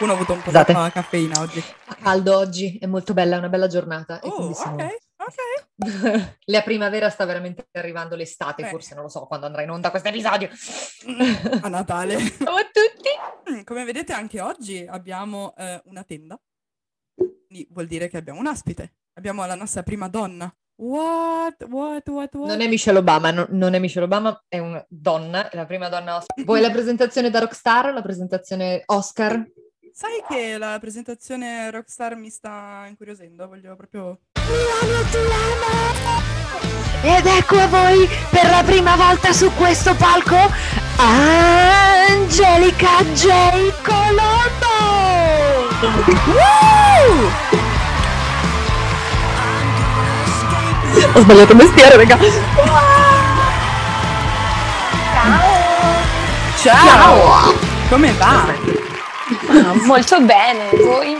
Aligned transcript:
Qualcuno 0.00 0.12
ha 0.12 0.14
avuto 0.14 0.32
un 0.32 0.38
po' 0.42 0.50
Scusate. 0.50 0.72
di 0.72 0.90
caffeina 0.92 1.40
oggi. 1.42 1.60
Fa 1.60 1.94
caldo 2.00 2.34
oggi, 2.38 2.78
è 2.78 2.86
molto 2.86 3.12
bella, 3.12 3.34
è 3.34 3.38
una 3.38 3.50
bella 3.50 3.66
giornata. 3.66 4.18
Oh, 4.22 4.54
siamo- 4.54 4.76
ok, 4.82 4.96
ok. 5.18 6.36
La 6.46 6.62
primavera 6.62 7.10
sta 7.10 7.26
veramente 7.26 7.68
arrivando 7.72 8.16
l'estate, 8.16 8.62
Eh. 8.62 8.68
forse 8.70 8.94
non 8.94 9.02
lo 9.04 9.10
so 9.10 9.26
quando 9.26 9.44
andrà 9.44 9.60
in 9.60 9.68
onda 9.68 9.90
questo 9.90 10.08
episodio. 10.08 10.48
A 11.60 11.68
Natale. 11.68 12.16
Ciao 12.32 12.54
a 12.56 12.62
tutti! 12.64 13.52
Mm, 13.52 13.60
Come 13.64 13.84
vedete 13.84 14.14
anche 14.14 14.40
oggi 14.40 14.86
abbiamo 14.88 15.52
eh, 15.58 15.82
una 15.84 16.02
tenda. 16.02 16.40
Quindi 17.14 17.68
vuol 17.70 17.86
dire 17.86 18.08
che 18.08 18.16
abbiamo 18.16 18.40
un 18.40 18.46
ospite. 18.46 18.94
Abbiamo 19.18 19.44
la 19.44 19.54
nostra 19.54 19.82
prima 19.82 20.08
donna. 20.08 20.50
What? 20.76 21.62
What? 21.68 22.08
What? 22.08 22.34
What? 22.36 22.48
Non 22.48 22.62
è 22.62 22.68
Michelle 22.68 23.00
Obama, 23.00 23.30
no- 23.32 23.46
non 23.50 23.74
è 23.74 23.78
Michelle 23.78 24.06
Obama, 24.06 24.42
è 24.48 24.56
una 24.60 24.82
donna, 24.88 25.50
è 25.50 25.56
la 25.56 25.66
prima 25.66 25.90
donna 25.90 26.16
ospite. 26.16 26.44
Vuoi 26.44 26.62
la 26.62 26.70
presentazione 26.70 27.28
da 27.28 27.40
Rockstar 27.40 27.88
o 27.88 27.92
la 27.92 28.00
presentazione 28.00 28.82
Oscar? 28.86 29.46
Sai 30.00 30.24
che 30.26 30.56
la 30.56 30.78
presentazione 30.80 31.70
Rockstar 31.70 32.16
mi 32.16 32.30
sta 32.30 32.86
incuriosendo? 32.88 33.46
Voglio 33.46 33.76
proprio... 33.76 34.20
Ed 37.02 37.26
ecco 37.26 37.58
a 37.58 37.66
voi 37.66 38.08
per 38.30 38.48
la 38.48 38.62
prima 38.64 38.96
volta 38.96 39.34
su 39.34 39.52
questo 39.58 39.94
palco 39.96 40.38
Angelica 40.96 43.02
J. 43.12 43.28
Colombo! 43.82 44.78
Ho 51.12 51.20
sbagliato 51.20 51.54
mestiere, 51.54 51.96
raga. 51.96 52.18
Ciao! 56.56 57.52
Come 57.90 58.12
va? 58.12 58.79
Molto 59.84 60.20
bene, 60.20 60.70
voi? 60.72 61.14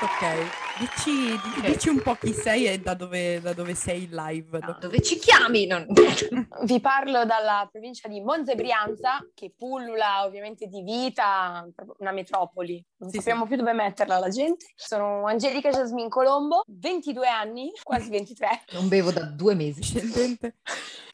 Ok. 0.00 0.55
Dici, 0.78 1.10
di- 1.60 1.70
dici 1.72 1.88
un 1.88 2.02
po' 2.02 2.16
chi 2.16 2.34
sei 2.34 2.66
e 2.66 2.78
da 2.78 2.92
dove, 2.92 3.40
da 3.40 3.54
dove 3.54 3.74
sei 3.74 4.02
in 4.04 4.10
live. 4.10 4.58
No, 4.58 4.76
dove 4.78 5.00
ci 5.00 5.16
chiami? 5.18 5.64
Non- 5.66 5.86
Vi 6.64 6.80
parlo 6.80 7.24
dalla 7.24 7.66
provincia 7.70 8.08
di 8.08 8.20
Monza 8.20 8.52
e 8.52 8.56
Brianza, 8.56 9.26
che 9.32 9.52
pullula 9.56 10.24
ovviamente 10.24 10.66
di 10.66 10.82
vita, 10.82 11.66
proprio 11.74 11.96
una 12.00 12.12
metropoli. 12.12 12.84
Non 12.98 13.08
Sì, 13.08 13.16
sappiamo 13.18 13.46
più 13.46 13.56
dove 13.56 13.72
metterla 13.72 14.18
la 14.18 14.28
gente. 14.28 14.66
Sono 14.74 15.26
Angelica 15.26 15.70
Jasmine 15.70 16.08
Colombo, 16.08 16.62
22 16.66 17.26
anni, 17.26 17.72
quasi 17.82 18.10
23, 18.10 18.64
Non 18.72 18.88
bevo 18.88 19.10
da 19.12 19.24
due 19.24 19.54
mesi. 19.54 19.80
Discendente. 19.80 20.56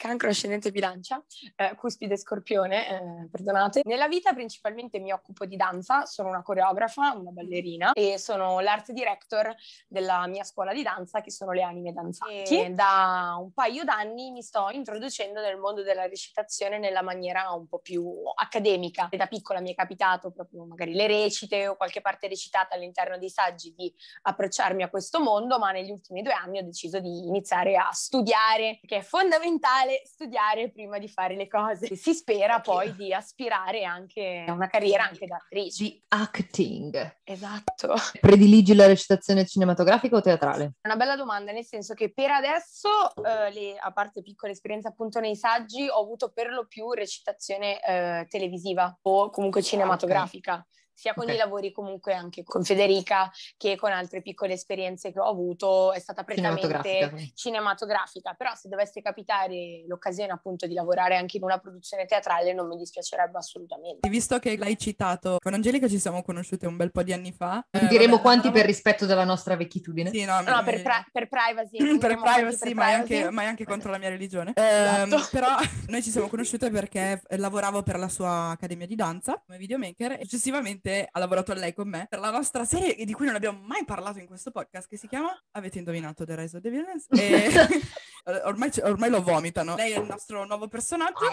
cancro 0.03 0.27
ascendente 0.27 0.69
bilancia, 0.71 1.23
eh, 1.55 1.75
cuspide 1.75 2.17
scorpione, 2.17 2.89
eh, 2.89 3.29
perdonate. 3.31 3.83
Nella 3.85 4.09
vita 4.09 4.33
principalmente 4.33 4.99
mi 4.99 5.13
occupo 5.13 5.45
di 5.45 5.55
danza, 5.55 6.03
sono 6.03 6.27
una 6.27 6.41
coreografa, 6.41 7.13
una 7.13 7.31
ballerina 7.31 7.93
e 7.93 8.17
sono 8.17 8.59
l'art 8.59 8.91
director 8.91 9.52
della 9.87 10.25
mia 10.27 10.43
scuola 10.43 10.73
di 10.73 10.83
danza 10.83 11.21
che 11.21 11.31
sono 11.31 11.51
le 11.51 11.63
anime 11.63 11.93
danzanti. 11.93 12.63
E 12.63 12.69
da 12.71 13.35
un 13.39 13.51
paio 13.53 13.83
d'anni 13.83 14.31
mi 14.31 14.41
sto 14.41 14.69
introducendo 14.71 15.41
nel 15.41 15.57
mondo 15.57 15.83
della 15.83 16.07
recitazione 16.07 16.79
nella 16.79 17.01
maniera 17.01 17.51
un 17.51 17.67
po' 17.67 17.79
più 17.79 18.11
accademica. 18.35 19.09
E 19.09 19.17
da 19.17 19.27
piccola 19.27 19.61
mi 19.61 19.71
è 19.71 19.75
capitato 19.75 20.31
proprio 20.31 20.65
magari 20.65 20.93
le 20.93 21.07
recite 21.07 21.67
o 21.67 21.75
qualche 21.75 22.01
parte 22.01 22.27
recitata 22.27 22.75
all'interno 22.75 23.17
dei 23.17 23.29
saggi 23.29 23.73
di 23.75 23.93
approcciarmi 24.23 24.83
a 24.83 24.89
questo 24.89 25.21
mondo, 25.21 25.59
ma 25.59 25.71
negli 25.71 25.91
ultimi 25.91 26.21
due 26.21 26.33
anni 26.33 26.59
ho 26.59 26.63
deciso 26.63 26.99
di 26.99 27.27
iniziare 27.27 27.75
a 27.75 27.89
studiare, 27.91 28.77
perché 28.81 28.97
è 28.97 29.01
fondamentale 29.01 30.01
studiare 30.05 30.71
prima 30.71 30.97
di 30.97 31.07
fare 31.07 31.35
le 31.35 31.47
cose. 31.47 31.93
Si 31.95 32.13
spera 32.13 32.59
poi 32.59 32.95
di 32.95 33.13
aspirare 33.13 33.83
anche 33.83 34.45
a 34.47 34.51
una 34.51 34.67
carriera 34.67 35.03
anche 35.03 35.25
da 35.25 35.37
attrice. 35.37 35.83
Di 35.83 36.03
acting. 36.09 37.21
Esatto. 37.23 37.95
Prediligi 38.19 38.75
la 38.75 38.87
recitazione 38.87 39.42
cinematografica 39.45 40.15
o 40.15 40.21
teatrale? 40.21 40.73
È 40.81 40.87
una 40.87 40.97
bella 40.97 41.15
domanda, 41.15 41.51
nel 41.51 41.65
senso 41.65 41.93
che 41.93 42.11
per 42.13 42.31
adesso, 42.31 42.89
eh, 43.15 43.51
le- 43.51 43.77
a 43.77 43.91
parte 43.91 44.21
piccole 44.21 44.51
esperienze 44.51 44.87
appunto 44.87 45.19
nei 45.19 45.35
saggi, 45.35 45.87
ho 45.87 46.01
avuto 46.01 46.31
per 46.31 46.49
lo 46.49 46.65
più 46.67 46.91
recitazione 46.91 47.81
eh, 47.83 48.25
televisiva 48.29 48.97
o 49.03 49.29
comunque 49.29 49.61
cinematografica. 49.61 50.65
Sia 50.93 51.13
con 51.13 51.25
Ok. 51.27 51.33
i 51.33 51.37
lavori 51.37 51.71
comunque 51.71 52.13
anche 52.13 52.43
con 52.43 52.63
Federica 52.63 53.31
che 53.57 53.75
con 53.75 53.91
altre 53.91 54.21
piccole 54.21 54.53
esperienze 54.53 55.11
che 55.11 55.19
ho 55.19 55.27
avuto, 55.27 55.91
è 55.91 55.99
stata 55.99 56.23
prettamente 56.23 56.61
Cinematografica. 56.67 57.31
cinematografica, 57.33 58.33
però 58.33 58.53
se 58.55 58.69
dovesse 58.69 59.01
capitare 59.01 59.83
l'occasione 59.87 60.31
appunto 60.31 60.67
di 60.67 60.73
lavorare 60.73 61.15
anche 61.17 61.37
in 61.37 61.43
una 61.43 61.57
produzione 61.57 62.05
teatrale 62.05 62.53
non 62.53 62.67
mi 62.67 62.77
dispiacerebbe 62.77 63.37
assolutamente. 63.37 64.07
Visto 64.09 64.39
che 64.39 64.57
l'hai 64.57 64.77
citato, 64.77 65.37
con 65.39 65.53
Angelica 65.53 65.87
ci 65.87 65.99
siamo 65.99 66.21
conosciute 66.23 66.67
un 66.67 66.75
bel 66.77 66.91
po' 66.91 67.03
di 67.03 67.13
anni 67.13 67.31
fa. 67.31 67.65
Non 67.71 67.83
Eh, 67.85 67.87
diremo 67.87 68.11
vabbè, 68.13 68.21
quanti 68.21 68.47
lavoravamo- 68.47 68.51
per 68.53 68.65
rispetto 68.65 69.05
della 69.05 69.23
nostra 69.23 69.55
vecchitudine. 69.55 70.09
Sì, 70.11 70.25
no, 70.25 70.41
No, 70.41 70.57
mi- 70.57 70.63
per, 70.63 70.81
pri- 70.81 71.05
per 71.11 71.27
privacy. 71.27 71.77
per 71.99 72.17
privacy, 72.19 72.57
per 72.59 72.75
ma, 72.75 72.87
è 72.89 72.91
anche, 72.93 73.07
privacy. 73.07 73.33
ma 73.33 73.41
è 73.41 73.45
anche 73.45 73.65
contro 73.65 73.89
la 73.91 73.97
mia 73.97 74.09
religione. 74.09 74.53
Esatto. 74.73 75.15
Ehm, 75.15 75.27
però 75.31 75.47
noi 75.87 76.03
ci 76.03 76.09
siamo 76.11 76.27
conosciute 76.27 76.69
perché 76.69 77.21
eh, 77.27 77.37
lavoravo 77.37 77.83
per 77.83 77.97
la 77.99 78.07
sua 78.09 78.49
accademia 78.49 78.85
di 78.87 78.95
danza 78.95 79.41
come 79.45 79.57
videomaker 79.57 80.13
e 80.13 80.19
successivamente 80.23 80.82
ha 80.91 81.19
lavorato 81.19 81.53
lei 81.53 81.73
con 81.73 81.87
me 81.87 82.07
per 82.09 82.19
la 82.19 82.29
nostra 82.29 82.65
serie 82.65 83.05
di 83.05 83.13
cui 83.13 83.25
non 83.25 83.35
abbiamo 83.35 83.59
mai 83.65 83.85
parlato 83.85 84.19
in 84.19 84.25
questo 84.27 84.51
podcast 84.51 84.87
che 84.87 84.97
si 84.97 85.07
chiama 85.07 85.29
Avete 85.51 85.77
indovinato 85.77 86.25
The 86.25 86.35
Rise 86.35 86.57
of 86.57 86.63
the 86.63 86.69
Villains? 86.69 87.07
E 87.11 87.49
ormai, 88.43 88.71
ormai 88.83 89.09
lo 89.09 89.21
vomitano. 89.21 89.75
Lei 89.75 89.93
è 89.93 89.99
il 89.99 90.05
nostro 90.05 90.45
nuovo 90.45 90.67
personaggio. 90.67 91.31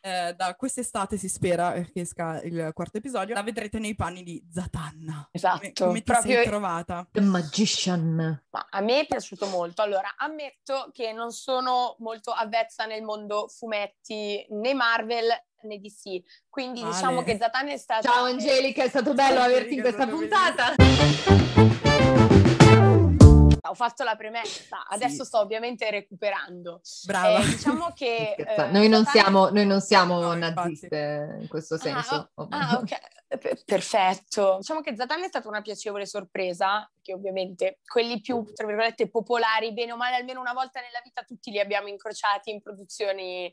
Eh, 0.00 0.34
da 0.36 0.54
quest'estate 0.54 1.16
si 1.16 1.30
spera 1.30 1.72
eh, 1.72 1.90
che 1.90 2.00
esca 2.00 2.42
il 2.42 2.72
quarto 2.74 2.98
episodio. 2.98 3.34
La 3.34 3.42
vedrete 3.42 3.78
nei 3.78 3.94
panni 3.94 4.22
di 4.22 4.46
Zatanna. 4.52 5.30
Esatto, 5.32 5.60
Come, 5.60 5.72
come 5.72 5.98
ti 5.98 6.04
proprio- 6.04 6.34
sei 6.34 6.44
trovata? 6.44 7.08
The 7.10 7.20
Magician. 7.22 8.44
Ma 8.50 8.66
a 8.68 8.80
me 8.80 9.00
è 9.00 9.06
piaciuto 9.06 9.46
molto. 9.46 9.80
Allora, 9.80 10.14
ammetto 10.18 10.90
che 10.92 11.12
non 11.12 11.32
sono 11.32 11.96
molto 12.00 12.32
avvezza 12.32 12.84
nel 12.84 13.02
mondo 13.02 13.48
fumetti 13.48 14.44
né 14.50 14.74
Marvel 14.74 15.28
né 15.66 15.78
DC. 15.78 16.22
Quindi 16.48 16.80
Male. 16.82 16.94
diciamo 16.94 17.22
che 17.22 17.36
Zatanna 17.38 17.72
è 17.72 17.76
stata 17.76 18.08
Ciao 18.08 18.24
Angelica, 18.24 18.82
è 18.84 18.88
stato 18.88 19.14
bello 19.14 19.36
Ciao, 19.36 19.44
averti 19.44 19.74
in 19.74 19.80
Angelica, 19.80 20.06
questa 20.06 20.06
stato 20.06 20.16
puntata. 20.16 21.84
Ho 23.66 23.72
fatto 23.74 24.04
la 24.04 24.14
premessa, 24.14 24.86
adesso 24.88 25.22
Sì. 25.22 25.24
sto 25.24 25.38
ovviamente 25.40 25.90
recuperando. 25.90 26.82
Brava. 27.06 27.38
Eh, 27.40 27.44
diciamo 27.46 27.92
che 27.94 28.34
eh, 28.36 28.70
noi, 28.70 28.88
non 28.88 29.06
siamo, 29.06 29.48
noi 29.48 29.64
non 29.66 29.80
siamo 29.80 30.20
No, 30.20 30.34
infatti. 30.34 30.54
naziste 30.54 31.38
in 31.40 31.48
questo 31.48 31.76
Ah, 31.76 31.78
senso. 31.78 32.30
oh, 32.34 32.46
ah, 32.50 32.78
ok, 32.82 33.64
perfetto. 33.64 34.56
Diciamo 34.58 34.80
che 34.82 34.94
Zatanna 34.94 35.24
è 35.24 35.28
stata 35.28 35.48
una 35.48 35.62
piacevole 35.62 36.04
sorpresa, 36.04 36.88
che 37.00 37.14
ovviamente 37.14 37.80
quelli 37.86 38.20
più, 38.20 38.44
tra 38.52 38.66
virgolette, 38.66 39.08
popolari, 39.08 39.72
bene 39.72 39.92
o 39.92 39.96
male, 39.96 40.16
almeno 40.16 40.40
una 40.40 40.52
volta 40.52 40.80
nella 40.80 41.00
vita 41.02 41.22
tutti 41.22 41.50
li 41.50 41.58
abbiamo 41.58 41.88
incrociati 41.88 42.50
in 42.50 42.60
produzioni 42.60 43.52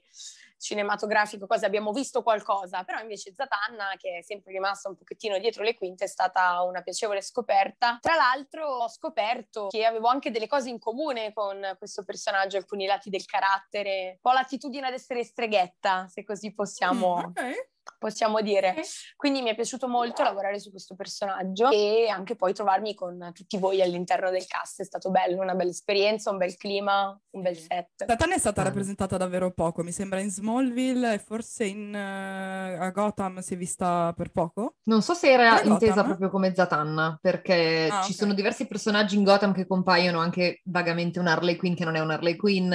cinematografiche, 0.61 1.47
cose 1.47 1.65
abbiamo 1.65 1.91
visto 1.91 2.21
qualcosa, 2.23 2.83
però 2.83 2.99
invece 2.99 3.33
Zatanna, 3.33 3.95
che 3.97 4.19
è 4.19 4.21
sempre 4.23 4.51
rimasta 4.51 4.89
un 4.89 4.95
pochettino 4.95 5.37
dietro 5.39 5.63
le 5.63 5.73
quinte, 5.73 6.05
è 6.05 6.07
stata 6.07 6.61
una 6.61 6.81
piacevole 6.81 7.21
scoperta. 7.21 7.97
Tra 7.99 8.15
l'altro 8.15 8.67
ho 8.67 8.87
scoperto 8.87 9.67
che 9.67 9.85
avevo 9.85 10.07
anche 10.07 10.31
delle 10.31 10.47
cose 10.47 10.69
in 10.69 10.79
comune 10.79 11.33
con 11.33 11.75
questo 11.77 12.03
personaggio, 12.03 12.57
alcuni 12.57 12.85
lati 12.85 13.09
del 13.09 13.25
carattere, 13.25 14.11
un 14.11 14.19
po' 14.21 14.31
l'attitudine 14.31 14.87
ad 14.87 14.93
essere 14.93 15.23
streghetta, 15.23 16.07
se 16.07 16.23
così 16.23 16.53
possiamo 16.53 16.99
Mm, 17.01 17.23
ok. 17.25 17.69
Possiamo 17.97 18.41
dire. 18.41 18.75
Quindi 19.15 19.41
mi 19.41 19.49
è 19.49 19.55
piaciuto 19.55 19.87
molto 19.87 20.23
lavorare 20.23 20.59
su 20.59 20.69
questo 20.71 20.95
personaggio 20.95 21.69
e 21.69 22.07
anche 22.07 22.35
poi 22.35 22.53
trovarmi 22.53 22.93
con 22.93 23.31
tutti 23.33 23.57
voi 23.57 23.81
all'interno 23.81 24.29
del 24.29 24.45
cast. 24.47 24.81
È 24.81 24.85
stato 24.85 25.09
bello, 25.11 25.41
una 25.41 25.55
bella 25.55 25.69
esperienza, 25.69 26.31
un 26.31 26.37
bel 26.37 26.55
clima, 26.57 27.17
un 27.31 27.41
bel 27.41 27.57
set. 27.57 28.05
Zatanna 28.05 28.35
è 28.35 28.39
stata 28.39 28.63
rappresentata 28.63 29.17
davvero 29.17 29.51
poco, 29.51 29.83
mi 29.83 29.91
sembra 29.91 30.19
in 30.19 30.29
Smallville 30.29 31.13
e 31.13 31.19
forse 31.19 31.65
in, 31.65 31.93
eh, 31.93 32.77
a 32.79 32.89
Gotham 32.91 33.39
si 33.39 33.53
è 33.53 33.57
vista 33.57 34.13
per 34.15 34.31
poco. 34.31 34.75
Non 34.83 35.01
so 35.01 35.13
se 35.13 35.31
era 35.31 35.61
intesa 35.61 35.93
Gotham? 35.93 36.05
proprio 36.05 36.29
come 36.29 36.53
Zatanna, 36.53 37.17
perché 37.21 37.87
Ah, 37.91 38.01
ci 38.03 38.11
ok. 38.11 38.17
sono 38.17 38.33
diversi 38.33 38.67
personaggi 38.67 39.15
in 39.15 39.23
Gotham 39.23 39.53
che 39.53 39.67
compaiono 39.67 40.19
anche 40.19 40.61
vagamente 40.65 41.19
un 41.19 41.27
Harley 41.27 41.55
Quinn 41.55 41.73
che 41.75 41.85
non 41.85 41.95
è 41.95 41.99
un 41.99 42.11
Harley 42.11 42.35
Quinn, 42.35 42.73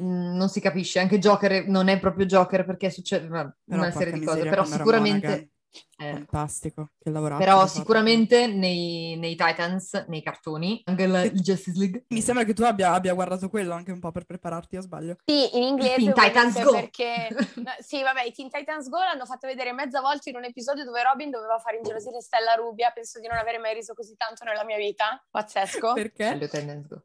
mm, 0.00 0.36
non 0.36 0.48
si 0.48 0.60
capisce, 0.60 1.00
anche 1.00 1.18
Joker 1.18 1.66
non 1.68 1.88
è 1.88 1.98
proprio 1.98 2.26
Joker 2.26 2.64
perché 2.64 2.90
succede 2.90 3.26
una, 3.26 3.56
una 3.66 3.90
serie 3.90 4.12
di 4.12 4.24
cose, 4.24 4.48
però 4.48 4.64
sicuramente... 4.64 5.50
Eh, 5.98 6.12
Fantastico, 6.12 6.90
che 6.98 7.10
lavorato. 7.10 7.42
però 7.42 7.66
sicuramente 7.66 8.46
nei, 8.46 9.16
nei 9.16 9.34
Titans, 9.34 10.04
nei 10.06 10.22
cartoni, 10.22 10.82
anche 10.84 11.06
la 11.06 11.22
il 11.22 11.40
Justice 11.40 11.78
League, 11.78 12.04
Mi 12.08 12.20
sembra 12.20 12.44
che 12.44 12.52
tu 12.52 12.62
abbia, 12.62 12.92
abbia 12.92 13.12
guardato 13.12 13.48
quello 13.48 13.74
anche 13.74 13.90
un 13.90 13.98
po' 13.98 14.12
per 14.12 14.24
prepararti, 14.24 14.76
o 14.76 14.80
sbaglio? 14.80 15.16
Sì, 15.24 15.56
in 15.56 15.64
inglese 15.64 15.96
Teen 15.96 16.12
Titans 16.12 16.62
Go! 16.62 16.72
perché 16.72 17.28
no, 17.56 17.72
sì, 17.80 18.02
vabbè, 18.02 18.22
i 18.22 18.32
Teen 18.32 18.50
Titans 18.50 18.88
Go 18.88 18.98
l'hanno 18.98 19.24
fatto 19.24 19.48
vedere 19.48 19.72
mezza 19.72 20.00
volta 20.00 20.30
in 20.30 20.36
un 20.36 20.44
episodio 20.44 20.84
dove 20.84 21.02
Robin 21.02 21.30
doveva 21.30 21.58
fare 21.58 21.76
ingelosire 21.76 22.20
Stella 22.20 22.54
Rubia. 22.54 22.90
Penso 22.90 23.18
di 23.18 23.26
non 23.26 23.36
avere 23.36 23.58
mai 23.58 23.74
riso 23.74 23.94
così 23.94 24.14
tanto 24.16 24.44
nella 24.44 24.64
mia 24.64 24.76
vita. 24.76 25.24
Pazzesco. 25.28 25.92
Perché? 25.94 26.38
Titans 26.38 26.86
Go. 26.86 27.02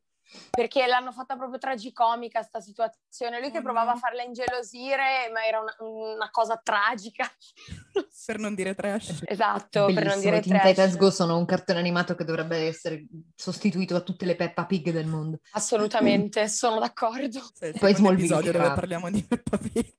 Perché 0.49 0.85
l'hanno 0.87 1.11
fatta 1.11 1.35
proprio 1.35 1.57
tragicomica 1.59 2.41
sta 2.41 2.59
situazione. 2.59 3.39
Lui 3.39 3.51
che 3.51 3.61
provava 3.61 3.91
a 3.91 3.93
Mhm. 3.95 3.99
farla 3.99 4.23
ingelosire, 4.23 5.29
ma 5.33 5.45
era 5.45 5.59
una, 5.59 5.75
una 5.79 6.29
cosa 6.29 6.59
tragica. 6.63 7.25
Per 8.25 8.37
non 8.37 8.53
dire 8.53 8.75
trash. 8.75 9.21
esatto, 9.25 9.85
per 9.85 9.93
non 10.05 10.19
Bellissimo, 10.19 10.21
dire 10.39 10.41
Titans 10.41 10.75
trash. 10.75 10.97
Go 10.97 11.09
sono 11.09 11.37
un 11.37 11.45
cartone 11.45 11.79
animato 11.79 12.13
che 12.15 12.23
dovrebbe 12.23 12.57
essere 12.67 13.07
sostituito 13.35 13.93
da 13.93 14.01
tutte 14.01 14.25
le 14.25 14.35
Peppa 14.35 14.65
Pig 14.65 14.91
del 14.91 15.07
mondo. 15.07 15.39
Assolutamente, 15.51 16.47
sono 16.47 16.79
d'accordo. 16.79 17.39
Sì, 17.53 17.65
il 17.65 17.75
Poi 17.79 17.95
Smallville, 17.95 18.25
episodio 18.35 18.51
dove 18.51 18.73
parliamo 18.73 19.09
di 19.09 19.23
Peppa 19.23 19.57
Pig. 19.57 19.93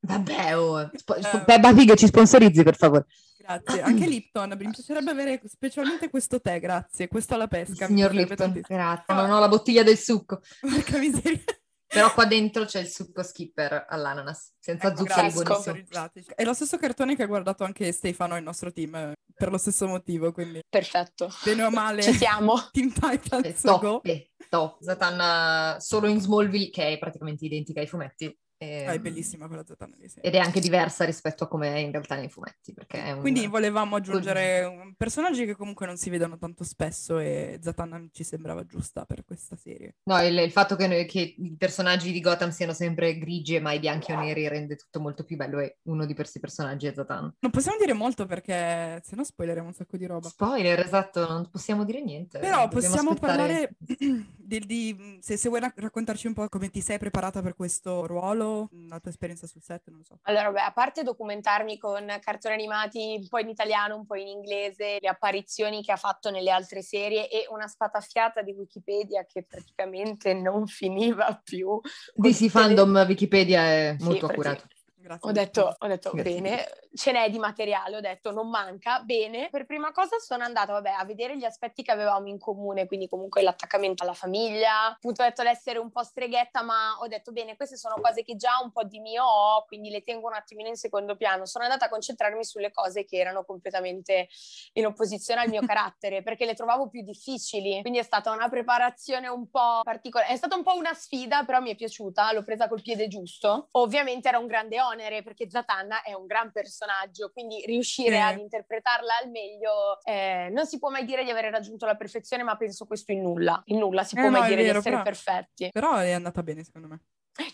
Vabbè, 0.00 0.56
oh. 0.56 0.90
Sp- 0.94 1.18
Eh. 1.34 1.44
Peppa 1.44 1.72
Pig 1.72 1.94
ci 1.96 2.06
sponsorizzi, 2.06 2.62
per 2.62 2.76
favore. 2.76 3.06
Grazie. 3.48 3.80
Anche 3.82 4.06
Lipton, 4.08 4.54
mi 4.58 4.70
piacerebbe 4.70 5.10
avere 5.10 5.40
specialmente 5.46 6.10
questo 6.10 6.40
tè, 6.40 6.60
grazie. 6.60 7.08
Questo 7.08 7.34
alla 7.34 7.48
pesca. 7.48 7.86
Signor 7.86 8.12
Lipton, 8.12 8.36
tantissimo. 8.36 8.76
grazie. 8.78 9.14
Non 9.14 9.30
ho 9.30 9.38
la 9.40 9.48
bottiglia 9.48 9.82
del 9.82 9.96
succo. 9.96 10.40
Porca 10.60 10.98
miseria. 10.98 11.40
Però 11.90 12.12
qua 12.12 12.26
dentro 12.26 12.66
c'è 12.66 12.80
il 12.80 12.88
succo 12.88 13.22
skipper 13.22 13.86
all'ananas, 13.88 14.52
senza 14.58 14.88
Ecco, 14.88 14.98
zuccheri 14.98 15.30
sponsorizzati. 15.30 16.24
È 16.34 16.44
lo 16.44 16.52
stesso 16.52 16.76
cartone 16.76 17.16
che 17.16 17.22
ha 17.22 17.26
guardato 17.26 17.64
anche 17.64 17.90
Stefano, 17.92 18.36
il 18.36 18.42
nostro 18.42 18.70
team, 18.74 18.94
eh, 18.94 19.12
per 19.34 19.50
lo 19.50 19.56
stesso 19.56 19.86
motivo, 19.86 20.30
quindi 20.30 20.60
Perfetto. 20.68 21.30
bene 21.42 21.62
o 21.62 21.70
male, 21.70 22.02
Ci 22.02 22.12
siamo. 22.12 22.60
Team 22.72 22.92
Titans 22.92 23.62
top, 23.62 23.80
Go. 23.80 24.00
è 24.02 24.28
top. 24.50 24.82
Zatanna 24.82 25.78
solo 25.80 26.08
in 26.08 26.20
Smallville, 26.20 26.68
che 26.68 26.88
è 26.88 26.98
praticamente 26.98 27.46
identica 27.46 27.80
ai 27.80 27.86
fumetti. 27.86 28.38
E- 28.60 28.86
Ah, 28.86 28.92
è 28.92 28.98
bellissima 28.98 29.46
quella 29.46 29.64
Zatanna 29.64 29.94
lì, 29.98 30.08
sì. 30.08 30.18
Ed 30.20 30.34
è 30.34 30.38
anche 30.38 30.58
diversa 30.60 31.04
rispetto 31.04 31.44
a 31.44 31.48
come 31.48 31.72
è 31.74 31.78
in 31.78 31.92
realtà 31.92 32.16
nei 32.16 32.28
fumetti, 32.28 32.74
un... 32.76 33.20
Quindi 33.20 33.46
volevamo 33.46 33.94
aggiungere 33.96 34.64
un- 34.64 34.94
personaggi 34.96 35.44
che 35.46 35.54
comunque 35.54 35.86
non 35.86 35.96
si 35.96 36.10
vedono 36.10 36.36
tanto 36.38 36.64
spesso 36.64 37.18
e 37.18 37.58
Zatanna 37.62 38.04
ci 38.10 38.24
sembrava 38.24 38.64
giusta 38.66 39.04
per 39.04 39.24
questa 39.24 39.54
serie. 39.56 39.96
No, 40.04 40.20
il, 40.22 40.36
il 40.38 40.50
fatto 40.50 40.74
che, 40.74 41.04
che 41.04 41.34
i 41.38 41.54
personaggi 41.56 42.10
di 42.10 42.20
Gotham 42.20 42.50
siano 42.50 42.72
sempre 42.72 43.16
grigi 43.16 43.54
e 43.54 43.60
mai 43.60 43.78
bianchi 43.78 44.10
o 44.12 44.18
neri 44.18 44.48
rende 44.48 44.74
tutto 44.74 44.98
molto 45.00 45.22
più 45.24 45.36
bello 45.36 45.60
e 45.60 45.78
uno 45.82 46.04
di 46.04 46.14
questi 46.14 46.40
personaggi 46.40 46.86
è 46.88 46.92
Zatanna. 46.94 47.34
Non 47.38 47.50
possiamo 47.52 47.78
dire 47.78 47.92
molto 47.92 48.26
perché 48.26 49.00
se 49.04 49.14
no 49.14 49.22
spoileriamo 49.22 49.68
un 49.68 49.74
sacco 49.74 49.96
di 49.96 50.06
roba. 50.06 50.28
Spoiler, 50.28 50.80
esatto, 50.80 51.28
non 51.28 51.48
possiamo 51.48 51.84
dire 51.84 52.02
niente. 52.02 52.38
Però 52.40 52.62
dobbiamo 52.62 52.68
possiamo 52.72 53.10
aspettare- 53.10 53.76
parlare 53.76 54.26
di, 54.36 54.58
di- 54.66 55.18
se, 55.20 55.36
se 55.36 55.48
vuoi 55.48 55.60
rac- 55.60 55.78
raccontarci 55.78 56.26
un 56.26 56.32
po' 56.32 56.48
come 56.48 56.70
ti 56.70 56.80
sei 56.80 56.98
preparata 56.98 57.40
per 57.40 57.54
questo 57.54 58.04
ruolo, 58.06 58.46
la 58.88 59.00
tua 59.00 59.10
esperienza 59.10 59.46
sul 59.46 59.62
set, 59.62 59.88
non 59.88 59.98
lo 59.98 60.04
so. 60.04 60.18
Allora, 60.22 60.50
beh, 60.50 60.60
a 60.60 60.72
parte 60.72 61.02
documentarmi 61.02 61.78
con 61.78 62.06
cartoni 62.20 62.54
animati 62.54 63.16
un 63.20 63.28
po' 63.28 63.38
in 63.38 63.48
italiano, 63.48 63.96
un 63.96 64.06
po' 64.06 64.16
in 64.16 64.26
inglese, 64.28 64.98
le 65.00 65.08
apparizioni 65.08 65.82
che 65.82 65.92
ha 65.92 65.96
fatto 65.96 66.30
nelle 66.30 66.50
altre 66.50 66.82
serie 66.82 67.28
e 67.28 67.46
una 67.50 67.66
spataffiata 67.66 68.42
di 68.42 68.52
Wikipedia 68.52 69.24
che 69.24 69.44
praticamente 69.44 70.34
non 70.34 70.66
finiva 70.66 71.40
più. 71.42 71.80
DC 71.80 72.12
Con 72.14 72.32
tutte 72.32 72.42
le- 72.44 72.48
Fandom 72.50 73.04
Wikipedia 73.06 73.62
è 73.62 73.96
Sì, 73.98 74.04
molto 74.04 74.26
perché- 74.26 74.40
accurato. 74.48 74.66
Grazie. 75.08 75.30
Ho 75.30 75.32
detto, 75.32 75.74
ho 75.78 75.86
detto 75.86 76.10
bene, 76.12 76.66
ce 76.94 77.12
n'è 77.12 77.30
di 77.30 77.38
materiale, 77.38 77.96
ho 77.96 78.00
detto 78.00 78.30
non 78.30 78.50
manca, 78.50 79.00
bene. 79.00 79.48
Per 79.50 79.64
prima 79.64 79.90
cosa 79.90 80.18
sono 80.18 80.44
andata 80.44 80.72
vabbè, 80.72 80.90
a 80.90 81.04
vedere 81.06 81.38
gli 81.38 81.44
aspetti 81.46 81.82
che 81.82 81.90
avevamo 81.90 82.28
in 82.28 82.38
comune, 82.38 82.86
quindi 82.86 83.08
comunque 83.08 83.40
l'attaccamento 83.40 84.02
alla 84.02 84.12
famiglia, 84.12 84.88
appunto 84.88 85.22
ho 85.22 85.24
detto 85.24 85.42
l'essere 85.42 85.78
un 85.78 85.90
po' 85.90 86.02
streghetta, 86.02 86.62
ma 86.62 86.98
ho 87.00 87.06
detto 87.06 87.32
bene, 87.32 87.56
queste 87.56 87.78
sono 87.78 87.94
cose 88.02 88.22
che 88.22 88.36
già 88.36 88.60
un 88.62 88.70
po' 88.70 88.84
di 88.84 89.00
mio 89.00 89.24
ho, 89.24 89.64
quindi 89.64 89.88
le 89.88 90.02
tengo 90.02 90.26
un 90.26 90.34
attimino 90.34 90.68
in 90.68 90.76
secondo 90.76 91.16
piano. 91.16 91.46
Sono 91.46 91.64
andata 91.64 91.86
a 91.86 91.88
concentrarmi 91.88 92.44
sulle 92.44 92.70
cose 92.70 93.06
che 93.06 93.16
erano 93.16 93.44
completamente 93.44 94.28
in 94.74 94.84
opposizione 94.84 95.40
al 95.40 95.48
mio 95.48 95.62
carattere, 95.64 96.22
perché 96.22 96.44
le 96.44 96.52
trovavo 96.52 96.90
più 96.90 97.02
difficili, 97.02 97.80
quindi 97.80 97.98
è 97.98 98.02
stata 98.02 98.30
una 98.30 98.50
preparazione 98.50 99.26
un 99.28 99.48
po' 99.48 99.80
particolare, 99.82 100.34
è 100.34 100.36
stata 100.36 100.54
un 100.54 100.62
po' 100.62 100.76
una 100.76 100.92
sfida, 100.92 101.44
però 101.44 101.60
mi 101.60 101.70
è 101.70 101.74
piaciuta, 101.74 102.30
l'ho 102.34 102.42
presa 102.42 102.68
col 102.68 102.82
piede 102.82 103.08
giusto. 103.08 103.68
Ovviamente 103.70 104.28
era 104.28 104.36
un 104.36 104.46
grande 104.46 104.78
onere 104.78 104.97
perché 105.22 105.48
Zatanna 105.48 106.02
è 106.02 106.12
un 106.12 106.26
gran 106.26 106.50
personaggio, 106.52 107.30
quindi 107.30 107.64
riuscire 107.66 108.16
Sì. 108.16 108.20
ad 108.22 108.38
interpretarla 108.38 109.18
al 109.22 109.30
meglio 109.30 110.00
eh, 110.02 110.48
non 110.52 110.66
si 110.66 110.78
può 110.78 110.90
mai 110.90 111.04
dire 111.04 111.24
di 111.24 111.30
avere 111.30 111.50
raggiunto 111.50 111.86
la 111.86 111.96
perfezione, 111.96 112.42
ma 112.42 112.56
penso 112.56 112.84
questo 112.86 113.12
in 113.12 113.22
nulla. 113.22 113.60
In 113.66 113.78
nulla 113.78 114.02
si 114.04 114.16
Eh, 114.16 114.20
può 114.20 114.28
no, 114.30 114.38
mai 114.38 114.48
dire 114.48 114.62
vero, 114.62 114.72
di 114.72 114.78
essere 114.78 114.90
però- 114.96 115.02
perfetti. 115.04 115.70
Però 115.72 115.96
è 115.96 116.10
andata 116.12 116.42
bene 116.42 116.64
secondo 116.64 116.88
me. 116.88 117.00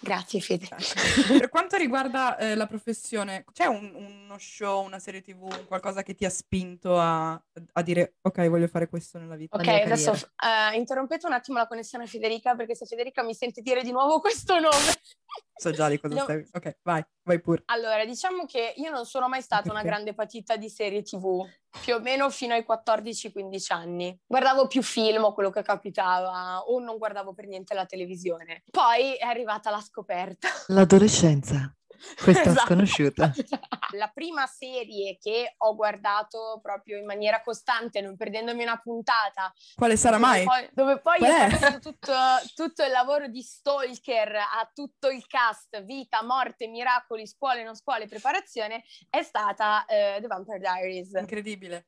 Grazie 0.01 0.41
Fede. 0.41 0.69
per 1.39 1.49
quanto 1.51 1.77
riguarda 1.77 2.37
eh, 2.39 2.55
la 2.55 2.67
professione, 2.67 3.45
c'è 3.53 3.67
un- 3.67 3.93
uno 3.95 4.39
show, 4.39 4.85
una 4.85 4.99
serie 4.99 5.21
tv, 5.21 5.67
qualcosa 5.67 6.03
che 6.03 6.15
ti 6.15 6.25
ha 6.25 6.31
spinto 6.31 6.99
a, 6.99 7.33
a 7.33 7.83
dire 7.83 8.17
ok, 8.23 8.49
voglio 8.49 8.67
fare 8.69 8.89
questo 8.89 9.19
nella 9.19 9.37
vita? 9.37 9.57
Ok, 9.57 9.67
mia 9.67 9.83
adesso 9.85 10.13
eh, 10.13 10.77
interrompete 10.77 11.27
un 11.27 11.33
attimo 11.33 11.59
la 11.59 11.67
connessione 11.67 12.05
a 12.05 12.07
Federica 12.07 12.55
perché 12.55 12.75
se 12.75 12.87
Federica 12.87 13.23
mi 13.23 13.35
sente 13.35 13.61
dire 13.61 13.83
di 13.83 13.93
nuovo 13.93 14.21
questo 14.21 14.55
nome. 14.59 14.75
So 15.57 15.71
già 15.71 15.89
di 15.89 16.01
cosa 16.01 16.15
No. 16.17 16.23
stai... 16.23 16.45
Ok, 16.53 16.79
vai, 16.83 17.05
vai 17.23 17.41
pure. 17.41 17.63
Allora, 17.67 18.05
diciamo 18.05 18.45
che 18.45 18.75
io 18.77 18.91
non 18.91 19.05
sono 19.07 19.29
mai 19.29 19.41
stata 19.41 19.71
una 19.71 19.75
Perché? 19.83 19.87
grande 19.89 20.15
patita 20.15 20.57
di 20.57 20.69
serie 20.69 21.03
TV, 21.03 21.47
più 21.81 21.95
o 21.95 22.01
meno 22.01 22.31
fino 22.31 22.55
ai 22.55 22.65
14-15 22.69 23.73
anni. 23.73 24.19
Guardavo 24.27 24.67
più 24.67 24.83
film 24.83 25.25
o 25.25 25.35
quello 25.35 25.51
che 25.51 25.63
capitava, 25.63 26.61
o 26.61 26.79
non 26.81 26.99
guardavo 26.99 27.35
per 27.35 27.47
niente 27.47 27.75
la 27.75 27.87
televisione. 27.87 28.63
Poi 28.71 29.15
è 29.15 29.27
arrivata 29.27 29.71
la 29.71 29.81
scoperta. 29.81 30.49
L'adolescenza, 30.69 31.75
questa 32.23 32.51
Esatto. 32.51 32.67
sconosciuta. 32.67 33.33
La 33.97 34.11
prima 34.13 34.47
serie 34.47 35.19
che 35.21 35.55
ho 35.59 35.75
guardato 35.75 36.59
proprio 36.63 36.99
in 36.99 37.05
maniera 37.05 37.41
costante, 37.43 38.01
non 38.01 38.17
perdendomi 38.17 38.63
una 38.63 38.79
puntata, 38.79 39.53
Quale 39.75 39.97
sarà 39.97 40.17
dove 40.17 40.29
mai? 40.29 40.45
poi, 40.45 40.69
dove 40.73 41.01
poi 41.01 41.19
Qual 41.19 41.31
ho 41.31 41.49
fatto 41.51 41.79
tutto, 41.79 42.13
tutto 42.55 42.83
il 42.85 42.91
lavoro 42.91 43.29
di 43.29 43.43
stalker 43.43 44.35
a 44.35 44.71
tutto 44.73 45.09
il 45.09 45.25
cast, 45.27 45.83
vita, 45.85 46.23
morte, 46.25 46.67
miracoli, 46.67 47.27
scuole, 47.27 47.63
non 47.63 47.77
scuole, 47.77 48.07
preparazione, 48.07 48.83
è 49.09 49.23
stata 49.23 49.85
eh, 49.87 50.19
The 50.21 50.27
Vampire 50.27 50.59
Diaries. 50.59 51.13
Incredibile. 51.13 51.87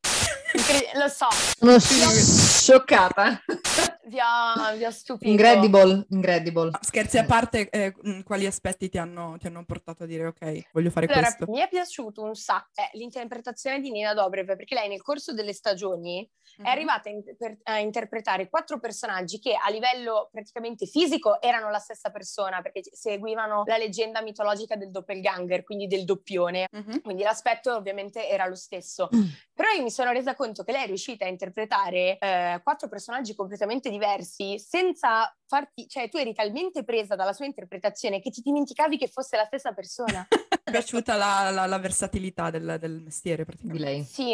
Lo 0.95 1.09
so, 1.09 1.27
Sono 1.31 1.79
scioccata. 1.79 3.43
vi 4.07 4.19
ho, 4.19 4.77
vi 4.77 4.85
ho 4.85 4.91
stupito. 4.91 5.31
Incredible, 5.31 6.07
incredible. 6.11 6.71
Ma 6.71 6.79
Scherzi 6.81 7.19
a 7.19 7.25
parte, 7.25 7.69
eh, 7.69 7.95
mh, 8.01 8.21
quali 8.23 8.47
aspetti 8.47 8.89
ti 8.89 8.97
hanno, 8.99 9.37
ti 9.39 9.47
hanno 9.49 9.65
portato 9.65 10.05
a 10.05 10.07
dire 10.07 10.27
ok, 10.27 10.69
voglio 10.73 10.91
fare 10.91 11.07
Allora, 11.07 11.27
questo? 11.35 11.53
mi 11.53 11.59
è 11.61 11.69
piaciuto 11.69 12.23
un 12.23 12.35
sacco 12.35 12.71
eh, 12.81 12.97
l'interpretazione 12.97 13.81
di 13.81 13.91
Nina 13.91 14.15
Dobrev, 14.15 14.57
perché 14.57 14.75
lei 14.75 14.89
nel 14.89 15.03
corso 15.03 15.33
delle 15.33 15.53
stagioni 15.53 16.29
Mhm. 16.59 16.65
è 16.65 16.69
arrivata 16.71 17.11
a, 17.11 17.13
inter- 17.13 17.59
a 17.65 17.79
interpretare 17.81 18.49
quattro 18.49 18.79
personaggi 18.79 19.39
che 19.41 19.55
a 19.61 19.69
livello 19.69 20.29
praticamente 20.33 20.87
fisico 20.87 21.41
erano 21.43 21.69
la 21.71 21.79
stessa 21.81 22.11
persona, 22.11 22.63
perché 22.63 22.83
seguivano 22.93 23.65
la 23.67 23.77
leggenda 23.77 24.23
mitologica 24.23 24.75
del 24.77 24.91
doppelganger, 24.91 25.65
quindi 25.65 25.87
del 25.89 26.05
doppione. 26.05 26.69
Mhm. 26.71 27.03
Quindi 27.03 27.25
l'aspetto 27.25 27.75
ovviamente 27.75 28.27
era 28.29 28.47
lo 28.47 28.55
stesso. 28.55 29.09
Mm. 29.15 29.25
Però 29.53 29.69
io 29.71 29.83
mi 29.83 29.91
sono 29.91 30.13
resa 30.17 30.35
conto 30.35 30.65
che 30.65 30.73
lei 30.73 30.85
è 30.85 30.87
riuscita 30.87 31.25
a 31.25 31.29
interpretare 31.29 32.19
eh, 32.19 32.61
quattro 32.63 32.89
personaggi 32.89 33.35
completamente 33.35 33.91
diversi 33.91 34.59
senza 34.59 35.35
farti, 35.47 35.87
cioè 35.89 36.09
tu 36.09 36.17
eri 36.17 36.35
talmente 36.35 36.85
presa 36.85 37.15
dalla 37.15 37.33
sua 37.33 37.47
interpretazione 37.47 38.21
che 38.21 38.31
ti 38.31 38.41
dimenticavi 38.41 38.99
che 38.99 39.09
fosse 39.09 39.37
la 39.37 39.45
stessa 39.45 39.73
persona. 39.73 40.27
Mi 40.31 40.47
è 40.65 40.71
piaciuta 40.71 41.15
la, 41.17 41.51
la- 41.51 41.67
la 41.67 41.79
versatilità 41.79 42.51
del, 42.51 42.77
del 42.81 43.01
mestiere 43.03 43.45
Di 43.45 43.51
praticamente. 43.51 43.85
lei. 43.85 44.03
Sì, 44.05 44.29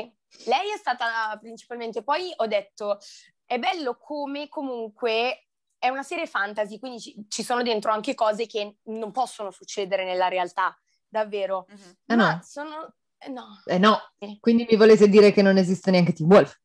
lei 0.46 0.72
è 0.74 0.78
stata 0.78 1.36
principalmente, 1.40 2.02
poi 2.02 2.32
ho 2.36 2.46
detto, 2.46 2.98
è 3.44 3.58
bello 3.58 3.96
come 3.98 4.48
comunque 4.48 5.48
è 5.78 5.88
una 5.88 6.02
serie 6.02 6.26
fantasy, 6.26 6.78
quindi 6.78 7.00
ci, 7.00 7.26
ci 7.28 7.42
sono 7.42 7.62
dentro 7.62 7.90
anche 7.92 8.14
cose 8.14 8.46
che 8.46 8.76
non 8.84 9.10
possono 9.10 9.50
succedere 9.50 10.04
nella 10.04 10.28
realtà, 10.28 10.74
davvero. 11.08 11.66
Mhm. 11.68 11.96
Ah, 12.06 12.14
Ma 12.16 12.32
no. 12.34 12.40
sono... 12.42 12.94
eh, 13.24 13.30
No, 13.30 13.60
Eh 13.66 13.78
no, 13.78 13.98
Sì. 14.18 14.36
quindi 14.40 14.66
mi 14.68 14.76
volete 14.76 15.08
dire 15.08 15.32
che 15.32 15.42
non 15.42 15.56
esiste 15.56 15.90
neanche 15.90 16.12
Team 16.12 16.30
Wolf. 16.30 16.56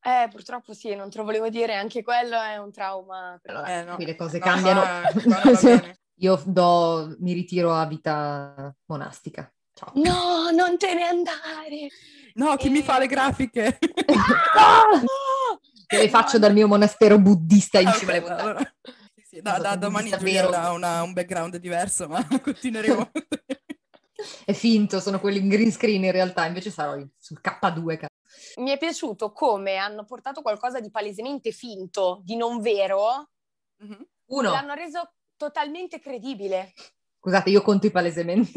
eh, 0.00 0.28
purtroppo 0.30 0.72
sì, 0.72 0.94
non 0.94 1.10
te 1.10 1.18
lo 1.18 1.24
volevo 1.24 1.48
dire, 1.48 1.74
anche 1.74 2.02
quello 2.02 2.40
è 2.40 2.56
un 2.56 2.70
trauma. 2.72 3.38
Allora, 3.44 3.80
Eh, 3.80 3.84
no. 3.84 3.94
qui 3.96 4.04
le 4.06 4.16
cose 4.16 4.38
No, 4.38 4.44
cambiano. 4.44 4.80
ah, 4.82 5.02
va 5.12 5.50
bene. 5.60 5.98
Io 6.20 6.42
do, 6.46 7.14
mi 7.20 7.32
ritiro 7.32 7.72
a 7.74 7.86
vita 7.86 8.74
monastica. 8.86 9.52
Ciao. 9.72 9.92
No, 9.94 10.50
non 10.50 10.76
te 10.76 10.92
ne 10.94 11.04
andare! 11.04 11.88
No, 12.34 12.56
chi 12.56 12.68
mi 12.70 12.80
Eh. 12.80 12.82
fa 12.82 12.98
le 12.98 13.06
grafiche? 13.06 13.78
No! 14.58 15.60
Che 15.86 15.96
le 15.96 16.08
faccio 16.08 16.38
dal 16.38 16.52
mio 16.52 16.66
monastero 16.66 17.18
buddista 17.18 17.78
in 17.80 17.90
cima 17.92 18.10
alle 18.12 18.20
montagne. 18.20 18.42
allora- 18.42 18.74
sì, 19.14 19.22
sì, 19.36 19.40
da, 19.40 19.58
da 19.58 19.76
domani 19.76 20.10
Giulia 20.10 20.44
avrà 20.44 20.70
una- 20.72 21.02
un 21.02 21.12
background 21.12 21.56
diverso, 21.58 22.08
ma 22.08 22.20
continueremo. 22.42 23.10
È 24.44 24.52
finto, 24.52 24.98
sono 25.00 25.20
quelli 25.20 25.38
in 25.38 25.48
green 25.48 25.70
screen 25.70 26.04
in 26.04 26.10
realtà, 26.12 26.46
invece 26.46 26.70
sarò 26.70 26.96
sul 27.18 27.40
K2. 27.42 27.96
ca- 27.98 28.08
Mi 28.56 28.70
è 28.70 28.78
piaciuto 28.78 29.32
come 29.32 29.76
hanno 29.76 30.04
portato 30.04 30.42
qualcosa 30.42 30.80
di 30.80 30.90
palesemente 30.90 31.52
finto, 31.52 32.20
di 32.24 32.36
non 32.36 32.60
vero, 32.60 33.30
Mhm. 33.80 34.06
Uno, 34.30 34.50
l'hanno 34.50 34.74
reso 34.74 35.12
totalmente 35.36 36.00
credibile. 36.00 36.72
scusate, 37.20 37.50
io 37.50 37.62
conto 37.62 37.86
i 37.86 37.90
palesemente. 37.90 38.50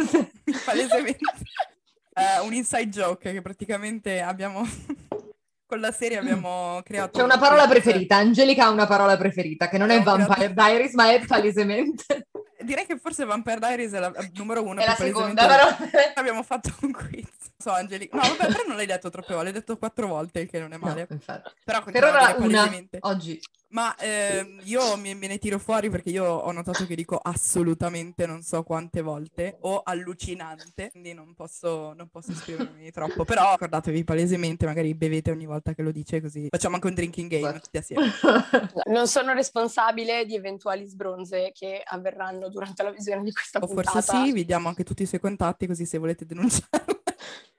Palesemente. 0.66 1.20
Eh, 2.14 2.42
un 2.42 2.54
inside 2.54 2.90
joke 2.90 3.32
che 3.32 3.42
praticamente 3.42 4.20
abbiamo... 4.20 4.64
con 5.66 5.80
la 5.80 5.94
serie 5.94 6.18
abbiamo 6.18 6.82
creato... 6.84 7.18
C'è 7.18 7.24
una 7.24 7.38
parola 7.38 7.66
preferita, 7.70 8.18
Angelica 8.18 8.66
ha 8.66 8.70
una 8.70 8.86
parola 8.86 9.16
preferita, 9.16 9.70
che 9.70 9.78
non 9.78 9.92
è 9.92 9.96
Abbiamo 10.00 10.18
Vampire 10.26 10.52
creato- 10.54 10.62
Diaries, 10.70 10.94
ma 10.94 11.14
è 11.14 11.26
palesemente. 11.26 12.28
Direi 12.64 12.86
che 12.86 12.98
forse 12.98 13.26
Vampire 13.26 13.60
Diaries 13.60 13.92
è 13.92 14.00
la 14.00 14.12
il 14.20 14.32
numero 14.36 14.64
uno. 14.64 14.82
È 14.82 14.86
la 14.86 14.96
seconda, 14.96 15.48
però. 15.48 15.68
Abbiamo 16.16 16.44
fatto 16.44 16.74
un 16.82 16.92
quiz. 16.92 17.28
So, 17.58 17.72
Angelica. 17.72 18.16
No, 18.16 18.24
vabbè, 18.24 18.48
però 18.48 18.64
non 18.68 18.76
l'hai 18.76 18.86
detto 18.86 19.10
troppe 19.10 19.34
volte, 19.34 19.52
l'hai 19.52 19.60
detto 19.60 19.78
quattro 19.78 20.08
volte, 20.08 20.40
il 20.42 20.50
che 20.50 20.60
non 20.60 20.74
è 20.74 20.78
male. 20.78 21.08
No. 21.10 21.42
Però 21.64 21.84
Per 21.84 22.04
ora 22.04 22.36
una, 22.38 22.74
oggi. 23.02 23.40
Ma 23.72 23.96
ehm, 23.98 24.60
io 24.64 24.98
me 24.98 25.14
ne 25.14 25.38
tiro 25.38 25.58
fuori 25.58 25.90
perché 25.90 26.10
io 26.10 26.26
ho 26.26 26.52
notato 26.52 26.86
che 26.86 26.96
dico 26.96 27.18
assolutamente 27.18 28.26
non 28.26 28.42
so 28.42 28.64
quante 28.64 29.02
volte 29.02 29.58
o 29.62 29.82
allucinante, 29.84 30.90
quindi 30.92 31.14
non 31.14 31.34
posso, 31.36 31.94
non 31.94 32.10
posso 32.10 32.32
esprimermi 32.32 32.92
troppo. 32.92 33.24
Però 33.24 33.52
ricordatevi 33.52 34.04
palesemente, 34.04 34.66
magari 34.66 34.94
bevete 34.94 35.32
ogni 35.32 35.46
volta 35.46 35.74
che 35.74 35.82
lo 35.84 35.92
dice 35.92 36.20
così 36.22 36.48
facciamo 36.50 36.76
anche 36.76 36.88
un 36.88 36.94
drinking 36.94 37.30
game 37.30 37.60
tutti 37.60 37.78
assieme. 37.78 38.12
Non 38.92 39.08
sono 39.08 39.34
responsabile 39.34 40.26
di 40.26 40.36
eventuali 40.36 40.86
sbronze 40.86 41.52
che 41.54 41.82
avverranno 41.84 42.50
durante 42.50 42.84
la 42.84 42.92
visione 42.92 43.24
di 43.24 43.32
questa 43.32 43.60
O 43.60 43.68
puntata. 43.68 44.02
forse 44.02 44.26
sì, 44.26 44.32
vi 44.34 44.44
diamo 44.46 44.68
anche 44.68 44.84
tutti 44.84 45.04
i 45.04 45.06
suoi 45.06 45.22
contatti 45.22 45.66
così 45.68 45.86
se 45.86 45.98
volete 45.98 46.26
denunciarlo. 46.26 47.01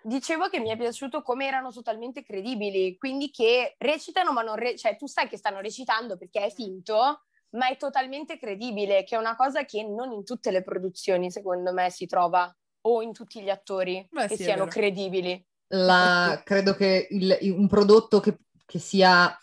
Dicevo 0.04 0.48
che 0.48 0.58
mi 0.58 0.70
è 0.70 0.76
piaciuto 0.76 1.22
come 1.22 1.46
erano 1.46 1.70
totalmente 1.70 2.22
credibili, 2.22 2.96
quindi 2.96 3.30
che 3.30 3.74
recitano, 3.78 4.32
ma 4.32 4.42
non 4.42 4.56
re- 4.56 4.76
cioè 4.76 4.96
tu 4.96 5.06
sai 5.06 5.28
che 5.28 5.36
stanno 5.36 5.60
recitando 5.60 6.16
perché 6.16 6.40
è 6.44 6.50
finto, 6.50 7.22
ma 7.50 7.68
è 7.68 7.76
totalmente 7.76 8.38
credibile, 8.38 9.04
che 9.04 9.16
è 9.16 9.18
una 9.18 9.36
cosa 9.36 9.64
che 9.64 9.82
non 9.84 10.12
in 10.12 10.24
tutte 10.24 10.50
le 10.50 10.62
produzioni, 10.62 11.30
secondo 11.30 11.72
me, 11.72 11.90
si 11.90 12.06
trova, 12.06 12.52
o 12.84 13.02
in 13.02 13.12
tutti 13.12 13.40
gli 13.42 13.50
attori 13.50 14.06
Beh, 14.10 14.26
che 14.26 14.36
sì, 14.36 14.44
siano 14.44 14.66
credibili. 14.66 15.44
La- 15.68 16.40
credo 16.44 16.74
che 16.74 17.06
il- 17.10 17.38
un 17.56 17.68
prodotto 17.68 18.20
che, 18.20 18.38
che 18.66 18.78
sia 18.78 19.36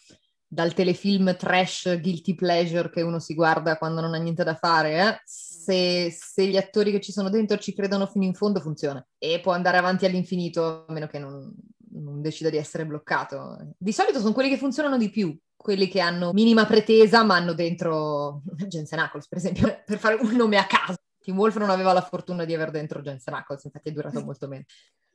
dal 0.51 0.74
telefilm 0.74 1.38
trash 1.38 2.00
guilty 2.01 2.34
pleasure 2.34 2.89
che 2.89 3.03
uno 3.03 3.20
si 3.20 3.36
guarda 3.36 3.77
quando 3.77 4.01
non 4.01 4.15
ha 4.15 4.18
niente 4.18 4.44
da 4.44 4.56
fare, 4.56 5.00
eh, 5.00 5.22
se, 5.24 6.12
se 6.12 6.48
gli 6.48 6.58
attori 6.58 6.91
che 6.91 7.00
ci 7.00 7.12
sono 7.12 7.29
dentro 7.29 7.58
ci 7.58 7.74
credono 7.74 8.08
fino 8.08 8.25
in 8.25 8.34
fondo, 8.34 8.60
funziona. 8.60 9.06
E 9.20 9.39
può 9.41 9.51
andare 9.51 9.77
avanti 9.77 10.06
all'infinito, 10.06 10.86
a 10.88 10.91
meno 10.91 11.06
che 11.06 11.20
non, 11.20 11.53
non 11.91 12.22
decida 12.22 12.50
di 12.50 12.58
essere 12.58 12.86
bloccato. 12.86 13.58
Di 13.77 13.91
solito 13.94 14.20
sono 14.20 14.34
quelli 14.34 14.50
che 14.50 14.58
funzionano 14.58 14.98
di 14.98 15.12
più, 15.12 15.38
quelli 15.56 15.88
che 15.88 16.00
hanno 16.00 16.34
minima 16.34 16.65
pretesa, 16.65 17.24
ma 17.24 17.36
hanno 17.36 17.53
dentro 17.53 18.41
Jensen 18.68 19.00
Ackles, 19.00 19.27
per 19.27 19.38
esempio, 19.38 19.82
per 19.86 20.00
fare 20.00 20.15
un 20.15 20.36
nome 20.36 20.58
a 20.58 20.65
caso. 20.65 20.99
Tim 21.30 21.38
Wolf 21.38 21.58
non 21.58 21.70
aveva 21.70 21.94
la 21.94 22.02
fortuna 22.02 22.44
di 22.44 22.56
aver 22.56 22.72
dentro 22.72 23.02
Jensen 23.02 23.36
Ackles, 23.36 23.64
infatti 23.66 23.90
è 23.90 23.92
durato 23.92 24.24
molto 24.26 24.48
meno. 24.48 24.64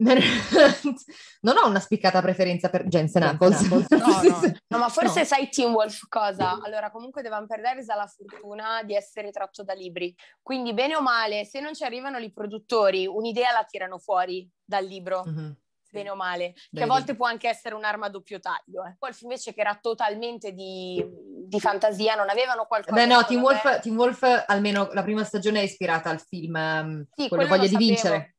non 1.43 1.57
ho 1.57 1.67
una 1.67 1.81
spiccata 1.81 2.21
preferenza 2.23 2.69
per 2.69 2.87
Jensen 2.87 3.25
Ackles. 3.25 3.63
No, 3.91 4.23
no. 4.23 4.53
No, 4.69 4.79
ma 4.79 4.89
forse 4.89 5.21
No. 5.21 5.25
sai 5.25 5.49
Teen 5.49 5.73
Wolf 5.73 6.07
cosa? 6.09 6.61
Allora, 6.63 6.93
comunque 6.93 7.21
The 7.23 7.31
Vampire 7.31 7.63
Diaries 7.63 7.89
ha 7.89 7.97
la 7.97 8.07
fortuna 8.07 8.85
di 8.85 8.95
essere 8.95 9.33
tratto 9.33 9.65
da 9.65 9.73
libri. 9.73 10.15
Quindi, 10.41 10.73
bene 10.73 10.95
o 10.95 11.01
male, 11.01 11.45
se 11.45 11.59
non 11.59 11.75
ci 11.75 11.83
arrivano 11.83 12.19
i 12.19 12.33
produttori, 12.33 13.07
un'idea 13.07 13.51
la 13.51 13.65
tirano 13.69 13.99
fuori 13.99 14.49
dal 14.65 14.85
libro. 14.85 15.25
Mhm. 15.27 15.57
Bene 15.95 16.11
o 16.11 16.15
male, 16.17 16.53
che 16.53 16.61
Dai, 16.71 16.83
a 16.83 16.87
volte 16.87 17.15
può 17.15 17.27
anche 17.27 17.49
essere 17.49 17.75
un'arma 17.75 18.07
a 18.07 18.11
doppio 18.11 18.41
taglio. 18.41 18.85
Eh. 18.85 18.97
Wolf 18.99 19.21
invece 19.23 19.55
che 19.55 19.61
era 19.61 19.79
totalmente 19.81 20.53
di, 20.53 21.03
di 21.47 21.61
fantasia, 21.61 22.15
non 22.15 22.29
avevano 22.29 22.67
qualcosa... 22.67 22.95
Beh, 22.95 23.07
no, 23.07 23.25
Teen 23.25 23.41
me- 23.41 23.47
Wolf, 23.47 23.81
Teen 23.81 23.97
Wolf, 23.97 24.45
almeno 24.47 24.91
la 24.93 25.03
prima 25.03 25.25
stagione 25.25 25.61
è 25.61 25.63
ispirata 25.63 26.11
al 26.11 26.21
film 26.21 26.57
ehm, 26.57 27.07
Sì, 27.15 27.29
quello 27.29 27.47
Voglia 27.47 27.63
di 27.63 27.69
sapevo. 27.69 27.89
vincere, 27.89 28.35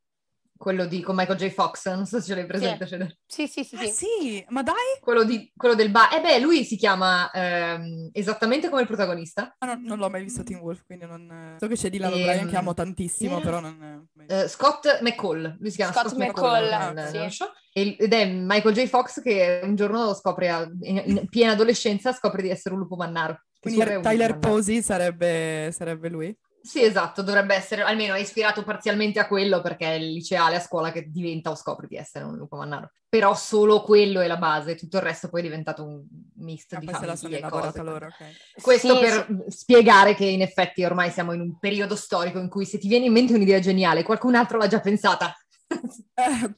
quello 0.57 0.85
di, 0.85 1.01
con 1.01 1.15
Michael 1.15 1.37
J. 1.37 1.49
Fox, 1.49 1.87
non 1.93 2.05
so 2.05 2.19
se 2.19 2.25
ce 2.27 2.35
l'hai 2.35 2.45
presente. 2.45 2.87
ce 2.87 2.97
l'hai. 2.97 3.17
Sì, 3.25 3.45
sì, 3.47 3.63
sì, 3.63 3.75
Ah, 3.75 3.83
sì. 3.85 3.91
sì, 3.91 4.45
ma 4.49 4.63
dai! 4.63 4.75
Quello, 5.01 5.23
di, 5.23 5.51
quello 5.55 5.75
del 5.75 5.89
bar. 5.91 6.13
Eh 6.13 6.21
beh, 6.21 6.39
lui 6.39 6.63
si 6.63 6.77
chiama 6.77 7.29
ehm, 7.31 8.09
esattamente 8.13 8.69
come 8.69 8.81
il 8.81 8.87
protagonista. 8.87 9.55
Ah, 9.59 9.65
no, 9.73 9.79
non 9.83 9.97
l'ho 9.97 10.09
mai 10.09 10.23
visto 10.23 10.43
Teen 10.43 10.59
Wolf, 10.59 10.83
quindi 10.85 11.05
non... 11.05 11.55
So 11.59 11.67
che 11.67 11.75
c'è 11.75 11.89
Dylan 11.89 12.13
Ehm, 12.13 12.19
O'Brien 12.21 12.47
che 12.47 12.55
amo 12.57 12.73
tantissimo, 12.73 13.37
sì. 13.37 13.43
però 13.43 13.59
non... 13.59 14.07
Eh, 14.27 14.47
Scott 14.47 14.99
McCall, 15.01 15.57
lui 15.59 15.69
si 15.69 15.75
chiama 15.77 15.91
Scott 15.93 16.07
Scott, 16.09 16.17
McCall, 16.19 16.63
McCall, 16.65 16.93
nel- 16.93 17.31
sì. 17.31 17.43
E- 17.73 17.95
ed 17.99 18.13
è 18.13 18.25
Michael 18.25 18.73
J. 18.73 18.85
Fox 18.87 19.21
che 19.21 19.59
un 19.63 19.75
giorno 19.75 20.13
scopre, 20.13 20.49
a- 20.49 20.69
in, 20.81 21.01
in 21.05 21.27
piena 21.29 21.51
adolescenza, 21.51 22.13
scopre 22.13 22.41
di 22.41 22.49
essere 22.49 22.73
un 22.75 22.79
lupo 22.81 22.95
mannaro. 22.95 23.41
Quindi 23.59 23.83
Tyler. 24.01 24.37
Posey 24.37 24.81
sarebbe, 24.81 25.69
sarebbe 25.73 26.07
lui. 26.07 26.37
Sì, 26.65 26.81
esatto, 26.83 27.21
dovrebbe 27.21 27.53
essere, 27.53 27.83
almeno 27.83 28.15
è 28.15 28.19
ispirato 28.19 28.63
parzialmente 28.63 29.19
a 29.19 29.27
quello 29.27 29.61
perché 29.61 29.85
è 29.85 29.93
il 29.93 30.13
liceale 30.13 30.55
a 30.55 30.59
scuola 30.59 30.91
che 30.91 31.11
diventa 31.11 31.51
o 31.51 31.55
scopre 31.55 31.85
di 31.85 31.95
essere 31.95 32.25
un 32.25 32.35
lupo 32.35 32.55
mannaro. 32.57 32.89
Però 33.07 33.35
solo 33.35 33.83
quello 33.83 34.19
è 34.19 34.25
la 34.25 34.37
base, 34.37 34.73
tutto 34.73 34.97
il 34.97 35.03
resto 35.03 35.29
poi 35.29 35.41
è 35.41 35.43
diventato 35.43 35.83
un 35.85 36.03
mix 36.37 36.65
Ah, 36.73 36.79
di 36.79 36.87
la 36.87 36.93
sono 36.97 37.15
famiglie 37.15 37.37
e 37.37 37.49
cose. 37.49 37.83
loro, 37.83 38.05
ok. 38.07 38.61
Questo 38.61 38.95
Sì, 38.95 38.99
per 38.99 39.45
spiegare 39.49 40.15
che 40.15 40.25
in 40.25 40.41
effetti 40.41 40.83
ormai 40.83 41.11
siamo 41.11 41.33
in 41.33 41.41
un 41.41 41.59
periodo 41.59 41.95
storico 41.95 42.39
in 42.39 42.49
cui 42.49 42.65
se 42.65 42.79
ti 42.79 42.87
viene 42.87 43.05
in 43.05 43.11
mente 43.13 43.35
un'idea 43.35 43.59
geniale, 43.59 44.01
qualcun 44.01 44.33
altro 44.33 44.57
l'ha 44.57 44.67
già 44.67 44.79
pensata. 44.79 45.35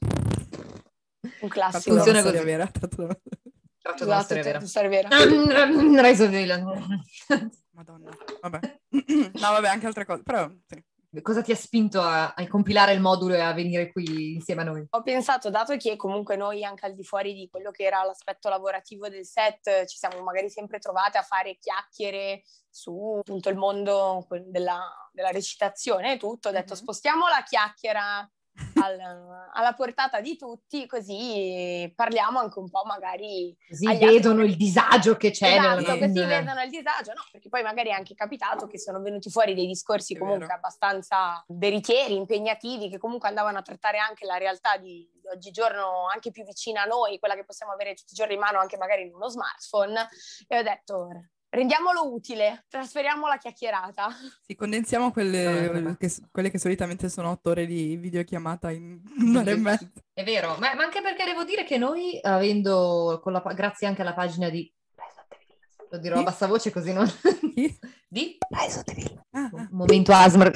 Un 1.40 1.48
classico. 1.48 1.94
Funziona 1.94 2.20
una 2.20 2.30
storia 2.30 2.40
così. 2.40 2.50
vera, 2.50 2.66
tratto 2.66 3.06
da- 3.06 3.18
Tratto 3.82 4.04
da 4.04 4.12
una 4.14 4.22
storia 4.22 4.42
vera. 4.42 4.60
storia 4.60 4.88
vera. 4.88 5.08
Rise 6.02 6.24
of 6.24 6.30
Madonna, 7.78 8.10
vabbè. 8.40 8.58
no, 8.90 9.30
vabbè, 9.52 9.68
anche 9.68 9.86
altre 9.86 10.04
cose, 10.04 10.24
però 10.24 10.50
sì. 10.66 10.84
Cosa 11.22 11.42
ti 11.42 11.52
ha 11.52 11.56
spinto 11.56 12.00
a, 12.02 12.34
a 12.34 12.48
compilare 12.48 12.92
il 12.92 13.00
modulo 13.00 13.34
e 13.34 13.40
a 13.40 13.54
venire 13.54 13.92
qui 13.92 14.34
insieme 14.34 14.62
a 14.62 14.64
noi? 14.64 14.86
Ho 14.90 15.02
pensato, 15.02 15.48
dato 15.48 15.76
che 15.76 15.94
comunque 15.94 16.36
noi 16.36 16.64
anche 16.64 16.86
al 16.86 16.94
di 16.94 17.04
fuori 17.04 17.34
di 17.34 17.48
quello 17.48 17.70
che 17.70 17.84
era 17.84 18.02
l'aspetto 18.02 18.48
lavorativo 18.48 19.08
del 19.08 19.24
set, 19.24 19.86
ci 19.86 19.96
siamo 19.96 20.22
magari 20.22 20.50
sempre 20.50 20.80
trovate 20.80 21.18
a 21.18 21.22
fare 21.22 21.56
chiacchiere 21.58 22.42
su 22.68 23.16
appunto 23.20 23.48
il 23.48 23.56
mondo 23.56 24.26
della, 24.46 24.84
della 25.12 25.30
recitazione 25.30 26.14
e 26.14 26.18
tutto, 26.18 26.48
ho 26.48 26.52
detto 26.52 26.74
Mhm. 26.74 26.80
spostiamo 26.80 27.28
la 27.28 27.44
chiacchiera 27.44 28.28
al- 28.80 29.48
alla 29.52 29.72
portata 29.74 30.20
di 30.20 30.36
tutti 30.36 30.86
così 30.86 31.92
parliamo 31.94 32.38
anche 32.38 32.58
un 32.58 32.70
po' 32.70 32.84
magari 32.84 33.56
Così 33.68 33.86
vedono 33.86 34.40
altri- 34.40 34.50
il 34.50 34.56
disagio 34.56 35.16
che 35.16 35.30
c'è 35.30 35.52
Esatto, 35.56 35.80
nella- 35.80 35.98
così 35.98 36.24
vedono 36.24 36.62
il 36.62 36.70
disagio, 36.70 37.12
no? 37.12 37.22
Perché 37.32 37.48
poi 37.48 37.62
magari 37.62 37.88
è 37.88 37.92
anche 37.92 38.14
capitato 38.14 38.66
che 38.66 38.78
sono 38.78 39.00
venuti 39.00 39.30
fuori 39.30 39.54
dei 39.54 39.66
discorsi 39.66 40.14
È 40.14 40.18
comunque 40.18 40.46
vero. 40.46 40.56
abbastanza 40.58 41.42
veritieri, 41.48 42.14
impegnativi, 42.14 42.88
che 42.88 42.98
comunque 42.98 43.28
andavano 43.28 43.58
a 43.58 43.62
trattare 43.62 43.98
anche 43.98 44.24
la 44.26 44.36
realtà 44.36 44.76
di, 44.76 45.08
di 45.12 45.28
oggigiorno 45.32 46.06
anche 46.12 46.30
più 46.30 46.44
vicina 46.44 46.82
a 46.82 46.86
noi, 46.86 47.18
quella 47.18 47.34
che 47.34 47.44
possiamo 47.44 47.72
avere 47.72 47.94
tutti 47.94 48.12
i 48.12 48.16
giorni 48.16 48.34
in 48.34 48.40
mano 48.40 48.58
anche 48.58 48.76
magari 48.76 49.02
in 49.02 49.14
uno 49.14 49.28
smartphone, 49.28 50.08
e 50.46 50.58
ho 50.58 50.62
detto 50.62 51.08
rendiamolo 51.50 52.12
utile, 52.12 52.64
trasferiamo 52.68 53.26
la 53.26 53.38
chiacchierata. 53.38 54.08
Sì, 54.46 54.54
condensiamo 54.54 55.10
quelle, 55.10 55.68
No, 55.68 55.72
no, 55.72 55.80
no. 55.80 55.96
che, 55.96 56.12
quelle 56.30 56.50
che 56.50 56.58
solitamente 56.58 57.08
sono 57.08 57.30
otto 57.30 57.50
ore 57.50 57.66
di 57.66 57.96
videochiamata 57.96 58.70
in 58.70 59.00
un'ora 59.18 59.50
e 59.50 59.56
mezza. 59.56 59.88
È 60.12 60.24
vero, 60.24 60.56
ma, 60.58 60.74
ma 60.74 60.84
anche 60.84 61.00
perché 61.00 61.24
devo 61.24 61.44
dire 61.44 61.64
che 61.64 61.78
noi, 61.78 62.18
avendo, 62.22 63.20
con 63.22 63.32
la 63.32 63.40
grazie 63.54 63.86
anche 63.86 64.02
alla 64.02 64.14
pagina 64.14 64.48
di 64.48 64.70
lo 65.90 65.98
dirò 65.98 66.18
a 66.18 66.22
bassa 66.22 66.46
voce 66.46 66.70
così 66.70 66.92
non... 66.92 67.06
Chi? 67.54 67.78
di 68.08 68.36
Ah, 69.30 69.50
ah. 69.52 69.68
momento 69.70 70.12
ASMR 70.12 70.50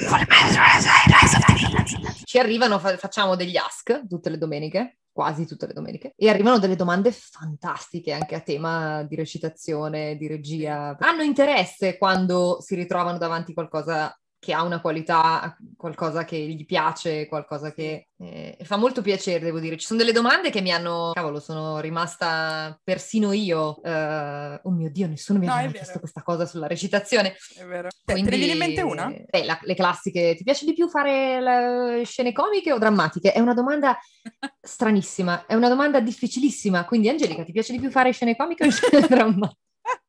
ci 2.23 2.37
arrivano, 2.39 2.79
fa- 2.79 2.97
facciamo 2.97 3.35
degli 3.35 3.57
ask 3.57 4.07
tutte 4.07 4.29
le 4.29 4.37
domeniche 4.37 4.99
quasi 5.13 5.45
tutte 5.45 5.67
le 5.67 5.73
domeniche. 5.73 6.13
E 6.17 6.29
arrivano 6.29 6.59
delle 6.59 6.75
domande 6.75 7.11
fantastiche 7.11 8.11
anche 8.11 8.35
a 8.35 8.41
tema 8.41 9.03
di 9.03 9.15
recitazione, 9.15 10.17
di 10.17 10.27
regia. 10.27 10.97
Hanno 10.99 11.21
interesse 11.21 11.97
quando 11.97 12.57
si 12.59 12.75
ritrovano 12.75 13.17
davanti 13.17 13.53
qualcosa 13.53 14.13
che 14.43 14.51
ha 14.51 14.61
una 14.61 14.81
qualità, 14.81 15.55
qualcosa 15.77 16.25
che 16.25 16.35
gli 16.37 16.65
piace, 16.65 17.27
qualcosa 17.27 17.71
che 17.71 18.09
eh, 18.17 18.57
fa 18.63 18.75
molto 18.75 19.01
piacere, 19.01 19.39
devo 19.39 19.61
dire. 19.61 19.77
Ci 19.77 19.85
sono 19.85 19.99
delle 19.99 20.11
domande 20.11 20.49
che 20.49 20.59
mi 20.59 20.69
hanno, 20.73 21.11
cavolo, 21.13 21.39
sono 21.39 21.79
rimasta 21.79 22.77
persino 22.83 23.31
io. 23.31 23.81
eh, 23.81 24.59
oh 24.61 24.69
mio 24.69 24.89
Dio, 24.91 25.07
nessuno 25.07 25.39
mi 25.39 25.45
No, 25.45 25.53
ha 25.53 25.65
chiesto 25.67 25.99
questa 25.99 26.21
cosa 26.23 26.45
sulla 26.45 26.67
recitazione. 26.67 27.37
È 27.55 27.63
vero. 27.63 27.87
Te, 28.03 28.15
te 28.15 28.21
ne 28.21 28.37
viene 28.37 28.51
in 28.51 28.57
mente 28.57 28.81
una? 28.81 29.09
Eh, 29.13 29.45
la- 29.45 29.59
le 29.61 29.75
classiche. 29.75 30.35
Ti 30.35 30.43
piace 30.43 30.65
di 30.65 30.73
più 30.73 30.89
fare 30.89 31.39
le 31.39 32.03
scene 32.03 32.33
comiche 32.33 32.73
o 32.73 32.77
drammatiche? 32.77 33.31
È 33.31 33.39
una 33.39 33.53
domanda 33.53 33.97
stranissima, 34.61 35.45
è 35.45 35.55
una 35.55 35.69
domanda 35.69 36.01
difficilissima. 36.01 36.83
Quindi, 36.83 37.07
Angelica, 37.07 37.43
ti 37.43 37.53
piace 37.53 37.71
di 37.71 37.79
più 37.79 37.89
fare 37.91 38.11
scene 38.11 38.35
comiche 38.35 38.67
o 38.67 38.69
scene 38.69 39.07
drammatiche? 39.07 39.61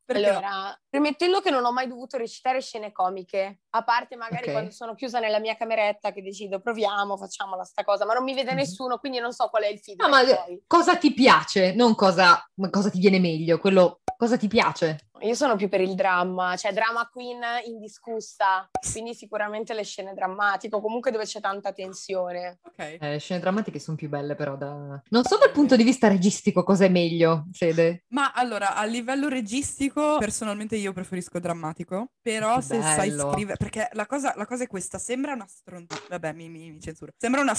Perché 0.05 0.21
no? 0.21 0.37
Allora, 0.37 0.79
premettendo 0.87 1.41
che 1.41 1.49
non 1.49 1.65
ho 1.65 1.71
mai 1.71 1.87
dovuto 1.87 2.17
recitare 2.17 2.61
scene 2.61 2.91
comiche, 2.91 3.61
a 3.71 3.83
parte 3.83 4.15
magari 4.15 4.45
Ok. 4.45 4.51
quando 4.51 4.71
sono 4.71 4.93
chiusa 4.93 5.19
nella 5.19 5.39
mia 5.39 5.55
cameretta 5.55 6.11
che 6.11 6.21
decido 6.21 6.59
proviamo, 6.61 7.17
facciamola 7.17 7.63
sta 7.63 7.83
cosa, 7.83 8.05
ma 8.05 8.13
non 8.13 8.23
mi 8.23 8.35
vede 8.35 8.51
Mhm. 8.51 8.57
nessuno, 8.57 8.97
quindi 8.99 9.17
non 9.19 9.33
so 9.33 9.47
qual 9.49 9.63
è 9.63 9.67
il 9.67 9.79
No, 9.97 10.07
feedback 10.07 10.27
ma 10.29 10.43
poi. 10.45 10.63
cosa 10.67 10.95
ti 10.97 11.11
piace, 11.13 11.73
non 11.73 11.95
cosa, 11.95 12.39
cosa 12.69 12.89
ti 12.91 12.99
viene 12.99 13.19
meglio, 13.19 13.57
quello 13.57 14.01
cosa 14.15 14.37
ti 14.37 14.47
piace. 14.47 15.04
Io 15.21 15.33
sono 15.33 15.55
più 15.55 15.69
per 15.69 15.81
il 15.81 15.95
dramma, 15.95 16.55
cioè 16.55 16.73
drama 16.73 17.07
queen 17.11 17.41
indiscussa, 17.65 18.69
quindi 18.91 19.13
sicuramente 19.13 19.73
le 19.73 19.83
scene 19.83 20.13
drammatiche, 20.13 20.75
o 20.75 20.81
comunque 20.81 21.11
dove 21.11 21.25
c'è 21.25 21.39
tanta 21.39 21.71
tensione. 21.71 22.59
Ok. 22.63 22.79
Eh, 22.79 22.97
le 22.99 23.19
scene 23.19 23.39
drammatiche 23.39 23.79
sono 23.79 23.97
più 23.97 24.09
belle 24.09 24.35
però 24.35 24.55
da... 24.55 25.01
Non 25.09 25.23
so 25.23 25.37
dal 25.37 25.51
punto 25.51 25.75
di 25.75 25.83
vista 25.83 26.07
registico 26.07 26.63
cosa 26.63 26.85
è 26.85 26.89
meglio, 26.89 27.45
Fede. 27.53 28.03
Ma 28.09 28.31
allora, 28.33 28.75
a 28.75 28.83
livello 28.85 29.27
registico, 29.27 30.17
personalmente 30.17 30.75
io 30.75 30.93
preferisco 30.93 31.39
drammatico, 31.39 32.11
però 32.21 32.59
se 32.61 32.81
sai 32.81 33.11
scrivere, 33.11 33.57
perché 33.57 33.89
la 33.93 34.05
cosa, 34.05 34.33
la 34.35 34.45
cosa 34.45 34.63
è 34.63 34.67
questa, 34.67 34.97
sembra 34.97 35.33
una 35.33 35.47
stronzata, 35.47 36.03
vabbè, 36.09 36.33
mi, 36.33 36.49
mi, 36.49 36.71
mi 36.71 36.81
censuro, 36.81 37.11
sembra 37.17 37.41
una 37.41 37.55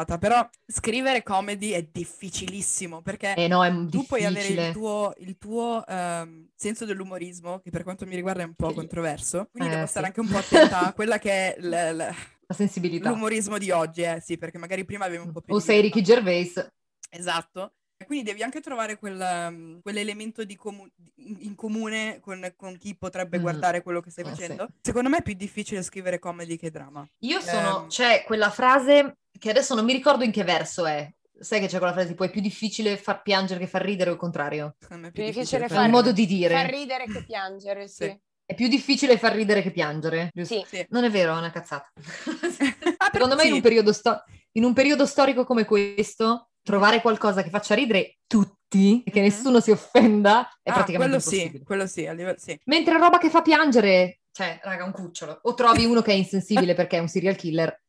stronzata, 0.00 0.18
però 0.18 0.48
scrivere 0.66 1.22
comedy 1.22 1.70
è 1.70 1.82
difficilissimo, 1.82 3.02
perché 3.02 3.34
Eh 3.34 3.48
no, 3.48 3.64
è 3.64 3.70
tu 3.86 4.04
puoi 4.06 4.24
avere 4.24 4.48
il 4.48 4.72
tuo, 4.72 5.12
il 5.18 5.36
tuo, 5.38 5.84
ehm, 5.86 6.48
senso 6.54 6.84
dell'umorismo, 6.84 7.60
che 7.60 7.70
per 7.70 7.82
quanto 7.82 8.06
mi 8.06 8.14
riguarda 8.14 8.42
è 8.42 8.46
un 8.46 8.54
po' 8.54 8.68
Sì. 8.68 8.74
controverso, 8.74 9.48
quindi 9.50 9.70
Eh, 9.70 9.74
devo 9.74 9.84
sì. 9.86 9.90
stare 9.92 10.06
anche 10.06 10.20
un 10.20 10.28
po' 10.28 10.38
attenta 10.38 10.80
a 10.86 10.92
quella 10.92 11.18
che 11.18 11.54
è 11.54 11.60
l- 11.60 11.68
l- 11.96 12.14
La 12.46 12.54
sensibilità. 12.54 13.10
l'umorismo 13.10 13.58
di 13.58 13.70
oggi, 13.70 14.02
eh 14.02 14.20
sì, 14.20 14.38
perché 14.38 14.58
magari 14.58 14.84
prima 14.84 15.04
avevi 15.04 15.24
un 15.24 15.32
po' 15.32 15.40
più 15.40 15.54
O 15.54 15.58
sei. 15.60 15.80
Ricky 15.80 16.00
Gervais. 16.02 16.68
Esatto. 17.10 17.74
Quindi 18.06 18.24
devi 18.24 18.42
anche 18.42 18.60
trovare 18.60 18.96
quel, 18.98 19.20
um, 19.20 19.80
quell'elemento 19.82 20.42
di 20.44 20.56
comu- 20.56 20.90
in, 21.16 21.54
comune 21.54 22.18
con, 22.20 22.50
con 22.56 22.78
chi 22.78 22.96
potrebbe 22.96 23.38
Mm. 23.38 23.42
guardare 23.42 23.82
quello 23.82 24.00
che 24.00 24.10
stai 24.10 24.24
Eh, 24.24 24.28
facendo. 24.28 24.68
Secondo 24.80 25.10
me 25.10 25.18
è 25.18 25.22
più 25.22 25.34
difficile 25.34 25.82
scrivere 25.82 26.18
comedy 26.18 26.56
che 26.56 26.70
drama. 26.70 27.06
Io 27.18 27.40
sono... 27.40 27.82
Ehm. 27.82 27.88
C'è 27.88 28.24
quella 28.24 28.48
frase 28.50 29.18
che 29.40 29.50
adesso 29.50 29.74
non 29.74 29.84
mi 29.84 29.92
ricordo 29.92 30.22
in 30.22 30.30
che 30.30 30.44
verso 30.44 30.86
è. 30.86 31.10
Sai 31.40 31.58
che 31.60 31.66
c'è 31.68 31.78
quella 31.78 31.92
frase 31.94 32.08
tipo 32.08 32.22
è 32.24 32.30
più 32.30 32.42
difficile 32.42 32.98
far 32.98 33.22
piangere 33.22 33.58
che 33.60 33.66
far 33.66 33.82
ridere 33.82 34.10
o 34.10 34.12
il 34.12 34.18
contrario? 34.18 34.76
È 34.78 34.86
Più 34.86 35.10
più 35.10 35.24
difficile 35.24 35.64
È 35.64 35.68
far- 35.68 35.84
un 35.86 35.90
modo 35.90 36.12
di 36.12 36.26
dire. 36.26 36.54
Fa 36.54 36.66
ridere 36.66 37.04
che 37.06 37.24
piangere, 37.24 37.88
sì. 37.88 38.04
Sì. 38.04 38.20
È 38.44 38.54
più 38.54 38.68
difficile 38.68 39.16
far 39.16 39.32
ridere 39.34 39.62
che 39.62 39.70
piangere. 39.70 40.30
giusto? 40.34 40.64
Sì. 40.68 40.84
Non 40.90 41.04
è 41.04 41.10
vero, 41.10 41.34
è 41.34 41.38
una 41.38 41.50
cazzata. 41.50 41.90
Ah, 42.98 43.08
Secondo 43.12 43.34
me 43.36 43.42
sì. 43.42 43.48
in 43.48 43.54
un, 43.54 43.60
periodo 43.62 43.92
sto- 43.94 44.22
in 44.52 44.64
un 44.64 44.72
periodo 44.74 45.06
storico 45.06 45.44
come 45.44 45.64
questo, 45.64 46.50
trovare 46.62 47.00
qualcosa 47.00 47.42
che 47.42 47.48
faccia 47.48 47.74
ridere 47.74 48.18
tutti 48.26 49.02
e 49.02 49.10
che 49.10 49.20
Mhm. 49.20 49.24
nessuno 49.24 49.60
si 49.60 49.70
offenda 49.70 50.46
è 50.62 50.68
Ah, 50.68 50.74
praticamente 50.74 50.96
quello 50.96 51.14
impossibile. 51.14 51.58
sì, 51.58 51.64
quello 51.64 51.86
sì, 51.86 52.06
a 52.06 52.12
livello 52.12 52.36
sì. 52.38 52.60
Mentre 52.64 52.98
roba 52.98 53.16
che 53.16 53.30
fa 53.30 53.40
piangere, 53.40 54.20
cioè, 54.32 54.60
raga, 54.62 54.84
un 54.84 54.92
cucciolo. 54.92 55.38
O 55.44 55.54
trovi 55.54 55.86
uno 55.86 56.02
che 56.02 56.10
è 56.12 56.14
insensibile 56.14 56.74
perché 56.74 56.98
è 56.98 57.00
un 57.00 57.08
serial 57.08 57.36
killer, 57.36 57.80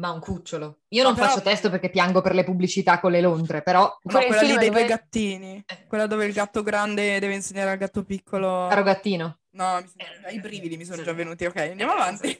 ma 0.00 0.10
un 0.10 0.18
cucciolo. 0.20 0.78
Io 0.88 1.02
non 1.02 1.14
però- 1.14 1.28
faccio 1.28 1.42
testo 1.42 1.70
perché 1.70 1.90
piango 1.90 2.20
per 2.22 2.34
le 2.34 2.42
pubblicità 2.42 2.98
con 2.98 3.12
le 3.12 3.20
lontre, 3.20 3.62
però, 3.62 3.82
No, 3.84 3.98
Quel 4.12 4.26
quella 4.26 4.42
lì 4.42 4.56
dei 4.56 4.70
due 4.70 4.84
gattini, 4.86 5.64
quella 5.86 6.06
dove 6.06 6.24
il 6.24 6.32
gatto 6.32 6.62
grande 6.62 7.18
deve 7.20 7.34
insegnare 7.34 7.70
al 7.70 7.78
gatto 7.78 8.02
piccolo. 8.02 8.66
caro 8.68 8.82
gattino. 8.82 9.38
No, 9.52 9.82
mi 9.82 10.34
i 10.34 10.40
brividi 10.40 10.76
mi 10.76 10.84
sono 10.84 11.02
già 11.02 11.12
venuti, 11.12 11.44
ok, 11.44 11.56
andiamo 11.56 11.92
avanti. 11.92 12.36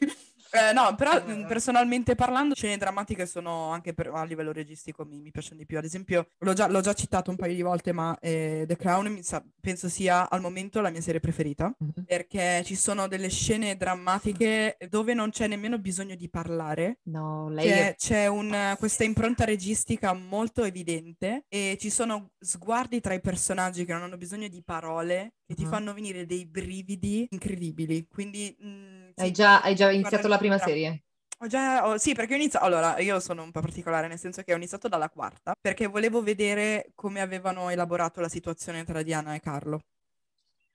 Eh, 0.53 0.73
no, 0.73 0.95
però 0.97 1.17
Eh, 1.17 1.35
mh, 1.35 1.47
personalmente 1.47 2.15
parlando, 2.15 2.55
scene 2.55 2.77
drammatiche 2.77 3.25
sono 3.27 3.71
anche 3.71 3.95
per- 3.95 4.09
a 4.13 4.25
livello 4.25 4.53
registico 4.53 5.05
mi, 5.05 5.21
mi 5.21 5.31
piacciono 5.31 5.59
di 5.59 5.67
più. 5.67 5.79
Ad 5.79 5.85
esempio, 5.85 6.27
l'ho 6.39 6.53
già, 6.53 6.67
l'ho 6.69 6.81
già 6.81 6.93
citato 6.93 7.31
un 7.31 7.37
paio 7.37 7.55
di 7.55 7.63
volte, 7.63 7.93
ma 7.93 8.17
eh, 8.21 8.65
The 8.67 8.77
Crown 8.77 9.07
mi 9.13 9.23
sa- 9.23 9.45
penso 9.61 9.89
sia 9.89 10.29
al 10.29 10.41
momento 10.41 10.81
la 10.81 10.91
mia 10.91 11.01
serie 11.01 11.21
preferita, 11.21 11.73
Mhm. 11.79 12.05
perché 12.05 12.63
ci 12.65 12.75
sono 12.75 13.07
delle 13.07 13.29
scene 13.29 13.77
drammatiche 13.77 14.77
dove 14.89 15.15
non 15.15 15.31
c'è 15.31 15.47
nemmeno 15.47 15.79
bisogno 15.79 16.15
di 16.17 16.29
parlare. 16.29 16.99
No, 17.05 17.49
lei 17.49 17.67
C'è, 17.69 17.89
è... 17.91 17.95
c'è 17.97 18.27
un- 18.27 18.75
questa 18.79 19.05
impronta 19.05 19.45
registica 19.45 20.13
molto 20.15 20.65
evidente 20.65 21.45
e 21.49 21.77
ci 21.81 21.91
sono 21.91 22.31
sguardi 22.39 23.01
tra 23.01 23.15
i 23.15 23.21
personaggi 23.21 23.85
che 23.85 23.93
non 23.93 24.03
hanno 24.03 24.17
bisogno 24.17 24.49
di 24.49 24.63
parole 24.65 25.35
che 25.51 25.57
ti 25.57 25.65
Mhm. 25.65 25.69
fanno 25.69 25.93
venire 25.95 26.27
dei 26.27 26.47
brividi 26.47 27.27
incredibili. 27.31 28.07
Quindi 28.09 28.55
mh, 28.57 29.11
Hai 29.21 29.31
sì, 29.31 29.33
già, 29.33 29.61
hai 29.63 29.77
già 29.77 29.91
iniziato 29.93 30.27
la 30.27 30.39
prima 30.39 30.59
serie? 30.59 31.05
Ho 31.43 31.47
già, 31.47 31.87
ho- 31.87 31.99
sì, 31.99 32.15
perché 32.15 32.35
ho 32.35 32.37
iniziato. 32.37 32.65
Allora, 32.67 32.99
io 32.99 33.19
sono 33.19 33.43
un 33.43 33.51
po' 33.51 33.61
particolare, 33.61 34.07
nel 34.09 34.19
senso 34.19 34.43
che 34.43 34.53
ho 34.53 34.57
iniziato 34.57 34.89
dalla 34.89 35.09
quarta, 35.09 35.55
perché 35.61 35.87
volevo 35.87 36.23
vedere 36.23 36.93
come 36.95 37.21
avevano 37.21 37.71
elaborato 37.71 38.21
la 38.21 38.29
situazione 38.29 38.85
tra 38.85 39.03
Diana 39.03 39.35
e 39.35 39.41
Carlo. 39.41 39.81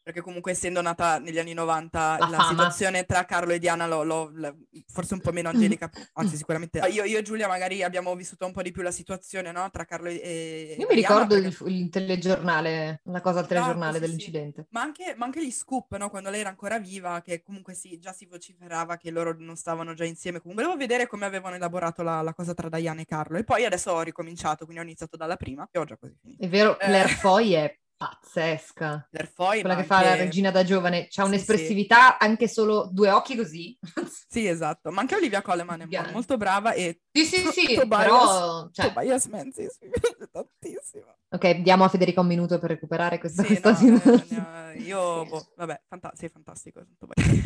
Perché 0.06 0.22
comunque 0.22 0.52
essendo 0.52 0.82
nata 0.84 1.18
negli 1.18 1.40
anni 1.40 1.54
90, 1.54 2.18
La 2.20 2.28
la, 2.30 2.44
situazione 2.48 3.06
tra 3.08 3.26
Carlo 3.26 3.54
e 3.54 3.58
Diana 3.58 3.88
l'ho, 3.88 4.04
l'ho- 4.04 4.32
la- 4.36 4.54
forse 4.86 5.16
un 5.16 5.20
po' 5.20 5.32
meno 5.32 5.50
angelica, 5.50 5.90
anzi 6.14 6.38
sicuramente. 6.38 6.78
Io, 6.92 7.04
io 7.06 7.18
e 7.18 7.22
Giulia 7.24 7.48
magari 7.48 7.82
abbiamo 7.82 8.14
vissuto 8.16 8.46
un 8.46 8.52
po' 8.52 8.62
di 8.62 8.70
più 8.70 8.84
la 8.84 8.92
situazione, 8.92 9.52
no? 9.52 9.68
Tra 9.72 9.84
Carlo 9.86 10.08
e, 10.10 10.22
e 10.22 10.76
Io 10.78 10.86
mi 10.88 10.94
Diana, 10.94 11.24
ricordo 11.24 11.42
perché- 11.42 11.64
il, 11.72 11.76
il 11.82 11.90
telegiornale, 11.90 13.02
una 13.06 13.20
cosa 13.22 13.40
al 13.40 13.48
telegiornale 13.48 13.94
sì, 13.94 13.98
sì. 13.98 14.02
dell'incidente. 14.06 14.68
Ma 14.70 14.82
anche, 14.82 15.16
ma 15.18 15.26
anche 15.26 15.44
gli 15.44 15.50
scoop, 15.50 15.96
no? 15.98 16.12
Quando 16.12 16.30
lei 16.30 16.42
era 16.42 16.50
ancora 16.50 16.78
viva, 16.78 17.22
che 17.22 17.42
comunque 17.42 17.74
sì, 17.74 17.98
già 17.98 18.12
si 18.14 18.28
vociferava 18.28 18.98
che 18.98 19.10
loro 19.10 19.36
non 19.40 19.56
stavano 19.56 19.96
già 19.96 20.06
insieme. 20.06 20.40
Comunque 20.40 20.66
volevo 20.66 20.80
vedere 20.80 21.08
come 21.08 21.26
avevano 21.26 21.56
elaborato 21.56 22.04
la, 22.04 22.22
la 22.22 22.34
cosa 22.36 22.54
tra 22.54 22.70
Diana 22.70 23.02
e 23.02 23.06
Carlo. 23.06 23.40
E 23.40 23.44
poi 23.44 23.66
adesso 23.66 23.90
ho 23.92 24.02
ricominciato, 24.02 24.66
quindi 24.66 24.82
ho 24.84 24.86
iniziato 24.86 25.18
dalla 25.18 25.36
prima 25.36 25.68
e 25.72 25.80
ho 25.80 25.84
già 25.84 25.98
quasi 25.98 26.16
finito. 26.22 26.44
È 26.44 26.48
vero, 26.48 26.74
Eh. 26.80 26.86
Claire 26.86 27.10
Foy 27.10 27.52
è 27.54 27.76
pazzesca. 27.98 29.08
Foy, 29.34 29.62
Quella 29.62 29.76
che 29.76 29.84
fa 29.84 30.02
la 30.02 30.16
regina 30.16 30.52
da 30.52 30.64
giovane, 30.64 31.08
c'ha 31.10 31.24
Sì, 31.24 31.30
un'espressività 31.30 32.18
anche 32.18 32.48
solo 32.48 32.90
due 32.92 33.10
occhi 33.10 33.36
così. 33.36 33.78
Sì, 34.28 34.48
esatto. 34.48 34.92
Ma 34.92 35.00
anche 35.02 35.16
Olivia 35.16 35.42
Coleman 35.42 35.82
è 35.82 35.84
Gigante. 35.86 36.12
molto 36.12 36.36
brava 36.36 36.74
e 36.74 37.00
Sì, 37.12 37.24
sì, 37.24 37.38
sì, 37.52 37.74
Tobias- 37.76 38.04
però... 38.04 38.70
Cioè, 38.70 38.88
Tobias 38.94 39.26
Menzies 39.28 39.78
mi 39.82 39.90
piace 39.90 40.30
tantissimo. 40.30 41.16
ok, 41.30 41.52
diamo 41.62 41.86
a 41.86 41.88
Federica 41.88 42.20
un 42.20 42.28
minuto 42.28 42.60
per 42.60 42.72
recuperare 42.72 43.18
questa, 43.18 43.44
Sì, 43.44 43.48
questa 43.48 43.70
no, 43.72 43.76
situazione. 43.78 44.24
eh, 44.30 44.36
ne 44.36 44.42
ho- 44.42 44.82
io, 44.82 45.26
boh, 45.30 45.52
vabbè, 45.56 45.84
fanta- 45.88 46.12
sì, 46.16 46.28
fantastico. 46.28 46.84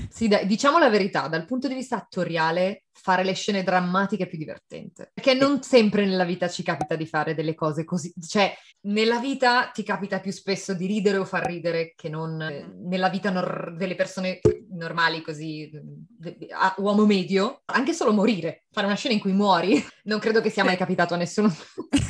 Sì, 0.09 0.27
dai, 0.27 0.47
diciamo 0.47 0.79
la 0.79 0.89
verità, 0.89 1.27
dal 1.27 1.45
punto 1.45 1.67
di 1.67 1.75
vista 1.75 1.97
attoriale, 1.97 2.85
fare 3.01 3.23
le 3.23 3.33
scene 3.33 3.63
drammatiche 3.63 4.23
è 4.23 4.27
più 4.27 4.37
divertente. 4.37 5.11
Perché 5.13 5.33
non 5.33 5.61
sempre 5.61 6.05
nella 6.05 6.25
vita 6.25 6.47
ci 6.49 6.63
capita 6.63 6.95
di 6.95 7.05
fare 7.05 7.33
delle 7.35 7.55
cose 7.55 7.83
così. 7.83 8.13
Cioè, 8.25 8.53
nella 8.81 9.19
vita 9.19 9.69
ti 9.73 9.83
capita 9.83 10.19
più 10.19 10.31
spesso 10.31 10.73
di 10.73 10.85
ridere 10.85 11.17
o 11.17 11.25
far 11.25 11.45
ridere 11.45 11.93
che 11.95 12.09
non 12.09 12.41
eh, 12.41 12.63
Mhm. 12.63 12.87
nella 12.87 13.09
vita 13.09 13.29
nor- 13.29 13.75
delle 13.75 13.95
persone 13.95 14.39
normali, 14.71 15.21
così, 15.21 15.69
de- 15.71 16.35
de- 16.37 16.47
a- 16.51 16.75
uomo 16.77 17.05
medio. 17.05 17.61
Anche 17.65 17.93
solo 17.93 18.13
morire, 18.13 18.65
fare 18.71 18.85
una 18.85 18.95
scena 18.95 19.13
in 19.15 19.19
cui 19.19 19.31
muori, 19.33 19.73
non 20.03 20.19
credo 20.19 20.41
che 20.41 20.49
sia 20.49 20.63
mai 20.63 20.77
capitato 20.77 21.13
a 21.13 21.17
nessuno. 21.17 21.53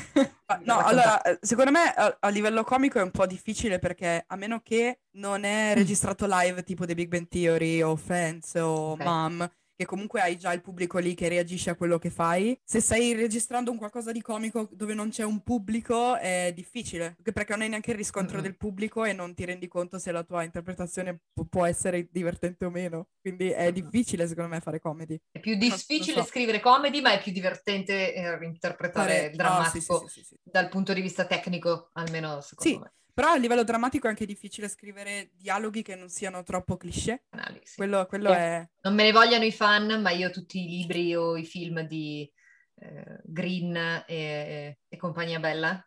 No, 0.63 0.80
allora, 0.80 1.21
eh, 1.21 1.38
secondo 1.41 1.69
me 1.69 1.93
a, 1.95 2.17
a 2.19 2.30
livello 2.30 2.63
comico 2.63 2.97
è 2.97 3.04
un 3.04 3.12
po' 3.12 3.28
difficile 3.28 3.78
perché 3.78 4.23
a 4.28 4.36
meno 4.36 4.62
che 4.63 5.02
non 5.12 5.43
è 5.43 5.73
registrato 5.75 6.25
live 6.28 6.63
tipo 6.63 6.86
The 6.88 6.95
Big 6.95 7.08
Bang 7.08 7.28
Theory 7.28 7.82
o 7.84 7.95
Friends 7.95 8.56
o 8.56 8.91
Ok. 8.91 9.04
Mom, 9.04 9.52
che 9.80 9.86
comunque 9.86 10.20
hai 10.20 10.38
già 10.38 10.52
il 10.52 10.60
pubblico 10.60 10.98
lì 10.98 11.13
che 11.13 11.30
reagisce 11.30 11.70
a 11.70 11.76
quello 11.76 11.98
che 12.00 12.10
fai, 12.10 12.60
se 12.65 12.82
stai 12.82 13.13
registrando 13.13 13.72
un 13.72 13.78
qualcosa 13.78 14.12
di 14.12 14.22
comico 14.22 14.68
dove 14.74 14.94
non 14.94 15.08
c'è 15.08 15.24
un 15.24 15.42
pubblico 15.42 16.18
è 16.18 16.52
difficile, 16.54 17.15
perché 17.24 17.54
non 17.54 17.62
hai 17.62 17.70
neanche 17.70 17.92
il 17.92 17.98
riscontro 17.98 18.36
Mm-mm. 18.36 18.44
del 18.44 18.58
pubblico 18.58 19.06
e 19.06 19.13
non 19.13 19.34
ti 19.34 19.46
rendi 19.46 19.70
conto 19.70 19.98
se 19.98 20.12
la 20.12 20.24
tua 20.24 20.44
interpretazione 20.44 21.22
pu- 21.34 21.48
può 21.48 21.63
essere 21.63 22.10
divertente 22.12 22.65
o 22.65 22.70
meno. 22.70 23.08
Quindi 23.22 23.52
è 23.52 23.72
difficile 23.72 24.28
secondo 24.28 24.50
me 24.50 24.60
fare 24.60 24.82
comedy. 24.82 25.18
È 25.32 25.39
più 25.39 25.56
difficile 25.56 26.24
so. 26.24 26.28
scrivere 26.28 26.60
comedy, 26.60 27.00
ma 27.00 27.13
è 27.13 27.22
più 27.22 27.32
divertente 27.32 28.13
eh, 28.13 28.38
interpretare 28.46 29.13
Fare- 29.13 29.30
no, 29.30 29.36
drammatico 29.38 30.00
sì, 30.00 30.08
sì, 30.08 30.20
sì, 30.20 30.26
sì, 30.26 30.36
dal 30.44 30.68
punto 30.68 30.92
di 30.92 31.00
vista 31.00 31.26
tecnico, 31.26 31.88
almeno 31.94 32.42
secondo 32.42 32.80
me. 32.80 32.94
Però 33.20 33.32
a 33.34 33.36
livello 33.36 33.66
drammatico 33.66 34.08
è 34.08 34.12
anche 34.12 34.26
difficile 34.26 34.70
scrivere 34.70 35.32
dialoghi 35.34 35.82
che 35.82 35.94
non 35.96 36.08
siano 36.08 36.42
troppo 36.42 36.78
cliché. 36.78 37.26
Canali, 37.30 37.60
sì. 37.66 37.76
Quello, 37.76 38.06
quello 38.06 38.32
è... 38.32 38.66
Non 38.84 38.94
me 38.94 39.04
ne 39.04 39.12
vogliano 39.12 39.44
i 39.44 39.52
fan, 39.52 40.02
ma 40.02 40.10
io 40.12 40.30
tutti 40.30 40.64
i 40.64 40.70
libri 40.70 41.14
o 41.18 41.36
i 41.36 41.44
film 41.44 41.82
di 41.82 42.32
eh, 42.76 43.20
Green 43.26 43.76
e, 44.08 44.80
e 44.88 44.98
compagnia 44.98 45.38
bella, 45.40 45.86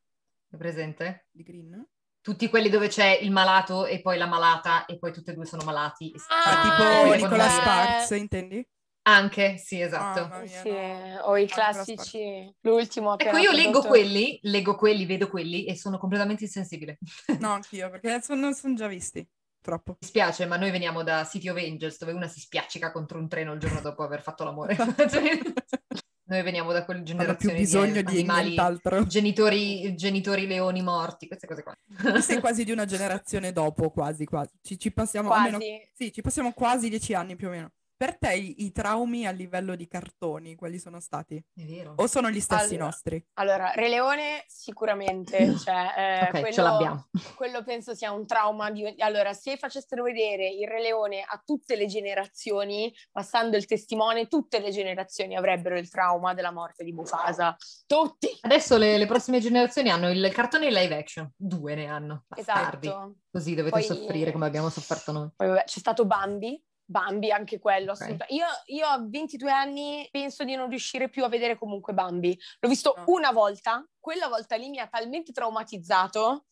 è 0.51 0.57
presente? 0.59 1.29
di 1.31 1.43
Green. 1.43 1.89
Tutti 2.21 2.51
quelli 2.51 2.69
dove 2.69 2.89
c'è 2.89 3.19
il 3.23 3.31
malato 3.31 3.87
e 3.87 4.03
poi 4.03 4.19
la 4.19 4.27
malata 4.27 4.85
e 4.85 4.99
poi 4.99 5.11
tutti 5.11 5.31
e 5.31 5.33
due 5.33 5.47
sono 5.47 5.65
malati. 5.65 6.13
Ah, 6.29 6.61
Ah, 6.61 7.09
tipo 7.09 7.15
Nicola. 7.15 7.49
Sparks, 7.49 8.11
intendi? 8.11 8.69
Anche, 9.05 9.57
sì, 9.59 9.81
esatto. 9.81 10.21
Mamma 10.29 10.43
mia, 10.43 10.61
Sì, 10.61 10.71
no. 10.71 11.21
o 11.25 11.37
i 11.37 11.47
classici, 11.47 12.55
l'ultimo 12.61 13.19
Ecco, 13.19 13.37
io 13.37 13.51
leggo 13.51 13.83
quelli, 13.83 14.39
leggo 14.43 14.77
quelli, 14.77 15.07
vedo 15.07 15.29
quelli 15.29 15.65
e 15.65 15.77
sono 15.77 15.99
completamente 15.99 16.45
insensibile. 16.45 16.99
No, 17.41 17.53
anch'io, 17.53 17.91
perché 17.91 18.21
sono, 18.23 18.53
sono 18.53 18.75
già 18.75 18.87
visti. 18.87 19.27
Troppo. 19.61 19.97
Mi 20.01 20.07
spiace, 20.07 20.47
ma 20.47 20.57
noi 20.57 20.71
veniamo 20.71 21.03
da 21.03 21.25
City 21.25 21.49
of 21.49 21.57
Angels, 21.57 21.99
dove 21.99 22.13
una 22.13 22.29
si 22.29 22.41
spiaccica 22.41 22.91
contro 22.91 23.19
un 23.19 23.29
treno 23.29 23.53
il 23.53 23.61
giorno 23.61 23.81
dopo 23.81 24.03
aver 24.03 24.23
fatto 24.23 24.45
l'amore. 24.45 24.77
Cioè, 24.77 25.39
noi 26.27 26.43
veniamo 26.43 26.73
da 26.73 26.85
quelle 26.85 27.01
Hanno 27.01 27.37
più 27.37 27.49
generazioni 27.49 27.59
bisogno 27.59 28.03
di 28.03 28.05
di 28.05 28.29
animali, 28.29 28.81
genitori, 29.07 29.95
genitori 29.97 30.47
leoni 30.47 30.83
morti, 30.83 31.27
queste 31.27 31.47
cose 31.47 31.63
qua. 31.63 31.77
Tu 31.97 32.21
sei 32.21 32.41
quasi 32.41 32.65
di 32.65 32.73
una 32.73 32.87
generazione 32.87 33.53
dopo, 33.53 33.91
quasi, 33.91 34.25
quasi. 34.25 34.51
Ci, 34.63 34.79
ci 34.79 34.93
passiamo 34.93 35.31
almeno... 35.31 35.59
Quasi. 35.59 35.91
Sì, 35.93 36.13
ci 36.13 36.23
passiamo 36.23 36.53
quasi 36.53 36.89
dieci 36.89 37.15
anni 37.15 37.37
più 37.37 37.49
o 37.49 37.51
meno. 37.51 37.71
Per 37.97 38.19
te 38.19 38.35
i, 38.35 38.65
i 38.65 38.73
traumi 38.73 39.27
a 39.27 39.31
livello 39.31 39.77
di 39.77 39.87
cartoni, 39.87 40.55
quali 40.55 40.79
sono 40.79 41.01
stati? 41.01 41.37
È 41.37 41.63
vero. 41.63 41.95
O 41.97 42.07
sono 42.07 42.31
gli 42.31 42.41
stessi 42.41 42.75
Allora, 42.75 42.85
nostri? 42.85 43.27
Allora, 43.35 43.73
Re 43.75 43.89
Leone 43.89 44.45
sicuramente, 44.49 45.57
cioè, 45.59 45.93
eh, 45.97 46.23
Ok, 46.25 46.31
quello, 46.31 46.53
ce 46.53 46.63
l'abbiamo. 46.63 47.09
quello 47.37 47.63
penso 47.63 47.95
sia 47.95 48.11
un 48.13 48.27
trauma 48.27 48.71
di... 48.71 48.95
Allora, 48.99 49.33
se 49.33 49.57
facessero 49.57 50.03
vedere 50.03 50.49
il 50.49 50.67
Re 50.67 50.81
Leone 50.81 51.23
a 51.23 51.41
tutte 51.45 51.77
le 51.77 51.87
generazioni, 51.87 52.93
passando 53.11 53.57
il 53.57 53.67
testimone, 53.67 54.27
tutte 54.29 54.59
le 54.59 54.71
generazioni 54.71 55.37
avrebbero 55.37 55.79
il 55.79 55.89
trauma 55.89 56.35
della 56.35 56.53
morte 56.53 56.85
di 56.85 56.93
Mufasa. 56.93 57.57
Tutti! 57.87 58.29
Adesso 58.41 58.77
le, 58.79 58.99
le 58.99 59.07
prossime 59.07 59.41
generazioni 59.41 59.91
hanno 59.91 60.11
il 60.11 60.31
cartone 60.33 60.71
live 60.71 60.97
action, 60.97 61.31
due 61.37 61.75
ne 61.75 61.87
hanno, 61.87 62.25
bastardi. 62.27 62.87
Esatto. 62.89 63.15
Così 63.31 63.55
dovete 63.55 63.77
Poi- 63.77 63.85
soffrire 63.85 64.33
come 64.33 64.47
abbiamo 64.47 64.69
sofferto 64.69 65.13
noi. 65.13 65.29
Poi 65.37 65.49
vabbè, 65.49 65.65
c'è 65.65 65.79
stato 65.79 66.05
Bambi. 66.05 66.63
Bambi, 66.85 67.31
anche 67.31 67.59
quello. 67.59 67.93
Ok. 67.93 68.01
assoluta- 68.01 68.27
Io, 68.29 68.47
io 68.67 68.87
a 68.87 68.99
22 69.03 69.51
anni 69.51 70.07
penso 70.11 70.45
di 70.45 70.55
non 70.55 70.69
riuscire 70.69 71.09
più 71.09 71.25
a 71.25 71.29
vedere 71.29 71.57
comunque 71.57 71.93
Bambi. 71.95 72.39
L'ho 72.61 72.69
visto 72.69 72.95
No. 72.97 73.05
una 73.07 73.31
volta, 73.33 73.87
quella 73.99 74.29
volta 74.29 74.57
lì 74.57 74.69
mi 74.69 74.79
ha 74.79 74.87
talmente 74.89 75.33
traumatizzato 75.33 76.47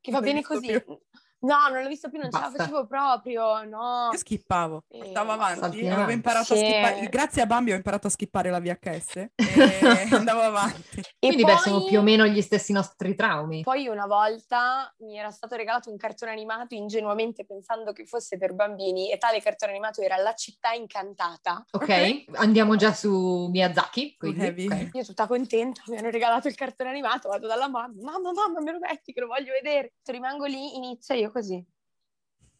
che 0.00 0.10
va 0.12 0.18
Non 0.18 0.26
l'hai 0.26 0.34
bene 0.34 0.42
così. 0.46 0.66
più? 0.66 0.98
No, 1.46 1.68
non 1.70 1.82
l'ho 1.82 1.88
visto 1.88 2.08
più, 2.10 2.18
non 2.18 2.30
ce 2.30 2.38
la 2.38 2.44
Basta. 2.46 2.58
facevo 2.64 2.86
proprio, 2.86 3.62
no. 3.64 4.08
Io 4.10 4.18
skippavo, 4.18 4.84
Eh, 4.88 4.98
portavo 4.98 5.30
avanti, 5.32 5.60
salti 5.60 5.88
avevo 5.88 6.10
imparato 6.10 6.54
a 6.54 6.56
Sì. 6.56 6.64
skippare, 6.64 7.08
grazie 7.08 7.42
a 7.42 7.46
Bambi 7.46 7.72
ho 7.72 7.76
imparato 7.76 8.08
a 8.08 8.10
skippare 8.10 8.50
la 8.50 8.58
VHS 8.60 9.16
e 9.16 9.28
andavo 10.10 10.40
avanti. 10.40 10.98
E 11.00 11.04
Quindi 11.20 11.42
poi, 11.42 11.52
beh, 11.54 11.58
sono 11.60 11.84
più 11.84 11.98
o 12.00 12.02
meno 12.02 12.26
gli 12.26 12.42
stessi 12.42 12.72
nostri 12.72 13.14
traumi. 13.14 13.62
poi 13.62 13.86
una 13.86 14.06
volta 14.06 14.92
mi 14.98 15.16
era 15.18 15.30
stato 15.30 15.54
regalato 15.54 15.88
un 15.90 15.96
cartone 15.96 16.32
animato 16.32 16.74
ingenuamente 16.74 17.44
pensando 17.44 17.92
che 17.92 18.04
fosse 18.06 18.38
per 18.38 18.52
bambini 18.54 19.12
e 19.12 19.18
tale 19.18 19.40
cartone 19.40 19.70
animato 19.72 20.00
era 20.00 20.16
La 20.16 20.34
città 20.34 20.72
incantata. 20.72 21.64
Ok, 21.72 22.24
andiamo 22.34 22.74
già 22.76 22.92
su 22.92 23.48
Miyazaki. 23.52 24.16
Quindi, 24.16 24.40
heavy. 24.44 24.66
ok. 24.66 24.88
Io 24.94 25.04
tutta 25.04 25.26
contenta, 25.26 25.82
mi 25.86 25.98
hanno 25.98 26.10
regalato 26.10 26.48
il 26.48 26.54
cartone 26.56 26.90
animato, 26.90 27.28
vado 27.28 27.46
dalla 27.46 27.68
mamma, 27.68 27.92
mamma, 28.02 28.32
mamma, 28.32 28.60
me 28.60 28.72
lo 28.72 28.78
metti 28.80 29.12
che 29.12 29.20
lo 29.20 29.26
voglio 29.28 29.52
vedere. 29.52 29.94
Rimango 30.04 30.44
lì, 30.46 30.76
inizia 30.76 31.14
io 31.14 31.30
così. 31.36 31.62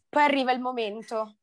Poi 0.09 0.23
arriva 0.23 0.53
il 0.53 0.61
momento, 0.61 1.39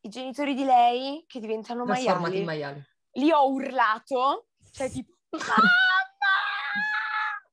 i 0.00 0.08
genitori 0.08 0.54
di 0.54 0.64
lei 0.64 1.24
che 1.28 1.38
diventano 1.38 1.84
maiali. 1.84 2.38
in 2.38 2.44
maiali. 2.44 2.84
Lì 3.12 3.30
ho 3.30 3.48
urlato, 3.48 4.48
cioè 4.72 4.90
tipo, 4.90 5.12
mamma! 5.30 5.62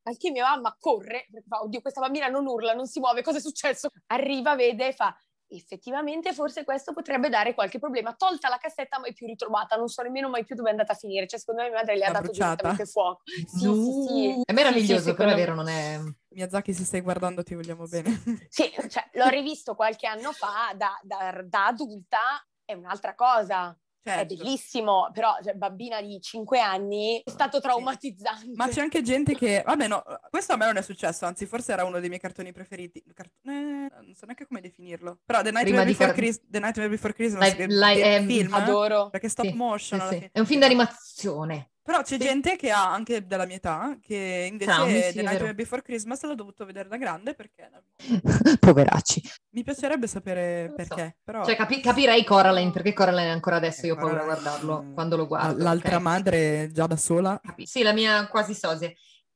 Al 0.03 0.17
che 0.17 0.31
mia 0.31 0.43
mamma 0.43 0.75
corre, 0.79 1.27
perché 1.29 1.47
fa, 1.47 1.61
oddio, 1.61 1.81
questa 1.81 2.01
bambina 2.01 2.27
non 2.27 2.47
urla, 2.47 2.73
non 2.73 2.87
si 2.87 2.99
muove, 2.99 3.21
cosa 3.21 3.37
è 3.37 3.41
successo? 3.41 3.89
Arriva, 4.07 4.55
vede 4.55 4.87
e 4.87 4.93
fa, 4.93 5.15
effettivamente 5.55 6.33
forse 6.33 6.63
questo 6.63 6.93
potrebbe 6.93 7.29
dare 7.29 7.53
qualche 7.53 7.79
problema. 7.79 8.13
Tolta 8.13 8.49
la 8.49 8.57
cassetta, 8.57 8.99
mai 8.99 9.13
più 9.13 9.27
ritrovata, 9.27 9.75
non 9.75 9.87
so 9.87 10.01
nemmeno 10.01 10.29
mai 10.29 10.43
più 10.45 10.55
dove 10.55 10.69
è 10.69 10.71
andata 10.71 10.93
a 10.93 10.95
finire. 10.95 11.27
Cioè, 11.27 11.39
secondo 11.39 11.61
me 11.61 11.69
mia 11.69 11.77
madre 11.79 11.97
le 11.97 12.05
ha 12.05 12.11
dato 12.11 12.31
direttamente 12.31 12.85
fuoco. 12.85 13.21
Sì, 13.31 13.45
sì, 13.47 13.65
No. 13.65 13.73
sì. 13.73 14.41
È 14.45 14.53
meraviglioso, 14.53 15.01
Sì, 15.03 15.09
sì, 15.09 15.15
però 15.15 15.31
è 15.31 15.35
vero, 15.35 15.53
non 15.55 15.67
è... 15.67 15.99
Miyazaki 16.29 16.73
se 16.73 16.83
stai 16.85 17.01
guardando 17.01 17.43
ti 17.43 17.55
vogliamo 17.55 17.85
bene. 17.87 18.09
Sì, 18.49 18.69
cioè, 18.89 19.09
l'ho 19.13 19.27
rivisto 19.27 19.75
qualche 19.75 20.07
anno 20.07 20.31
fa, 20.31 20.73
da, 20.75 20.99
da- 21.03 21.41
da 21.43 21.67
adulta 21.67 22.19
è 22.65 22.73
un'altra 22.73 23.15
cosa. 23.15 23.77
È 24.03 24.09
Certo. 24.09 24.35
bellissimo, 24.35 25.09
però 25.13 25.35
cioè, 25.43 25.53
bambina 25.53 26.01
di 26.01 26.19
5 26.19 26.59
anni 26.59 27.21
è 27.23 27.29
stato 27.29 27.59
traumatizzante. 27.61 28.49
Ma 28.55 28.67
c'è 28.67 28.81
anche 28.81 29.03
gente 29.03 29.35
che, 29.35 29.61
vabbè 29.65 29.87
no, 29.87 30.03
questo 30.31 30.53
a 30.53 30.57
me 30.57 30.65
non 30.65 30.77
è 30.77 30.81
successo, 30.81 31.25
anzi 31.25 31.45
forse 31.45 31.71
era 31.73 31.83
uno 31.83 31.99
dei 31.99 32.09
miei 32.09 32.19
cartoni 32.19 32.51
preferiti. 32.51 33.03
Cart- 33.13 33.31
eh, 33.45 33.49
non 33.51 34.13
so 34.15 34.25
neanche 34.25 34.47
come 34.47 34.59
definirlo. 34.61 35.19
Però 35.23 35.39
The 35.43 35.51
Nightmare, 35.51 35.65
Prima 35.65 35.83
di 35.83 35.91
Before, 35.91 36.07
car- 36.09 36.17
Chris- 36.17 36.41
The 36.47 36.59
Nightmare 36.59 36.89
Before 36.89 37.13
Christmas, 37.13 37.55
live- 37.57 38.01
che 38.01 38.15
ehm, 38.15 38.25
film, 38.27 38.53
Adoro. 38.55 39.09
perché 39.11 39.29
stop 39.29 39.45
Sì, 39.45 39.53
motion 39.53 39.99
sì, 40.09 40.17
sì. 40.17 40.29
È 40.31 40.39
un 40.39 40.45
film 40.47 40.59
d'animazione. 40.61 41.71
Però 41.83 42.01
c'è 42.03 42.17
Sì. 42.17 42.19
gente 42.19 42.55
che 42.57 42.69
ha 42.69 42.91
anche 42.93 43.25
della 43.25 43.45
mia 43.47 43.55
età 43.55 43.97
che 43.99 44.47
invece 44.51 44.71
sì, 44.71 45.13
The. 45.13 45.21
Nightmare 45.23 45.55
Before 45.55 45.81
Christmas 45.81 46.21
l'ho 46.23 46.35
dovuto 46.35 46.63
vedere 46.63 46.87
da 46.87 46.97
grande 46.97 47.33
perché 47.33 47.69
Poveracci. 48.59 49.21
mi 49.51 49.63
piacerebbe 49.63 50.05
sapere 50.07 50.67
Non 50.67 50.85
so. 50.85 50.95
perché. 50.95 51.17
Però 51.23 51.43
Cioè, 51.43 51.55
capi- 51.55 51.81
capirei 51.81 52.23
Coraline, 52.23 52.71
perché 52.71 52.93
Coraline 52.93 53.31
ancora 53.31 53.55
adesso 53.55 53.85
io 53.87 53.93
ho 53.95 53.97
paura 53.97 54.21
a 54.21 54.25
guardarlo 54.25 54.83
mm, 54.83 54.93
quando 54.93 55.15
lo 55.17 55.25
guardo. 55.27 55.63
l'altra 55.63 55.95
ok? 55.95 56.01
madre 56.01 56.69
già 56.71 56.85
da 56.85 56.97
sola. 56.97 57.39
Capi- 57.43 57.65
Sì, 57.65 57.81
la 57.81 57.93
mia 57.93 58.27
quasi 58.27 58.53
sosia. 58.53 58.91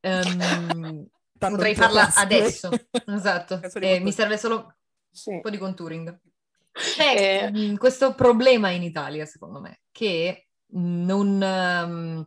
Tanto 1.38 1.56
potrei 1.56 1.74
farla 1.74 2.14
adesso. 2.14 2.70
Esatto. 3.06 3.60
Eh, 3.80 4.00
mi 4.00 4.12
serve 4.12 4.38
solo 4.38 4.76
Sì. 5.10 5.30
un 5.30 5.40
po' 5.40 5.50
di 5.50 5.58
contouring. 5.58 6.08
Eh. 6.08 6.20
C'è 6.72 7.50
mm, 7.50 7.74
questo 7.76 8.14
problema 8.14 8.70
in 8.70 8.82
Italia, 8.82 9.24
secondo 9.26 9.60
me, 9.60 9.80
che 9.90 10.45
non, 10.70 11.42
ehm, 11.42 12.26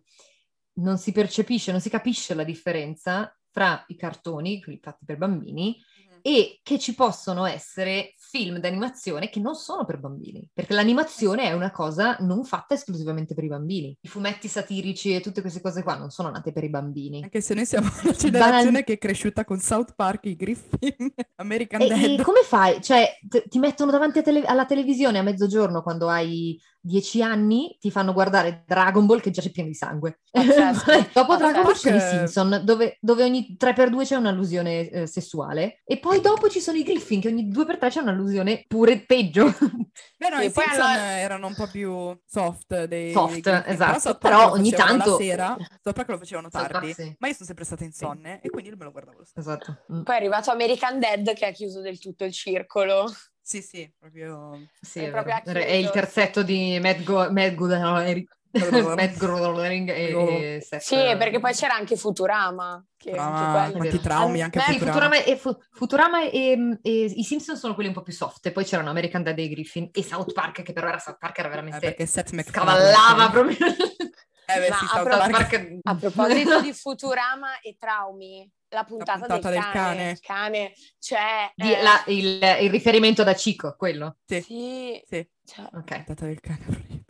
non 0.73 0.97
si 0.97 1.11
percepisce, 1.11 1.71
non 1.71 1.81
si 1.81 1.89
capisce 1.89 2.33
la 2.33 2.43
differenza 2.43 3.33
fra 3.51 3.83
i 3.87 3.95
cartoni, 3.95 4.61
quelli 4.61 4.79
fatti 4.81 5.05
per 5.05 5.17
bambini, 5.17 5.77
e 6.21 6.59
che 6.63 6.77
ci 6.77 6.95
possono 6.95 7.45
essere 7.45 8.13
film 8.17 8.57
d'animazione 8.59 9.29
che 9.29 9.39
non 9.39 9.55
sono 9.55 9.85
per 9.85 9.99
bambini, 9.99 10.47
perché 10.53 10.73
l'animazione 10.73 11.43
è 11.43 11.53
una 11.53 11.71
cosa 11.71 12.17
non 12.19 12.43
fatta 12.43 12.73
esclusivamente 12.75 13.33
per 13.33 13.43
i 13.43 13.47
bambini. 13.47 13.97
I 14.01 14.07
fumetti 14.07 14.47
satirici 14.47 15.15
e 15.15 15.21
tutte 15.21 15.41
queste 15.41 15.61
cose 15.61 15.81
qua 15.81 15.95
non 15.95 16.09
sono 16.09 16.29
nate 16.29 16.51
per 16.51 16.63
i 16.63 16.69
bambini. 16.69 17.23
Anche 17.23 17.41
se 17.41 17.53
noi 17.53 17.65
siamo 17.65 17.89
una 18.03 18.11
generazione 18.13 18.83
che 18.83 18.93
è 18.93 18.97
cresciuta 18.97 19.45
con 19.45 19.59
South 19.59 19.93
Park, 19.95 20.25
i 20.25 20.35
Griffin, 20.35 21.13
American 21.37 21.81
E, 21.81 21.87
Dad. 21.87 22.03
e 22.03 22.21
come 22.21 22.41
fai? 22.43 22.81
Cioè, 22.81 23.17
t- 23.27 23.47
ti 23.47 23.57
mettono 23.57 23.89
davanti 23.89 24.21
tele- 24.21 24.45
alla 24.45 24.65
televisione 24.65 25.17
a 25.19 25.23
mezzogiorno 25.23 25.81
quando 25.81 26.09
hai 26.09 26.59
dieci 26.81 27.21
anni, 27.21 27.75
ti 27.79 27.91
fanno 27.91 28.13
guardare 28.13 28.63
Dragon 28.65 29.05
Ball 29.05 29.19
che 29.19 29.31
già 29.31 29.41
c'è 29.41 29.51
pieno 29.51 29.69
di 29.69 29.75
sangue. 29.75 30.19
Pazzesco. 30.31 31.09
Dopo 31.13 31.35
Dragon 31.35 31.63
Ball 31.63 31.73
sono 31.73 31.95
i 31.95 31.99
Simpson, 31.99 32.61
dove, 32.63 32.97
dove 33.01 33.23
ogni 33.23 33.55
3x2 33.59 34.03
c'è 34.03 34.15
un'allusione 34.15 34.89
eh, 34.89 35.07
sessuale, 35.07 35.81
e 35.83 35.99
poi 35.99 36.21
dopo 36.21 36.49
ci 36.49 36.59
sono 36.59 36.77
i 36.77 36.83
Griffin, 36.83 37.21
che 37.21 37.27
ogni 37.27 37.49
2x3 37.49 37.89
c'è 37.89 38.01
un'allusione 38.01 38.65
pure 38.67 39.03
peggio. 39.05 39.45
Beh, 40.17 40.29
no, 40.29 40.39
i 40.39 40.51
poi 40.51 40.63
Simpson 40.65 40.81
hanno- 40.81 41.01
erano 41.01 41.47
un 41.47 41.55
po' 41.55 41.67
più 41.67 42.17
soft 42.25 42.85
dei 42.85 43.11
Soft, 43.11 43.31
dei 43.33 43.41
Griffin, 43.41 43.63
esatto, 43.73 44.17
però 44.17 44.47
lo 44.47 44.53
ogni 44.53 44.71
tanto- 44.71 45.11
la 45.11 45.17
sera, 45.17 45.57
South 45.81 45.95
Park 45.95 46.09
lo 46.09 46.17
facevano 46.17 46.49
tardi, 46.49 46.93
sì. 46.93 47.15
ma 47.19 47.27
io 47.27 47.33
sono 47.33 47.45
sempre 47.45 47.65
stata 47.65 47.83
insonne 47.83 48.39
e 48.41 48.49
quindi 48.49 48.69
me 48.71 48.83
lo 48.83 48.91
guardavo 48.91 49.17
lo 49.19 49.25
stesso. 49.25 49.39
Esatto. 49.39 49.83
Mm. 49.93 50.03
Poi 50.03 50.15
è 50.15 50.17
arrivato 50.17 50.51
American 50.51 50.99
Dad 50.99 51.33
che 51.33 51.45
ha 51.45 51.51
chiuso 51.51 51.81
del 51.81 51.99
tutto 51.99 52.23
il 52.23 52.31
circolo. 52.31 53.11
Sì, 53.49 53.63
sì, 53.63 53.91
proprio... 53.97 54.59
Sì, 54.79 54.99
È 54.99 55.07
è, 55.07 55.09
proprio 55.09 55.41
È 55.43 55.71
il 55.71 55.89
terzetto 55.89 56.43
di 56.43 56.77
Matt, 56.79 57.01
Go- 57.01 57.31
Matt 57.31 57.55
Matt 58.95 59.17
Groening 59.17 59.89
e, 59.89 60.55
e 60.57 60.61
Seth- 60.61 60.81
Sì, 60.83 60.95
perché 61.17 61.39
poi 61.39 61.53
c'era 61.53 61.73
anche 61.73 61.95
Futurama. 61.95 62.85
Che 62.95 63.09
Futurama, 63.09 63.59
anche 63.59 63.71
quello. 63.71 63.71
quanti 63.71 63.99
traumi 63.99 64.41
Ah, 64.41 64.45
anche 64.45 64.59
beh, 64.59 64.63
Futurama. 64.65 64.91
Futurama, 64.91 65.23
e, 65.23 65.35
Fu- 65.37 65.57
Futurama 65.71 66.29
e, 66.29 66.77
e 66.83 67.03
i 67.05 67.23
Simpson 67.23 67.57
sono 67.57 67.73
quelli 67.73 67.89
un 67.89 67.95
po' 67.95 68.03
più 68.03 68.13
soft, 68.13 68.45
e 68.45 68.51
poi 68.51 68.65
c'erano 68.65 68.91
American 68.91 69.23
Dad 69.23 69.39
e 69.39 69.49
Griffin 69.49 69.89
e 69.91 70.03
South 70.03 70.31
Park, 70.31 70.61
che 70.61 70.71
però 70.71 70.87
era 70.87 70.99
South 70.99 71.17
Park, 71.17 71.39
era 71.39 71.47
Eh, 71.47 71.51
veramente 71.51 71.79
perché 71.79 72.05
Seth 72.05 72.39
scavallava 72.49 73.29
proprio. 73.31 73.57
Eh 74.55 74.59
beh, 74.59 74.69
Ma 74.69 74.75
sì, 74.77 74.85
a 74.89 75.03
pro-. 75.03 75.17
Park- 75.17 75.77
A 75.83 75.95
proposito 75.95 76.61
di 76.61 76.73
Futurama 76.73 77.59
e 77.61 77.75
traumi, 77.79 78.49
la 78.69 78.83
puntata, 78.83 79.19
puntata 79.19 79.49
del, 79.49 79.59
del 79.59 79.71
cane, 79.71 79.73
cane. 79.97 80.09
il 80.11 80.19
cane, 80.19 80.73
cioè... 80.99 81.51
Di- 81.55 81.73
eh, 81.73 81.81
la- 81.81 82.03
il, 82.07 82.39
il 82.61 82.69
riferimento 82.69 83.23
da 83.23 83.35
Cico, 83.35 83.75
quello. 83.77 84.17
Sì, 84.25 84.41
Sì, 84.41 85.03
sì. 85.07 85.27
cioè, 85.45 85.65
Ok. 85.73 85.95
Puntata 86.03 86.25
del 86.25 86.39
cane. 86.39 87.03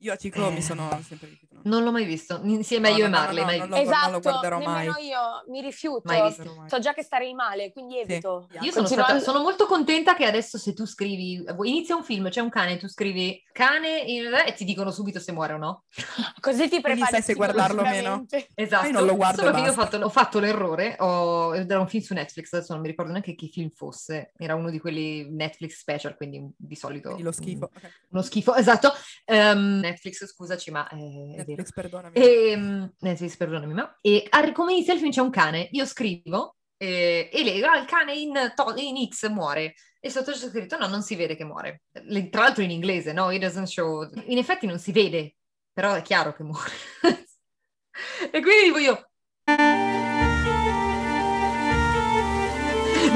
Io 0.00 0.12
a 0.12 0.16
Ciclo 0.16 0.48
Eh. 0.48 0.52
mi 0.52 0.62
sono 0.62 0.88
sempre. 1.06 1.30
Non 1.66 1.82
l'ho 1.82 1.90
mai 1.90 2.04
visto, 2.04 2.40
insieme 2.44 2.90
No, 2.90 2.94
a 2.94 2.98
io 2.98 3.08
no, 3.08 3.16
e 3.16 3.18
Marley. 3.18 3.40
no, 3.40 3.44
mai 3.44 3.58
non 3.58 3.68
visto. 3.68 3.76
lo- 3.76 3.84
non 3.84 3.94
esatto, 3.94 4.10
lo 4.12 4.20
guarderò 4.20 4.58
nemmeno 4.58 4.92
mai. 4.92 5.06
io 5.06 5.20
mi 5.48 5.60
rifiuto. 5.60 6.02
Mai 6.04 6.22
visto. 6.22 6.42
Guarderò 6.42 6.60
mai. 6.60 6.70
So 6.70 6.78
già 6.78 6.94
che 6.94 7.02
starei 7.02 7.34
male, 7.34 7.72
quindi 7.72 7.98
evito. 7.98 8.46
Sì. 8.50 8.64
Io 8.64 8.70
sono, 8.72 8.86
stata, 8.86 9.18
sono 9.18 9.40
molto 9.40 9.66
contenta 9.66 10.14
che 10.14 10.24
adesso 10.24 10.58
se 10.58 10.72
tu 10.74 10.86
scrivi, 10.86 11.44
inizia 11.64 11.96
un 11.96 12.04
film, 12.04 12.28
c'è 12.28 12.40
un 12.40 12.50
cane, 12.50 12.76
tu 12.76 12.88
scrivi 12.88 13.42
cane 13.52 14.06
e 14.06 14.52
ti 14.54 14.64
dicono 14.64 14.90
subito 14.90 15.18
se 15.18 15.32
muore 15.32 15.54
o 15.54 15.58
no. 15.58 15.84
Così 16.40 16.62
ti 16.62 16.80
Quindi 16.80 16.82
prepari 16.82 17.10
sai 17.10 17.22
se 17.22 17.34
guardarlo 17.34 17.80
o 17.80 17.84
meno. 17.84 18.24
Esatto. 18.54 18.86
Io 18.86 18.92
non 18.92 19.04
lo 19.04 19.16
guardo 19.16 19.42
Solo 19.42 19.52
che 19.52 19.60
io 19.60 19.70
ho 19.70 19.74
fatto, 19.74 19.96
ho 19.96 20.08
fatto 20.08 20.38
l'errore, 20.38 20.96
ho, 20.98 21.54
era 21.54 21.80
un 21.80 21.88
film 21.88 22.02
su 22.02 22.14
Netflix, 22.14 22.52
adesso 22.52 22.72
non 22.72 22.82
mi 22.82 22.88
ricordo 22.88 23.10
neanche 23.10 23.34
che 23.34 23.48
film 23.48 23.70
fosse, 23.74 24.32
era 24.36 24.54
uno 24.54 24.70
di 24.70 24.78
quelli 24.78 25.28
Netflix 25.30 25.78
special, 25.78 26.16
quindi 26.16 26.48
di 26.56 26.76
solito... 26.76 27.08
Quindi 27.08 27.24
lo 27.24 27.32
schifo. 27.32 27.64
Ok. 27.64 27.90
Uno 28.10 28.22
schifo, 28.22 28.54
esatto. 28.56 28.92
Ehm, 29.24 29.80
Netflix, 29.80 30.26
scusaci, 30.26 30.70
ma 30.70 30.88
eh, 30.88 31.34
è 31.38 31.44
vero. 31.56 31.68
Netflix, 31.68 31.72
perdonami. 31.72 32.14
E, 32.14 32.56
mm, 32.56 32.84
Netflix, 33.00 33.36
perdonami, 33.36 33.74
ma... 33.74 33.98
E 34.00 34.26
a- 34.28 34.52
come 34.52 34.72
inizia 34.72 34.92
il 34.94 34.98
film 35.00 35.10
c'è 35.10 35.20
un 35.20 35.30
cane, 35.30 35.68
io 35.72 35.86
scrivo 35.86 36.56
eh, 36.76 37.30
e 37.32 37.42
leggo, 37.42 37.66
ah, 37.66 37.78
il 37.78 37.86
cane 37.86 38.14
in, 38.14 38.52
to- 38.54 38.74
in 38.76 39.08
X 39.08 39.28
muore. 39.28 39.74
E 40.00 40.10
sotto 40.10 40.30
c'è 40.32 40.48
scritto, 40.48 40.76
no, 40.78 40.86
non 40.86 41.02
si 41.02 41.16
vede 41.16 41.34
che 41.36 41.44
muore. 41.44 41.82
Le- 42.04 42.28
tra 42.28 42.42
l'altro 42.42 42.62
in 42.62 42.70
inglese, 42.70 43.12
no, 43.12 43.30
it 43.30 43.40
doesn't 43.40 43.66
show. 43.66 44.08
In 44.26 44.38
effetti 44.38 44.66
non 44.66 44.78
si 44.78 44.92
vede, 44.92 45.36
però 45.72 45.94
è 45.94 46.02
chiaro 46.02 46.32
che 46.34 46.42
muore. 46.44 46.70
e 48.30 48.40
quindi 48.40 48.64
dico 48.64 48.78
io... 48.78 49.10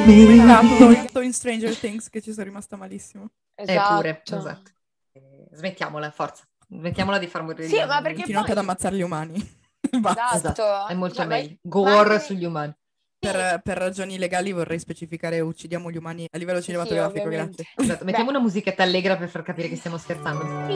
Esatto, 0.07 1.21
in 1.21 1.33
Stranger 1.33 1.77
Things 1.77 2.09
che 2.09 2.21
ci 2.21 2.33
sono 2.33 2.45
rimasta 2.47 2.77
malissimo. 2.77 3.31
Eh, 3.55 3.65
Esatto. 3.65 4.37
esatto. 4.37 4.71
Eh, 5.13 5.49
smettiamola, 5.53 6.11
forza. 6.11 6.45
Smettiamola 6.71 7.19
di 7.19 7.27
far 7.27 7.43
morire 7.43 7.65
Sì, 7.67 7.75
gli 7.75 7.77
ma 7.77 7.83
animali. 7.83 8.03
perché 8.03 8.17
Continuate 8.19 8.53
poi- 8.53 8.57
ad 8.57 8.63
ammazzare 8.65 8.97
gli 8.97 9.03
umani. 9.03 9.59
Basta. 10.01 10.35
Esatto. 10.35 10.87
È 10.89 10.95
molto 10.95 11.21
ma- 11.23 11.27
meglio. 11.27 11.49
ma 11.51 11.57
Gore 11.63 12.13
anche- 12.15 12.25
sugli 12.25 12.45
umani. 12.45 12.73
Per, 13.21 13.61
per 13.63 13.77
ragioni 13.77 14.17
legali 14.17 14.51
vorrei 14.53 14.79
specificare 14.79 15.41
uccidiamo 15.41 15.91
gli 15.91 15.99
umani 15.99 16.27
a 16.31 16.39
livello 16.39 16.63
cinematografico, 16.63 17.27
ovviamente. 17.27 17.65
grazie. 17.65 17.85
Esatto, 17.85 18.05
mettiamo 18.07 18.31
Beh. 18.31 18.37
una 18.37 18.45
musichetta 18.47 18.83
allegra 18.83 19.17
per 19.17 19.29
far 19.29 19.43
capire 19.43 19.69
che 19.69 19.77
stiamo 19.77 19.99
scherzando. 19.99 20.69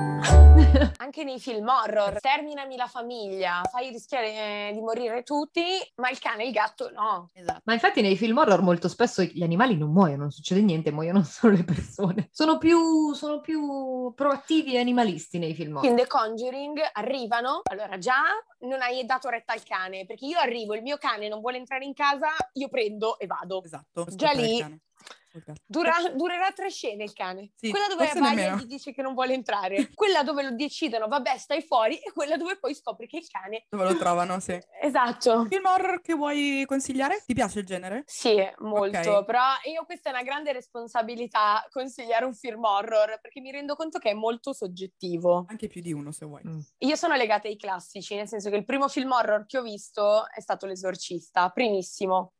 Anche 0.97 1.23
nei 1.23 1.39
film 1.39 1.67
horror, 1.67 2.19
terminami 2.19 2.75
la 2.75 2.87
famiglia, 2.87 3.61
fai 3.69 3.89
rischiare 3.89 4.69
eh, 4.69 4.71
di 4.73 4.79
morire 4.79 5.23
tutti, 5.23 5.63
ma 5.95 6.09
il 6.09 6.19
cane 6.19 6.43
e 6.43 6.47
il 6.47 6.53
gatto 6.53 6.91
no. 6.91 7.29
Esatto. 7.33 7.61
Ma 7.65 7.73
infatti 7.73 8.01
nei 8.01 8.15
film 8.15 8.37
horror 8.37 8.61
molto 8.61 8.87
spesso 8.87 9.23
gli 9.23 9.43
animali 9.43 9.77
non 9.77 9.91
muoiono, 9.91 10.21
non 10.23 10.31
succede 10.31 10.61
niente, 10.61 10.91
muoiono 10.91 11.23
solo 11.25 11.55
le 11.55 11.63
persone. 11.63 12.29
Sono 12.31 12.57
più, 12.57 13.13
sono 13.13 13.41
più 13.41 14.13
proattivi 14.13 14.75
e 14.75 14.79
animalisti 14.79 15.39
nei 15.39 15.53
film 15.53 15.77
horror. 15.77 15.89
In 15.89 15.95
The 15.95 16.07
Conjuring 16.07 16.79
arrivano, 16.93 17.61
allora 17.63 17.97
già 17.97 18.21
non 18.59 18.81
hai 18.81 19.05
dato 19.05 19.29
retta 19.29 19.53
al 19.53 19.63
cane, 19.63 20.05
perché 20.05 20.25
io 20.25 20.39
arrivo, 20.39 20.75
il 20.75 20.81
mio 20.81 20.97
cane 20.97 21.27
non 21.27 21.39
vuole 21.39 21.57
entrare 21.57 21.85
in 21.85 21.93
casa, 21.93 22.29
io 22.53 22.69
prendo 22.69 23.17
e 23.17 23.25
vado. 23.25 23.63
Esatto. 23.63 24.05
Già 24.15 24.31
lì-. 24.31 24.89
Dura- 25.65 26.09
durerà 26.13 26.51
tre 26.51 26.69
scene 26.69 27.03
il 27.03 27.13
cane. 27.13 27.51
Sì, 27.55 27.69
quella 27.69 27.87
dove 27.87 28.05
Vaia 28.13 28.33
nemmeno. 28.33 28.57
gli 28.57 28.65
dice 28.65 28.93
che 28.93 29.01
non 29.01 29.13
vuole 29.13 29.33
entrare, 29.33 29.89
quella 29.93 30.23
dove 30.23 30.43
lo 30.43 30.51
decidono, 30.51 31.07
vabbè 31.07 31.37
stai 31.37 31.61
fuori, 31.61 31.97
e 31.97 32.11
quella 32.11 32.37
dove 32.37 32.57
poi 32.59 32.75
scopri 32.75 33.07
che 33.07 33.17
il 33.17 33.27
cane... 33.29 33.65
Dove 33.69 33.83
lo 33.85 33.97
trovano, 33.97 34.39
sì. 34.39 34.59
Esatto. 34.81 35.45
Film 35.45 35.65
horror 35.65 36.01
che 36.01 36.13
vuoi 36.13 36.63
consigliare? 36.65 37.23
Ti 37.25 37.33
piace 37.33 37.59
il 37.59 37.65
genere? 37.65 38.03
Sì, 38.07 38.35
molto, 38.59 39.11
Ok. 39.17 39.25
però 39.25 39.41
io 39.71 39.85
questa 39.85 40.09
è 40.09 40.13
una 40.13 40.23
grande 40.23 40.51
responsabilità 40.51 41.65
consigliare 41.69 42.25
un 42.25 42.33
film 42.33 42.63
horror 42.63 43.19
perché 43.21 43.39
mi 43.41 43.51
rendo 43.51 43.75
conto 43.75 43.99
che 43.99 44.09
è 44.09 44.13
molto 44.13 44.53
soggettivo. 44.53 45.45
Anche 45.47 45.67
più 45.67 45.81
di 45.81 45.93
uno 45.93 46.11
se 46.11 46.25
vuoi. 46.25 46.41
Mm. 46.45 46.59
Io 46.79 46.95
sono 46.95 47.15
legata 47.15 47.47
ai 47.47 47.55
classici, 47.57 48.15
nel 48.15 48.27
senso 48.27 48.49
che 48.49 48.55
il 48.57 48.65
primo 48.65 48.87
film 48.87 49.11
horror 49.11 49.45
che 49.45 49.57
ho 49.59 49.61
visto 49.63 50.27
è 50.29 50.41
stato 50.41 50.65
L'Esorcista, 50.65 51.49
primissimo. 51.49 52.33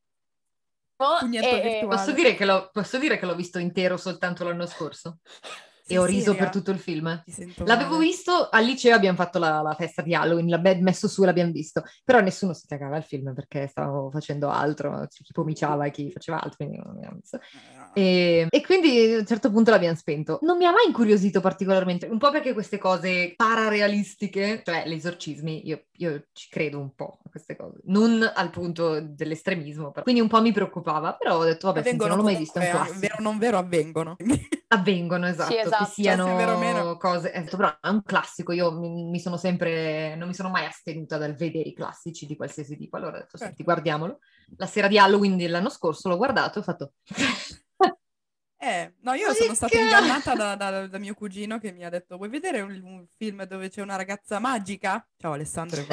E-. 1.81 1.87
Posso 1.87 2.11
dire, 2.11 2.35
che 2.35 2.45
l'ho, 2.45 2.69
posso 2.71 2.97
dire 2.97 3.17
che 3.17 3.25
l'ho 3.25 3.35
visto 3.35 3.59
intero 3.59 3.97
soltanto 3.97 4.43
l'anno 4.43 4.65
scorso? 4.65 5.19
Sì, 5.91 5.97
e 5.97 5.97
ho 5.99 6.05
sì, 6.05 6.11
riso 6.11 6.31
raga. 6.31 6.43
per 6.43 6.51
tutto 6.53 6.71
il 6.71 6.79
film. 6.79 7.23
L'avevo 7.65 7.91
male. 7.95 8.05
visto 8.05 8.47
al 8.49 8.63
liceo, 8.63 8.95
abbiamo 8.95 9.17
fatto 9.17 9.39
la, 9.39 9.61
la 9.61 9.73
festa 9.75 10.01
di 10.01 10.15
Halloween, 10.15 10.47
l'abbiamo 10.47 10.81
messo 10.81 11.07
su 11.07 11.23
e 11.23 11.25
l'abbiamo 11.25 11.51
visto, 11.51 11.83
però 12.03 12.19
nessuno 12.19 12.53
si 12.53 12.65
cagava 12.67 12.95
al 12.95 13.03
film 13.03 13.33
perché 13.33 13.67
stavamo 13.67 14.09
facendo 14.11 14.49
altro, 14.49 15.05
chi 15.09 15.23
pomiciava 15.33 15.85
e 15.85 15.91
chi 15.91 16.09
faceva 16.11 16.41
altro, 16.41 16.55
quindi 16.57 16.77
non 16.77 16.95
abbiamo 16.95 17.17
visto. 17.19 17.37
Eh, 17.37 17.79
E, 17.93 18.47
e 18.49 18.61
quindi 18.61 19.13
a 19.15 19.19
un 19.19 19.25
certo 19.25 19.51
punto 19.51 19.69
l'abbiamo 19.71 19.95
spento. 19.97 20.39
Non 20.43 20.55
mi 20.57 20.65
ha 20.65 20.71
mai 20.71 20.85
incuriosito 20.87 21.41
particolarmente, 21.41 22.05
un 22.07 22.17
po' 22.19 22.31
perché 22.31 22.53
queste 22.53 22.77
cose 22.77 23.33
pararealistiche, 23.35 24.61
cioè 24.63 24.83
gli 24.87 24.93
esorcismi, 24.93 25.67
io, 25.67 25.83
io 25.97 26.23
ci 26.31 26.47
credo 26.49 26.79
un 26.79 26.95
po' 26.95 27.19
a 27.25 27.29
queste 27.29 27.55
cose, 27.55 27.79
non 27.85 28.29
al 28.33 28.49
punto 28.49 29.01
dell'estremismo, 29.01 29.91
però. 29.91 30.03
quindi 30.03 30.21
un 30.21 30.27
po' 30.29 30.41
mi 30.41 30.51
preoccupava, 30.53 31.13
però 31.13 31.37
ho 31.37 31.43
detto 31.43 31.67
vabbè, 31.67 31.79
Avvengono 31.79 32.15
non 32.15 32.17
l'ho 32.19 32.23
mai 32.31 32.37
visto, 32.37 32.59
è 32.59 32.69
classico. 32.69 32.99
vero 32.99 33.15
o 33.19 33.21
non 33.21 33.37
vero, 33.37 33.57
avvengono. 33.57 34.15
Avvengono, 34.73 35.27
esatto, 35.27 35.53
esatto, 35.53 35.83
che 35.83 35.89
siano 35.89 36.25
sì, 36.27 36.31
vero 36.35 36.53
o 36.53 36.57
meno. 36.57 36.97
cose, 36.97 37.33
eh, 37.33 37.43
però 37.43 37.77
è 37.81 37.89
un 37.89 38.03
classico, 38.03 38.53
io 38.53 38.71
mi, 38.71 38.89
mi 38.89 39.19
sono 39.19 39.35
sempre, 39.35 40.15
non 40.15 40.29
mi 40.29 40.33
sono 40.33 40.49
mai 40.49 40.65
astenuta 40.65 41.17
dal 41.17 41.35
vedere 41.35 41.67
i 41.67 41.73
classici 41.73 42.25
di 42.25 42.37
qualsiasi 42.37 42.77
tipo, 42.77 42.95
allora 42.95 43.17
ho 43.17 43.19
detto 43.19 43.37
Certo. 43.37 43.45
senti, 43.45 43.63
guardiamolo. 43.63 44.19
La 44.55 44.67
sera 44.67 44.87
di 44.87 44.97
Halloween 44.97 45.35
dell'anno 45.35 45.69
scorso 45.69 46.07
l'ho 46.07 46.17
guardato 46.17 46.57
e 46.57 46.61
ho 46.61 46.63
fatto... 46.63 46.93
Eh, 48.63 48.93
no, 48.99 49.13
io 49.13 49.25
Ma 49.25 49.33
sono 49.33 49.55
stata 49.55 49.75
ingannata 49.75 50.35
da, 50.35 50.55
da- 50.55 50.85
da 50.85 50.97
mio 50.99 51.15
cugino 51.15 51.57
che 51.57 51.71
mi 51.71 51.83
ha 51.83 51.89
detto: 51.89 52.17
Vuoi 52.17 52.29
vedere 52.29 52.61
un, 52.61 52.79
un 52.83 53.07
film 53.17 53.43
dove 53.45 53.69
c'è 53.69 53.81
una 53.81 53.95
ragazza 53.95 54.37
magica? 54.37 55.03
Ciao 55.17 55.31
Alessandro 55.31 55.83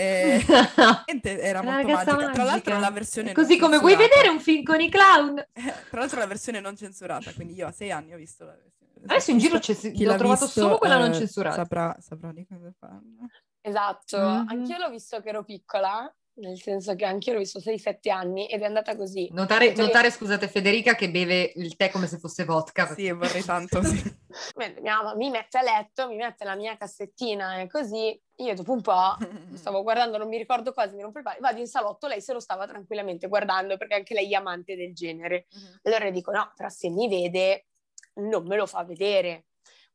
e 0.00 0.44
va- 0.76 1.04
E 1.04 1.20
era 1.40 1.62
molto 1.62 1.86
ragazza 1.86 2.12
magica. 2.12 2.32
Tra 2.32 2.44
l'altro, 2.44 2.72
magica. 2.72 2.78
la 2.78 2.90
versione. 2.90 3.32
Così 3.32 3.56
non 3.58 3.60
come 3.68 3.78
vuoi 3.78 3.90
censurata. 3.92 4.14
vedere 4.16 4.34
un 4.34 4.40
film 4.40 4.62
con 4.64 4.80
i 4.80 4.88
clown? 4.88 5.38
Eh, 5.52 5.74
Tra 5.90 6.00
l'altro, 6.00 6.18
la 6.18 6.26
versione 6.26 6.60
non 6.60 6.76
censurata. 6.76 7.32
Quindi 7.34 7.54
io 7.54 7.66
a 7.66 7.72
sei 7.72 7.90
anni 7.90 8.14
ho 8.14 8.16
visto 8.16 8.44
la 8.44 8.52
versione. 8.52 8.68
Adesso 9.06 9.30
in 9.30 9.38
giro 9.38 9.58
c'è, 9.58 9.74
Chi 9.74 10.04
l'ho 10.04 10.10
l'ha 10.12 10.16
trovato 10.18 10.44
visto, 10.44 10.60
solo 10.60 10.78
quella 10.78 10.98
non 10.98 11.10
eh, 11.10 11.14
censurata. 11.14 11.54
Saprà, 11.56 11.96
saprà 12.00 12.32
di 12.32 12.46
cosa 12.46 12.72
parlo. 12.78 13.28
Esatto, 13.62 14.18
Mhm. 14.18 14.46
anch'io 14.48 14.78
l'ho 14.78 14.90
visto 14.90 15.20
che 15.20 15.28
ero 15.30 15.42
piccola, 15.44 16.10
nel 16.40 16.60
senso 16.60 16.94
che 16.94 17.04
anch'io 17.04 17.34
l'ho 17.34 17.38
visto 17.38 17.60
6-7 17.60 18.10
anni 18.10 18.46
ed 18.48 18.62
è 18.62 18.64
andata 18.64 18.96
così. 18.96 19.28
Notare, 19.32 19.74
Cioè- 19.74 19.84
notare, 19.84 20.10
scusate, 20.10 20.48
Federica 20.48 20.94
che 20.94 21.10
beve 21.10 21.52
il 21.56 21.76
tè 21.76 21.90
come 21.90 22.06
se 22.06 22.18
fosse 22.18 22.44
vodka. 22.44 22.92
Sì, 22.94 23.10
vorrei 23.12 23.44
tanto. 23.44 23.82
Sì. 23.82 24.18
Mi 25.16 25.30
mette 25.30 25.58
a 25.58 25.62
letto, 25.62 26.08
mi 26.08 26.16
mette 26.16 26.44
la 26.44 26.54
mia 26.54 26.76
cassettina 26.76 27.60
e 27.60 27.66
così 27.68 28.18
io 28.36 28.54
dopo 28.54 28.72
un 28.72 28.80
po' 28.80 29.16
stavo 29.54 29.82
guardando, 29.82 30.18
non 30.18 30.28
mi 30.28 30.38
ricordo 30.38 30.72
cosa, 30.72 30.94
mi 30.94 31.02
rompo 31.02 31.18
il 31.18 31.24
palle, 31.24 31.40
vado 31.40 31.58
in 31.58 31.66
salotto, 31.66 32.06
lei 32.06 32.20
se 32.20 32.32
lo 32.32 32.40
stava 32.40 32.66
tranquillamente 32.66 33.26
guardando 33.28 33.76
perché 33.76 33.94
anche 33.94 34.14
lei 34.14 34.30
è 34.30 34.36
amante 34.36 34.76
del 34.76 34.94
genere. 34.94 35.46
Allora 35.82 36.04
le 36.04 36.12
dico 36.12 36.30
no, 36.30 36.52
però 36.56 36.68
se 36.68 36.88
mi 36.90 37.08
vede 37.08 37.66
non 38.14 38.46
me 38.46 38.56
lo 38.56 38.66
fa 38.66 38.84
vedere. 38.84 39.46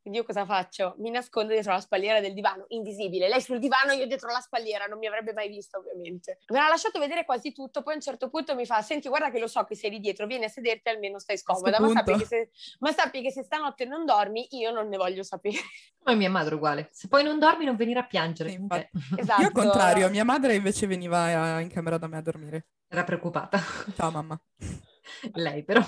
Quindi 0.06 0.22
io 0.22 0.28
cosa 0.28 0.46
faccio? 0.46 0.94
Mi 1.00 1.10
nascondo 1.10 1.52
dietro 1.52 1.72
la 1.72 1.80
spalliera 1.80 2.20
del 2.20 2.36
divano, 2.36 2.66
invisibile. 2.68 3.28
Lei 3.28 3.42
sul 3.42 3.58
divano, 3.58 3.92
io 3.92 4.06
dietro 4.06 4.30
la 4.32 4.40
spalliera, 4.40 4.86
non 4.86 5.00
mi 5.00 5.08
avrebbe 5.08 5.34
mai 5.34 5.50
visto 5.50 5.80
ovviamente. 5.80 6.38
Me 6.50 6.60
l'ha 6.60 6.68
lasciato 6.68 7.00
vedere 7.00 7.26
quasi 7.26 7.52
tutto, 7.52 7.82
poi 7.82 7.94
a 7.94 7.96
un 7.96 8.04
certo 8.04 8.30
punto 8.30 8.54
mi 8.54 8.68
fa, 8.68 8.84
senti 8.84 9.10
guarda 9.10 9.32
che 9.32 9.40
lo 9.40 9.48
so 9.48 9.64
che 9.64 9.74
sei 9.74 9.90
lì 9.90 10.00
dietro, 10.00 10.28
vieni 10.28 10.44
a 10.46 10.48
sederti 10.48 10.90
almeno 10.90 11.18
stai 11.18 11.40
scomoda, 11.40 11.80
ma 11.80 11.90
sappi, 11.90 12.18
che 12.18 12.26
se, 12.26 12.50
ma 12.82 12.92
sappi 12.92 13.24
che 13.24 13.32
se 13.32 13.42
stanotte 13.42 13.86
non 13.86 14.06
dormi 14.06 14.46
io 14.52 14.70
non 14.70 14.90
ne 14.90 14.98
voglio 14.98 15.24
sapere. 15.24 15.58
Come 15.98 16.16
mia 16.18 16.30
madre 16.30 16.54
uguale. 16.54 16.90
Se 16.92 17.08
poi 17.08 17.24
non 17.24 17.40
dormi 17.40 17.66
non 17.66 17.76
venire 17.76 17.98
a 17.98 18.06
piangere. 18.06 18.50
Sì. 18.52 18.60
Eh, 18.70 18.90
Esatto. 19.18 19.42
Io 19.42 19.48
al 19.48 19.54
contrario, 19.54 20.08
mia 20.12 20.24
madre 20.24 20.54
invece 20.54 20.86
veniva 20.86 21.58
eh, 21.58 21.64
in 21.64 21.70
camera 21.70 21.98
da 21.98 22.06
me 22.06 22.18
a 22.18 22.22
dormire. 22.22 22.68
Era 22.88 23.04
preoccupata. 23.04 23.60
Ciao 23.96 24.12
mamma. 24.12 24.40
Lei 25.34 25.64
però. 25.64 25.84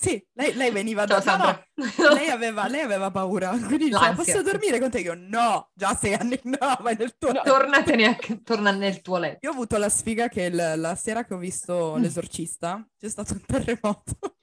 Sì, 0.00 0.24
lei, 0.34 0.54
lei 0.54 0.70
veniva 0.70 1.06
Ciao 1.06 1.20
da 1.20 1.36
no, 1.36 1.64
no, 1.74 2.12
lei, 2.14 2.28
aveva, 2.28 2.68
lei 2.68 2.82
aveva 2.82 3.10
paura, 3.10 3.50
quindi 3.66 3.86
diceva, 3.86 4.12
posso 4.12 4.42
dormire 4.42 4.78
con 4.78 4.90
te? 4.90 5.00
Io 5.00 5.14
no, 5.16 5.70
già 5.74 5.94
sei 5.96 6.14
anni, 6.14 6.38
no, 6.44 6.78
vai 6.80 6.94
nel 6.96 7.16
tuo 7.18 7.32
letto. 7.32 7.50
Tornatene 7.50 8.04
a- 8.06 8.16
torna 8.44 8.70
nel 8.70 9.00
tuo 9.02 9.18
letto. 9.18 9.38
Io 9.42 9.50
ho 9.50 9.54
avuto 9.54 9.76
la 9.76 9.88
sfiga 9.88 10.28
che 10.28 10.42
il- 10.42 10.72
la 10.76 10.94
sera 10.94 11.24
che 11.24 11.34
ho 11.34 11.38
visto 11.38 11.94
Mm. 11.98 12.02
L'Esorcista 12.02 12.86
c'è 12.98 13.08
stato 13.08 13.32
un 13.34 13.42
terremoto. 13.44 14.36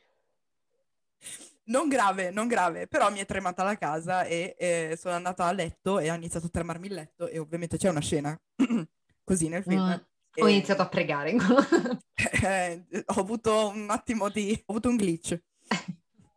Non 1.67 1.87
grave, 1.87 2.29
non 2.29 2.47
grave, 2.47 2.85
però 2.87 3.09
mi 3.09 3.19
è 3.19 3.25
tremata 3.25 3.63
la 3.63 3.75
casa 3.75 4.23
e 4.23 4.55
eh, 4.59 4.95
sono 4.99 5.15
andata 5.15 5.45
a 5.45 5.51
letto 5.51 5.97
e 5.97 6.09
ha 6.09 6.15
iniziato 6.15 6.45
a 6.45 6.49
tremarmi 6.49 6.85
il 6.87 6.93
letto 6.93 7.27
e 7.27 7.39
ovviamente 7.39 7.77
c'è 7.77 7.89
una 7.89 8.01
scena 8.01 8.39
così 9.23 9.47
nel 9.47 9.63
film. 9.63 9.81
Mm. 9.83 9.91
E- 10.37 10.41
Ho 10.43 10.47
iniziato 10.47 10.81
a 10.83 10.87
pregare. 10.89 11.33
eh, 12.45 13.03
ho 13.05 13.19
avuto 13.19 13.69
un 13.69 13.89
attimo 13.89 14.29
di... 14.29 14.51
ho 14.65 14.71
avuto 14.71 14.89
un 14.89 14.95
glitch. 14.95 15.39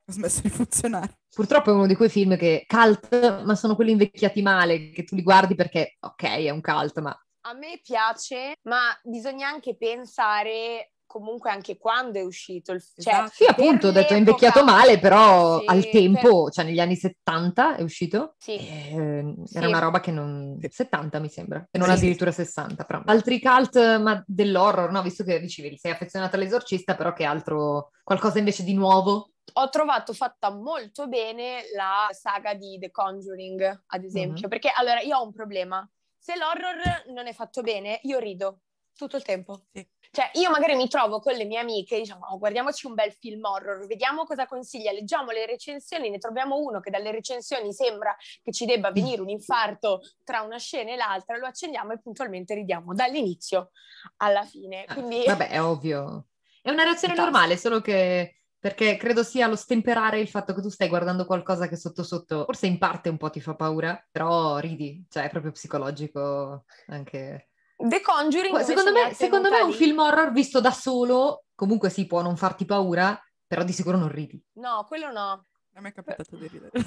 Ho 0.08 0.12
smesso 0.12 0.40
di 0.40 0.48
funzionare. 0.48 1.18
Purtroppo 1.34 1.70
è 1.70 1.74
uno 1.74 1.86
di 1.86 1.94
quei 1.94 2.08
film 2.08 2.36
che 2.36 2.64
cult, 2.66 3.44
ma 3.44 3.54
sono 3.54 3.74
quelli 3.74 3.90
invecchiati 3.90 4.40
male, 4.40 4.90
che 4.90 5.04
tu 5.04 5.14
li 5.14 5.22
guardi 5.22 5.54
perché, 5.54 5.96
ok, 6.00 6.22
è 6.22 6.50
un 6.50 6.62
cult, 6.62 6.98
ma 7.00 7.10
A 7.42 7.52
me 7.52 7.78
piace, 7.82 8.54
ma 8.62 8.98
bisogna 9.02 9.48
anche 9.48 9.76
pensare 9.76 10.92
comunque 11.08 11.50
anche 11.50 11.76
quando 11.78 12.20
è 12.20 12.22
uscito 12.22 12.70
il 12.70 12.80
film. 12.80 13.02
Cioè, 13.02 13.12
Esatto. 13.14 13.32
sì, 13.34 13.44
appunto, 13.44 13.88
ho 13.88 13.92
per 13.92 14.02
detto 14.02 14.14
è 14.14 14.18
invecchiato 14.18 14.62
male, 14.62 15.00
però 15.00 15.58
Sì, 15.58 15.64
al 15.66 15.88
tempo, 15.88 16.50
cioè 16.50 16.64
negli 16.64 16.78
anni 16.78 16.94
70 16.94 17.74
è 17.74 17.82
uscito, 17.82 18.34
Sì. 18.38 18.54
eh, 18.58 19.34
Sì. 19.44 19.56
era 19.56 19.66
una 19.66 19.80
roba 19.80 19.98
che 19.98 20.12
non... 20.12 20.56
70 20.70 21.18
mi 21.18 21.28
sembra, 21.28 21.66
e 21.70 21.78
non 21.78 21.88
Sì, 21.88 21.92
sì. 21.94 21.98
addirittura 21.98 22.30
60, 22.30 22.84
però. 22.84 23.02
Altri 23.06 23.40
cult, 23.40 23.76
ma 23.98 24.22
dell'horror, 24.24 24.92
no? 24.92 25.02
Visto 25.02 25.24
che 25.24 25.40
dicevi, 25.40 25.76
sei 25.78 25.90
affezionata 25.90 26.36
all'esorcista, 26.36 26.94
però 26.94 27.12
che 27.12 27.24
altro, 27.24 27.90
qualcosa 28.04 28.38
invece 28.38 28.62
di 28.62 28.74
nuovo? 28.74 29.30
Ho 29.54 29.68
trovato 29.70 30.12
fatta 30.12 30.50
molto 30.52 31.08
bene 31.08 31.62
la 31.74 32.06
saga 32.10 32.52
di 32.54 32.78
The 32.78 32.90
Conjuring, 32.90 33.84
ad 33.86 34.04
esempio, 34.04 34.42
Mhm. 34.42 34.48
perché 34.48 34.70
allora 34.76 35.00
io 35.00 35.16
ho 35.16 35.24
un 35.24 35.32
problema. 35.32 35.88
Se 36.18 36.36
l'horror 36.36 37.04
non 37.14 37.26
è 37.26 37.32
fatto 37.32 37.62
bene, 37.62 37.98
io 38.02 38.18
rido 38.18 38.60
tutto 38.98 39.16
il 39.16 39.22
tempo. 39.22 39.62
Sì. 39.72 39.87
Cioè, 40.11 40.30
io 40.34 40.50
magari 40.50 40.74
mi 40.74 40.88
trovo 40.88 41.20
con 41.20 41.34
le 41.34 41.44
mie 41.44 41.58
amiche 41.58 41.98
diciamo, 41.98 42.26
"Oh, 42.30 42.38
guardiamoci 42.38 42.87
un 42.87 42.94
bel 42.94 43.12
film 43.12 43.44
horror, 43.44 43.87
vediamo 43.87 44.24
cosa 44.24 44.46
consiglia, 44.46 44.90
leggiamo 44.90 45.30
le 45.30 45.44
recensioni, 45.46 46.08
ne 46.11 46.18
troviamo 46.18 46.56
uno 46.56 46.80
che 46.80 46.90
dalle 46.90 47.11
recensioni 47.12 47.72
sembra 47.72 48.16
che 48.42 48.50
ci 48.52 48.64
debba 48.64 48.90
venire 48.90 49.20
un 49.20 49.28
infarto 49.28 50.00
tra 50.24 50.40
una 50.40 50.58
scena 50.58 50.92
e 50.92 50.96
l'altra, 50.96 51.37
lo 51.37 51.46
accendiamo 51.46 51.92
e 51.92 52.00
puntualmente 52.00 52.54
ridiamo 52.54 52.94
dall'inizio 52.94 53.70
alla 54.16 54.44
fine. 54.44 54.84
Ah, 54.87 54.94
Quindi 54.94 55.24
Vabbè, 55.26 55.48
è 55.50 55.62
ovvio. 55.62 56.28
È 56.62 56.70
una 56.70 56.84
reazione 56.84 57.14
Fantastico. 57.14 57.22
normale, 57.24 57.56
solo 57.56 57.80
che 57.80 58.32
perché 58.58 58.96
credo 58.96 59.22
sia 59.22 59.46
lo 59.46 59.54
stemperare 59.56 60.18
il 60.18 60.28
fatto 60.28 60.52
che 60.54 60.62
tu 60.62 60.68
stai 60.68 60.88
guardando 60.88 61.26
qualcosa 61.26 61.68
che 61.68 61.76
sotto 61.76 62.02
sotto, 62.02 62.44
forse 62.44 62.66
in 62.66 62.78
parte 62.78 63.08
un 63.08 63.16
po' 63.16 63.30
ti 63.30 63.40
fa 63.40 63.54
paura, 63.54 64.04
però 64.11 64.58
ridi, 64.58 65.06
cioè 65.08 65.24
è 65.24 65.30
proprio 65.30 65.52
psicologico 65.52 66.64
anche. 66.87 67.47
The 67.80 68.00
Conjuring 68.00 68.58
Secondo 68.60 68.90
me, 68.92 69.14
secondo 69.14 69.48
me 69.50 69.56
tenuta 69.56 69.64
un 69.64 69.72
film 69.72 69.98
horror 70.00 70.32
visto 70.32 70.60
da 70.60 70.72
solo, 70.72 71.44
comunque 71.54 71.90
sì, 71.90 72.06
può 72.06 72.22
non 72.22 72.36
farti 72.36 72.64
paura, 72.64 73.20
però 73.46 73.62
di 73.62 73.72
sicuro 73.72 73.96
non 73.96 74.08
ridi. 74.08 74.42
No, 74.54 74.84
quello 74.88 75.12
no. 75.12 75.46
A 75.74 75.80
me 75.80 75.90
è 75.90 75.92
capitato 75.92 76.36
di 76.36 76.48
ridere. 76.48 76.72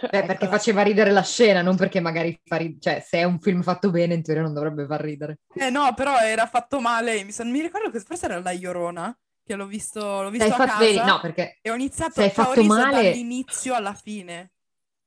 Beh, 0.00 0.08
perché 0.10 0.44
Eccola. 0.44 0.50
faceva 0.50 0.82
ridere 0.82 1.10
la 1.10 1.22
scena, 1.22 1.62
non 1.62 1.76
perché 1.76 1.98
magari 1.98 2.38
fa 2.44 2.56
ridere. 2.56 2.80
Cioè, 2.80 3.00
se 3.04 3.18
è 3.18 3.24
un 3.24 3.40
film 3.40 3.62
fatto 3.62 3.90
bene, 3.90 4.14
in 4.14 4.22
teoria 4.22 4.42
non 4.42 4.52
dovrebbe 4.52 4.86
far 4.86 5.00
ridere. 5.00 5.38
Eh 5.54 5.70
no, 5.70 5.92
però 5.94 6.18
era 6.18 6.46
fatto 6.46 6.80
male. 6.80 7.24
Mi, 7.24 7.32
sa- 7.32 7.44
mi 7.44 7.60
ricordo 7.60 7.90
che 7.90 8.00
forse 8.00 8.26
era 8.26 8.40
la 8.40 8.50
Iorona, 8.52 9.16
che 9.42 9.54
l'ho 9.56 9.66
visto, 9.66 10.22
l'ho 10.22 10.30
visto 10.30 10.46
a 10.46 10.50
fatto 10.50 10.66
casa 10.66 10.78
bene, 10.78 11.04
no, 11.04 11.20
perché 11.20 11.58
e 11.62 11.70
ho 11.70 11.74
iniziato 11.74 12.28
fatto 12.28 12.60
riso 12.60 12.74
male- 12.74 13.02
dall'inizio 13.02 13.74
alla 13.74 13.94
fine. 13.94 14.52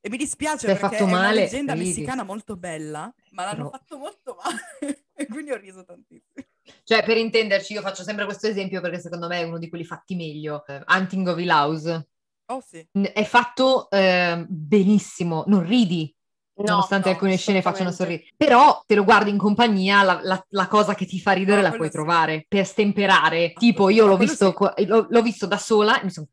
E 0.07 0.09
mi 0.09 0.15
dispiace 0.17 0.59
Se 0.59 0.71
hai 0.71 0.77
perché 0.77 0.95
fatto 0.95 1.03
è 1.09 1.11
una 1.13 1.21
male, 1.23 1.41
leggenda 1.41 1.73
ridi. 1.73 1.87
messicana 1.87 2.23
molto 2.23 2.55
bella, 2.55 3.13
ma 3.31 3.43
l'hanno 3.43 3.55
Però- 3.55 3.69
fatto 3.71 3.97
molto 3.97 4.37
male. 4.41 5.05
e 5.13 5.27
quindi 5.27 5.51
ho 5.51 5.57
riso 5.57 5.83
tantissimo. 5.83 6.45
Cioè, 6.83 7.03
per 7.03 7.17
intenderci, 7.17 7.73
io 7.73 7.81
faccio 7.81 8.03
sempre 8.03 8.23
questo 8.23 8.47
esempio 8.47 8.79
perché 8.79 8.99
secondo 9.01 9.27
me 9.27 9.41
è 9.41 9.43
uno 9.43 9.57
di 9.57 9.67
quelli 9.67 9.83
fatti 9.83 10.15
meglio. 10.15 10.65
Eh, 10.65 10.81
Hunting 10.87 11.27
of 11.27 11.37
Hill 11.37 11.49
House. 11.49 12.07
Oh 12.45 12.61
sì. 12.65 12.87
È 12.89 13.23
fatto 13.25 13.89
eh, 13.89 14.45
benissimo, 14.47 15.43
non 15.47 15.65
ridi, 15.67 16.09
No, 16.59 16.63
nonostante 16.71 17.09
no, 17.09 17.13
alcune 17.15 17.35
scene 17.35 17.61
facciano 17.61 17.91
sorridere. 17.91 18.29
Però 18.37 18.81
te 18.87 18.95
lo 18.95 19.03
guardi 19.03 19.29
in 19.29 19.37
compagnia, 19.37 20.03
la, 20.03 20.19
la- 20.23 20.45
la 20.51 20.67
cosa 20.67 20.95
che 20.95 21.05
ti 21.05 21.19
fa 21.19 21.33
ridere 21.33 21.61
No, 21.61 21.67
la 21.67 21.75
puoi 21.75 21.87
sì. 21.87 21.93
trovare 21.93 22.45
per 22.47 22.65
stemperare. 22.65 23.51
Tipo, 23.51 23.89
io 23.89 24.07
l'ho 24.07 24.15
visto, 24.17 24.55
sì. 24.77 24.85
l'ho, 24.85 25.05
l'ho 25.09 25.21
visto 25.21 25.45
da 25.47 25.57
sola, 25.57 25.99
e 25.99 26.05
mi 26.05 26.11
sono 26.11 26.27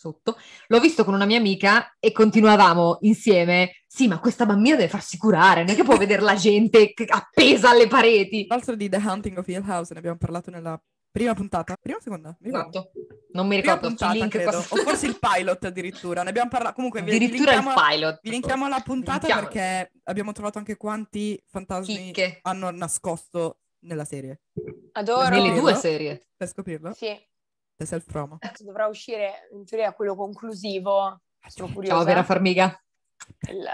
sotto, 0.00 0.36
l'ho 0.68 0.80
visto 0.80 1.04
con 1.04 1.12
una 1.14 1.26
mia 1.26 1.36
amica 1.38 1.94
e 2.00 2.10
continuavamo 2.12 2.98
insieme. 3.02 3.82
Sì, 3.86 4.08
ma 4.08 4.18
questa 4.18 4.46
bambina 4.46 4.76
deve 4.76 4.88
farsi 4.88 5.18
curare, 5.18 5.62
non 5.62 5.72
è 5.72 5.76
che 5.76 5.84
può 5.84 5.96
vedere 5.96 6.22
la 6.22 6.34
gente 6.36 6.92
appesa 7.08 7.70
alle 7.70 7.86
pareti. 7.86 8.46
Tra 8.46 8.56
l'altro 8.56 8.74
di 8.76 8.88
The 8.88 8.96
Hunting 9.04 9.36
of 9.38 9.46
Hill 9.48 9.64
House 9.68 9.92
ne 9.92 9.98
abbiamo 9.98 10.16
parlato 10.16 10.50
nella 10.50 10.80
prima 11.10 11.34
puntata. 11.34 11.74
Prima 11.80 11.98
o 11.98 12.00
seconda? 12.00 12.34
Mi. 12.40 12.48
Esatto. 12.48 12.92
Non 13.32 13.46
mi 13.46 13.56
ricordo, 13.56 13.88
puntata, 13.88 14.12
link 14.12 14.28
credo. 14.30 14.50
qua- 14.50 14.58
O 14.78 14.82
forse 14.82 15.06
il 15.06 15.18
pilot 15.20 15.64
addirittura. 15.64 16.22
Ne 16.22 16.30
abbiamo 16.30 16.48
parlato. 16.48 16.74
Comunque 16.76 17.02
vi, 17.02 17.10
vi 17.10 17.16
Addirittura 17.16 17.54
il 17.54 17.72
pilot. 17.90 18.18
vi 18.22 18.30
linkiamo 18.30 18.64
alla 18.64 18.80
puntata 18.80 19.26
Linkiamo. 19.26 19.40
perché 19.48 19.92
abbiamo 20.04 20.32
trovato 20.32 20.58
anche 20.58 20.76
quanti 20.76 21.40
fantasmi 21.48 21.94
Chicche. 21.96 22.38
hanno 22.42 22.70
nascosto 22.70 23.58
nella 23.80 24.04
serie. 24.04 24.40
Adoro. 24.92 25.28
Nelle 25.28 25.58
due 25.58 25.74
serie. 25.74 26.26
Per 26.36 26.48
scoprirlo? 26.48 26.92
Sì, 26.94 27.08
È 27.80 27.84
self-promo. 27.86 28.38
dovrà 28.58 28.86
uscire 28.88 29.48
in 29.52 29.64
teoria 29.64 29.94
quello 29.94 30.14
conclusivo. 30.14 31.22
Sono 31.48 31.72
curiosa. 31.72 31.96
Ciao, 31.96 32.04
vera 32.04 32.22
farmiga. 32.22 32.78
Il- 33.48 33.68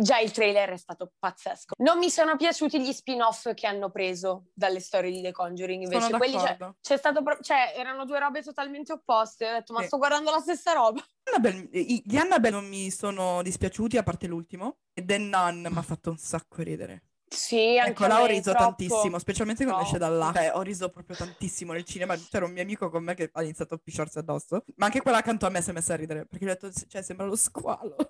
Già 0.00 0.18
il 0.20 0.30
trailer 0.32 0.70
è 0.70 0.76
stato 0.78 1.12
pazzesco. 1.18 1.74
Non 1.78 1.98
mi 1.98 2.08
sono 2.08 2.36
piaciuti 2.36 2.80
gli 2.80 2.92
spin-off 2.92 3.52
che 3.52 3.66
hanno 3.66 3.90
preso 3.90 4.46
dalle 4.54 4.80
storie 4.80 5.10
di 5.10 5.20
The 5.20 5.32
Conjuring. 5.32 5.82
Invece 5.82 6.00
Sono 6.06 6.16
quelli 6.16 6.32
cioè, 6.32 6.42
d'accordo. 6.56 6.76
c'è 6.80 6.96
stato 6.96 7.22
pro- 7.22 7.38
cioè, 7.42 7.74
erano 7.76 8.06
due 8.06 8.18
robe 8.18 8.42
totalmente 8.42 8.92
opposte. 8.92 9.46
Ho 9.48 9.52
detto, 9.52 9.72
ma 9.74 9.80
Sì. 9.80 9.86
sto 9.88 9.98
guardando 9.98 10.30
la 10.30 10.38
stessa 10.40 10.72
roba. 10.72 11.02
Annabelle- 11.24 11.68
gli 11.70 12.16
Annabelle 12.16 12.54
non 12.56 12.66
mi 12.68 12.90
sono 12.90 13.42
dispiaciuti, 13.42 13.98
a 13.98 14.02
parte 14.02 14.26
l'ultimo. 14.26 14.78
E 14.94 15.04
The 15.04 15.18
Nun 15.18 15.66
mi 15.70 15.76
ha 15.78 15.82
fatto 15.82 16.08
un 16.10 16.16
sacco 16.16 16.62
ridere. 16.62 17.02
Sì, 17.28 17.76
anche 17.78 17.90
Ecco, 17.90 18.06
là 18.06 18.22
ho 18.22 18.26
riso 18.26 18.52
troppo. 18.52 18.64
tantissimo, 18.64 19.18
specialmente 19.18 19.64
quando 19.64 19.82
esce 19.82 19.96
Troppo. 19.98 20.12
dall'acqua. 20.12 20.40
Cioè, 20.40 20.52
ho 20.56 20.62
riso 20.62 20.88
proprio 20.90 21.16
tantissimo 21.16 21.72
nel 21.72 21.84
cinema. 21.84 22.16
C'era 22.16 22.44
un 22.44 22.52
mio 22.52 22.62
amico 22.62 22.88
con 22.88 23.02
me 23.02 23.14
che 23.14 23.30
ha 23.32 23.42
iniziato 23.42 23.74
a 23.74 23.80
pisciarsi 23.82 24.18
addosso. 24.18 24.64
Ma 24.76 24.86
anche 24.86 25.02
quella 25.02 25.18
accanto 25.18 25.44
a 25.46 25.50
me 25.50 25.60
si 25.60 25.70
è 25.70 25.72
messa 25.72 25.94
a 25.94 25.96
ridere. 25.96 26.26
Perché 26.26 26.44
gli 26.44 26.48
ho 26.48 26.52
detto, 26.58 26.70
cioè, 26.88 27.02
sembra 27.02 27.26
lo 27.26 27.36
squalo. 27.36 27.96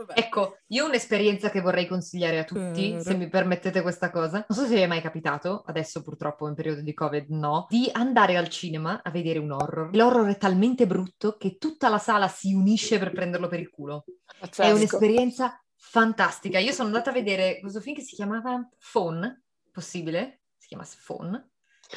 Cioè. 0.00 0.18
Ecco, 0.18 0.60
io 0.68 0.84
ho 0.84 0.88
un'esperienza 0.88 1.50
che 1.50 1.60
vorrei 1.60 1.86
consigliare 1.86 2.38
a 2.38 2.44
tutti, 2.44 2.98
se 3.02 3.14
mi 3.14 3.28
permettete 3.28 3.82
questa 3.82 4.10
cosa. 4.10 4.46
Non 4.48 4.58
so 4.58 4.64
se 4.66 4.74
vi 4.74 4.80
è 4.80 4.86
mai 4.86 5.02
capitato, 5.02 5.62
adesso 5.66 6.00
purtroppo 6.00 6.48
in 6.48 6.54
periodo 6.54 6.80
di 6.80 6.94
Covid 6.94 7.28
no, 7.28 7.66
di 7.68 7.86
andare 7.92 8.38
al 8.38 8.48
cinema 8.48 9.02
a 9.02 9.10
vedere 9.10 9.38
un 9.40 9.50
horror. 9.52 9.94
L'horror 9.94 10.26
è 10.30 10.38
talmente 10.38 10.86
brutto 10.86 11.36
che 11.36 11.58
tutta 11.58 11.90
la 11.90 11.98
sala 11.98 12.28
si 12.28 12.54
unisce 12.54 12.98
per 12.98 13.10
prenderlo 13.12 13.46
per 13.48 13.60
il 13.60 13.68
culo. 13.68 14.04
È 14.24 14.38
Pazzesco. 14.40 14.74
un'esperienza 14.74 15.62
fantastica. 15.90 16.58
Io 16.60 16.70
sono 16.72 16.86
andata 16.88 17.10
a 17.10 17.12
vedere 17.12 17.58
questo 17.58 17.80
film 17.80 17.96
che 17.96 18.02
si 18.02 18.14
chiamava 18.14 18.66
Phone, 18.92 19.42
possibile? 19.72 20.42
Si 20.56 20.68
chiama 20.68 20.86
Phone. 21.04 21.48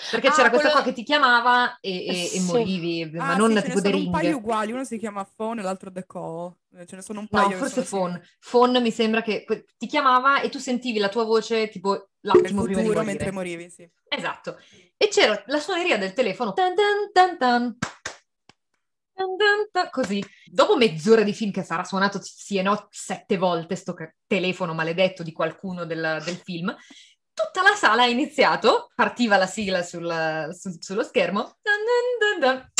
Perché 0.09 0.29
Ah, 0.29 0.31
c'era 0.31 0.49
questa 0.49 0.69
quello- 0.69 0.81
qua 0.81 0.81
che 0.81 0.93
ti 0.93 1.03
chiamava 1.03 1.77
e, 1.79 2.05
e- 2.07 2.23
e 2.23 2.39
Sì. 2.39 2.39
morivi, 2.45 3.05
ma 3.11 3.33
Ah, 3.33 3.35
non 3.35 3.49
sì, 3.51 3.57
ce 3.57 3.61
tipo 3.61 3.75
ne 3.75 3.81
The 3.83 3.89
sono 3.91 4.03
un 4.03 4.09
paio 4.11 4.29
Ring. 4.29 4.39
uguali. 4.41 4.71
Uno 4.71 4.83
si 4.83 4.97
chiama 4.97 5.23
Phone 5.35 5.61
e 5.61 5.63
l'altro 5.63 5.91
The 5.91 6.05
Call. 6.07 6.55
Eh, 6.75 6.85
Ce 6.87 6.95
ne 6.95 7.03
sono 7.03 7.19
un 7.19 7.27
No, 7.29 7.37
paio. 7.39 7.49
che 7.49 7.55
forse 7.57 7.83
Phone. 7.83 8.19
Phone 8.49 8.79
mi 8.79 8.89
sembra 8.89 9.21
che 9.21 9.45
ti 9.77 9.85
chiamava 9.85 10.41
e 10.41 10.49
tu 10.49 10.57
sentivi 10.57 10.97
la 10.97 11.09
tua 11.09 11.25
voce 11.25 11.69
tipo 11.69 12.09
l'attimo 12.21 12.63
prima 12.63 12.79
di 12.81 12.87
morire. 12.87 13.03
mentre 13.05 13.31
morivi, 13.31 13.69
sì. 13.69 13.87
Esatto. 14.09 14.57
E 14.97 15.07
c'era 15.09 15.39
la 15.45 15.59
suoneria 15.59 15.99
del 15.99 16.13
telefono. 16.13 16.53
Tan 16.53 16.73
tan 16.73 17.11
tan 17.13 17.37
tan. 17.37 17.77
Così. 19.89 20.23
Dopo 20.45 20.75
mezz'ora 20.75 21.23
di 21.23 21.33
film 21.33 21.51
che 21.51 21.63
sarà 21.63 21.83
suonato 21.83 22.19
sì 22.21 22.57
e 22.57 22.61
no 22.61 22.87
sette 22.89 23.37
volte 23.37 23.75
sto 23.75 23.95
telefono 24.27 24.73
maledetto 24.73 25.23
di 25.23 25.31
qualcuno 25.31 25.85
del, 25.85 26.21
del 26.23 26.35
film, 26.37 26.75
tutta 27.33 27.61
la 27.67 27.75
sala 27.75 28.03
ha 28.03 28.07
iniziato, 28.07 28.91
partiva 28.95 29.37
la 29.37 29.47
sigla 29.47 29.83
sul- 29.83 30.49
su- 30.57 30.77
sullo 30.79 31.03
schermo. 31.03 31.57
Tan 31.61 31.79
tan 32.19 32.39
tan. 32.39 32.71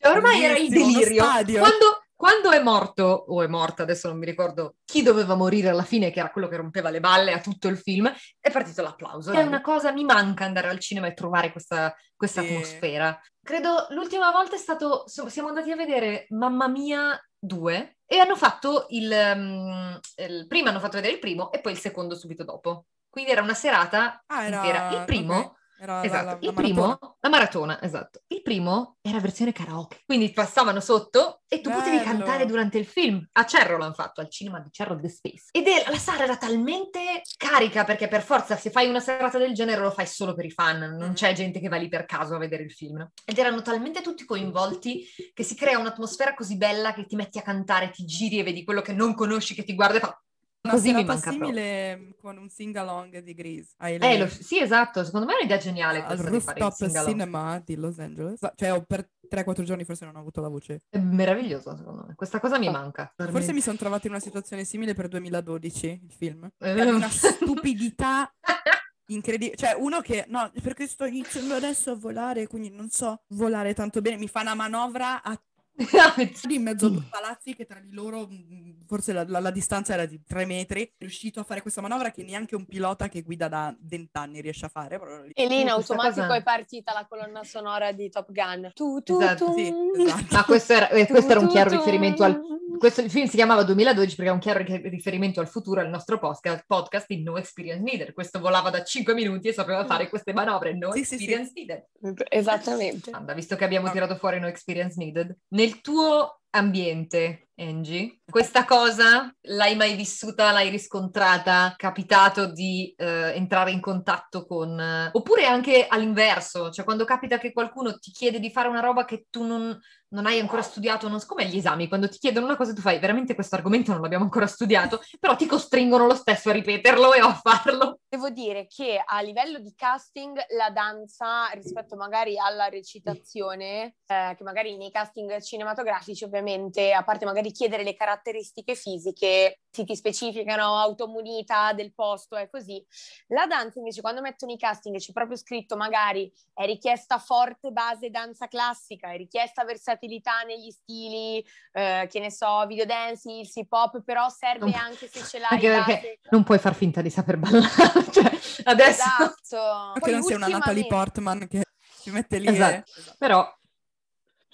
E 0.00 0.08
ormai 0.08 0.44
era 0.44 0.56
il 0.56 0.68
Bellissimo, 0.68 0.98
delirio. 0.98 1.58
Quando, 1.58 2.04
quando 2.18 2.50
è 2.50 2.60
morto, 2.60 3.04
o 3.04 3.42
è 3.44 3.46
morta, 3.46 3.84
adesso 3.84 4.08
non 4.08 4.18
mi 4.18 4.26
ricordo 4.26 4.78
chi 4.84 5.02
doveva 5.04 5.36
morire 5.36 5.68
alla 5.68 5.84
fine, 5.84 6.10
che 6.10 6.18
era 6.18 6.32
quello 6.32 6.48
che 6.48 6.56
rompeva 6.56 6.90
le 6.90 6.98
balle 6.98 7.30
a 7.32 7.38
tutto 7.40 7.68
il 7.68 7.78
film, 7.78 8.12
è 8.40 8.50
partito 8.50 8.82
l'applauso. 8.82 9.30
È 9.30 9.40
una 9.40 9.60
cosa, 9.60 9.92
mi 9.92 10.02
manca 10.02 10.44
andare 10.44 10.66
al 10.68 10.80
cinema 10.80 11.06
e 11.06 11.14
trovare 11.14 11.52
questa, 11.52 11.94
questa 12.16 12.40
Sì. 12.42 12.48
atmosfera. 12.48 13.20
Credo 13.40 13.86
l'ultima 13.90 14.32
volta 14.32 14.56
è 14.56 14.58
stato, 14.58 15.04
so- 15.06 15.28
siamo 15.28 15.46
andati 15.46 15.70
a 15.70 15.76
vedere 15.76 16.26
Mamma 16.30 16.66
Mia 16.66 17.16
2 17.38 17.98
e 18.04 18.18
hanno 18.18 18.34
fatto 18.34 18.86
il, 18.88 19.08
um, 19.36 20.00
il- 20.16 20.46
prima 20.48 20.70
hanno 20.70 20.80
fatto 20.80 20.96
vedere 20.96 21.12
il 21.14 21.20
primo 21.20 21.52
e 21.52 21.60
poi 21.60 21.70
il 21.70 21.78
secondo 21.78 22.16
subito 22.16 22.42
dopo. 22.42 22.86
Quindi 23.08 23.30
era 23.30 23.42
una 23.42 23.54
serata 23.54 24.24
Ah, 24.26 24.44
era... 24.44 24.56
intera. 24.56 24.90
Il 24.98 25.04
primo 25.04 25.36
ok. 25.38 25.56
Era 25.80 25.94
la- 26.00 26.04
Esatto, 26.04 26.24
la- 26.24 26.30
la 26.32 26.38
il 26.40 26.54
primo, 26.54 26.80
maratona. 26.82 27.16
la 27.20 27.28
maratona, 27.28 27.82
esatto. 27.82 28.20
Il 28.28 28.42
primo 28.42 28.96
era 29.00 29.20
versione 29.20 29.52
karaoke, 29.52 30.00
quindi 30.04 30.32
passavano 30.32 30.80
sotto 30.80 31.42
e 31.46 31.60
tu 31.60 31.70
potevi 31.70 31.98
Bello. 31.98 32.08
cantare 32.10 32.46
durante 32.46 32.78
il 32.78 32.84
film. 32.86 33.24
A 33.32 33.46
Cerro 33.46 33.78
l'hanno 33.78 33.92
fatto, 33.94 34.20
al 34.20 34.28
cinema 34.28 34.58
di 34.60 34.70
Cerro 34.72 34.98
The 34.98 35.08
Space. 35.08 35.44
Ed 35.52 35.66
è- 35.68 35.88
la 35.88 35.98
sala 35.98 36.24
era 36.24 36.36
talmente 36.36 37.22
carica 37.36 37.84
perché 37.84 38.08
per 38.08 38.22
forza 38.22 38.56
se 38.56 38.70
fai 38.70 38.88
una 38.88 39.00
serata 39.00 39.38
del 39.38 39.54
genere 39.54 39.80
lo 39.80 39.90
fai 39.92 40.06
solo 40.06 40.34
per 40.34 40.44
i 40.46 40.50
fan, 40.50 40.78
non 40.96 41.08
Mhm. 41.10 41.14
c'è 41.14 41.32
gente 41.32 41.60
che 41.60 41.68
va 41.68 41.76
lì 41.76 41.88
per 41.88 42.06
caso 42.06 42.34
a 42.34 42.38
vedere 42.38 42.64
il 42.64 42.72
film. 42.72 43.08
Ed 43.24 43.38
erano 43.38 43.62
talmente 43.62 44.00
tutti 44.02 44.24
coinvolti 44.24 45.06
che 45.32 45.42
si 45.44 45.54
crea 45.54 45.78
un'atmosfera 45.78 46.34
così 46.34 46.56
bella 46.56 46.92
che 46.92 47.06
ti 47.06 47.14
metti 47.14 47.38
a 47.38 47.42
cantare, 47.42 47.90
ti 47.90 48.04
giri 48.04 48.40
e 48.40 48.42
vedi 48.42 48.64
quello 48.64 48.82
che 48.82 48.92
non 48.92 49.14
conosci 49.14 49.54
che 49.54 49.62
ti 49.62 49.74
guarda 49.74 49.98
e 49.98 50.00
fa... 50.00 50.22
Una 50.60 50.72
Così 50.74 50.92
mi 50.92 51.04
manca 51.04 51.30
proprio. 51.30 51.46
simile 51.46 52.14
con 52.20 52.36
un 52.36 52.48
sing-along 52.48 53.18
di 53.20 53.32
Grease. 53.32 53.74
Eh, 53.78 54.18
lo- 54.18 54.26
sì, 54.28 54.58
esatto, 54.60 55.04
secondo 55.04 55.26
me 55.26 55.34
è 55.34 55.36
un'idea 55.38 55.56
geniale 55.56 56.02
al 56.04 56.18
rooftop 56.18 57.04
cinema 57.06 57.62
di 57.64 57.76
Los 57.76 57.98
Angeles. 58.00 58.40
Cioè, 58.56 58.72
ho 58.72 58.82
per 58.82 59.08
3-4 59.30 59.62
giorni 59.62 59.84
forse 59.84 60.04
non 60.04 60.16
ho 60.16 60.18
avuto 60.20 60.40
la 60.40 60.48
voce. 60.48 60.82
È 60.88 60.98
meraviglioso, 60.98 61.76
secondo 61.76 62.04
me. 62.08 62.14
Questa 62.16 62.40
cosa 62.40 62.58
mi 62.58 62.66
Ah. 62.66 62.72
manca. 62.72 63.12
Forse 63.16 63.52
mi 63.52 63.60
sono 63.60 63.76
trovata 63.76 64.08
in 64.08 64.12
una 64.14 64.22
situazione 64.22 64.64
simile 64.64 64.94
per 64.94 65.06
2012, 65.08 65.86
il 66.04 66.12
film. 66.12 66.44
Eh. 66.58 66.74
È 66.74 66.90
una 66.90 67.08
stupidità 67.08 68.28
incredibile. 69.10 69.56
Cioè, 69.56 69.74
uno 69.78 70.00
che, 70.00 70.24
no, 70.28 70.50
perché 70.60 70.86
sto 70.86 71.04
iniziando 71.04 71.54
adesso 71.54 71.92
a 71.92 71.94
volare, 71.94 72.46
quindi 72.48 72.70
non 72.70 72.90
so 72.90 73.22
volare 73.28 73.74
tanto 73.74 74.00
bene, 74.00 74.16
mi 74.16 74.28
fa 74.28 74.40
una 74.40 74.54
manovra 74.54 75.22
a 75.22 75.40
in 76.48 76.62
mezzo 76.62 76.86
a 76.86 76.90
due 76.90 77.04
palazzi 77.08 77.54
che 77.54 77.64
tra 77.66 77.78
di 77.80 77.92
loro 77.92 78.26
mh, 78.26 78.86
forse 78.86 79.12
la, 79.12 79.24
la- 79.26 79.38
la 79.40 79.50
distanza 79.50 79.92
era 79.94 80.06
di 80.06 80.20
tre 80.26 80.44
metri. 80.44 80.82
È 80.82 80.90
riuscito 80.98 81.40
a 81.40 81.44
fare 81.44 81.62
questa 81.62 81.80
manovra 81.80 82.10
che 82.10 82.22
neanche 82.24 82.56
un 82.56 82.66
pilota 82.66 83.08
che 83.08 83.22
guida 83.22 83.48
da 83.48 83.74
vent'anni 83.80 84.40
riesce 84.40 84.66
a 84.66 84.68
fare. 84.68 85.00
E 85.32 85.46
lì 85.46 85.60
in 85.60 85.68
automatico 85.68 86.22
cosa- 86.26 86.36
è 86.36 86.42
partita 86.42 86.92
la 86.92 87.06
colonna 87.08 87.44
sonora 87.44 87.92
di 87.92 88.08
Top 88.10 88.32
Gun. 88.32 88.70
Tu, 88.74 89.02
tu, 89.02 89.20
Esatto, 89.20 89.44
tu. 89.46 89.54
sì, 89.54 89.72
esatto. 90.02 90.26
Ma 90.34 90.44
questo 90.44 90.72
era, 90.72 90.88
eh, 90.90 91.06
questo 91.06 91.30
era 91.30 91.40
un 91.40 91.48
chiaro 91.48 91.70
tu, 91.70 91.76
riferimento 91.76 92.24
al... 92.24 92.40
Questo 92.78 93.00
il 93.00 93.10
film 93.10 93.26
si 93.26 93.34
chiamava 93.34 93.64
2012 93.64 94.14
perché 94.14 94.30
è 94.30 94.34
un 94.34 94.38
chiaro 94.38 94.60
ri- 94.62 94.88
riferimento 94.88 95.40
al 95.40 95.48
futuro, 95.48 95.80
al 95.80 95.88
nostro 95.88 96.18
podcast, 96.20 96.62
podcast 96.64 97.06
di 97.08 97.22
No 97.24 97.36
Experience 97.36 97.82
Needed. 97.82 98.12
Questo 98.12 98.38
volava 98.38 98.70
da 98.70 98.84
5 98.84 99.14
minuti 99.14 99.48
e 99.48 99.52
sapeva 99.52 99.84
fare 99.84 100.08
queste 100.08 100.32
manovre. 100.32 100.74
No 100.76 100.92
Sì, 100.92 101.02
sì, 101.04 101.16
sì. 101.18 101.24
Experience 101.32 101.52
Needed. 101.56 102.22
Esattamente. 102.28 103.10
Anda, 103.10 103.32
visto 103.34 103.56
che 103.56 103.64
abbiamo 103.64 103.88
Ah. 103.88 103.90
tirato 103.90 104.14
fuori 104.16 104.38
No 104.38 104.46
Experience 104.46 104.94
Needed, 104.96 105.36
nel 105.48 105.67
tuo 105.76 106.40
ambiente, 106.52 107.47
Angie, 107.58 108.20
Questa 108.30 108.64
cosa 108.64 109.34
l'hai 109.42 109.74
mai 109.74 109.96
vissuta, 109.96 110.52
l'hai 110.52 110.70
riscontrata? 110.70 111.74
Capitato 111.76 112.46
di 112.46 112.94
eh, 112.96 113.32
entrare 113.34 113.72
in 113.72 113.80
contatto 113.80 114.46
con... 114.46 114.78
eh, 114.78 115.10
oppure 115.12 115.46
anche 115.46 115.86
all'inverso, 115.88 116.70
cioè 116.70 116.84
quando 116.84 117.04
capita 117.04 117.38
che 117.38 117.52
qualcuno 117.52 117.98
ti 117.98 118.12
chiede 118.12 118.38
di 118.38 118.50
fare 118.50 118.68
una 118.68 118.80
roba 118.80 119.04
che 119.04 119.26
tu 119.28 119.44
non, 119.44 119.76
non 120.10 120.26
hai 120.26 120.38
ancora 120.38 120.62
studiato, 120.62 121.08
non 121.08 121.20
come 121.26 121.46
gli 121.46 121.56
esami, 121.56 121.88
quando 121.88 122.08
ti 122.08 122.18
chiedono 122.18 122.46
una 122.46 122.56
cosa 122.56 122.72
tu 122.72 122.80
fai, 122.80 122.98
veramente 122.98 123.34
questo 123.34 123.56
argomento 123.56 123.92
non 123.92 124.00
l'abbiamo 124.00 124.24
ancora 124.24 124.46
studiato, 124.46 125.00
però 125.18 125.36
ti 125.36 125.46
costringono 125.46 126.06
lo 126.06 126.14
stesso 126.14 126.50
a 126.50 126.52
ripeterlo 126.52 127.12
e 127.12 127.20
a 127.20 127.34
farlo. 127.34 128.00
Devo 128.08 128.30
dire 128.30 128.66
che 128.66 129.02
a 129.04 129.20
livello 129.20 129.58
di 129.58 129.74
casting 129.74 130.38
la 130.56 130.70
danza 130.70 131.48
rispetto 131.52 131.96
magari 131.96 132.38
alla 132.38 132.68
recitazione, 132.68 133.96
eh, 134.06 134.34
che 134.36 134.44
magari 134.44 134.76
nei 134.76 134.90
casting 134.90 135.40
cinematografici 135.40 136.24
ovviamente, 136.24 136.92
a 136.92 137.04
parte 137.04 137.24
magari 137.24 137.47
chiedere 137.52 137.82
le 137.82 137.94
caratteristiche 137.94 138.74
fisiche, 138.74 139.60
si 139.70 139.84
ti 139.84 139.94
specificano 139.94 140.76
automunita 140.78 141.72
del 141.72 141.92
posto 141.94 142.36
e 142.36 142.48
così, 142.50 142.84
la 143.28 143.46
danza 143.46 143.78
invece 143.78 144.00
quando 144.00 144.20
mettono 144.20 144.52
i 144.52 144.56
casting 144.58 144.96
c'è 144.98 145.12
proprio 145.12 145.36
scritto 145.36 145.76
magari 145.76 146.32
è 146.54 146.64
richiesta 146.66 147.18
forte 147.18 147.70
base 147.70 148.10
danza 148.10 148.48
classica, 148.48 149.10
è 149.12 149.16
richiesta 149.16 149.64
versatilità 149.64 150.42
negli 150.42 150.70
stili, 150.70 151.44
eh, 151.72 152.08
che 152.10 152.20
ne 152.20 152.30
so, 152.30 152.66
video 152.66 152.84
dance, 152.84 153.30
il 153.30 153.50
hip 153.52 153.72
hop, 153.72 154.02
però 154.02 154.28
serve 154.28 154.66
Non- 154.70 154.74
anche 154.74 155.08
se 155.08 155.22
ce 155.24 155.38
l'hai 155.38 155.48
Anche 155.50 155.68
perché 155.68 155.92
base. 155.92 156.18
non 156.30 156.42
puoi 156.44 156.58
far 156.58 156.74
finta 156.74 157.00
di 157.00 157.10
saper 157.10 157.36
ballare, 157.36 157.68
cioè 158.12 158.30
adesso... 158.64 159.02
Esatto. 159.02 159.92
Che 159.94 160.00
Poi 160.00 160.12
non 160.12 160.22
sia 160.22 160.36
una 160.36 160.48
Natalie 160.48 160.86
Portman 160.86 161.46
che 161.48 161.62
si 161.80 162.10
mette 162.10 162.38
lì 162.38 162.48
Esatto. 162.48 162.90
e... 162.90 163.14
Però 163.18 163.57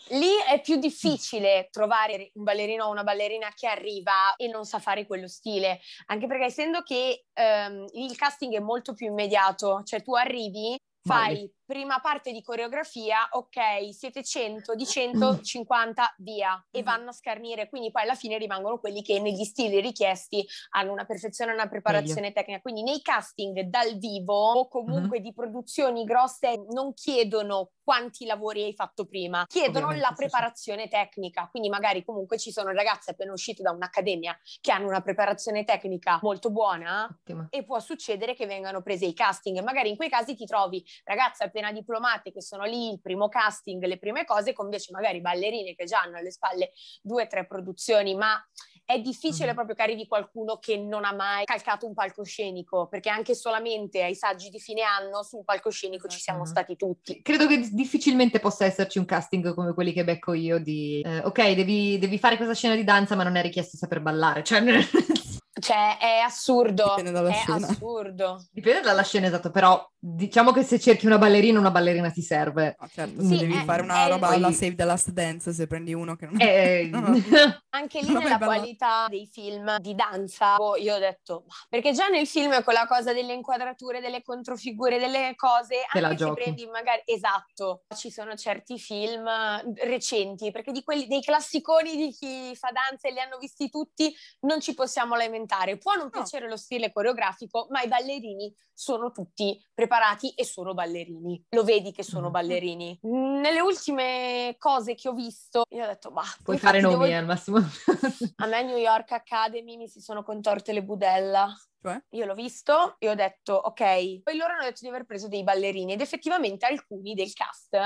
Lì 0.08 0.30
è 0.46 0.60
più 0.60 0.76
difficile 0.76 1.68
trovare 1.70 2.30
un 2.34 2.44
ballerino 2.44 2.84
o 2.84 2.90
una 2.90 3.04
ballerina 3.04 3.48
che 3.54 3.66
arriva 3.66 4.36
e 4.36 4.48
non 4.48 4.64
sa 4.64 4.78
fare 4.78 5.06
quello 5.06 5.28
stile, 5.28 5.80
anche 6.06 6.26
perché 6.26 6.44
essendo 6.44 6.82
che 6.82 7.24
ehm, 7.32 7.86
il 7.92 8.16
casting 8.16 8.54
è 8.54 8.60
molto 8.60 8.92
più 8.92 9.06
immediato, 9.06 9.82
cioè 9.84 10.02
tu 10.02 10.14
arrivi, 10.14 10.78
fai 11.02 11.34
Balli. 11.34 11.52
Prima 11.64 12.00
parte 12.00 12.32
di 12.32 12.42
coreografia, 12.42 13.28
ok, 13.30 13.92
siete 13.92 14.22
100, 14.22 14.74
di 14.74 14.86
100, 14.86 15.40
50, 15.40 16.14
via, 16.18 16.62
e 16.70 16.80
Mhm. 16.80 16.84
vanno 16.84 17.08
a 17.10 17.12
scarnire, 17.12 17.68
quindi 17.68 17.90
poi 17.90 18.02
alla 18.02 18.14
fine 18.14 18.38
rimangono 18.38 18.78
quelli 18.78 19.02
che 19.02 19.20
negli 19.20 19.44
stili 19.44 19.80
richiesti 19.80 20.46
hanno 20.70 20.92
una 20.92 21.04
perfezione 21.04 21.50
e 21.52 21.54
una 21.54 21.68
preparazione 21.68 22.32
tecnica, 22.32 22.60
quindi 22.60 22.82
nei 22.82 23.00
casting 23.02 23.60
dal 23.62 23.96
vivo 23.98 24.34
o 24.52 24.68
comunque 24.68 25.20
di 25.20 25.32
produzioni 25.32 26.04
grosse 26.04 26.54
non 26.70 26.92
chiedono 26.94 27.70
quanti 27.82 28.24
lavori 28.26 28.62
hai 28.64 28.74
fatto 28.74 29.04
prima, 29.06 29.44
chiedono 29.46 29.86
Ovviamente, 29.86 30.00
la 30.00 30.12
sì, 30.14 30.14
sì. 30.14 30.20
preparazione 30.20 30.88
tecnica, 30.88 31.48
quindi 31.50 31.68
magari 31.68 32.04
comunque 32.04 32.38
ci 32.38 32.50
sono 32.50 32.72
ragazze 32.72 33.10
appena 33.12 33.32
uscite 33.32 33.62
da 33.62 33.70
un'accademia 33.72 34.38
che 34.60 34.72
hanno 34.72 34.86
una 34.88 35.02
preparazione 35.02 35.64
tecnica 35.64 36.18
molto 36.22 36.50
buona 36.50 37.06
ottimo. 37.10 37.50
e 37.50 37.64
può 37.64 37.78
succedere 37.80 38.34
che 38.34 38.46
vengano 38.46 38.82
prese 38.82 39.04
i 39.06 39.12
casting. 39.14 39.60
Magari 39.62 39.90
in 39.90 39.96
quei 39.96 40.08
casi 40.08 40.34
ti 40.34 40.44
trovi 40.46 40.82
ragazze 41.04 41.44
appena 41.54 41.70
diplomate 41.70 42.32
che 42.32 42.42
sono 42.42 42.64
lì, 42.64 42.90
il 42.90 43.00
primo 43.00 43.28
casting, 43.28 43.84
le 43.84 43.98
prime 43.98 44.24
cose, 44.24 44.52
con 44.52 44.64
invece 44.66 44.90
magari 44.90 45.20
ballerine 45.20 45.74
che 45.76 45.84
già 45.84 46.00
hanno 46.00 46.16
alle 46.16 46.32
spalle 46.32 46.72
due 47.00 47.22
o 47.22 47.26
tre 47.28 47.46
produzioni, 47.46 48.16
ma 48.16 48.44
è 48.84 49.00
difficile 49.00 49.48
Mhm. 49.50 49.54
proprio 49.54 49.74
che 49.76 49.82
arrivi 49.82 50.06
qualcuno 50.08 50.58
che 50.58 50.76
non 50.76 51.04
ha 51.04 51.12
mai 51.14 51.44
calcato 51.44 51.86
un 51.86 51.94
palcoscenico, 51.94 52.88
perché 52.88 53.08
anche 53.08 53.34
solamente 53.36 54.02
ai 54.02 54.16
saggi 54.16 54.50
di 54.50 54.58
fine 54.58 54.82
anno 54.82 55.22
su 55.22 55.36
un 55.36 55.44
palcoscenico 55.44 56.08
ci 56.08 56.18
siamo 56.18 56.40
Mhm. 56.40 56.46
stati 56.46 56.76
tutti. 56.76 57.22
Credo 57.22 57.46
che 57.46 57.68
difficilmente 57.70 58.40
possa 58.40 58.64
esserci 58.64 58.98
un 58.98 59.04
casting 59.04 59.54
come 59.54 59.72
quelli 59.74 59.92
che 59.92 60.02
becco 60.04 60.32
io 60.32 60.58
di 60.58 61.02
eh, 61.04 61.18
ok, 61.20 61.52
devi, 61.52 61.98
devi 61.98 62.18
fare 62.18 62.36
questa 62.36 62.54
scena 62.54 62.74
di 62.74 62.84
danza, 62.84 63.14
ma 63.14 63.22
non 63.22 63.36
è 63.36 63.42
richiesto 63.42 63.76
saper 63.76 64.00
ballare. 64.00 64.42
Cioè, 64.42 64.60
Cioè, 65.64 65.96
è 65.98 66.18
assurdo, 66.18 66.88
Dipende 66.90 67.10
dalla 67.10 67.30
è 67.30 67.32
scena. 67.32 67.66
assurdo. 67.68 68.44
dipende 68.52 68.80
dalla 68.82 69.02
scena, 69.02 69.28
esatto, 69.28 69.50
però 69.50 69.82
diciamo 69.98 70.52
che 70.52 70.62
se 70.62 70.78
cerchi 70.78 71.06
una 71.06 71.16
ballerina, 71.16 71.58
una 71.58 71.70
ballerina 71.70 72.10
ti 72.10 72.20
serve. 72.20 72.76
No, 72.78 72.86
certo, 72.92 73.22
Sì, 73.22 73.28
se 73.28 73.36
devi 73.38 73.56
è- 73.56 73.64
fare 73.64 73.80
una 73.80 74.04
è- 74.04 74.08
roba 74.10 74.26
Poi- 74.26 74.36
alla 74.36 74.52
Save 74.52 74.74
the 74.74 74.84
Last 74.84 75.08
Dance, 75.12 75.54
se 75.54 75.66
prendi 75.66 75.94
uno 75.94 76.16
che 76.16 76.26
non 76.26 76.36
Eh, 76.38 76.88
No, 76.92 77.00
no. 77.00 77.14
Anche 77.70 78.02
lì 78.02 78.12
Non 78.12 78.22
nella 78.24 78.36
qualità 78.38 79.06
dei 79.08 79.26
film 79.32 79.78
di 79.78 79.94
danza, 79.94 80.56
boh, 80.56 80.76
io 80.76 80.96
ho 80.96 80.98
detto, 80.98 81.44
perché 81.70 81.92
già 81.92 82.08
nel 82.08 82.26
film 82.26 82.62
con 82.62 82.74
la 82.74 82.86
cosa 82.86 83.14
delle 83.14 83.32
inquadrature, 83.32 84.00
delle 84.00 84.22
controfigure, 84.22 84.98
delle 84.98 85.32
cose, 85.34 85.76
Te 85.90 86.00
la 86.00 86.08
anche 86.08 86.18
se 86.18 86.24
giochi. 86.26 86.42
prendi 86.42 86.66
magari, 86.66 87.00
esatto, 87.06 87.84
ci 87.96 88.10
sono 88.10 88.34
certi 88.36 88.78
film 88.78 89.26
eh, 89.26 89.86
recenti, 89.86 90.50
perché 90.50 90.72
di 90.72 90.82
quelli, 90.84 91.06
dei 91.06 91.22
classiconi 91.22 91.96
di 91.96 92.10
chi 92.12 92.54
fa 92.54 92.68
danza 92.70 93.08
e 93.08 93.12
li 93.12 93.20
hanno 93.20 93.38
visti 93.38 93.70
tutti, 93.70 94.14
non 94.40 94.60
ci 94.60 94.74
possiamo 94.74 95.14
lamentare. 95.16 95.52
Può 95.78 95.94
non 95.94 96.10
piacere 96.10 96.48
lo 96.48 96.56
stile 96.56 96.90
coreografico, 96.92 97.66
ma 97.70 97.80
i 97.82 97.88
ballerini 97.88 98.52
sono 98.72 99.12
tutti 99.12 99.62
preparati 99.72 100.30
e 100.34 100.44
sono 100.44 100.74
ballerini. 100.74 101.46
Lo 101.50 101.62
vedi 101.62 101.92
che 101.92 102.02
sono 102.02 102.26
Mhm. 102.26 102.32
ballerini. 102.32 102.98
Nelle 103.02 103.60
ultime 103.60 104.56
cose 104.58 104.94
che 104.94 105.08
ho 105.08 105.12
visto, 105.12 105.62
io 105.70 105.84
ho 105.84 105.86
detto, 105.86 106.10
bah, 106.10 106.22
Puoi 106.42 106.58
fare 106.58 106.80
nomi 106.80 106.94
devo- 106.94 107.04
eh, 107.06 107.14
al 107.14 107.24
massimo. 107.26 107.58
a 108.36 108.46
me 108.46 108.62
New 108.64 108.76
York 108.76 109.12
Academy 109.12 109.76
mi 109.76 109.88
si 109.88 110.00
sono 110.00 110.22
contorte 110.24 110.72
le 110.72 110.82
budella. 110.82 111.52
Cioè? 111.80 112.02
Io 112.10 112.24
l'ho 112.24 112.34
visto 112.34 112.96
e 112.98 113.08
ho 113.10 113.14
detto, 113.14 113.52
ok. 113.54 114.22
Poi 114.22 114.36
loro 114.36 114.54
hanno 114.54 114.62
detto 114.64 114.80
di 114.80 114.88
aver 114.88 115.04
preso 115.04 115.28
dei 115.28 115.42
ballerini 115.44 115.92
ed 115.92 116.00
effettivamente 116.00 116.64
alcuni 116.66 117.14
del 117.14 117.32
cast, 117.34 117.76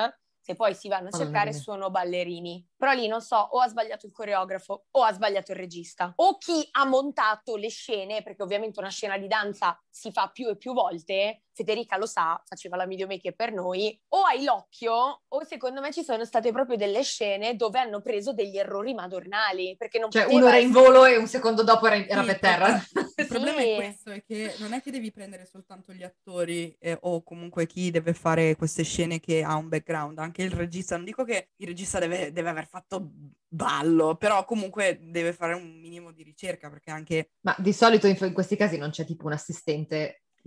se 0.49 0.55
poi 0.55 0.75
si 0.75 0.89
vanno 0.89 1.09
a 1.09 1.11
cercare, 1.11 1.53
sono 1.53 1.91
ballerini. 1.91 2.67
Però 2.75 2.93
lì 2.93 3.07
non 3.07 3.21
so, 3.21 3.37
o 3.37 3.61
ha 3.61 3.69
sbagliato 3.69 4.07
il 4.07 4.13
coreografo 4.13 4.87
o 4.91 5.03
ha 5.03 5.13
sbagliato 5.13 5.53
il 5.53 5.59
regista. 5.59 6.11
O 6.17 6.39
chi 6.39 6.67
ha 6.71 6.87
montato 6.87 7.57
le 7.57 7.69
scene, 7.69 8.23
perché 8.23 8.43
ovviamente 8.43 8.81
una 8.81 8.89
scena 8.89 9.19
di 9.19 9.27
danza 9.27 9.79
si 9.99 10.13
fa 10.13 10.31
più 10.33 10.49
e 10.49 10.57
più 10.57 10.73
volte. 10.73 11.43
Federica 11.59 11.97
lo 11.97 12.07
sa, 12.07 12.41
faceva 12.47 12.77
la 12.77 12.87
videomaker 12.87 13.35
per 13.35 13.53
noi, 13.53 14.01
o 14.11 14.23
hai 14.23 14.45
l'occhio, 14.45 15.23
o 15.27 15.45
secondo 15.45 15.81
me 15.81 15.93
ci 15.93 16.05
sono 16.05 16.25
state 16.25 16.53
proprio 16.53 16.77
delle 16.77 17.03
scene 17.03 17.57
dove 17.57 17.81
hanno 17.81 18.01
preso 18.01 18.33
degli 18.33 18.57
errori 18.57 18.95
madornali, 18.95 19.75
perché 19.77 19.99
non 19.99 20.09
Cioè, 20.09 20.23
poteva 20.23 20.39
uno 20.41 20.49
era 20.51 20.59
in 20.59 20.69
essere- 20.69 20.85
volo 20.85 21.05
e 21.05 21.17
un 21.17 21.27
secondo 21.27 21.65
dopo 21.65 21.89
era, 21.89 21.97
era 21.97 22.21
Sì, 22.21 22.27
per 22.29 22.39
terra. 22.39 22.69
Il 23.17 23.27
problema 23.27 23.59
Sì. 23.61 23.71
è 23.71 23.75
questo, 23.75 24.11
è 24.13 24.23
che 24.25 24.55
non 24.59 24.73
è 24.73 24.81
che 24.81 24.93
devi 24.93 25.11
prendere 25.11 25.47
soltanto 25.47 25.93
gli 25.93 26.05
attori 26.05 26.77
eh, 26.79 26.97
o 27.01 27.25
comunque 27.25 27.67
chi 27.67 27.91
deve 27.91 28.15
fare 28.15 28.55
queste 28.55 28.85
scene 28.85 29.19
che 29.19 29.43
ha 29.43 29.57
un 29.57 29.69
background, 29.69 30.17
anche 30.21 30.43
il 30.43 30.53
regista. 30.53 30.95
Non 30.95 31.05
dico 31.07 31.25
che 31.25 31.49
il 31.57 31.67
regista 31.67 31.99
deve, 31.99 32.31
deve 32.31 32.51
aver 32.51 32.69
fatto 32.69 33.11
ballo, 33.51 34.15
però 34.17 34.45
comunque 34.45 34.99
deve 35.03 35.33
fare 35.33 35.55
un 35.55 35.81
minimo 35.81 36.13
di 36.13 36.23
ricerca 36.23 36.69
perché 36.69 36.91
anche 36.91 37.31
Ma 37.41 37.57
di 37.59 37.73
solito 37.73 38.07
in, 38.07 38.17
in 38.21 38.33
questi 38.35 38.57
casi 38.57 38.77
non 38.77 38.91
c'è 38.91 39.05
tipo 39.05 39.27
un 39.27 39.33
assistente. 39.33 39.88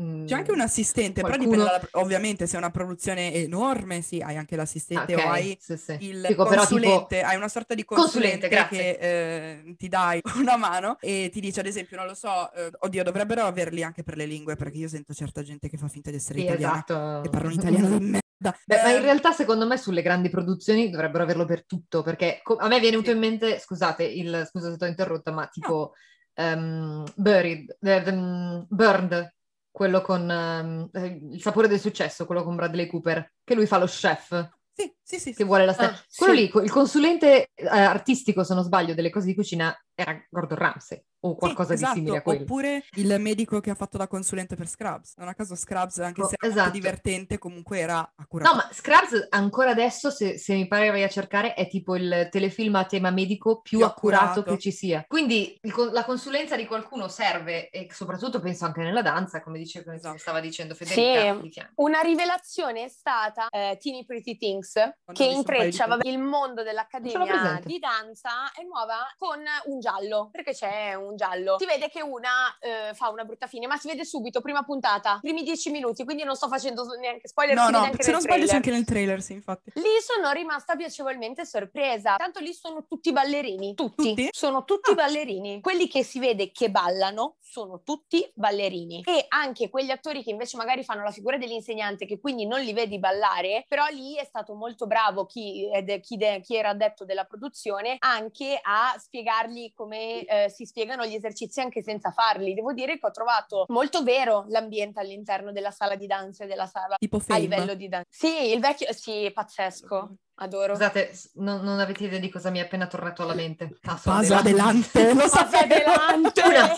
Mm, 0.02 0.26
c'è 0.26 0.36
anche 0.36 0.52
un 0.52 0.62
assistente, 0.62 1.22
però 1.22 1.36
qualcuno- 1.36 1.64
dipende 1.64 1.80
dalla, 1.90 2.04
ovviamente 2.04 2.48
se 2.48 2.56
è 2.56 2.58
una 2.58 2.70
produzione 2.72 3.34
enorme, 3.34 4.02
sì, 4.02 4.20
hai 4.20 4.38
anche 4.38 4.56
l'assistente 4.56 5.14
Ah, 5.14 5.18
ok, 5.18 5.26
o 5.26 5.30
hai 5.30 5.58
sì, 5.60 5.78
sì. 5.78 5.98
il 6.00 6.26
Dico, 6.28 6.44
però, 6.46 6.66
tipo- 6.66 6.80
consulente, 6.80 7.22
hai 7.22 7.36
una 7.36 7.48
sorta 7.48 7.74
di 7.76 7.84
Consulente, 7.84 8.48
consulente, 8.48 8.98
che 8.98 9.62
eh, 9.70 9.76
ti 9.78 9.88
dai 9.88 10.22
una 10.38 10.58
mano 10.58 10.98
e 11.00 11.30
ti 11.32 11.40
dice 11.40 11.60
ad 11.60 11.66
esempio, 11.66 11.98
non 11.98 12.06
lo 12.08 12.14
so, 12.14 12.52
eh, 12.54 12.70
oddio, 12.80 13.04
dovrebbero 13.04 13.44
averli 13.44 13.84
anche 13.84 14.04
per 14.04 14.16
le 14.16 14.26
lingue 14.26 14.56
perché 14.56 14.78
io 14.78 14.88
sento 14.88 15.14
certa 15.14 15.44
gente 15.44 15.70
che 15.70 15.78
fa 15.78 15.88
finta 15.88 16.10
di 16.10 16.16
essere 16.18 16.40
Sì, 16.40 16.46
italiana 16.46 16.78
esatto. 16.78 17.24
e 17.26 17.30
parla 17.30 17.48
un 17.48 17.54
italiano 17.54 17.98
di 17.98 18.06
merda. 18.06 18.20
Beh, 18.66 18.82
ma 18.82 18.90
in 18.90 18.96
Ehm, 18.96 19.02
realtà 19.04 19.32
secondo 19.32 19.68
me 19.68 19.78
sulle 19.78 20.02
grandi 20.02 20.30
produzioni 20.30 20.90
dovrebbero 20.90 21.24
averlo 21.24 21.46
per 21.46 21.66
tutto, 21.66 22.02
perché 22.04 22.40
co- 22.42 22.56
a 22.56 22.68
me 22.68 22.80
viene 22.80 22.98
venuto 22.98 23.12
in 23.12 23.20
mente, 23.20 23.60
scusate, 23.60 24.04
il, 24.04 24.48
scusa 24.50 24.72
se 24.72 24.78
ti 24.78 24.84
ho 24.84 24.88
interrotta, 24.88 25.32
ma 25.32 25.48
tipo 25.48 25.94
ehm, 26.34 27.04
Buried, 27.16 27.78
eh, 27.82 28.04
ehm, 28.06 28.66
Burned, 28.70 29.36
quello 29.72 30.02
con 30.02 30.90
eh, 30.94 31.20
Il 31.32 31.42
sapore 31.42 31.68
del 31.68 31.80
successo, 31.80 32.26
quello 32.26 32.44
con 32.44 32.56
Bradley 32.56 32.88
Cooper, 32.88 33.34
che 33.44 33.56
lui 33.56 33.66
fa 33.66 33.78
lo 33.78 33.86
chef, 33.86 34.50
Sì, 34.74 34.94
sì, 35.18 35.20
sì. 35.20 35.30
che 35.32 35.36
sì. 35.38 35.44
vuole 35.44 35.66
la 35.66 35.74
stella. 35.74 35.90
Ah, 35.92 36.04
quello 36.16 36.34
sì. 36.34 36.40
lì, 36.40 36.52
il 36.64 36.72
consulente 36.72 37.52
eh, 37.54 37.68
artistico, 37.68 38.44
se 38.44 38.54
non 38.54 38.64
sbaglio, 38.64 38.94
delle 38.94 39.10
cose 39.10 39.26
di 39.28 39.36
cucina 39.36 39.76
era 39.94 40.20
Gordon 40.30 40.58
Ramsay 40.58 41.04
o 41.24 41.36
qualcosa 41.36 41.76
Sì, 41.76 41.84
esatto. 41.84 41.94
di 41.94 42.00
simile 42.00 42.18
a 42.18 42.22
quello. 42.24 42.42
Oppure 42.42 42.84
il 42.96 43.16
medico 43.20 43.60
che 43.60 43.70
ha 43.70 43.76
fatto 43.76 43.98
da 43.98 44.08
consulente 44.08 44.56
per 44.56 44.68
Scrubs. 44.68 45.14
Non 45.18 45.28
a 45.28 45.36
caso 45.36 45.56
Scrubs, 45.56 46.00
anche 46.00 46.22
Oh, 46.22 46.28
se 46.28 46.36
era 46.40 46.52
esatto. 46.52 46.70
divertente, 46.72 47.38
comunque 47.38 47.78
era 47.78 48.14
accurato. 48.16 48.50
No, 48.50 48.56
ma 48.58 48.70
Scrubs 48.74 49.28
ancora 49.30 49.70
adesso, 49.70 50.10
se, 50.10 50.40
se 50.40 50.56
mi 50.56 50.68
pare 50.68 50.90
vai 50.90 51.04
a 51.04 51.10
cercare, 51.10 51.54
è 51.54 51.68
tipo 51.68 51.96
il 51.96 52.28
telefilm 52.32 52.74
a 52.76 52.86
tema 52.86 53.12
medico 53.12 53.62
più, 53.62 53.78
Più 53.80 53.86
accurato, 53.86 54.24
accurato. 54.40 54.54
che 54.54 54.58
ci 54.60 54.72
sia. 54.72 55.04
Quindi 55.08 55.58
il 55.62 55.74
la 55.92 56.06
consulenza 56.06 56.56
di 56.56 56.66
qualcuno 56.66 57.08
serve, 57.08 57.70
e 57.70 57.88
soprattutto 57.92 58.40
penso 58.40 58.66
anche 58.66 58.82
nella 58.82 59.02
danza, 59.04 59.42
come, 59.44 59.60
dice, 59.60 59.84
come 59.84 59.98
Esatto. 59.98 60.18
stava 60.18 60.40
dicendo 60.40 60.74
Federica. 60.74 61.20
Sì. 61.22 61.28
di. 61.28 61.72
Una 61.76 62.00
rivelazione 62.02 62.86
è 62.86 62.90
stata 62.90 63.48
eh, 63.50 63.78
Teeny 63.80 64.06
Pretty 64.06 64.38
Things, 64.38 64.74
che 65.12 65.26
intreccia 65.26 65.88
vabbè, 65.88 66.08
il 66.08 66.20
mondo 66.20 66.64
dell'Accademia 66.64 67.60
di 67.64 67.80
danza 67.80 68.52
è 68.54 68.64
nuova 68.64 69.14
con 69.18 69.40
un 69.66 69.80
giallo, 69.80 70.30
perché 70.32 70.54
c'è 70.54 70.94
un 70.94 71.16
giallo. 71.16 71.58
Si 71.60 71.66
vede 71.66 71.90
che 71.90 72.02
una 72.02 72.56
eh, 72.60 72.94
fa 72.94 73.10
una 73.10 73.24
brutta 73.24 73.48
fine, 73.48 73.68
ma 73.68 73.78
si 73.78 73.88
vede 73.88 74.06
subito, 74.06 74.42
prima 74.42 74.64
puntata, 74.64 75.20
primi 75.22 75.44
dieci 75.44 75.70
minuti, 75.72 76.04
quindi 76.04 76.24
non 76.24 76.36
sto 76.36 76.48
facendo 76.48 76.86
neanche 77.00 77.28
spoiler, 77.28 77.56
No, 77.56 77.70
no, 77.70 77.90
se 77.98 78.12
non 78.12 78.22
sbaglio 78.22 78.46
c'è 78.46 78.56
anche 78.56 78.72
nel 78.72 78.86
trailer, 78.86 79.22
sì, 79.22 79.34
infatti. 79.34 79.72
Lì 79.76 80.00
sono 80.02 80.32
rimasta 80.32 80.76
piacevolmente 80.76 81.46
sorpresa. 81.46 82.16
Tanto 82.16 82.40
lì 82.40 82.54
sono 82.54 82.86
tutti 82.88 83.12
ballerini. 83.12 83.74
Tutti. 83.74 84.10
Tutti? 84.10 84.30
Sono 84.32 84.64
tutti 84.64 84.92
Ah. 84.92 84.96
ballerini. 84.96 85.62
Quelli 85.62 85.88
che 85.88 86.04
si 86.04 86.20
vede 86.20 86.52
che 86.52 86.70
ballano 86.70 87.36
sono 87.40 87.82
tutti 87.84 88.30
ballerini. 88.36 89.04
E 89.06 89.26
anche 89.30 89.70
quegli 89.70 89.92
attori 89.92 90.24
che 90.24 90.30
invece 90.30 90.58
magari 90.58 90.84
fanno 90.84 91.04
la 91.04 91.12
figura 91.12 91.38
dell'insegnante, 91.38 92.06
che 92.06 92.20
quindi 92.20 92.46
non 92.46 92.62
li 92.62 92.74
vedi 92.74 92.98
ballare, 93.00 93.66
però 93.68 93.86
lì 93.88 94.16
è 94.16 94.24
stato 94.26 94.54
molto 94.54 94.88
bravo 94.92 95.26
chi, 95.26 95.72
ed 95.72 95.90
è- 95.90 96.02
chi, 96.02 96.18
de- 96.18 96.42
chi 96.42 96.58
era 96.58 96.70
addetto 96.70 97.06
della 97.06 97.24
produzione 97.24 97.96
anche 98.00 98.60
a 98.62 98.94
spiegargli 98.98 99.72
come 99.74 100.26
eh, 100.26 100.50
si 100.50 100.66
spiegano 100.66 101.06
gli 101.06 101.14
esercizi 101.14 101.62
anche 101.62 101.82
senza 101.82 102.12
farli. 102.12 102.54
Devo 102.54 102.74
dire 102.74 103.00
che 103.00 103.06
ho 103.08 103.12
trovato 103.12 103.64
molto 103.70 104.04
vero 104.04 104.44
l'ambiente 104.50 105.00
all'interno 105.00 105.54
della 105.54 105.72
sala 105.72 105.96
di 105.96 106.08
danza 106.08 106.44
e 106.44 106.48
della 106.48 106.66
sala 106.68 106.98
Tipo 107.00 107.22
a 107.28 107.38
livello 107.38 107.74
di 107.74 107.88
danza. 107.88 108.08
Sì, 108.12 108.52
il 108.52 108.60
vecchio, 108.60 108.92
sì, 108.92 109.32
pazzesco, 109.34 110.16
adoro. 110.42 110.74
Scusate, 110.76 111.12
non, 111.36 111.62
non 111.62 111.80
avete 111.80 112.04
idea 112.06 112.20
di 112.20 112.30
cosa 112.30 112.50
mi 112.50 112.60
è 112.60 112.64
appena 112.64 112.88
tornato 112.88 113.24
alla 113.24 113.34
mente. 113.34 113.78
Passo 113.82 114.10
Paso 114.12 114.36
adelante. 114.36 115.00
adelante, 115.00 115.14
lo 115.24 115.28
sapevo. 115.30 115.64
adelante. 115.92 116.42
Una, 116.44 116.68
due, 116.68 116.78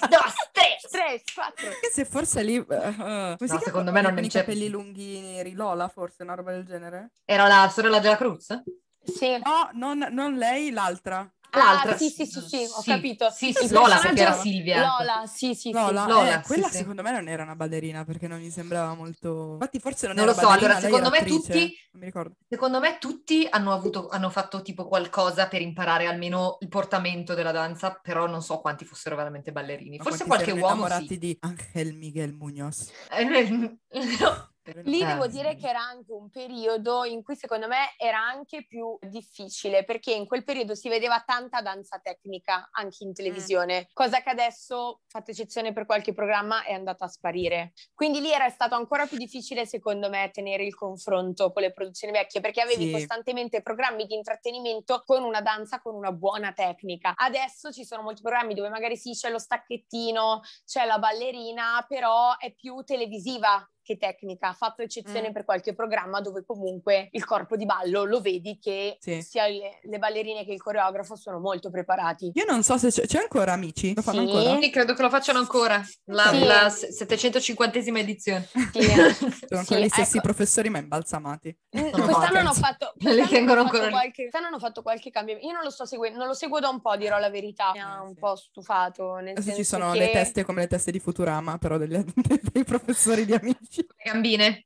tre. 0.51 0.71
Tre, 0.91 1.21
quattro. 1.33 1.69
Che 1.81 1.89
se 1.91 2.05
forse 2.05 2.43
lì... 2.43 2.53
si 2.53 2.65
No, 2.67 3.59
secondo 3.63 3.91
me 3.91 4.01
non 4.01 4.13
con 4.13 4.23
i 4.23 4.27
c'è- 4.29 4.39
capelli 4.41 4.69
lunghi 4.69 5.19
neri, 5.21 5.53
Lola 5.53 5.87
forse, 5.87 6.21
una 6.23 6.35
roba 6.35 6.51
del 6.51 6.65
genere? 6.65 7.11
Era 7.25 7.47
la 7.47 7.67
sorella 7.73 7.97
della 7.99 8.15
Cruz? 8.17 8.61
Sì. 9.03 9.31
No, 9.43 9.69
non, 9.73 10.07
non 10.11 10.35
lei, 10.35 10.69
l'altra. 10.71 11.27
L'altra? 11.55 11.91
Ah, 11.91 11.97
sì, 11.97 12.09
sì, 12.09 12.25
sì, 12.25 12.41
sì, 12.41 12.63
ho 12.63 12.81
Sì, 12.81 12.89
capito. 12.89 13.29
sì, 13.29 13.53
sì, 13.53 13.69
Lola, 13.71 13.95
personaggio- 13.95 14.01
perché 14.07 14.21
era 14.21 14.33
Silvia. 14.33 14.79
Lola, 14.97 15.25
sì, 15.27 15.53
sì, 15.53 15.71
Lola, 15.71 16.03
sì. 16.03 16.09
Lola, 16.09 16.39
eh, 16.39 16.41
quella 16.41 16.65
sì, 16.65 16.71
sì. 16.71 16.77
secondo 16.77 17.01
me 17.03 17.11
non 17.11 17.27
era 17.27 17.43
una 17.43 17.55
ballerina 17.55 18.03
perché 18.05 18.27
non 18.27 18.39
mi 18.39 18.49
sembrava 18.49 18.93
molto... 18.95 19.51
Infatti 19.53 19.79
forse 19.79 20.07
non, 20.07 20.15
Non 20.15 20.25
era 20.25 20.33
lo 20.33 20.39
so, 20.39 20.47
ballerina, 20.47 20.71
allora, 20.75 20.87
secondo 20.87 21.09
me 21.11 21.17
attrice, 21.19 21.37
tutti- 21.41 21.77
Non 21.91 21.99
mi 22.01 22.05
ricordo. 22.05 22.35
Secondo 22.49 22.79
me 22.79 22.97
tutti 22.99 23.47
hanno, 23.49 23.71
avuto, 23.71 24.09
hanno 24.09 24.29
fatto 24.29 24.61
tipo 24.61 24.87
qualcosa 24.87 25.47
per 25.47 25.61
imparare 25.61 26.07
almeno 26.07 26.57
il 26.61 26.67
portamento 26.69 27.33
della 27.33 27.51
danza, 27.51 27.99
però 28.01 28.25
non 28.27 28.41
so 28.41 28.59
quanti 28.59 28.85
fossero 28.85 29.15
veramente 29.15 29.51
ballerini. 29.51 29.97
Ma 29.97 30.03
Forse 30.03 30.25
qualche 30.25 30.51
uomo 30.51 30.65
innamorati 30.73 31.07
sì. 31.07 31.17
di 31.17 31.37
Angel 31.39 31.93
Miguel 31.95 32.33
Muñoz. 32.33 32.89
Eh, 33.11 33.23
no. 34.19 34.52
Lì 34.83 35.03
devo 35.03 35.23
sì. 35.23 35.31
dire 35.31 35.55
che 35.55 35.67
era 35.67 35.81
anche 35.81 36.11
un 36.13 36.29
periodo 36.29 37.03
in 37.03 37.21
cui 37.21 37.35
secondo 37.35 37.67
me 37.67 37.93
era 37.97 38.19
anche 38.19 38.65
più 38.65 38.97
difficile 39.01 39.83
perché 39.83 40.13
in 40.13 40.25
quel 40.25 40.43
periodo 40.43 40.73
si 40.73 40.87
vedeva 40.87 41.21
tanta 41.25 41.61
danza 41.61 41.99
tecnica 41.99 42.69
anche 42.71 43.03
in 43.03 43.13
televisione, 43.13 43.89
cosa 43.93 44.21
che 44.21 44.29
adesso, 44.29 45.01
fatta 45.07 45.31
eccezione 45.31 45.73
per 45.73 45.85
qualche 45.85 46.13
programma, 46.13 46.63
è 46.63 46.71
andata 46.73 47.05
a 47.05 47.07
sparire. 47.09 47.73
Quindi 47.93 48.21
lì 48.21 48.31
era 48.31 48.47
stato 48.49 48.75
ancora 48.75 49.05
più 49.05 49.17
difficile 49.17 49.65
secondo 49.65 50.09
me 50.09 50.29
tenere 50.31 50.63
il 50.63 50.75
confronto 50.75 51.51
con 51.51 51.61
le 51.61 51.73
produzioni 51.73 52.13
vecchie 52.13 52.39
perché 52.39 52.61
avevi 52.61 52.85
Sì. 52.85 52.91
costantemente 52.91 53.61
programmi 53.61 54.05
di 54.05 54.15
intrattenimento 54.15 55.03
con 55.05 55.23
una 55.23 55.41
danza 55.41 55.81
con 55.81 55.93
una 55.95 56.11
buona 56.11 56.53
tecnica. 56.53 57.13
Adesso 57.15 57.71
ci 57.71 57.83
sono 57.83 58.01
molti 58.01 58.21
programmi 58.21 58.53
dove 58.53 58.69
magari 58.69 58.95
sì 58.95 59.11
c'è 59.11 59.29
lo 59.29 59.39
stacchettino, 59.39 60.41
c'è 60.65 60.85
la 60.85 60.99
ballerina, 60.99 61.85
però 61.87 62.37
è 62.37 62.53
più 62.53 62.81
televisiva 62.83 63.65
che 63.83 63.97
tecnica, 63.97 64.53
fatto 64.53 64.81
eccezione 64.81 65.29
Mm. 65.29 65.33
per 65.33 65.45
qualche 65.45 65.73
programma 65.75 66.21
dove 66.21 66.43
comunque 66.45 67.09
il 67.11 67.25
corpo 67.25 67.55
di 67.57 67.65
ballo 67.65 68.03
lo 68.05 68.21
vedi 68.21 68.57
che 68.59 68.97
Sì. 68.99 69.21
sia 69.21 69.45
le, 69.47 69.79
le 69.83 69.97
ballerine 69.99 70.45
che 70.45 70.53
il 70.53 70.61
coreografo 70.61 71.15
sono 71.15 71.39
molto 71.39 71.69
preparati. 71.69 72.31
Io 72.33 72.45
non 72.45 72.63
so 72.63 72.77
se 72.77 72.89
c'è, 72.89 73.05
c'è 73.05 73.19
ancora 73.19 73.51
Amici, 73.53 73.93
lo 73.93 74.01
fanno 74.01 74.25
Sì. 74.27 74.35
ancora? 74.35 74.61
Sì, 74.61 74.69
credo 74.69 74.93
che 74.93 75.01
lo 75.01 75.09
facciano 75.09 75.39
ancora. 75.39 75.81
La, 76.05 76.23
Sì. 76.29 76.43
la 76.45 76.69
se- 76.69 76.91
750esima 76.91 77.97
edizione. 77.99 78.47
Sì, 78.71 78.81
Sono 79.47 79.59
ancora 79.59 79.63
sì, 79.63 79.83
gli 79.83 79.89
stessi 79.89 80.17
ecco. 80.17 80.25
professori 80.27 80.69
ma 80.69 80.77
imbalsamati. 80.79 81.55
Mm, 81.77 81.89
Sono 81.89 82.03
Quest'anno 82.05 82.39
hanno 82.39 82.53
fatto, 82.53 82.93
quest'anno 82.99 83.51
hanno 83.51 83.69
qualche, 83.89 84.21
quest'anno 84.23 84.47
hanno 84.47 84.59
fatto 84.59 84.81
qualche 84.81 85.09
cambiamento. 85.11 85.47
Io 85.47 85.53
non 85.53 85.63
lo 85.63 85.69
sto 85.69 85.85
seguendo, 85.85 86.17
non 86.17 86.27
lo 86.27 86.33
seguo 86.33 86.59
da 86.59 86.69
un 86.69 86.79
po', 86.81 86.95
dirò 86.95 87.19
la 87.19 87.29
verità. 87.29 87.71
Mi 87.73 87.79
ha 87.81 87.97
Eh, 87.97 88.05
un 88.05 88.13
sì. 88.13 88.19
po' 88.19 88.35
stufato. 88.35 89.15
Nel 89.15 89.35
Adesso 89.37 89.55
ci 89.55 89.63
sono 89.63 89.91
che... 89.91 89.97
le 89.99 90.09
teste 90.11 90.43
come 90.43 90.61
le 90.61 90.67
teste 90.67 90.91
di 90.91 90.99
Futurama, 90.99 91.57
però 91.57 91.77
degli- 91.77 92.01
dei 92.53 92.63
professori 92.63 93.25
di 93.25 93.33
Amici. 93.33 93.72
Le 93.75 93.85
gambine. 94.03 94.65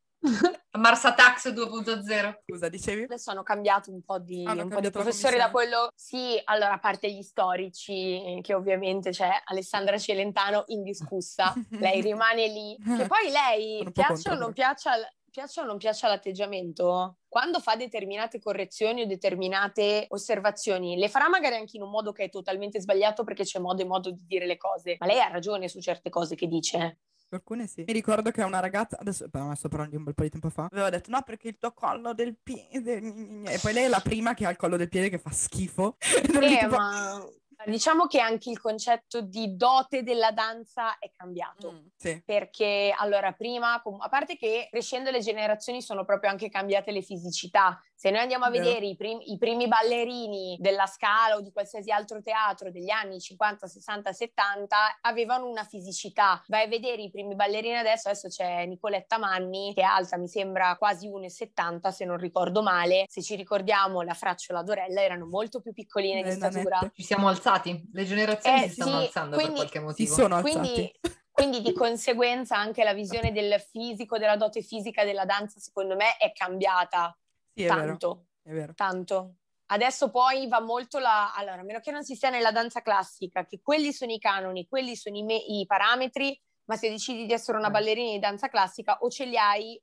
Mars 0.77 1.05
Attacks 1.05 1.47
2.0. 1.49 2.39
Scusa, 2.45 2.69
dicevi? 2.69 3.03
Adesso 3.03 3.31
hanno 3.31 3.43
cambiato 3.43 3.91
un 3.91 4.01
po' 4.03 4.19
di, 4.19 4.43
un 4.45 4.67
po' 4.67 4.79
di 4.79 4.89
professori 4.89 5.37
da 5.37 5.49
quello. 5.49 5.89
Sì, 5.95 6.39
allora, 6.45 6.73
a 6.73 6.79
parte 6.79 7.11
gli 7.11 7.21
storici, 7.21 8.37
eh, 8.37 8.41
che 8.41 8.53
ovviamente 8.53 9.11
c'è 9.11 9.29
Alessandra 9.45 9.97
Celentano 9.97 10.63
indiscussa, 10.67 11.53
lei 11.79 12.01
rimane 12.01 12.47
lì. 12.47 12.77
Che 12.77 13.07
poi 13.07 13.29
lei, 13.29 13.87
piaccia 13.91 14.33
o 14.33 14.35
non 14.35 14.53
piaccia, 14.53 14.93
piaccia 15.37 15.61
o 15.61 15.65
non 15.65 15.77
piaccia 15.77 16.07
l'atteggiamento, 16.07 17.17
quando 17.27 17.59
fa 17.59 17.75
determinate 17.75 18.39
correzioni 18.39 19.03
o 19.03 19.05
determinate 19.05 20.07
osservazioni, 20.09 20.97
le 20.97 21.09
farà 21.09 21.29
magari 21.29 21.57
anche 21.57 21.77
in 21.77 21.83
un 21.83 21.91
modo 21.91 22.11
che 22.11 22.23
è 22.23 22.29
totalmente 22.29 22.81
sbagliato 22.81 23.23
perché 23.23 23.43
c'è 23.43 23.59
modo 23.59 23.83
e 23.83 23.85
modo 23.85 24.09
di 24.09 24.25
dire 24.25 24.47
le 24.47 24.57
cose, 24.57 24.95
ma 24.99 25.05
lei 25.05 25.19
ha 25.19 25.27
ragione 25.27 25.67
su 25.67 25.79
certe 25.79 26.09
cose 26.09 26.33
che 26.33 26.47
dice. 26.47 26.97
Alcune 27.29 27.67
sì. 27.67 27.83
Mi 27.85 27.93
ricordo 27.93 28.31
che 28.31 28.41
una 28.41 28.59
ragazza, 28.59 28.97
adesso 28.97 29.29
però 29.29 29.53
sto 29.53 29.67
parlando 29.67 29.91
di 29.91 29.97
un 29.97 30.05
bel 30.05 30.15
po' 30.15 30.23
di 30.23 30.31
tempo 30.31 30.49
fa, 30.49 30.69
aveva 30.71 30.89
detto 30.89 31.11
no 31.11 31.21
perché 31.21 31.49
il 31.49 31.57
tuo 31.59 31.71
collo 31.71 32.15
del 32.15 32.35
piede... 32.41 32.99
gni, 32.99 33.11
gni, 33.11 33.25
gni". 33.27 33.47
E 33.53 33.59
poi 33.59 33.73
lei 33.73 33.83
è 33.83 33.89
la 33.89 33.99
prima 33.99 34.33
che 34.33 34.47
ha 34.47 34.49
il 34.49 34.57
collo 34.57 34.75
del 34.75 34.89
piede 34.89 35.09
che 35.09 35.19
fa 35.19 35.29
schifo. 35.29 35.97
Eh, 36.47 36.57
tipo- 36.59 36.77
ma 36.77 37.23
diciamo 37.65 38.07
che 38.07 38.19
anche 38.19 38.49
il 38.49 38.59
concetto 38.59 39.21
di 39.21 39.55
dote 39.55 40.03
della 40.03 40.31
danza 40.31 40.97
è 40.99 41.11
cambiato. 41.15 41.71
Mm, 41.71 41.85
sì. 41.95 42.21
Perché 42.23 42.93
allora 42.95 43.31
prima, 43.33 43.81
com- 43.81 44.01
a 44.01 44.09
parte 44.09 44.37
che 44.37 44.67
crescendo 44.69 45.09
le 45.09 45.19
generazioni 45.19 45.81
sono 45.81 46.05
proprio 46.05 46.29
anche 46.29 46.49
cambiate 46.49 46.91
le 46.91 47.01
fisicità. 47.01 47.81
Se 47.95 48.11
noi 48.11 48.21
andiamo 48.21 48.45
a 48.45 48.49
Vero. 48.49 48.63
vedere 48.63 48.85
i, 48.85 48.95
prim- 48.95 49.23
i 49.25 49.37
primi 49.37 49.67
ballerini 49.67 50.57
della 50.59 50.85
Scala 50.85 51.35
o 51.35 51.41
di 51.41 51.51
qualsiasi 51.51 51.91
altro 51.91 52.21
teatro 52.21 52.69
degli 52.71 52.91
anni 52.91 53.19
50, 53.19 53.65
60, 53.65 54.13
70, 54.13 54.77
avevano 55.01 55.47
una 55.47 55.63
fisicità. 55.63 56.43
Vai 56.47 56.65
a 56.65 56.67
vedere 56.67 57.01
i 57.01 57.09
primi 57.09 57.33
ballerini 57.35 57.77
adesso, 57.77 58.09
adesso 58.09 58.27
c'è 58.27 58.65
Nicoletta 58.65 59.17
Manni 59.17 59.73
che 59.73 59.81
è 59.81 59.85
alta, 59.85 60.17
mi 60.17 60.27
sembra 60.27 60.75
quasi 60.77 61.09
1,70 61.09 61.89
se 61.89 62.05
non 62.05 62.17
ricordo 62.17 62.61
male. 62.61 63.05
Se 63.07 63.23
ci 63.23 63.35
ricordiamo 63.35 64.01
la 64.01 64.13
Fracciola 64.13 64.61
Dorella 64.61 65.01
erano 65.01 65.25
molto 65.25 65.59
più 65.59 65.73
piccoline 65.73 66.21
di 66.21 66.31
statura. 66.31 66.79
Ci 66.93 67.03
siamo 67.03 67.27
alzati. 67.27 67.45
Le 67.91 68.05
generazioni 68.05 68.63
Eh, 68.63 68.67
si 68.67 68.73
stanno 68.75 68.99
sì, 68.99 69.05
alzando 69.05 69.35
quindi- 69.35 69.53
per 69.53 69.69
qualche 69.69 69.77
Si 69.79 69.83
motivo. 69.83 70.13
sono 70.13 70.35
alzati. 70.35 70.57
Quindi, 70.59 70.93
quindi 71.31 71.61
di 71.61 71.73
conseguenza 71.73 72.57
anche 72.57 72.83
la 72.83 72.93
visione 72.93 73.31
del 73.31 73.59
fisico, 73.59 74.17
della 74.17 74.35
dote 74.37 74.61
fisica 74.61 75.03
della 75.03 75.25
danza, 75.25 75.59
secondo 75.59 75.95
me, 75.95 76.17
è 76.17 76.31
cambiata 76.33 77.17
Sì, 77.53 77.63
è 77.63 77.67
vero, 77.67 77.79
tanto, 77.85 78.25
è 78.43 78.51
vero. 78.51 78.73
tanto. 78.73 79.33
Adesso 79.69 80.09
poi 80.11 80.47
va 80.47 80.61
molto 80.61 80.97
la... 80.99 81.33
Allora, 81.35 81.59
a 81.59 81.63
meno 81.63 81.79
che 81.79 81.91
non 81.91 82.03
si 82.03 82.15
stia 82.15 82.29
nella 82.29 82.51
danza 82.51 82.81
classica, 82.81 83.45
che 83.45 83.59
quelli 83.61 83.91
sono 83.91 84.13
i 84.13 84.19
canoni, 84.19 84.65
quelli 84.67 84.95
sono 84.95 85.17
i, 85.17 85.23
me- 85.23 85.35
i 85.35 85.65
parametri, 85.67 86.39
ma 86.65 86.75
se 86.77 86.89
decidi 86.89 87.25
di 87.25 87.33
essere 87.33 87.57
una 87.57 87.67
Eh. 87.67 87.71
ballerina 87.71 88.11
di 88.11 88.19
danza 88.19 88.47
classica 88.47 88.97
o 89.01 89.09
ce 89.09 89.25
li 89.25 89.37
hai 89.37 89.81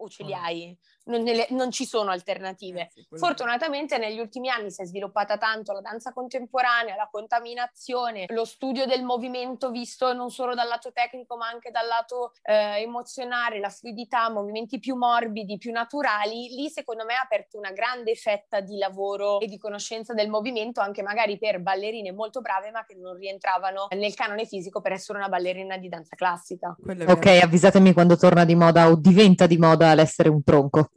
o 0.00 0.08
ce 0.08 0.22
li 0.22 0.32
Oh. 0.32 0.36
hai, 0.36 0.78
non, 1.08 1.22
ne 1.22 1.34
le- 1.34 1.46
non 1.50 1.70
ci 1.70 1.84
sono 1.84 2.10
alternative. 2.10 2.90
Eh, 2.94 3.06
sì, 3.10 3.16
Fortunatamente 3.16 3.98
negli 3.98 4.18
ultimi 4.18 4.48
anni 4.48 4.70
si 4.70 4.82
è 4.82 4.84
sviluppata 4.84 5.36
tanto 5.36 5.72
la 5.72 5.80
danza 5.80 6.12
contemporanea, 6.12 6.96
la 6.96 7.08
contaminazione, 7.10 8.26
lo 8.28 8.44
studio 8.44 8.86
del 8.86 9.02
movimento 9.02 9.70
visto 9.70 10.12
non 10.12 10.30
solo 10.30 10.54
dal 10.54 10.68
lato 10.68 10.92
tecnico 10.92 11.36
ma 11.36 11.48
anche 11.48 11.70
dal 11.70 11.86
lato 11.86 12.32
eh, 12.42 12.82
emozionale, 12.82 13.58
la 13.58 13.70
fluidità, 13.70 14.30
movimenti 14.30 14.78
più 14.78 14.96
morbidi, 14.96 15.58
più 15.58 15.72
naturali. 15.72 16.48
Lì 16.50 16.68
secondo 16.68 17.04
me 17.04 17.14
ha 17.14 17.22
aperto 17.22 17.58
una 17.58 17.72
grande 17.72 18.14
fetta 18.14 18.60
di 18.60 18.76
lavoro 18.78 19.40
e 19.40 19.46
di 19.46 19.58
conoscenza 19.58 20.14
del 20.14 20.28
movimento 20.28 20.80
anche 20.80 21.02
magari 21.02 21.38
per 21.38 21.60
ballerine 21.60 22.12
molto 22.12 22.40
brave 22.40 22.70
ma 22.70 22.84
che 22.84 22.94
non 22.94 23.16
rientravano 23.16 23.88
nel 23.90 24.14
canone 24.14 24.44
fisico 24.44 24.80
per 24.80 24.92
essere 24.92 25.18
una 25.18 25.28
ballerina 25.28 25.76
di 25.76 25.88
danza 25.88 26.14
classica. 26.16 26.76
è. 26.86 27.10
Ok, 27.10 27.26
avvisatemi 27.42 27.92
quando 27.92 28.16
torna 28.16 28.44
di 28.44 28.54
moda 28.54 28.88
o 28.88 28.96
diventa 28.96 29.46
di 29.46 29.56
moda 29.56 29.94
l'essere 29.94 30.28
un 30.28 30.42
tronco. 30.42 30.90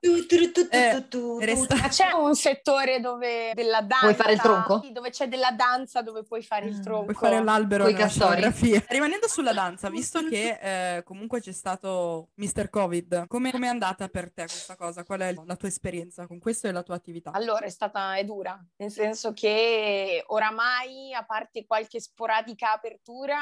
Eh, 0.00 1.04
Resta- 1.40 1.74
Ma 1.76 1.88
c'è 1.88 2.12
un 2.12 2.34
settore 2.36 3.00
dove 3.00 3.50
della 3.54 3.80
danza 3.80 3.98
Puoi 4.06 4.14
fare 4.14 4.32
il 4.32 4.40
tronco? 4.40 4.80
Sì, 4.82 4.92
dove 4.92 5.10
c'è 5.10 5.26
della 5.26 5.50
danza 5.50 6.02
dove 6.02 6.22
puoi 6.22 6.42
fare 6.42 6.66
il 6.66 6.76
Ah, 6.76 6.80
tronco. 6.80 7.04
Puoi 7.12 7.16
fare 7.16 7.42
l'albero 7.42 7.84
nella 7.84 7.96
castori. 7.98 8.36
scenografia. 8.36 8.84
Rimanendo 8.88 9.26
sulla 9.26 9.52
danza, 9.52 9.90
visto 9.90 10.22
che 10.28 10.58
eh, 10.98 11.02
comunque 11.02 11.40
c'è 11.40 11.50
stato 11.52 12.28
Mr. 12.34 12.70
Covid, 12.70 13.26
come 13.26 13.50
è 13.50 13.66
andata 13.66 14.08
per 14.08 14.30
te 14.32 14.42
questa 14.42 14.76
cosa? 14.76 15.02
Qual 15.02 15.20
è 15.20 15.34
la 15.44 15.56
tua 15.56 15.68
esperienza 15.68 16.26
con 16.28 16.38
questo 16.38 16.68
e 16.68 16.72
la 16.72 16.82
tua 16.82 16.94
attività? 16.94 17.32
Allora, 17.32 17.64
è 17.66 17.70
stata 17.70 18.14
è 18.14 18.24
dura, 18.24 18.56
nel 18.76 18.92
senso 18.92 19.32
che 19.32 20.22
oramai, 20.28 21.12
a 21.12 21.24
parte 21.24 21.66
qualche 21.66 22.00
sporadica 22.00 22.72
apertura, 22.72 23.36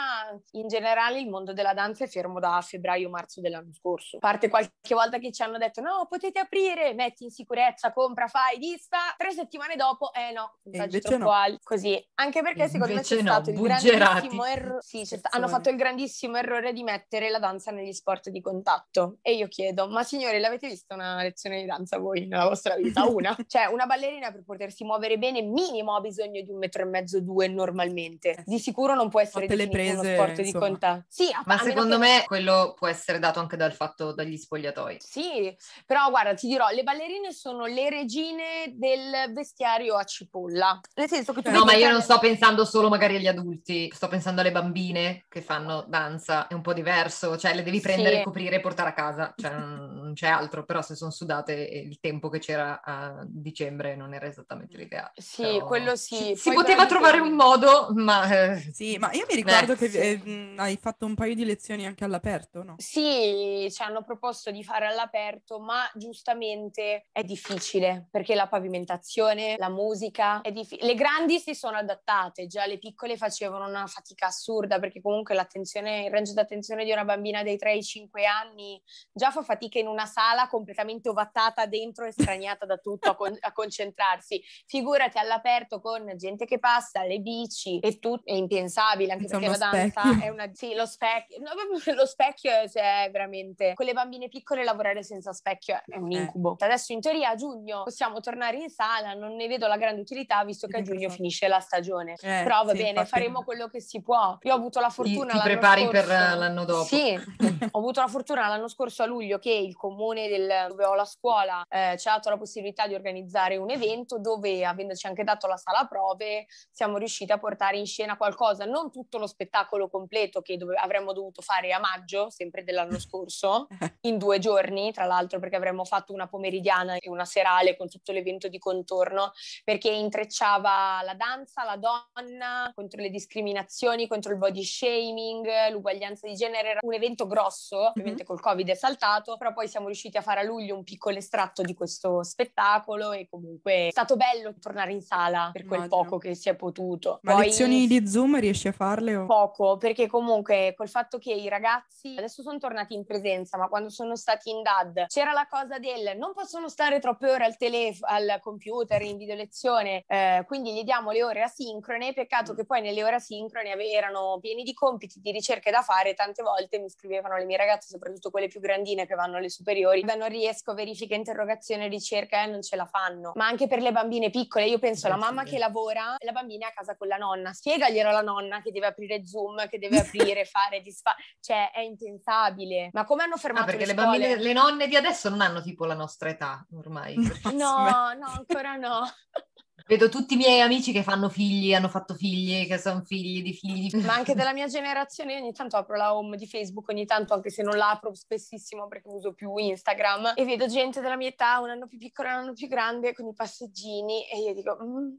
in 0.52 0.68
generale 0.68 1.20
il 1.20 1.28
mondo 1.28 1.52
della 1.52 1.74
danza 1.74 2.04
è 2.04 2.08
fermo 2.08 2.40
da 2.40 2.62
febbraio-marzo 2.62 3.42
dell'anno 3.42 3.72
scorso. 3.74 4.16
A 4.16 4.20
parte 4.20 4.48
qualche 4.48 4.72
volta 4.94 5.18
che 5.18 5.32
ci 5.32 5.42
hanno 5.42 5.58
detto 5.58 5.82
no, 5.82 6.06
potete 6.08 6.45
aprire, 6.46 6.94
metti 6.94 7.24
in 7.24 7.30
sicurezza, 7.30 7.92
compra, 7.92 8.26
fai, 8.28 8.58
dista. 8.58 8.98
Tre 9.16 9.32
settimane 9.32 9.76
dopo, 9.76 10.12
eh 10.12 10.32
no, 10.32 10.56
invece 10.64 11.00
troppo 11.00 11.24
no. 11.24 11.58
Così, 11.62 12.02
anche 12.14 12.42
perché 12.42 12.68
secondo 12.68 12.94
me 12.94 13.02
c'è 13.02 13.16
no, 13.20 13.32
stato 13.32 13.50
il 13.50 13.56
buggerati. 13.56 13.88
grandissimo 13.96 14.44
errore. 14.44 14.78
Sì, 14.80 15.04
sta- 15.04 15.28
hanno 15.32 15.48
fatto 15.48 15.68
il 15.70 15.76
grandissimo 15.76 16.36
errore 16.36 16.72
di 16.72 16.82
mettere 16.82 17.28
la 17.30 17.38
danza 17.38 17.70
negli 17.70 17.92
sport 17.92 18.30
di 18.30 18.40
contatto. 18.40 19.18
E 19.22 19.34
io 19.34 19.48
chiedo, 19.48 19.88
ma 19.88 20.02
signori, 20.02 20.38
l'avete 20.38 20.68
vista 20.68 20.94
una 20.94 21.22
lezione 21.22 21.60
di 21.60 21.66
danza 21.66 21.98
voi 21.98 22.26
nella 22.26 22.46
vostra 22.48 22.74
vita? 22.76 23.04
Una? 23.16 23.36
cioè, 23.46 23.66
una 23.66 23.86
ballerina 23.86 24.30
per 24.30 24.42
potersi 24.44 24.84
muovere 24.84 25.18
bene, 25.18 25.42
minimo 25.42 25.94
ha 25.96 26.00
bisogno 26.00 26.40
di 26.42 26.50
un 26.50 26.58
metro 26.58 26.82
e 26.82 26.86
mezzo, 26.86 27.20
due 27.20 27.48
normalmente. 27.48 28.42
Di 28.46 28.58
sicuro 28.58 28.94
non 28.94 29.08
può 29.08 29.20
essere 29.20 29.46
Fatte 29.46 29.56
definito 29.66 30.00
prese, 30.00 30.14
uno 30.14 30.14
sport 30.22 30.34
di 30.40 30.46
insomma. 30.46 30.66
contatto. 30.66 31.04
Sì, 31.08 31.30
a- 31.32 31.42
Ma 31.46 31.58
secondo 31.58 31.94
che- 31.98 32.06
me 32.06 32.22
quello 32.26 32.74
può 32.76 32.86
essere 32.86 33.18
dato 33.18 33.40
anche 33.40 33.56
dal 33.56 33.72
fatto 33.72 34.12
dagli 34.12 34.36
spogliatoi. 34.36 34.96
Sì, 35.00 35.54
però 35.84 36.08
guarda, 36.10 36.35
ti 36.36 36.46
dirò, 36.46 36.68
le 36.68 36.82
ballerine 36.84 37.32
sono 37.32 37.66
le 37.66 37.90
regine 37.90 38.72
del 38.74 39.32
vestiario 39.32 39.96
a 39.96 40.04
cipolla. 40.04 40.78
Nel 40.94 41.08
senso 41.08 41.32
che 41.32 41.42
tu 41.42 41.50
No, 41.50 41.64
ma 41.64 41.72
io 41.74 41.90
non 41.90 42.02
sto 42.02 42.18
pensando 42.18 42.64
solo 42.64 42.88
magari 42.88 43.16
agli 43.16 43.26
adulti, 43.26 43.90
sto 43.92 44.08
pensando 44.08 44.40
alle 44.42 44.52
bambine 44.52 45.24
che 45.28 45.42
fanno 45.42 45.84
danza, 45.88 46.46
è 46.46 46.54
un 46.54 46.62
po' 46.62 46.72
diverso, 46.72 47.36
cioè 47.36 47.54
le 47.54 47.62
devi 47.62 47.80
prendere, 47.80 48.18
Sì. 48.18 48.22
coprire 48.22 48.56
e 48.56 48.60
portare 48.60 48.90
a 48.90 48.92
casa, 48.94 49.32
cioè 49.36 49.50
non 49.52 49.94
non 50.06 50.14
c'è 50.14 50.28
altro, 50.28 50.64
però 50.64 50.82
se 50.82 50.94
sono 50.94 51.10
sudate 51.10 51.52
il 51.52 51.98
tempo 51.98 52.28
che 52.28 52.38
c'era 52.38 52.80
a 52.82 53.24
dicembre 53.26 53.96
non 53.96 54.14
era 54.14 54.26
esattamente 54.26 54.76
l'ideale. 54.76 55.12
Sì, 55.16 55.42
Però 55.42 55.66
quello 55.66 55.96
sì. 55.96 56.16
Si, 56.16 56.36
si 56.36 56.52
poteva 56.52 56.86
trovare 56.86 57.18
un 57.18 57.32
modo, 57.32 57.88
ma... 57.94 58.52
eh, 58.54 58.70
Sì, 58.72 58.96
ma 58.98 59.10
io 59.12 59.26
mi 59.28 59.34
ricordo 59.34 59.72
Eh, 59.72 59.76
che 59.76 59.88
sì. 59.88 59.98
eh, 59.98 60.16
mh, 60.18 60.58
hai 60.58 60.76
fatto 60.80 61.06
un 61.06 61.14
paio 61.14 61.34
di 61.34 61.44
lezioni 61.44 61.86
anche 61.86 62.04
all'aperto, 62.04 62.62
no? 62.62 62.74
Sì, 62.78 63.68
ci 63.70 63.82
hanno 63.82 64.02
proposto 64.04 64.50
di 64.50 64.62
fare 64.62 64.86
all'aperto, 64.86 65.58
ma 65.58 65.90
giustamente 66.26 67.06
è 67.12 67.22
difficile 67.22 68.08
perché 68.10 68.34
la 68.34 68.48
pavimentazione, 68.48 69.54
la 69.58 69.68
musica 69.68 70.40
è 70.40 70.50
difficile. 70.50 70.88
Le 70.88 70.94
grandi 70.94 71.38
si 71.38 71.54
sono 71.54 71.76
adattate, 71.76 72.46
già 72.46 72.66
le 72.66 72.78
piccole 72.78 73.16
facevano 73.16 73.66
una 73.66 73.86
fatica 73.86 74.26
assurda 74.26 74.80
perché 74.80 75.00
comunque 75.00 75.34
l'attenzione, 75.36 76.06
il 76.06 76.10
range 76.10 76.32
d'attenzione 76.32 76.84
di 76.84 76.90
una 76.90 77.04
bambina 77.04 77.44
dei 77.44 77.56
3 77.56 77.70
ai 77.70 77.82
5 77.82 78.26
anni 78.26 78.82
già 79.12 79.30
fa 79.30 79.42
fatica 79.42 79.78
in 79.78 79.86
una 79.86 80.06
sala 80.06 80.48
completamente 80.48 81.08
ovattata 81.08 81.66
dentro 81.66 82.06
e 82.06 82.12
straniata 82.12 82.66
da 82.66 82.76
tutto 82.78 83.10
a, 83.10 83.14
con- 83.14 83.36
a 83.38 83.52
concentrarsi. 83.52 84.42
Figurati 84.66 85.18
all'aperto 85.18 85.80
con 85.80 86.12
gente 86.16 86.44
che 86.44 86.58
passa, 86.58 87.04
le 87.04 87.20
bici 87.20 87.78
e 87.78 87.98
tutto, 88.00 88.28
è 88.30 88.34
impensabile 88.34 89.12
anche 89.12 89.26
perché 89.26 89.46
la 89.46 89.56
danza 89.56 90.00
specchio. 90.02 90.24
è 90.24 90.28
una... 90.28 90.50
Sì, 90.52 90.74
lo 90.74 90.86
specchio, 90.86 91.38
no, 91.38 91.94
lo 91.94 92.06
specchio 92.06 92.50
è, 92.50 92.68
è 93.04 93.10
veramente... 93.12 93.74
Con 93.74 93.86
le 93.86 93.92
bambine 93.92 94.28
piccole 94.28 94.64
lavorare 94.64 95.02
senza 95.04 95.32
specchio 95.32 95.80
è 95.86 95.96
un. 95.96 96.15
Incubo. 96.22 96.56
Adesso 96.58 96.92
in 96.92 97.00
teoria 97.00 97.30
a 97.30 97.34
giugno 97.34 97.82
possiamo 97.84 98.20
tornare 98.20 98.56
in 98.58 98.68
sala, 98.68 99.14
non 99.14 99.34
ne 99.36 99.46
vedo 99.48 99.66
la 99.66 99.76
grande 99.76 100.00
utilità 100.00 100.44
visto 100.44 100.66
che 100.66 100.78
a 100.78 100.82
giugno 100.82 100.98
per 100.98 101.00
forza. 101.08 101.16
finisce 101.16 101.48
la 101.48 101.60
stagione. 101.60 102.12
Eh, 102.20 102.42
Però 102.42 102.64
va 102.64 102.70
sì, 102.72 102.76
bene, 102.78 102.88
infatti. 102.90 103.08
faremo 103.08 103.42
quello 103.44 103.68
che 103.68 103.80
si 103.80 104.02
può. 104.02 104.38
Io 104.42 104.52
ho 104.52 104.56
avuto 104.56 104.80
la 104.80 104.88
ti, 104.88 104.94
fortuna 104.94 105.32
ti 105.32 105.36
l'anno 105.38 105.42
prepari 105.42 105.88
per 105.88 106.04
scorso- 106.04 106.12
eh, 106.32 106.36
l'anno 106.36 106.64
dopo. 106.64 106.84
Sì, 106.84 107.14
ho 107.70 107.78
avuto 107.78 108.00
la 108.00 108.08
fortuna 108.08 108.48
l'anno 108.48 108.68
scorso 108.68 109.02
a 109.02 109.06
luglio 109.06 109.38
che 109.38 109.50
il 109.52 109.76
comune 109.76 110.28
del- 110.28 110.66
dove 110.68 110.84
ho 110.84 110.94
la 110.94 111.04
scuola 111.04 111.64
eh, 111.68 111.96
ci 111.98 112.08
ha 112.08 112.12
dato 112.12 112.30
la 112.30 112.36
possibilità 112.36 112.86
di 112.86 112.94
organizzare 112.94 113.56
un 113.56 113.70
evento 113.70 114.18
dove, 114.18 114.64
avendoci 114.64 115.06
anche 115.06 115.24
dato 115.24 115.46
la 115.46 115.56
sala 115.56 115.86
prove, 115.86 116.46
siamo 116.70 116.96
riusciti 116.98 117.32
a 117.32 117.38
portare 117.38 117.76
in 117.78 117.86
scena 117.86 118.16
qualcosa, 118.16 118.64
non 118.64 118.90
tutto 118.90 119.18
lo 119.18 119.26
spettacolo 119.26 119.88
completo 119.88 120.42
che 120.42 120.56
dove- 120.56 120.74
avremmo 120.76 121.12
dovuto 121.12 121.42
fare 121.42 121.72
a 121.72 121.78
maggio, 121.78 122.30
sempre 122.30 122.64
dell'anno 122.64 122.98
scorso, 122.98 123.66
in 124.02 124.18
due 124.18 124.38
giorni, 124.38 124.92
tra 124.92 125.04
l'altro 125.04 125.38
perché 125.38 125.56
avremmo 125.56 125.84
fatto 125.84 126.05
una 126.12 126.26
pomeridiana 126.26 126.96
e 126.96 127.08
una 127.08 127.24
serale 127.24 127.76
con 127.76 127.88
tutto 127.88 128.12
l'evento 128.12 128.48
di 128.48 128.58
contorno, 128.58 129.32
perché 129.64 129.90
intrecciava 129.90 131.02
la 131.02 131.14
danza, 131.14 131.64
la 131.64 131.76
donna, 131.76 132.70
contro 132.74 133.00
le 133.00 133.10
discriminazioni, 133.10 134.06
contro 134.06 134.32
il 134.32 134.38
body 134.38 134.62
shaming, 134.62 135.70
l'uguaglianza 135.70 136.26
di 136.26 136.34
genere. 136.34 136.70
Era 136.70 136.80
un 136.82 136.94
evento 136.94 137.26
grosso, 137.26 137.88
ovviamente 137.88 138.24
col 138.24 138.40
Covid 138.40 138.68
è 138.68 138.74
saltato, 138.74 139.36
però 139.36 139.52
poi 139.52 139.68
siamo 139.68 139.86
riusciti 139.86 140.16
a 140.16 140.22
fare 140.22 140.40
a 140.40 140.42
luglio 140.42 140.76
un 140.76 140.84
piccolo 140.84 141.16
estratto 141.16 141.62
di 141.62 141.74
questo 141.74 142.22
spettacolo 142.22 143.12
e 143.12 143.26
comunque 143.28 143.88
è 143.88 143.90
stato 143.90 144.16
bello 144.16 144.54
tornare 144.60 144.92
in 144.92 145.00
sala 145.00 145.50
per 145.52 145.64
quel 145.64 145.80
Immagino. 145.80 146.02
poco 146.02 146.18
che 146.18 146.34
si 146.34 146.48
è 146.48 146.56
potuto. 146.56 147.18
Ma 147.22 147.34
Poi- 147.34 147.46
lezioni 147.46 147.86
di 147.86 148.06
Zoom 148.06 148.38
riesci 148.38 148.68
a 148.68 148.72
farle? 148.72 149.16
O... 149.16 149.26
Poco, 149.26 149.76
perché 149.76 150.06
comunque 150.06 150.74
col 150.76 150.88
fatto 150.88 151.18
che 151.18 151.32
i 151.32 151.48
ragazzi 151.48 152.14
adesso 152.16 152.42
sono 152.42 152.58
tornati 152.58 152.94
in 152.94 153.04
presenza, 153.04 153.56
ma 153.56 153.68
quando 153.68 153.88
sono 153.88 154.16
stati 154.16 154.50
in 154.50 154.62
DAD 154.62 155.06
c'era 155.06 155.32
la 155.32 155.46
cosa 155.48 155.78
del 155.78 155.95
non 156.16 156.32
possono 156.34 156.68
stare 156.68 156.98
troppe 157.00 157.30
ore 157.30 157.44
al 157.44 157.56
telefono, 157.56 158.12
al 158.12 158.38
computer, 158.40 159.00
in 159.02 159.16
video 159.16 159.34
lezione, 159.34 160.04
eh, 160.06 160.44
quindi 160.46 160.72
gli 160.74 160.82
diamo 160.82 161.10
le 161.10 161.22
ore 161.22 161.42
asincrone. 161.42 162.12
Peccato 162.12 162.54
che 162.54 162.64
poi 162.64 162.80
nelle 162.80 163.02
ore 163.04 163.16
asincrone 163.16 163.74
erano 163.90 164.38
pieni 164.40 164.62
di 164.62 164.72
compiti, 164.74 165.20
di 165.20 165.30
ricerche 165.30 165.70
da 165.70 165.82
fare. 165.82 166.14
Tante 166.14 166.42
volte 166.42 166.78
mi 166.78 166.88
scrivevano 166.90 167.36
le 167.36 167.44
mie 167.44 167.56
ragazze, 167.56 167.88
soprattutto 167.88 168.30
quelle 168.30 168.48
più 168.48 168.60
grandine 168.60 169.06
che 169.06 169.14
vanno 169.14 169.36
alle 169.38 169.48
superiori, 169.50 170.02
"Beh, 170.02 170.16
non 170.16 170.28
riesco, 170.28 170.74
verifica, 170.74 171.14
interrogazione, 171.14 171.88
ricerca, 171.88 172.42
e 172.42 172.46
non 172.46 172.62
ce 172.62 172.76
la 172.76 172.86
fanno. 172.86 173.32
Ma 173.34 173.46
anche 173.46 173.66
per 173.66 173.80
le 173.80 173.92
bambine 173.92 174.30
piccole, 174.30 174.66
io 174.66 174.78
penso 174.78 175.08
la 175.08 175.14
Beh, 175.14 175.20
mamma 175.20 175.42
che 175.44 175.58
lavora, 175.58 176.14
la 176.18 176.32
bambina 176.32 176.66
è 176.66 176.70
a 176.70 176.72
casa 176.72 176.96
con 176.96 177.08
la 177.08 177.16
nonna, 177.16 177.52
spiegaglielo 177.52 178.08
alla 178.08 178.20
nonna 178.22 178.60
che 178.60 178.70
deve 178.70 178.86
aprire 178.86 179.26
Zoom, 179.26 179.66
che 179.68 179.78
deve 179.78 179.98
aprire, 179.98 180.44
fare, 180.44 180.80
disfare, 180.80 181.16
cioè 181.40 181.70
è 181.70 181.80
impensabile. 181.80 182.90
Ma 182.92 183.04
come 183.04 183.22
hanno 183.22 183.34
Ah, 183.34 183.38
fermato 183.38 183.66
perché 183.66 183.80
le, 183.86 183.86
le, 183.86 183.94
bambine, 183.94 184.36
le 184.36 184.52
nonne 184.52 184.88
di 184.88 184.96
adesso 184.96 185.28
non 185.28 185.40
hanno 185.40 185.60
tipo 185.62 185.84
la 185.86 185.94
nostra 185.94 186.28
età 186.28 186.66
ormai. 186.74 187.16
No, 187.54 188.12
no, 188.14 188.26
ancora 188.26 188.76
no. 188.76 189.00
Vedo 189.88 190.08
tutti 190.08 190.34
i 190.34 190.36
miei 190.36 190.60
amici 190.62 190.90
che 190.90 191.04
fanno 191.04 191.28
figli, 191.28 191.72
hanno 191.72 191.88
fatto 191.88 192.14
figli, 192.14 192.66
che 192.66 192.76
sono 192.76 193.04
figli 193.04 193.40
di 193.40 193.52
figli 193.52 193.88
di 193.88 194.04
Ma 194.04 194.14
anche 194.14 194.34
della 194.34 194.52
mia 194.52 194.66
generazione, 194.66 195.34
io 195.34 195.38
ogni 195.38 195.52
tanto 195.52 195.76
apro 195.76 195.96
la 195.96 196.12
home 196.12 196.36
di 196.36 196.48
Facebook, 196.48 196.88
ogni 196.88 197.06
tanto 197.06 197.34
anche 197.34 197.50
se 197.50 197.62
non 197.62 197.76
la 197.76 197.90
apro 197.90 198.12
spessissimo 198.12 198.88
perché 198.88 199.08
uso 199.08 199.32
più 199.32 199.56
Instagram 199.56 200.32
e 200.34 200.44
vedo 200.44 200.66
gente 200.66 201.00
della 201.00 201.16
mia 201.16 201.28
età, 201.28 201.60
un 201.60 201.70
anno 201.70 201.86
più 201.86 201.98
piccola, 201.98 202.32
un 202.32 202.38
anno 202.40 202.52
più 202.52 202.66
grande, 202.66 203.14
con 203.14 203.28
i 203.28 203.32
passeggini 203.32 204.26
e 204.28 204.40
io 204.40 204.54
dico, 204.54 204.76
"Mm, 204.82 205.14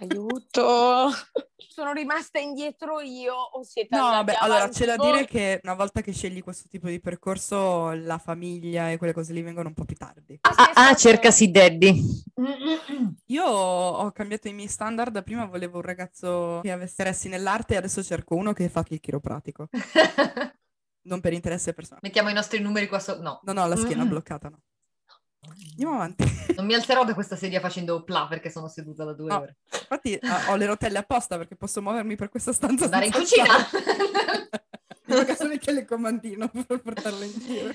aiuto, 0.00 1.10
sono 1.56 1.92
rimasta 1.92 2.38
indietro 2.38 3.00
io 3.00 3.34
o 3.34 3.62
siete 3.62 3.96
No, 3.96 4.22
beh, 4.24 4.34
allora 4.34 4.68
c'è 4.68 4.86
da 4.86 4.96
voi?" 4.96 5.12
dire 5.12 5.26
che 5.26 5.60
una 5.62 5.74
volta 5.74 6.00
che 6.00 6.12
scegli 6.12 6.42
questo 6.42 6.68
tipo 6.68 6.88
di 6.88 7.00
percorso, 7.00 7.90
la 7.92 8.18
famiglia 8.18 8.90
e 8.90 8.96
quelle 8.98 9.12
cose 9.12 9.32
lì 9.32 9.42
vengono 9.42 9.68
un 9.68 9.74
po' 9.74 9.84
più 9.84 9.96
tardi. 9.96 10.38
Ah, 10.42 10.70
ah, 10.88 10.94
cercasi 10.94 11.50
daddy. 11.50 12.02
Io 13.26 13.44
ho 13.44 14.10
cambiato 14.12 14.48
i 14.48 14.52
miei 14.52 14.68
standard, 14.68 15.22
prima 15.22 15.44
volevo 15.46 15.76
un 15.76 15.82
ragazzo 15.82 16.60
che 16.62 16.70
avesse 16.72 16.90
interessi 16.98 17.28
nell'arte 17.28 17.74
e 17.74 17.76
adesso 17.76 18.02
cerco 18.02 18.34
uno 18.34 18.52
che 18.52 18.68
fa 18.68 18.84
il 18.88 18.98
chiropratico, 19.00 19.68
non 21.02 21.20
per 21.20 21.32
interesse 21.32 21.72
personale. 21.72 22.00
Mettiamo 22.02 22.28
i 22.30 22.34
nostri 22.34 22.58
numeri 22.60 22.88
qua 22.88 22.98
sotto. 22.98 23.22
No, 23.22 23.40
Non 23.44 23.58
ho 23.58 23.66
la 23.66 23.76
schiena 23.76 24.04
Mm. 24.04 24.08
bloccata, 24.08 24.48
no. 24.48 24.60
Andiamo 25.48 25.94
avanti. 25.94 26.24
non 26.56 26.66
mi 26.66 26.74
alzerò 26.74 27.04
da 27.04 27.14
questa 27.14 27.36
sedia 27.36 27.60
facendo 27.60 28.02
pla 28.04 28.26
perché 28.28 28.50
sono 28.50 28.68
seduta 28.68 29.04
da 29.04 29.14
due 29.14 29.28
No. 29.28 29.40
ore. 29.40 29.56
Infatti 29.72 30.18
ah, 30.22 30.50
ho 30.50 30.56
le 30.56 30.66
rotelle 30.66 30.98
apposta 30.98 31.36
perché 31.38 31.56
posso 31.56 31.80
muovermi 31.80 32.14
per 32.16 32.28
questa 32.28 32.52
stanza. 32.52 32.84
Andare 32.84 33.06
in 33.06 33.12
cucina. 33.12 33.54
Perché 35.04 35.34
sono 35.34 35.52
il 35.52 35.58
telecomandino 35.58 36.48
per 36.66 36.80
portarlo 36.82 37.24
in 37.24 37.32
giro. 37.38 37.72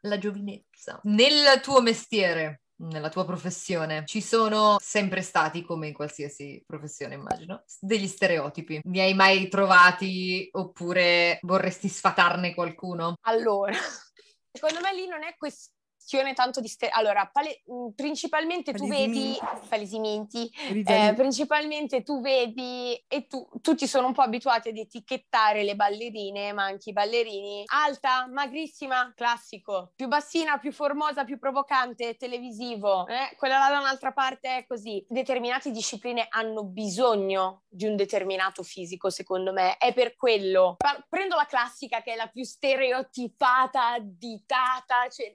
La 0.00 0.18
giovinezza. 0.18 1.00
Nel 1.04 1.60
tuo 1.62 1.80
mestiere, 1.80 2.62
nella 2.82 3.08
tua 3.08 3.24
professione, 3.24 4.02
ci 4.04 4.20
sono 4.20 4.76
sempre 4.78 5.22
stati, 5.22 5.62
come 5.62 5.86
in 5.88 5.94
qualsiasi 5.94 6.62
professione 6.66 7.14
immagino, 7.14 7.64
degli 7.80 8.06
stereotipi. 8.06 8.80
Ne 8.84 9.00
hai 9.00 9.14
mai 9.14 9.48
trovati 9.48 10.48
oppure 10.52 11.38
vorresti 11.42 11.88
sfatarne 11.88 12.52
qualcuno? 12.54 13.16
Allora, 13.22 13.72
secondo 14.52 14.80
me 14.82 14.94
lì 14.94 15.06
non 15.06 15.22
è 15.22 15.34
questione 15.38 15.75
questione 16.06 16.34
tanto 16.34 16.60
di... 16.60 16.68
Ste- 16.68 16.88
allora, 16.88 17.28
pale- 17.32 17.62
mh, 17.66 17.88
principalmente 17.96 18.72
tu 18.72 18.86
vedi... 18.86 19.36
Palesimenti. 19.68 20.48
Eh, 20.86 21.12
principalmente 21.16 22.02
tu 22.04 22.20
vedi 22.20 22.94
e 23.08 23.26
tu, 23.26 23.48
tutti 23.60 23.88
sono 23.88 24.06
un 24.06 24.12
po' 24.12 24.22
abituati 24.22 24.68
ad 24.68 24.76
etichettare 24.76 25.64
le 25.64 25.74
ballerine, 25.74 26.52
ma 26.52 26.64
anche 26.64 26.90
i 26.90 26.92
ballerini. 26.92 27.64
Alta, 27.66 28.28
magrissima, 28.28 29.12
classico. 29.16 29.92
Più 29.96 30.06
bassina, 30.06 30.58
più 30.58 30.70
formosa, 30.72 31.24
più 31.24 31.38
provocante, 31.40 32.16
televisivo. 32.16 33.06
Eh, 33.08 33.34
quella 33.36 33.58
là 33.58 33.70
da 33.70 33.80
un'altra 33.80 34.12
parte 34.12 34.58
è 34.58 34.66
così. 34.66 35.04
Determinate 35.08 35.72
discipline 35.72 36.26
hanno 36.28 36.64
bisogno 36.64 37.64
di 37.68 37.86
un 37.86 37.96
determinato 37.96 38.62
fisico, 38.62 39.10
secondo 39.10 39.52
me. 39.52 39.76
È 39.78 39.92
per 39.92 40.14
quello. 40.14 40.76
Pa- 40.78 41.04
prendo 41.08 41.34
la 41.34 41.46
classica 41.46 42.00
che 42.02 42.12
è 42.12 42.16
la 42.16 42.28
più 42.28 42.44
stereotipata, 42.44 43.94
additata, 43.94 45.08
cioè 45.10 45.34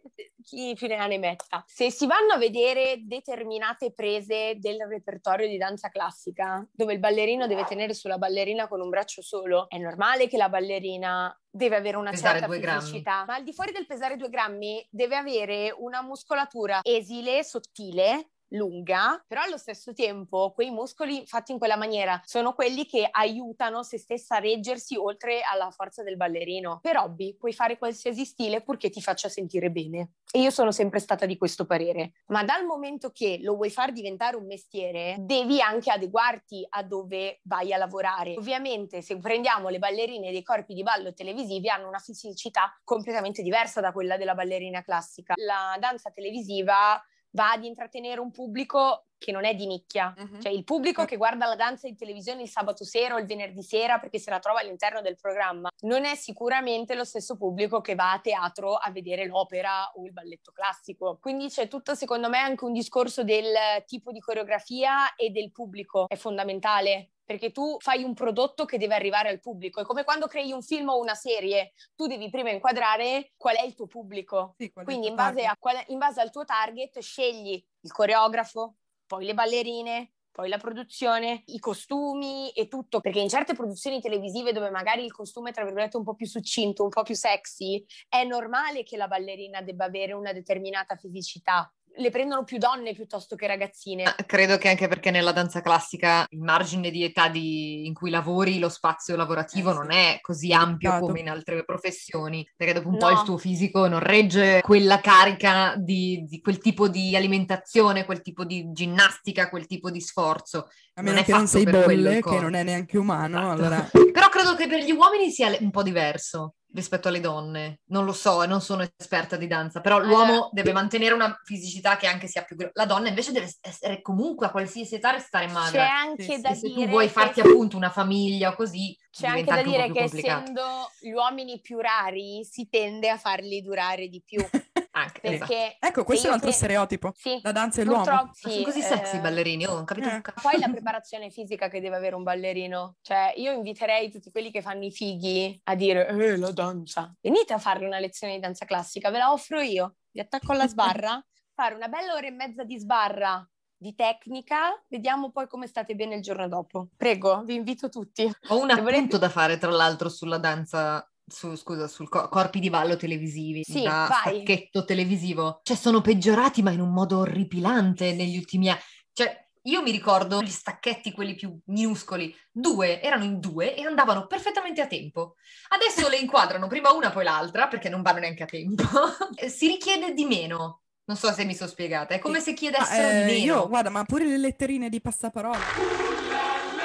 chi 0.61 0.75
più 0.75 0.87
ne 0.87 0.97
ha 0.97 1.07
ne 1.07 1.17
metta. 1.17 1.63
Se 1.65 1.89
si 1.91 2.05
vanno 2.05 2.33
a 2.33 2.37
vedere 2.37 2.99
determinate 3.01 3.91
prese 3.91 4.55
del 4.57 4.77
repertorio 4.87 5.47
di 5.47 5.57
danza 5.57 5.89
classica, 5.89 6.65
dove 6.71 6.93
il 6.93 6.99
ballerino 6.99 7.47
deve 7.47 7.65
tenere 7.65 7.93
sulla 7.93 8.17
ballerina 8.17 8.67
con 8.67 8.81
un 8.81 8.89
braccio 8.89 9.21
solo, 9.21 9.67
è 9.69 9.77
normale 9.77 10.27
che 10.27 10.37
la 10.37 10.49
ballerina 10.49 11.35
deve 11.49 11.75
avere 11.75 11.97
una 11.97 12.11
Pesare 12.11 12.39
certa 12.39 12.79
fisicità, 12.79 13.25
ma 13.25 13.35
al 13.35 13.43
di 13.43 13.53
fuori 13.53 13.71
del 13.71 13.85
pesare 13.85 14.15
due 14.15 14.29
grammi 14.29 14.85
deve 14.89 15.15
avere 15.15 15.73
una 15.77 16.01
muscolatura 16.01 16.79
esile, 16.83 17.43
sottile, 17.43 18.29
lunga, 18.51 19.23
però 19.27 19.41
allo 19.41 19.57
stesso 19.57 19.93
tempo 19.93 20.51
quei 20.53 20.71
muscoli 20.71 21.25
fatti 21.25 21.51
in 21.51 21.57
quella 21.57 21.75
maniera 21.75 22.19
sono 22.23 22.53
quelli 22.53 22.85
che 22.85 23.07
aiutano 23.09 23.83
se 23.83 23.97
stessa 23.97 24.37
a 24.37 24.39
reggersi 24.39 24.95
oltre 24.95 25.41
alla 25.41 25.69
forza 25.71 26.03
del 26.03 26.17
ballerino. 26.17 26.79
Per 26.81 26.97
hobby 26.97 27.35
puoi 27.35 27.53
fare 27.53 27.77
qualsiasi 27.77 28.25
stile 28.25 28.61
purché 28.61 28.89
ti 28.89 29.01
faccia 29.01 29.29
sentire 29.29 29.71
bene. 29.71 30.13
E 30.31 30.39
io 30.39 30.49
sono 30.49 30.71
sempre 30.71 30.99
stata 30.99 31.25
di 31.25 31.37
questo 31.37 31.65
parere. 31.65 32.13
Ma 32.27 32.43
dal 32.43 32.65
momento 32.65 33.11
che 33.11 33.39
lo 33.41 33.55
vuoi 33.55 33.69
far 33.69 33.91
diventare 33.91 34.37
un 34.37 34.45
mestiere, 34.45 35.17
devi 35.19 35.61
anche 35.61 35.91
adeguarti 35.91 36.65
a 36.69 36.83
dove 36.83 37.39
vai 37.43 37.73
a 37.73 37.77
lavorare. 37.77 38.35
Ovviamente, 38.37 39.01
se 39.01 39.17
prendiamo 39.17 39.69
le 39.69 39.79
ballerine 39.79 40.31
dei 40.31 40.43
corpi 40.43 40.73
di 40.73 40.83
ballo 40.83 41.13
televisivi, 41.13 41.69
hanno 41.69 41.87
una 41.87 41.99
fisicità 41.99 42.79
completamente 42.83 43.41
diversa 43.41 43.81
da 43.81 43.91
quella 43.91 44.17
della 44.17 44.35
ballerina 44.35 44.81
classica. 44.81 45.33
La 45.37 45.75
danza 45.79 46.11
televisiva 46.11 47.01
va 47.31 47.51
ad 47.51 47.63
intrattenere 47.63 48.19
un 48.19 48.31
pubblico 48.31 49.05
che 49.21 49.31
non 49.31 49.45
è 49.45 49.53
di 49.53 49.67
nicchia, 49.67 50.13
Mhm. 50.17 50.41
cioè 50.41 50.51
il 50.51 50.63
pubblico 50.63 51.05
che 51.05 51.15
guarda 51.15 51.45
la 51.45 51.55
danza 51.55 51.87
in 51.87 51.95
televisione 51.95 52.41
il 52.41 52.49
sabato 52.49 52.83
sera 52.83 53.13
o 53.13 53.19
il 53.19 53.27
venerdì 53.27 53.61
sera 53.61 53.99
perché 53.99 54.17
se 54.17 54.31
la 54.31 54.39
trova 54.39 54.61
all'interno 54.61 55.01
del 55.01 55.15
programma, 55.15 55.69
non 55.81 56.05
è 56.05 56.15
sicuramente 56.15 56.95
lo 56.95 57.03
stesso 57.03 57.37
pubblico 57.37 57.81
che 57.81 57.93
va 57.93 58.13
a 58.13 58.19
teatro 58.19 58.73
a 58.73 58.89
vedere 58.89 59.27
l'opera 59.27 59.91
o 59.93 60.05
il 60.05 60.11
balletto 60.11 60.51
classico. 60.51 61.19
Quindi 61.21 61.49
c'è 61.49 61.67
tutto, 61.67 61.93
secondo 61.93 62.29
me, 62.29 62.39
anche 62.39 62.65
un 62.65 62.73
discorso 62.73 63.23
del 63.23 63.53
tipo 63.85 64.11
di 64.11 64.19
coreografia 64.19 65.13
e 65.15 65.29
del 65.29 65.51
pubblico, 65.51 66.07
è 66.07 66.15
fondamentale. 66.15 67.11
Perché 67.31 67.51
tu 67.51 67.77
fai 67.79 68.03
un 68.03 68.13
prodotto 68.13 68.65
che 68.65 68.77
deve 68.77 68.93
arrivare 68.93 69.29
al 69.29 69.39
pubblico. 69.39 69.79
È 69.79 69.85
come 69.85 70.03
quando 70.03 70.27
crei 70.27 70.51
un 70.51 70.61
film 70.61 70.89
o 70.89 70.99
una 70.99 71.15
serie. 71.15 71.71
Tu 71.95 72.05
devi 72.05 72.29
prima 72.29 72.49
inquadrare 72.49 73.31
qual 73.37 73.55
è 73.55 73.63
il 73.63 73.73
tuo 73.73 73.87
pubblico. 73.87 74.55
Sì, 74.57 74.69
Quindi 74.73 75.07
in 75.07 75.15
base, 75.15 75.49
qual- 75.57 75.83
in 75.87 75.97
base 75.97 76.19
al 76.19 76.29
tuo 76.29 76.43
target 76.43 76.99
scegli 76.99 77.63
il 77.83 77.91
coreografo, 77.93 78.75
poi 79.07 79.23
le 79.23 79.33
ballerine, 79.33 80.11
poi 80.29 80.49
la 80.49 80.57
produzione, 80.57 81.43
i 81.45 81.59
costumi 81.59 82.51
e 82.51 82.67
tutto, 82.67 82.99
perché 82.99 83.19
in 83.19 83.29
certe 83.29 83.53
produzioni 83.53 84.01
televisive 84.01 84.51
dove 84.51 84.69
magari 84.69 85.05
il 85.05 85.13
costume 85.13 85.51
è 85.51 85.53
tra 85.53 85.63
virgolette 85.63 85.95
un 85.95 86.03
po' 86.03 86.15
più 86.15 86.25
succinto, 86.25 86.83
un 86.83 86.89
po' 86.89 87.03
più 87.03 87.15
sexy, 87.15 87.85
è 88.09 88.25
normale 88.25 88.83
che 88.83 88.97
la 88.97 89.07
ballerina 89.07 89.61
debba 89.61 89.85
avere 89.85 90.13
una 90.13 90.33
determinata 90.33 90.95
fisicità. 90.95 91.73
Le 91.97 92.09
prendono 92.09 92.43
più 92.45 92.57
donne 92.57 92.93
piuttosto 92.93 93.35
che 93.35 93.47
ragazzine. 93.47 94.03
Ah, 94.03 94.15
Credo 94.25 94.57
che 94.57 94.69
anche 94.69 94.87
perché 94.87 95.11
nella 95.11 95.33
danza 95.33 95.61
classica 95.61 96.25
il 96.29 96.39
margine 96.39 96.89
di 96.89 97.03
età 97.03 97.27
di- 97.27 97.85
in 97.85 97.93
cui 97.93 98.09
lavori, 98.09 98.59
lo 98.59 98.69
spazio 98.69 99.15
lavorativo 99.17 99.69
Eh, 99.69 99.73
sì. 99.73 99.77
non 99.79 99.91
è 99.91 100.17
così 100.21 100.53
ampio 100.53 100.89
Limitato. 100.89 101.05
come 101.05 101.19
in 101.19 101.29
altre 101.29 101.65
professioni, 101.65 102.47
perché 102.55 102.73
dopo 102.73 102.87
un 102.87 102.97
po' 102.97 103.09
No. 103.09 103.19
il 103.19 103.23
tuo 103.25 103.37
fisico 103.37 103.87
non 103.87 103.99
regge 103.99 104.61
quella 104.61 105.01
carica 105.01 105.75
di, 105.77 106.23
di 106.27 106.39
quel 106.39 106.59
tipo 106.59 106.87
di 106.87 107.13
alimentazione, 107.15 108.05
quel 108.05 108.21
tipo 108.21 108.45
di 108.45 108.71
ginnastica, 108.71 109.49
quel 109.49 109.67
tipo 109.67 109.91
di 109.91 109.99
sforzo. 109.99 110.69
A 110.93 111.01
non 111.01 111.05
meno 111.11 111.19
è 111.19 111.23
che 111.25 111.31
non 111.31 111.39
fatto 111.45 111.51
sei 111.57 111.63
per 111.65 111.83
quello 111.83 112.09
il 112.09 112.19
bolle, 112.21 112.35
che 112.37 112.41
non 112.41 112.53
è 112.53 112.63
neanche 112.63 112.97
umano, 112.97 113.37
Esatto. 113.39 113.51
allora... 113.51 113.89
Però 114.11 114.29
credo 114.29 114.55
che 114.55 114.67
per 114.67 114.81
gli 114.83 114.91
uomini 114.91 115.29
sia 115.29 115.55
un 115.59 115.71
po' 115.71 115.83
diverso 115.83 116.55
rispetto 116.73 117.07
alle 117.07 117.19
donne. 117.19 117.81
Non 117.87 118.05
lo 118.05 118.13
so, 118.13 118.45
non 118.45 118.61
sono 118.61 118.85
esperta 118.97 119.35
di 119.35 119.47
danza, 119.47 119.81
però 119.81 119.99
l'uomo 119.99 120.23
Allora- 120.23 120.49
deve 120.51 120.71
mantenere 120.73 121.13
una 121.13 121.39
fisicità 121.43 121.97
che 121.97 122.07
anche 122.07 122.27
sia 122.27 122.43
più 122.43 122.55
grossa. 122.55 122.71
La 122.75 122.85
donna 122.85 123.09
invece 123.09 123.31
deve 123.31 123.51
essere 123.61 124.01
comunque 124.01 124.45
a 124.47 124.51
qualsiasi 124.51 124.95
età 124.95 125.11
restare 125.11 125.47
C'è 125.47 125.51
magra. 125.51 125.93
anche 125.93 126.23
Sì, 126.23 126.41
da 126.41 126.53
se 126.53 126.67
dire 126.67 126.83
tu 126.85 126.89
vuoi 126.89 127.05
che- 127.07 127.11
farti 127.11 127.39
appunto 127.41 127.77
una 127.77 127.89
famiglia 127.89 128.49
o 128.51 128.55
così, 128.55 128.97
C'è 129.11 129.27
anche 129.27 129.43
da 129.43 129.53
anche 129.55 129.69
dire 129.69 129.91
che 129.91 129.99
complicato. 129.99 130.41
essendo 130.43 130.91
gli 130.99 131.11
uomini 131.11 131.59
più 131.59 131.79
rari 131.79 132.43
si 132.49 132.67
tende 132.69 133.09
a 133.09 133.17
farli 133.17 133.61
durare 133.61 134.07
di 134.07 134.21
più. 134.25 134.39
Anche, 135.01 135.21
esatto. 135.23 135.51
Perché 135.51 135.77
Ecco, 135.79 136.03
questo 136.03 136.25
è 136.25 136.29
un 136.29 136.35
altro 136.35 136.49
pe- 136.49 136.55
stereotipo. 136.55 137.11
Sì, 137.15 137.39
La 137.43 137.51
danza 137.51 137.81
e 137.81 137.83
l'uomo. 137.85 138.29
sì, 138.33 138.49
sono 138.51 138.63
così 138.63 138.81
sexy 138.81 139.15
eh, 139.15 139.17
i 139.19 139.21
ballerini, 139.21 139.65
oh, 139.65 139.73
non 139.75 139.85
capito 139.85 140.09
eh. 140.09 140.21
Poi 140.41 140.59
la 140.59 140.69
preparazione 140.69 141.29
fisica 141.29 141.67
che 141.69 141.79
deve 141.81 141.95
avere 141.95 142.15
un 142.15 142.23
ballerino. 142.23 142.97
Cioè, 143.01 143.33
io 143.37 143.51
inviterei 143.51 144.11
tutti 144.11 144.31
quelli 144.31 144.51
che 144.51 144.61
fanno 144.61 144.83
i 144.85 144.91
fighi 144.91 145.59
a 145.65 145.75
dire, 145.75 146.07
eh, 146.07 146.37
la 146.37 146.51
danza. 146.51 147.13
Venite 147.21 147.53
a 147.53 147.57
fare 147.57 147.85
una 147.85 147.99
lezione 147.99 148.33
di 148.35 148.39
danza 148.39 148.65
classica, 148.65 149.09
ve 149.09 149.17
la 149.17 149.31
offro 149.31 149.59
io. 149.61 149.95
Vi 150.11 150.19
attacco 150.19 150.51
alla 150.51 150.67
sbarra, 150.67 151.23
fare 151.53 151.75
una 151.75 151.87
bella 151.87 152.13
ora 152.13 152.27
e 152.27 152.31
mezza 152.31 152.63
di 152.63 152.77
sbarra 152.77 153.45
di 153.81 153.95
tecnica, 153.95 154.79
vediamo 154.89 155.31
poi 155.31 155.47
come 155.47 155.65
state 155.65 155.95
bene 155.95 156.13
il 156.13 156.21
giorno 156.21 156.47
dopo. 156.47 156.89
Prego, 156.95 157.41
vi 157.43 157.55
invito 157.55 157.89
tutti. 157.89 158.31
Ho 158.49 158.61
un 158.61 158.69
appunto 158.69 158.91
volete- 158.91 159.17
da 159.17 159.27
fare, 159.29 159.57
tra 159.57 159.71
l'altro, 159.71 160.07
sulla 160.07 160.37
danza, 160.37 161.10
su, 161.31 161.55
scusa, 161.55 161.87
sul 161.87 162.09
co- 162.09 162.27
corpi 162.29 162.59
di 162.59 162.69
ballo 162.69 162.95
televisivi, 162.97 163.63
Sì, 163.63 163.83
da 163.83 164.07
vai. 164.09 164.35
stacchetto 164.35 164.85
televisivo. 164.85 165.61
Cioè, 165.63 165.75
sono 165.75 166.01
peggiorati, 166.01 166.61
ma 166.61 166.71
in 166.71 166.81
un 166.81 166.91
modo 166.91 167.19
orripilante 167.19 168.13
negli 168.13 168.37
ultimi 168.37 168.69
anni. 168.69 168.79
Cioè, 169.13 169.47
io 169.63 169.81
mi 169.81 169.91
ricordo 169.91 170.41
gli 170.41 170.49
stacchetti, 170.49 171.11
quelli 171.11 171.35
più 171.35 171.57
minuscoli, 171.65 172.35
due, 172.51 173.01
erano 173.01 173.23
in 173.23 173.39
due 173.39 173.75
e 173.75 173.83
andavano 173.85 174.25
perfettamente 174.27 174.81
a 174.81 174.87
tempo. 174.87 175.35
Adesso 175.69 176.09
le 176.09 176.17
inquadrano 176.17 176.67
prima 176.67 176.91
una, 176.91 177.11
poi 177.11 177.23
l'altra, 177.23 177.67
perché 177.67 177.89
non 177.89 178.01
vanno 178.01 178.19
neanche 178.19 178.43
a 178.43 178.47
tempo. 178.47 178.83
si 179.47 179.67
richiede 179.67 180.13
di 180.13 180.25
meno. 180.25 180.81
Non 181.03 181.17
so 181.17 181.31
se 181.31 181.45
mi 181.45 181.55
sono 181.55 181.69
spiegata, 181.69 182.13
è 182.13 182.19
come 182.19 182.39
se 182.39 182.53
chiedessero 182.53 183.09
eh, 183.09 183.13
di 183.13 183.23
meno. 183.23 183.43
io, 183.43 183.67
guarda, 183.67 183.89
ma 183.89 184.03
pure 184.05 184.25
le 184.25 184.37
letterine 184.37 184.87
di 184.87 185.01
passaparola 185.01 185.59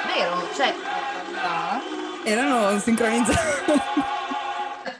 Vero? 0.05 0.53
Cioè, 0.53 0.73
erano 2.25 2.77
sincronizzate. 2.79 4.15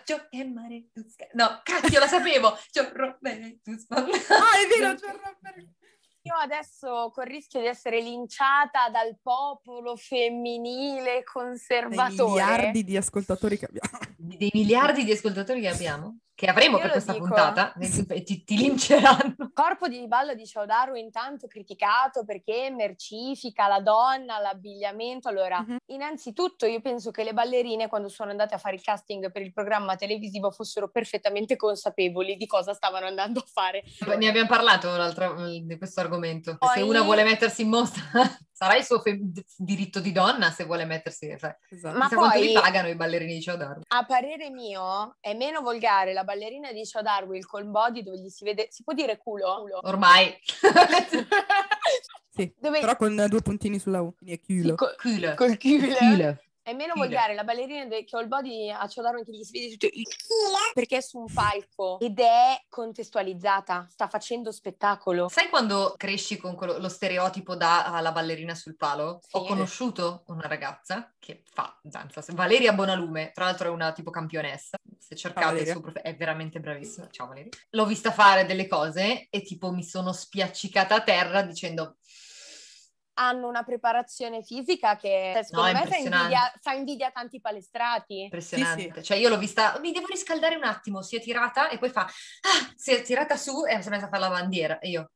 Gio 0.07 0.25
e 0.29 0.45
mare 0.45 0.85
No, 1.33 1.59
cacchio, 1.63 1.99
la 1.99 2.07
sapevo! 2.07 2.57
Gio, 2.71 2.89
Robbe, 2.93 3.59
tu 3.61 3.77
spa- 3.77 3.97
ah, 3.97 4.05
è 4.05 4.67
vero, 4.69 4.91
il 4.91 4.99
rapper. 5.21 5.67
Io 6.21 6.33
adesso 6.35 7.11
con 7.13 7.25
il 7.25 7.31
rischio 7.31 7.59
di 7.59 7.65
essere 7.67 7.99
linciata 7.99 8.87
dal 8.89 9.17
popolo 9.21 9.97
femminile 9.97 11.03
Dei 11.11 11.23
conservatore. 11.25 12.23
miliardi 12.31 12.83
di 12.85 12.95
ascoltatori 12.95 13.57
che 13.57 13.65
abbiamo. 13.65 13.99
Dei 14.15 14.49
miliardi 14.53 15.03
di 15.03 15.11
ascoltatori 15.11 15.59
che 15.59 15.67
abbiamo, 15.67 16.19
che 16.37 16.45
avremo 16.45 16.75
Io 16.75 16.83
per 16.83 16.91
questa 16.91 17.13
dico. 17.13 17.25
puntata, 17.25 17.73
e 17.79 18.21
ti, 18.23 18.43
ti 18.43 18.57
linceranno. 18.57 19.35
Corpo 19.55 19.87
di 19.87 20.05
ballo 20.05 20.35
di 20.35 20.45
Ciaudaru 20.45 20.93
intanto 20.93 21.47
criticato 21.47 22.23
perché 22.23 22.69
mercifica 22.69 23.67
la 23.67 23.79
donna, 23.79 24.37
l'abbigliamento. 24.37 25.29
Allora, 25.29 25.65
Mhm. 25.67 25.77
innanzitutto 25.87 26.67
io 26.67 26.79
penso 26.79 27.09
che 27.09 27.23
le 27.23 27.33
ballerine 27.33 27.87
quando 27.87 28.07
sono 28.07 28.29
andate 28.29 28.53
a 28.53 28.59
fare 28.59 28.75
il 28.75 28.83
casting 28.83 29.31
per 29.31 29.41
il 29.41 29.51
programma 29.51 29.95
televisivo 29.95 30.51
fossero 30.51 30.89
perfettamente 30.89 31.55
consapevoli 31.55 32.37
di 32.37 32.45
cosa 32.45 32.73
stavano 32.75 33.07
andando 33.07 33.39
a 33.39 33.45
fare. 33.51 33.81
Ne 34.15 34.27
abbiamo 34.27 34.47
parlato 34.47 34.95
l'altra, 34.95 35.33
di 35.59 35.75
questo 35.79 36.01
argomento. 36.01 36.51
Se 36.51 36.57
Poi- 36.59 36.81
una 36.87 37.01
vuole 37.01 37.23
mettersi 37.23 37.63
in 37.63 37.69
mostra, 37.69 38.03
sarà 38.57 38.75
il 38.75 38.83
suo 38.83 38.99
fe- 39.01 39.19
diritto 39.55 39.99
di 39.99 40.11
donna 40.11 40.49
se 40.49 40.63
vuole 40.63 40.83
mettersi. 40.85 41.27
Cioè, 41.37 41.55
Esatto. 41.69 41.95
Ma 41.95 42.09
poi- 42.09 42.47
li 42.47 42.53
pagano 42.53 42.87
i 42.87 42.95
ballerini 42.95 43.35
di 43.35 43.41
Ciodaro. 43.41 43.81
A 43.87 44.03
parere 44.03 44.49
mio 44.49 45.17
è 45.19 45.35
meno 45.35 45.61
volgare 45.61 46.11
la 46.11 46.23
ballerina 46.23 46.71
di 46.71 46.83
Ciaudaru 46.83 47.37
col 47.41 47.65
body 47.65 48.01
dove 48.01 48.17
gli 48.19 48.29
si 48.29 48.43
vede, 48.43 48.67
si 48.71 48.81
può 48.83 48.93
dire 48.93 49.17
culo? 49.19 49.59
Culo. 49.61 49.79
Ormai. 49.83 50.35
Sì, 52.37 52.53
Dove- 52.59 52.79
però 52.81 52.95
con 52.97 53.25
due 53.29 53.41
puntini 53.41 53.79
sulla 53.79 53.99
U, 54.01 54.13
quindi 54.15 54.35
è 54.35 54.39
Sì, 54.45 54.61
culo. 54.61 54.75
co- 54.75 54.93
Culo. 54.95 55.33
col 55.35 55.57
culo. 55.57 55.95
Culo. 55.95 56.37
È 56.67 56.73
meno 56.73 56.91
Culo. 56.95 57.05
volgare 57.05 57.33
la 57.33 57.45
ballerina 57.45 57.85
de- 57.85 58.03
che 58.03 58.17
ho 58.17 58.19
il 58.19 58.27
body 58.27 58.69
a 58.69 58.85
Ciodaro 58.89 59.23
che 59.23 59.31
gli 59.31 59.41
si 59.41 59.53
vede 59.57 59.77
tutto 59.77 59.85
il 59.85 60.03
perché 60.73 60.97
è 60.97 61.01
su 61.01 61.17
un 61.17 61.31
palco 61.33 61.97
ed 62.01 62.19
è 62.19 62.61
contestualizzata, 62.67 63.87
sta 63.89 64.09
facendo 64.09 64.51
spettacolo. 64.51 65.29
Sai 65.29 65.47
quando 65.47 65.93
cresci 65.95 66.35
con 66.35 66.55
quello- 66.55 66.77
lo 66.77 66.89
stereotipo 66.89 67.55
da 67.55 67.85
alla 67.85 68.11
ballerina 68.11 68.53
sul 68.53 68.75
palo? 68.75 69.21
Sì. 69.21 69.37
Ho 69.37 69.45
conosciuto 69.45 70.23
una 70.27 70.45
ragazza 70.45 71.09
che 71.17 71.43
fa 71.49 71.73
danza, 71.81 72.21
Valeria 72.33 72.73
Bonalume, 72.73 73.31
tra 73.33 73.45
l'altro 73.45 73.69
è 73.69 73.71
una 73.71 73.93
tipo 73.93 74.11
campionessa, 74.11 74.77
se 74.99 75.15
cercate 75.15 75.45
Valeria. 75.45 75.71
su 75.73 75.79
prof- 75.79 75.99
è 75.99 76.17
veramente 76.17 76.59
bravissima. 76.59 77.07
Ciao 77.09 77.27
Valeria. 77.27 77.49
L'ho 77.69 77.85
vista 77.85 78.11
fare 78.11 78.45
delle 78.45 78.67
cose 78.67 79.27
e 79.29 79.41
tipo 79.41 79.71
mi 79.71 79.85
sono 79.85 80.11
spiaccicata 80.11 80.95
a 80.95 81.01
terra 81.01 81.43
dicendo 81.43 81.95
Hanno 83.19 83.47
una 83.47 83.63
preparazione 83.63 84.43
fisica 84.43 84.95
che 84.95 85.31
cioè, 85.33 85.43
secondo 85.43 85.71
No, 85.71 85.71
è 85.71 85.73
me 85.73 85.87
fa 85.87 85.95
impressionante. 85.95 86.23
invidia, 86.35 86.53
fa 86.61 86.73
invidia 86.73 87.07
a 87.07 87.11
tanti 87.11 87.41
palestrati. 87.41 88.21
impressionante. 88.21 89.01
Cioè 89.03 89.17
io 89.17 89.29
l'ho 89.29 89.37
vista, 89.37 89.77
mi 89.79 89.91
devo 89.91 90.05
riscaldare 90.07 90.55
un 90.55 90.63
attimo, 90.63 91.01
si 91.01 91.15
è 91.15 91.21
tirata 91.21 91.69
e 91.69 91.77
poi 91.79 91.89
fa, 91.89 92.01
ah, 92.01 92.73
si 92.75 92.91
è 92.91 93.01
tirata 93.01 93.35
su 93.35 93.65
e 93.65 93.81
si 93.81 93.87
è 93.87 93.91
messa 93.91 94.05
a 94.05 94.09
fare 94.09 94.21
la 94.21 94.29
bandiera. 94.29 94.79
E 94.79 94.89
io, 94.89 95.11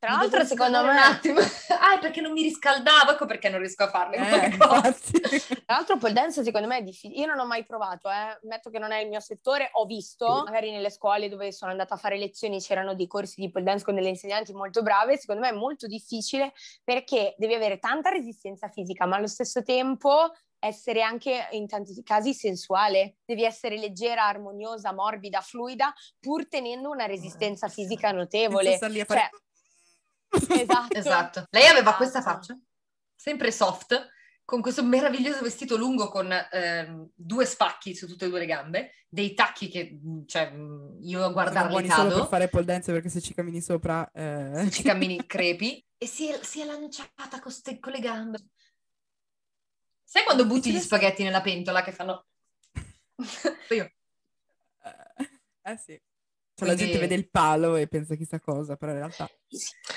Tra 0.00 0.12
l'altro, 0.12 0.44
secondo 0.44 0.84
me, 0.84 0.90
un 0.90 0.96
attimo. 0.96 1.40
ah, 1.80 1.96
è 1.96 1.98
perché 2.00 2.20
non 2.20 2.30
mi 2.30 2.42
riscaldavo, 2.42 3.12
ecco 3.12 3.26
perché 3.26 3.48
non 3.48 3.58
riesco 3.58 3.82
a 3.82 3.88
farle. 3.88 4.16
Eh. 4.16 4.56
Tra 4.56 5.74
l'altro 5.74 5.96
pole 5.96 6.12
dance 6.12 6.44
secondo 6.44 6.68
me 6.68 6.78
è 6.78 6.82
difficile, 6.82 7.20
io 7.20 7.26
non 7.26 7.38
ho 7.40 7.46
mai 7.46 7.64
provato, 7.64 8.08
eh. 8.08 8.38
ammetto 8.42 8.70
che 8.70 8.78
non 8.78 8.92
è 8.92 9.00
il 9.00 9.08
mio 9.08 9.18
settore, 9.18 9.70
ho 9.72 9.86
visto 9.86 10.44
magari 10.44 10.70
nelle 10.70 10.90
scuole 10.90 11.28
dove 11.28 11.50
sono 11.50 11.72
andata 11.72 11.94
a 11.94 11.96
fare 11.96 12.16
lezioni 12.16 12.60
c'erano 12.60 12.94
dei 12.94 13.08
corsi 13.08 13.40
di 13.40 13.50
pole 13.50 13.64
dance 13.64 13.84
con 13.84 13.96
delle 13.96 14.08
insegnanti 14.08 14.52
molto 14.52 14.82
brave, 14.82 15.18
secondo 15.18 15.42
me 15.42 15.48
è 15.48 15.52
molto 15.52 15.88
difficile 15.88 16.52
perché 16.84 17.34
devi 17.36 17.54
avere 17.54 17.78
tanta 17.78 18.10
resistenza 18.10 18.68
fisica 18.68 19.04
ma 19.04 19.16
allo 19.16 19.26
stesso 19.26 19.62
tempo 19.64 20.32
essere 20.60 21.02
anche 21.02 21.48
in 21.52 21.66
tanti 21.66 22.00
casi 22.02 22.34
sensuale, 22.34 23.18
devi 23.24 23.44
essere 23.44 23.76
leggera, 23.78 24.26
armoniosa, 24.26 24.92
morbida, 24.92 25.40
fluida 25.40 25.92
pur 26.18 26.48
tenendo 26.48 26.90
una 26.90 27.06
resistenza 27.06 27.68
fisica 27.68 28.08
Senza 28.08 28.16
notevole. 28.16 28.76
star 28.76 28.90
lì 28.90 29.00
a 29.00 29.04
fare- 29.04 29.20
Cioè, 29.20 29.30
esatto. 30.30 30.96
Esatto. 30.96 31.44
Lei 31.50 31.66
aveva 31.66 31.94
questa 31.94 32.18
Esatto. 32.18 32.36
faccia, 32.36 32.58
sempre 33.14 33.50
soft, 33.50 34.10
con 34.44 34.62
questo 34.62 34.82
meraviglioso 34.82 35.42
vestito 35.42 35.76
lungo 35.76 36.08
con 36.08 36.30
ehm, 36.32 37.10
due 37.14 37.44
spacchi 37.44 37.94
su 37.94 38.06
tutte 38.06 38.24
e 38.24 38.28
due 38.28 38.38
le 38.38 38.46
gambe, 38.46 38.92
dei 39.08 39.34
tacchi 39.34 39.68
che, 39.68 39.98
cioè, 40.26 40.52
io 41.00 41.24
a 41.24 41.30
guardarli 41.32 41.70
buoni 41.70 41.88
solo 41.90 42.02
per 42.08 42.12
cado, 42.12 42.26
fare 42.26 42.48
pole 42.48 42.64
dance 42.64 42.92
perché 42.92 43.08
se 43.10 43.20
ci 43.20 43.34
cammini 43.34 43.60
sopra... 43.60 44.10
eh, 44.10 44.62
se 44.64 44.70
ci 44.70 44.82
cammini 44.82 45.24
crepi, 45.26 45.84
e 45.98 46.06
si 46.06 46.30
è, 46.30 46.42
si 46.42 46.60
è 46.60 46.64
lanciata 46.64 47.40
con, 47.40 47.52
ste- 47.52 47.78
con 47.78 47.92
le 47.92 48.00
gambe. 48.00 48.38
Sai 50.02 50.24
quando 50.24 50.46
butti 50.46 50.72
gli 50.72 50.78
spaghetti 50.80 51.22
nella 51.22 51.42
pentola 51.42 51.82
che 51.82 51.92
fanno... 51.92 52.26
Io, 53.70 53.92
Eh 55.62 55.76
sì. 55.76 56.00
Cioè, 56.54 56.66
la 56.68 56.74
Quindi- 56.74 56.84
gente 56.84 56.98
vede 56.98 57.14
il 57.14 57.28
palo 57.28 57.76
e 57.76 57.86
pensa 57.86 58.14
chissà 58.14 58.40
cosa, 58.40 58.76
però 58.76 58.92
in 58.92 58.98
realtà... 58.98 59.28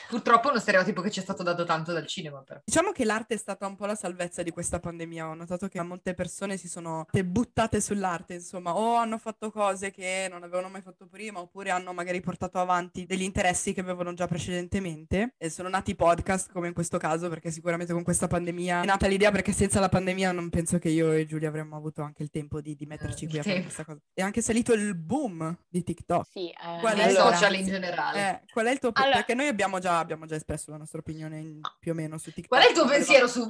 purtroppo 0.09 0.47
è 0.47 0.51
uno 0.51 0.59
stereotipo 0.59 1.01
che 1.01 1.11
ci 1.11 1.19
è 1.19 1.23
stato 1.23 1.43
dato 1.43 1.63
tanto 1.65 1.91
dal 1.93 2.07
cinema, 2.07 2.41
però. 2.41 2.59
Diciamo 2.63 2.91
che 2.91 3.05
l'arte 3.05 3.35
è 3.35 3.37
stata 3.37 3.67
un 3.67 3.75
po' 3.75 3.85
la 3.85 3.95
salvezza 3.95 4.43
di 4.43 4.51
questa 4.51 4.79
pandemia. 4.79 5.27
Ho 5.27 5.33
notato 5.33 5.67
che 5.67 5.81
molte 5.81 6.13
persone 6.13 6.57
si 6.57 6.67
sono 6.67 7.05
buttate 7.25 7.81
sull'arte, 7.81 8.35
insomma, 8.35 8.75
o 8.75 8.95
hanno 8.95 9.17
fatto 9.17 9.51
cose 9.51 9.91
che 9.91 10.27
non 10.29 10.43
avevano 10.43 10.69
mai 10.69 10.81
fatto 10.81 11.07
prima, 11.07 11.39
oppure 11.39 11.69
hanno 11.71 11.93
magari 11.93 12.21
portato 12.21 12.59
avanti 12.59 13.05
degli 13.05 13.23
interessi 13.23 13.73
che 13.73 13.81
avevano 13.81 14.13
già 14.13 14.27
precedentemente. 14.27 15.33
E 15.37 15.49
sono 15.49 15.69
nati 15.69 15.95
podcast, 15.95 16.51
come 16.51 16.67
in 16.67 16.73
questo 16.73 16.97
caso, 16.97 17.29
perché 17.29 17.51
sicuramente 17.51 17.93
con 17.93 18.03
questa 18.03 18.27
pandemia 18.27 18.81
è 18.81 18.85
nata 18.85 19.07
l'idea, 19.07 19.31
perché 19.31 19.51
senza 19.51 19.79
la 19.79 19.89
pandemia 19.89 20.31
non 20.31 20.49
penso 20.49 20.77
che 20.79 20.89
io 20.89 21.11
e 21.11 21.25
Giulia 21.25 21.49
avremmo 21.49 21.75
avuto 21.75 22.01
anche 22.01 22.23
il 22.23 22.29
tempo 22.29 22.61
di, 22.61 22.75
di 22.75 22.85
metterci 22.85 23.25
Eh, 23.25 23.27
qui 23.27 23.39
a 23.39 23.43
fare 23.43 23.61
questa 23.61 23.85
cosa. 23.85 23.99
È 24.13 24.21
anche 24.21 24.41
salito 24.41 24.73
il 24.73 24.95
boom 24.95 25.57
di 25.67 25.83
TikTok. 25.83 26.27
Sì, 26.31 26.49
eh, 26.49 26.79
Qual 26.79 26.97
è 26.97 27.07
il 27.07 27.15
social 27.15 27.55
in 27.55 27.65
generale. 27.65 28.19
Eh, 28.43 28.51
qual 28.51 28.65
è 28.67 28.71
il 28.71 28.79
tuo 28.79 28.91
Allora- 28.93 29.15
Perché 29.17 29.33
noi 29.41 29.49
abbiamo 29.49 29.79
già, 29.79 29.97
abbiamo 29.99 30.25
già 30.25 30.35
espresso 30.35 30.69
la 30.71 30.77
nostra 30.77 30.99
opinione 30.99 31.39
in- 31.39 31.61
più 31.79 31.91
o 31.91 31.95
meno 31.95 32.17
su 32.17 32.31
TikTok. 32.31 32.47
Qual 32.47 32.63
è 32.63 32.69
il 32.69 32.73
tuo 32.75 32.85
pensiero 32.87 33.27
su... 33.27 33.45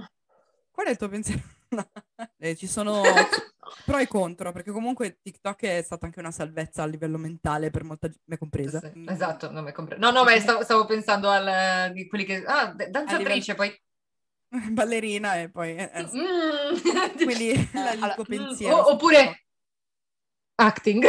Qual 0.71 0.87
è 0.87 0.89
il 0.91 0.97
tuo 0.97 1.09
pensiero? 1.09 1.41
No. 1.69 1.89
Eh, 2.37 2.55
ci 2.55 2.67
sono 2.67 3.01
pro 3.85 3.97
e 3.97 4.07
contro, 4.07 4.51
perché 4.51 4.71
comunque 4.71 5.19
TikTok 5.21 5.61
è 5.63 5.81
stata 5.81 6.05
anche 6.05 6.19
una 6.19 6.31
salvezza 6.31 6.83
a 6.83 6.85
livello 6.85 7.17
mentale 7.17 7.69
per 7.71 7.83
molta 7.83 8.07
gente, 8.07 8.23
me 8.25 8.37
compresa. 8.37 8.79
Sì, 8.79 8.91
Mm. 8.99 9.09
Esatto, 9.09 9.51
non 9.51 9.63
mi 9.63 9.71
compre- 9.71 9.97
No, 9.97 10.11
no, 10.11 10.23
ma 10.23 10.37
stavo, 10.39 10.63
stavo 10.63 10.85
pensando 10.85 11.29
al, 11.29 11.91
di 11.93 12.07
quelli 12.07 12.25
che... 12.25 12.43
Ah, 12.45 12.73
danzatrice, 12.73 13.55
poi... 13.55 13.75
Ballerina 14.71 15.39
e 15.39 15.49
poi... 15.49 15.75
eh, 15.75 15.91
eh. 15.93 16.03
Mm. 16.03 17.15
Quindi 17.23 17.69
la- 17.73 17.91
il 17.93 18.03
allora, 18.03 18.13
tuo 18.15 18.23
mm, 18.23 18.37
pensiero. 18.37 18.91
oppure-. 18.91 19.45
Acting. 20.55 21.05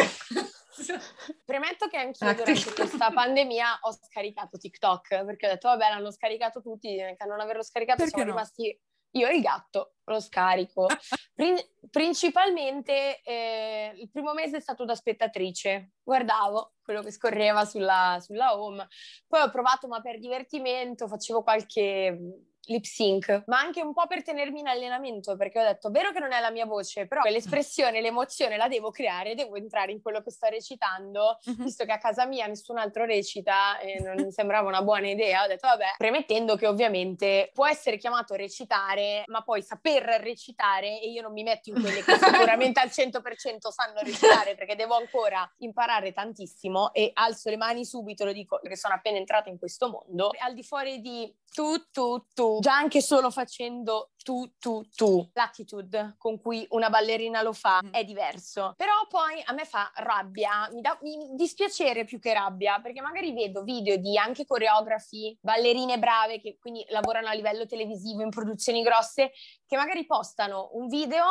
Premetto 1.45 1.89
che 1.89 1.97
anch'io 1.97 2.29
Acting. 2.29 2.47
durante 2.47 2.75
questa 2.75 3.11
pandemia 3.11 3.79
ho 3.83 3.93
scaricato 3.93 4.59
TikTok 4.59 5.25
perché 5.25 5.47
ho 5.47 5.51
detto 5.51 5.69
vabbè 5.69 5.89
l'hanno 5.91 6.11
scaricato 6.11 6.61
tutti, 6.61 7.01
a 7.01 7.25
non 7.27 7.41
averlo 7.41 7.63
scaricato 7.63 7.99
Perché 7.99 8.15
siamo 8.15 8.31
no? 8.31 8.37
rimasti 8.37 8.81
io 9.15 9.29
e 9.29 9.37
il 9.37 9.43
gatto, 9.43 9.97
lo 10.05 10.21
scarico. 10.21 10.87
Prin- 11.35 11.61
principalmente 11.91 13.21
eh, 13.23 13.93
il 13.97 14.11
primo 14.11 14.33
mese 14.33 14.57
è 14.57 14.61
stato 14.61 14.85
da 14.85 14.95
spettatrice, 14.95 15.93
guardavo 16.03 16.75
quello 16.83 17.03
che 17.03 17.11
scorreva 17.11 17.65
sulla, 17.65 18.19
sulla 18.21 18.59
home, 18.59 18.87
poi 19.27 19.41
ho 19.43 19.51
provato 19.51 19.87
ma 19.89 20.01
per 20.01 20.19
divertimento 20.19 21.09
facevo 21.09 21.43
qualche 21.43 22.19
lip 22.67 22.85
sync, 22.85 23.43
ma 23.47 23.59
anche 23.59 23.83
un 23.83 23.93
po' 23.93 24.07
per 24.07 24.23
tenermi 24.23 24.61
in 24.61 24.69
allenamento 24.69 25.37
perché 25.37 25.61
ho 25.61 25.65
detto, 25.65 25.91
vero 25.91 26.13
che 26.13 26.21
non 26.21 26.33
è 26.33 26.41
la 26.41 26.51
mia 26.51 26.65
voce, 26.67 27.07
però 27.07 27.23
l'espressione, 27.25 28.01
l'emozione 28.01 28.57
la 28.57 28.69
devo 28.69 28.91
creare, 28.91 29.35
devo 29.35 29.57
entrare 29.57 29.91
in 29.93 30.01
quello 30.01 30.23
che 30.23 30.31
sto 30.31 30.47
recitando 30.49 31.39
Mhm. 31.45 31.65
visto 31.65 31.85
che 31.85 31.93
a 31.93 31.99
casa 31.99 32.25
mia 32.27 32.47
nessun 32.47 32.79
altro 32.79 33.05
recita 33.05 33.79
e 33.81 33.99
non 34.01 34.23
mi 34.25 34.31
sembrava 34.33 34.69
una 34.69 34.83
buona 34.83 35.09
idea, 35.09 35.43
ho 35.45 35.47
detto 35.49 35.67
vabbè, 35.67 35.95
premettendo 35.99 36.57
che 36.57 36.67
ovviamente 36.67 37.51
può 37.53 37.67
essere 37.67 37.97
chiamato 37.99 38.35
a 38.35 38.37
recitare, 38.37 39.25
ma 39.27 39.43
poi 39.43 39.63
saper 39.63 40.03
recitare 40.23 41.01
e 41.01 41.11
io 41.11 41.23
non 41.23 41.33
mi 41.33 41.43
metto 41.43 41.71
in 41.71 41.81
quelle 41.81 42.03
che 42.03 42.17
sicuramente 42.17 42.81
al 42.81 42.91
100% 42.91 43.71
sanno 43.71 44.01
recitare 44.03 44.55
perché 44.55 44.77
devo 44.77 44.95
ancora 44.95 45.51
imparare 45.59 46.13
tantissimo 46.13 46.93
e 46.93 47.11
alzo 47.15 47.51
le 47.51 47.57
mani 47.57 47.85
subito, 47.85 48.25
lo 48.25 48.33
dico 48.33 48.59
perché 48.61 48.77
sono 48.77 48.95
appena 48.95 49.19
entrata 49.19 49.49
in 49.51 49.59
questo 49.59 49.89
mondo, 49.91 50.31
al 50.39 50.55
di 50.55 50.63
fuori 50.63 51.01
di 51.01 51.35
tu 51.53 51.91
tu 51.91 52.25
tu, 52.35 52.51
già 52.61 52.75
anche 52.75 53.01
solo 53.01 53.31
facendo 53.31 54.11
tu 54.23 54.53
tu 54.59 54.83
tu, 54.95 55.29
l'attitude 55.33 56.15
con 56.19 56.41
cui 56.41 56.65
una 56.71 56.91
ballerina 56.91 57.43
lo 57.43 57.53
fa 57.53 57.81
Mm. 57.83 57.93
è 57.93 58.05
diverso, 58.05 58.75
però 58.77 58.93
poi 59.09 59.43
a 59.45 59.53
me 59.53 59.65
fa 59.65 59.91
rabbia, 59.97 60.69
mi 60.73 60.81
dà 60.81 60.99
dispiacere 61.35 62.05
più 62.05 62.19
che 62.21 62.33
rabbia, 62.33 62.81
perché 62.81 63.01
magari 63.01 63.33
vedo 63.33 63.63
video 63.63 63.97
di 63.97 64.17
anche 64.17 64.45
coreografi, 64.45 65.37
ballerine 65.41 65.99
brave 65.99 66.41
che 66.41 66.57
quindi 66.61 66.85
lavorano 66.89 67.29
a 67.29 67.33
livello 67.33 67.67
televisivo 67.67 68.23
in 68.23 68.31
produzioni 68.31 68.83
grosse, 68.83 69.33
che 69.67 69.77
magari 69.77 70.07
postano 70.07 70.71
un 70.75 70.87
video 70.89 71.25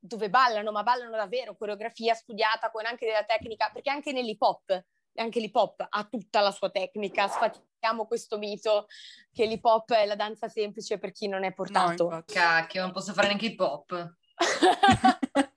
dove 0.00 0.30
ballano, 0.30 0.70
ma 0.70 0.84
ballano 0.84 1.16
davvero, 1.16 1.56
coreografia 1.56 2.14
studiata 2.14 2.70
con 2.70 2.86
anche 2.86 3.04
della 3.06 3.24
tecnica, 3.24 3.70
perché 3.72 3.90
anche 3.90 4.12
nell'hip 4.12 4.40
hop, 4.40 4.84
anche 5.14 5.40
l'hip 5.40 5.54
hop 5.56 5.86
ha 5.88 6.04
tutta 6.04 6.40
la 6.40 6.50
sua 6.50 6.70
tecnica, 6.70 7.28
sfatiamo 7.28 8.06
questo 8.06 8.38
mito 8.38 8.86
che 9.32 9.46
l'hip 9.46 9.64
hop 9.64 9.92
è 9.92 10.06
la 10.06 10.16
danza 10.16 10.48
semplice 10.48 10.98
per 10.98 11.12
chi 11.12 11.26
non 11.28 11.42
è 11.44 11.48
No, 11.48 11.54
portato. 11.54 12.04
infatti. 12.04 12.32
Cacchio, 12.34 12.82
non 12.82 12.92
posso 12.92 13.12
fare 13.12 13.26
neanche 13.28 13.46
hip 13.46 13.60
hop. 13.60 14.14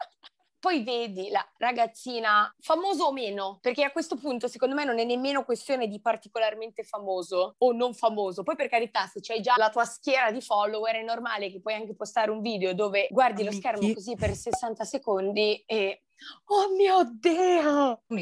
Poi 0.61 0.83
vedi 0.83 1.29
la 1.31 1.43
ragazzina, 1.57 2.53
famoso 2.59 3.05
o 3.05 3.11
meno, 3.11 3.57
perché 3.61 3.83
a 3.83 3.91
questo 3.91 4.15
punto 4.15 4.47
secondo 4.47 4.75
me 4.75 4.85
non 4.85 4.99
è 4.99 5.03
nemmeno 5.03 5.43
questione 5.43 5.87
di 5.87 5.99
particolarmente 5.99 6.83
famoso 6.83 7.55
o 7.57 7.71
non 7.71 7.95
famoso. 7.95 8.43
Poi 8.43 8.55
per 8.55 8.69
carità, 8.69 9.07
se 9.07 9.21
c'hai 9.21 9.41
già 9.41 9.55
la 9.57 9.71
tua 9.71 9.85
schiera 9.85 10.29
di 10.29 10.39
follower 10.39 10.93
è 10.97 11.01
normale 11.01 11.49
che 11.51 11.61
puoi 11.61 11.73
anche 11.73 11.95
postare 11.95 12.29
un 12.29 12.41
video 12.41 12.75
dove 12.75 13.07
guardi 13.09 13.41
lo 13.41 13.49
Amici. 13.49 13.61
schermo 13.67 13.91
così 13.91 14.15
per 14.15 14.35
60 14.35 14.83
secondi 14.85 15.63
e 15.65 16.03
oh 16.45 16.69
mio 16.75 17.09
Dio! 17.11 18.03
Un 18.05 18.19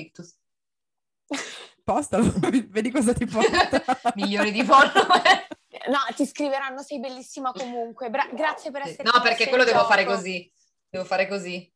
Postalo, 1.84 2.32
vedi 2.67 2.91
cosa 2.91 3.13
ti 3.13 3.25
porta. 3.25 3.84
Milioni 4.15 4.51
di 4.51 4.63
follower. 4.63 5.47
No, 5.88 5.99
ti 6.15 6.25
scriveranno 6.25 6.82
sei 6.82 6.99
bellissima 6.99 7.51
comunque. 7.51 8.09
Bra- 8.09 8.30
grazie 8.32 8.69
per 8.71 8.82
essere 8.82 9.03
No, 9.03 9.21
perché 9.21 9.47
quello 9.47 9.63
devo 9.63 9.86
fare 9.86 10.05
così. 10.05 10.51
Devo 10.89 11.05
fare 11.05 11.27
così. 11.27 11.71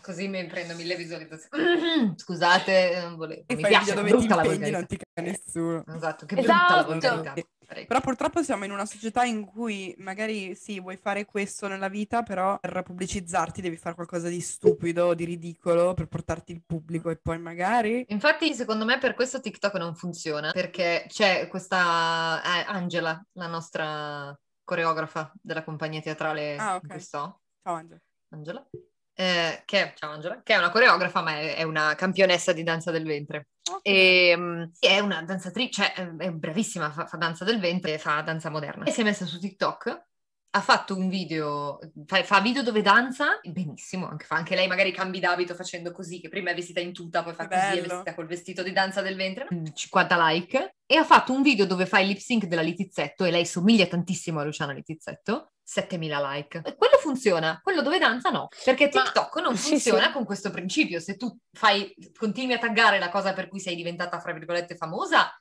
Così 0.00 0.26
mi 0.26 0.44
prendo 0.46 0.74
mille 0.74 0.96
visualizzazioni. 0.96 2.14
Scusate, 2.18 3.00
non 3.02 3.16
volevo. 3.16 3.44
E 3.46 3.54
Mi 3.54 3.62
piace, 3.62 3.94
dove 3.94 4.16
ti 4.16 4.24
impegni 4.24 4.70
non 4.70 4.86
ti 4.86 4.96
caga 4.96 5.28
nessuno. 5.28 5.84
Esatto, 5.94 6.26
che 6.26 6.34
brutta 6.34 6.84
la 6.86 6.96
Esatto. 6.96 7.42
Parecchio. 7.72 7.86
Però 7.86 8.00
purtroppo 8.00 8.42
siamo 8.42 8.64
in 8.64 8.70
una 8.70 8.84
società 8.84 9.24
in 9.24 9.44
cui 9.46 9.94
magari 9.98 10.54
sì, 10.54 10.78
vuoi 10.78 10.96
fare 10.96 11.24
questo 11.24 11.68
nella 11.68 11.88
vita, 11.88 12.22
però 12.22 12.58
per 12.58 12.82
pubblicizzarti 12.82 13.62
devi 13.62 13.76
fare 13.76 13.94
qualcosa 13.94 14.28
di 14.28 14.40
stupido, 14.40 15.14
di 15.14 15.24
ridicolo 15.24 15.94
per 15.94 16.06
portarti 16.06 16.52
il 16.52 16.62
pubblico 16.64 17.08
e 17.10 17.16
poi 17.16 17.38
magari... 17.38 18.04
Infatti, 18.08 18.52
secondo 18.54 18.84
me 18.84 18.98
per 18.98 19.14
questo 19.14 19.40
TikTok 19.40 19.74
non 19.74 19.94
funziona, 19.94 20.52
perché 20.52 21.06
c'è 21.08 21.48
questa 21.48 22.42
eh, 22.44 22.64
Angela, 22.66 23.24
la 23.32 23.46
nostra 23.46 24.38
coreografa 24.64 25.32
della 25.40 25.64
compagnia 25.64 26.00
teatrale 26.00 26.56
Ah, 26.56 26.72
in 26.72 26.76
ok. 26.76 26.86
cui 26.88 27.00
sto, 27.00 27.40
Ciao 27.62 27.74
Angelo. 27.74 28.00
Angela, 28.28 28.66
eh, 29.14 29.62
che, 29.64 29.92
ciao 29.96 30.10
Angela, 30.12 30.42
che 30.42 30.54
è 30.54 30.58
una 30.58 30.70
coreografa, 30.70 31.22
ma 31.22 31.32
è, 31.32 31.56
è 31.56 31.62
una 31.62 31.94
campionessa 31.94 32.52
di 32.52 32.62
danza 32.62 32.90
del 32.90 33.04
ventre. 33.04 33.48
E, 33.82 34.34
mm, 34.36 34.62
è 34.78 34.98
una 34.98 35.22
danzatrice, 35.22 35.92
cioè, 35.94 36.16
è 36.16 36.30
bravissima, 36.30 36.90
fa, 36.90 37.06
fa 37.06 37.16
danza 37.16 37.44
del 37.44 37.60
ventre, 37.60 37.98
fa 37.98 38.20
danza 38.22 38.50
moderna. 38.50 38.84
E 38.84 38.90
si 38.90 39.00
è 39.00 39.04
messa 39.04 39.26
su 39.26 39.38
TikTok 39.38 40.10
ha 40.54 40.60
fatto 40.60 40.94
un 40.96 41.08
video, 41.08 41.78
fa, 42.04 42.22
fa, 42.24 42.40
video 42.40 42.62
dove 42.62 42.82
danza, 42.82 43.40
benissimo, 43.42 44.06
anche, 44.06 44.26
fa 44.26 44.36
anche 44.36 44.54
lei 44.54 44.66
magari 44.66 44.92
cambi 44.92 45.18
d'abito 45.18 45.54
facendo 45.54 45.92
così, 45.92 46.20
che 46.20 46.28
prima 46.28 46.50
è 46.50 46.54
vestita 46.54 46.80
in 46.80 46.92
tuta, 46.92 47.22
poi 47.22 47.32
fa 47.32 47.48
così, 47.48 47.78
è 47.78 47.80
vestita 47.80 48.14
col 48.14 48.26
vestito 48.26 48.62
di 48.62 48.72
danza 48.72 49.00
del 49.00 49.16
ventre, 49.16 49.48
50 49.72 50.28
like, 50.28 50.76
e 50.84 50.96
ha 50.96 51.04
fatto 51.04 51.32
un 51.32 51.40
video 51.40 51.64
dove 51.64 51.86
fa 51.86 52.00
il 52.00 52.08
lip 52.08 52.18
sync 52.18 52.44
della 52.44 52.60
Litizzetto, 52.60 53.24
e 53.24 53.30
lei 53.30 53.46
somiglia 53.46 53.86
tantissimo 53.86 54.40
a 54.40 54.44
Luciana 54.44 54.72
Litizzetto, 54.72 55.52
7000 55.72 56.20
like. 56.20 56.62
Quello 56.76 56.98
funziona, 57.00 57.58
quello 57.62 57.80
dove 57.80 57.98
danza 57.98 58.28
no, 58.28 58.48
perché 58.64 58.90
TikTok 58.90 59.36
Ma, 59.36 59.42
non 59.42 59.56
funziona 59.56 60.00
sì, 60.00 60.06
sì. 60.06 60.12
con 60.12 60.24
questo 60.24 60.50
principio, 60.50 61.00
se 61.00 61.16
tu 61.16 61.34
fai, 61.50 61.94
continui 62.14 62.54
a 62.54 62.58
taggare 62.58 62.98
la 62.98 63.08
cosa 63.08 63.32
per 63.32 63.48
cui 63.48 63.58
sei 63.58 63.74
diventata, 63.74 64.20
fra 64.20 64.32
virgolette, 64.32 64.76
famosa, 64.76 65.32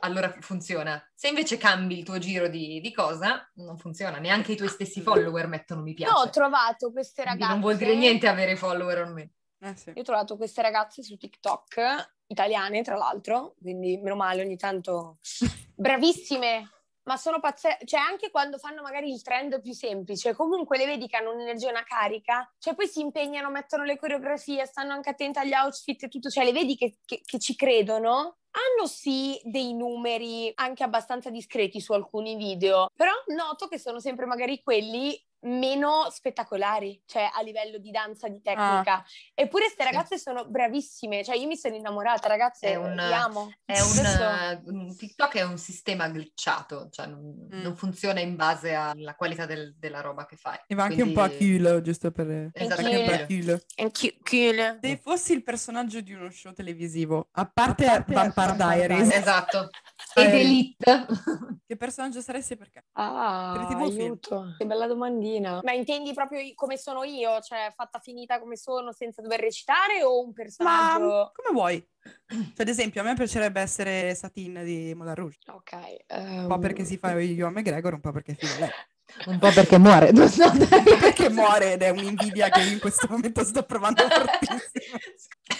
allora 0.00 0.32
funziona. 0.40 1.02
Se 1.12 1.28
invece 1.28 1.56
cambi 1.56 1.98
il 1.98 2.04
tuo 2.04 2.18
giro 2.18 2.48
di, 2.48 2.80
di, 2.80 2.92
cosa, 2.92 3.50
non 3.54 3.78
funziona. 3.78 4.18
Neanche 4.18 4.52
i 4.52 4.56
tuoi 4.56 4.68
stessi 4.68 5.00
follower 5.00 5.46
mettono 5.48 5.82
mi 5.82 5.94
piace. 5.94 6.12
Io 6.12 6.20
ho 6.20 6.30
trovato 6.30 6.92
queste 6.92 7.24
ragazze... 7.24 7.38
Quindi 7.38 7.52
non 7.52 7.62
vuol 7.62 7.76
dire 7.76 7.96
niente 7.96 8.28
avere 8.28 8.56
follower 8.56 9.02
o 9.02 9.12
me. 9.12 9.30
Eh 9.58 9.76
sì. 9.76 9.90
Io 9.90 10.00
ho 10.00 10.04
trovato 10.04 10.36
queste 10.36 10.62
ragazze 10.62 11.02
su 11.02 11.16
TikTok, 11.16 12.12
italiane 12.28 12.82
tra 12.82 12.96
l'altro, 12.96 13.54
quindi 13.60 13.98
meno 13.98 14.16
male 14.16 14.42
ogni 14.42 14.56
tanto 14.56 15.18
bravissime, 15.74 16.70
ma 17.10 17.16
sono 17.16 17.40
pazzesche, 17.40 17.84
cioè 17.86 17.98
anche 17.98 18.30
quando 18.30 18.56
fanno 18.56 18.82
magari 18.82 19.10
il 19.12 19.20
trend 19.20 19.60
più 19.60 19.72
semplice, 19.72 20.32
comunque 20.32 20.78
le 20.78 20.86
vedi 20.86 21.08
che 21.08 21.16
hanno 21.16 21.32
un'energia, 21.32 21.68
una 21.68 21.82
carica, 21.82 22.48
cioè 22.60 22.76
poi 22.76 22.86
si 22.86 23.00
impegnano, 23.00 23.50
mettono 23.50 23.82
le 23.82 23.98
coreografie, 23.98 24.64
stanno 24.64 24.92
anche 24.92 25.10
attente 25.10 25.40
agli 25.40 25.52
outfit 25.52 26.04
e 26.04 26.08
tutto, 26.08 26.30
cioè 26.30 26.44
le 26.44 26.52
vedi 26.52 26.76
che, 26.76 26.98
che, 27.04 27.20
che 27.24 27.40
ci 27.40 27.56
credono 27.56 28.36
hanno 28.50 28.86
sì 28.86 29.40
dei 29.44 29.74
numeri 29.74 30.50
anche 30.54 30.82
abbastanza 30.82 31.30
discreti 31.30 31.80
su 31.80 31.92
alcuni 31.92 32.36
video, 32.36 32.90
però 32.94 33.12
noto 33.28 33.68
che 33.68 33.78
sono 33.78 34.00
sempre 34.00 34.26
magari 34.26 34.62
quelli 34.62 35.18
meno 35.42 36.08
spettacolari, 36.10 37.02
cioè 37.06 37.30
a 37.32 37.40
livello 37.42 37.78
di 37.78 37.90
danza, 37.90 38.28
di 38.28 38.40
tecnica. 38.42 38.94
Ah. 38.94 39.04
Eppure 39.34 39.64
queste 39.64 39.84
ragazze 39.84 40.16
sì. 40.16 40.22
sono 40.22 40.46
bravissime, 40.46 41.24
cioè 41.24 41.36
io 41.36 41.46
mi 41.46 41.56
sono 41.56 41.74
innamorata, 41.74 42.28
ragazze, 42.28 42.68
è 42.68 42.74
un, 42.76 42.94
li 42.94 43.12
amo. 43.12 43.52
È 43.64 43.80
un, 43.80 44.62
un, 44.64 44.96
TikTok 44.96 45.36
è 45.36 45.44
un 45.44 45.58
sistema 45.58 46.08
glitchato, 46.08 46.88
cioè 46.90 47.06
non, 47.06 47.48
mm. 47.54 47.62
non 47.62 47.76
funziona 47.76 48.20
in 48.20 48.36
base 48.36 48.74
alla 48.74 49.14
qualità 49.14 49.46
del, 49.46 49.74
della 49.78 50.00
roba 50.00 50.26
che 50.26 50.36
fai. 50.36 50.58
E 50.66 50.74
va 50.74 50.84
anche 50.84 50.96
Quindi... 50.96 51.14
un 51.14 51.18
po' 51.18 51.32
a 51.32 51.36
culo, 51.36 51.80
giusto 51.80 52.10
per... 52.10 52.50
Esatto, 52.52 52.80
anche 52.80 52.96
un 52.96 53.06
po' 53.06 53.12
a 53.12 53.26
culo. 53.26 53.60
Se 54.80 55.00
fossi 55.02 55.32
il 55.32 55.42
personaggio 55.42 56.00
di 56.00 56.12
uno 56.12 56.30
show 56.30 56.52
televisivo, 56.52 57.28
a 57.32 57.50
parte, 57.50 57.86
a 57.86 58.02
parte 58.02 58.39
Vampire 58.46 58.86
Diaries... 58.86 59.14
Esatto. 59.14 59.70
Ed 60.14 60.34
Elite. 60.34 61.06
che 61.66 61.76
personaggio 61.76 62.20
saresti 62.20 62.56
perché? 62.56 62.84
Ah, 62.92 63.68
aiuto. 63.78 64.54
Che 64.58 64.66
bella 64.66 64.86
domandina. 64.86 65.60
Ma 65.62 65.72
intendi 65.72 66.12
proprio 66.12 66.40
come 66.54 66.76
sono 66.76 67.04
io? 67.04 67.40
Cioè, 67.40 67.72
fatta 67.74 67.98
finita 67.98 68.40
come 68.40 68.56
sono 68.56 68.92
senza 68.92 69.22
dover 69.22 69.40
recitare 69.40 70.02
o 70.02 70.24
un 70.24 70.32
personaggio? 70.32 71.04
Ma 71.04 71.30
come 71.32 71.52
vuoi. 71.52 71.88
Cioè, 72.30 72.62
ad 72.62 72.68
esempio, 72.68 73.02
a 73.02 73.04
me 73.04 73.14
piacerebbe 73.14 73.60
essere 73.60 74.14
Satin 74.14 74.62
di 74.64 74.94
Moulin 74.94 75.14
Rouge. 75.14 75.38
Ok. 75.48 75.72
Um... 76.08 76.38
Un 76.38 76.46
po' 76.48 76.58
perché 76.58 76.84
si 76.84 76.96
fa 76.96 77.12
Johan 77.14 77.52
McGregor, 77.52 77.94
un 77.94 78.00
po' 78.00 78.12
perché 78.12 78.34
figa 78.34 78.58
lei. 78.58 78.70
Un 79.26 79.38
po' 79.38 79.50
perché 79.50 79.76
muore. 79.76 80.10
un 80.10 80.28
po' 80.28 80.96
perché 81.00 81.28
muore 81.30 81.72
ed 81.72 81.82
è 81.82 81.88
un'invidia 81.88 82.48
che 82.48 82.62
in 82.62 82.78
questo 82.78 83.08
momento 83.10 83.42
sto 83.44 83.64
provando 83.64 84.06
fortissimo. 84.08 84.98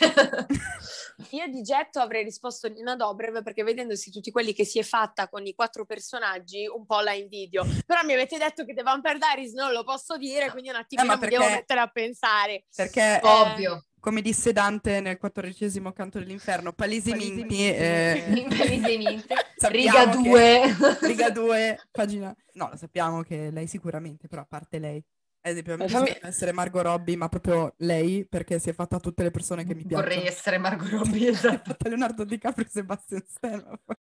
Io 1.30 1.46
di 1.48 1.62
getto 1.62 2.00
avrei 2.00 2.24
risposto 2.24 2.68
Nina 2.68 2.96
Dobrev 2.96 3.42
perché 3.42 3.62
vedendosi 3.62 4.10
tutti 4.10 4.30
quelli 4.30 4.52
che 4.52 4.64
si 4.64 4.78
è 4.78 4.82
fatta 4.82 5.28
con 5.28 5.46
i 5.46 5.54
quattro 5.54 5.84
personaggi 5.84 6.66
un 6.66 6.86
po' 6.86 7.00
la 7.00 7.12
invidio. 7.12 7.64
Però 7.86 8.02
mi 8.04 8.14
avete 8.14 8.38
detto 8.38 8.64
che 8.64 8.74
The 8.74 8.82
Vampire 8.82 9.18
Diaries 9.18 9.52
non 9.52 9.72
lo 9.72 9.84
posso 9.84 10.16
dire, 10.16 10.50
quindi 10.50 10.70
un 10.70 10.76
attimino 10.76 11.14
eh, 11.14 11.18
perché... 11.18 11.36
mi 11.36 11.44
devo 11.44 11.54
mettere 11.54 11.80
a 11.80 11.88
pensare. 11.88 12.64
Perché... 12.74 13.20
Eh... 13.22 13.26
Ovvio 13.26 13.84
come 14.00 14.22
disse 14.22 14.52
Dante 14.52 15.00
nel 15.00 15.18
quattordicesimo 15.18 15.92
canto 15.92 16.18
dell'inferno, 16.18 16.72
palesemente... 16.72 17.76
Eh, 17.76 18.46
palesemente. 18.48 19.34
riga 19.68 20.06
2. 20.06 20.76
Riga 21.02 21.30
2, 21.30 21.88
pagina... 21.92 22.34
No, 22.54 22.68
lo 22.70 22.76
sappiamo 22.76 23.22
che 23.22 23.50
lei 23.50 23.66
sicuramente, 23.66 24.26
però 24.26 24.42
a 24.42 24.46
parte 24.48 24.78
lei. 24.78 25.04
Ad 25.42 25.52
esempio, 25.52 25.72
a 25.72 25.76
me 25.78 25.88
fammi... 25.88 26.18
essere 26.20 26.52
Margot 26.52 26.82
Robbie, 26.82 27.16
ma 27.16 27.30
proprio 27.30 27.72
lei, 27.78 28.26
perché 28.28 28.58
si 28.58 28.68
è 28.68 28.74
fatta 28.74 29.00
tutte 29.00 29.22
le 29.22 29.30
persone 29.30 29.64
che 29.64 29.74
mi 29.74 29.86
piacciono. 29.86 30.02
Vorrei 30.02 30.26
essere 30.26 30.58
Margot 30.58 30.88
Robbie, 30.92 31.30
esatto. 31.30 31.74
Leonardo 31.78 32.24
DiCaprio 32.24 32.66
e 32.66 32.68
Sebastian 32.68 33.24
Stan. 33.26 33.78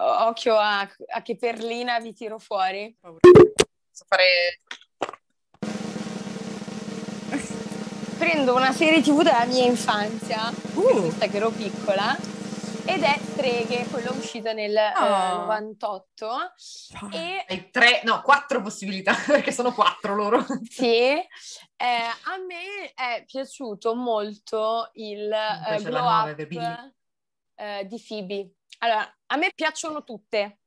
Occhio 0.00 0.56
a, 0.56 0.82
a, 0.82 1.22
che 1.22 1.36
perlina 1.36 1.98
vi 1.98 2.14
tiro 2.14 2.38
fuori. 2.38 2.96
Posso 3.00 4.04
fare... 4.06 4.60
Prendo 8.18 8.54
una 8.54 8.72
serie 8.72 9.02
tv 9.02 9.22
della 9.22 9.44
mia 9.46 9.64
infanzia, 9.64 10.52
uh. 10.74 11.02
vista 11.02 11.26
che 11.26 11.38
ero 11.38 11.50
piccola, 11.50 12.16
ed 12.88 13.02
è 13.02 13.18
Streghe, 13.18 13.86
quello 13.90 14.12
uscito 14.12 14.50
nel 14.54 14.74
oh. 14.74 15.04
eh, 15.04 15.30
98. 15.40 16.54
E... 17.12 17.44
Hai 17.46 17.70
tre, 17.70 18.00
no, 18.04 18.22
quattro 18.22 18.62
possibilità, 18.62 19.12
perché 19.28 19.52
sono 19.52 19.74
quattro 19.74 20.14
loro. 20.14 20.42
Sì, 20.70 20.86
eh, 20.86 21.26
a 21.76 22.36
me 22.46 22.92
è 22.94 23.24
piaciuto 23.26 23.94
molto 23.94 24.88
il 24.94 25.30
eh, 25.30 25.82
glow 25.82 26.02
up 26.02 26.38
eh, 27.56 27.86
di 27.86 28.02
Phoebe. 28.06 28.52
Allora, 28.78 29.16
a 29.26 29.36
me 29.36 29.52
piacciono 29.54 30.02
tutte, 30.02 30.57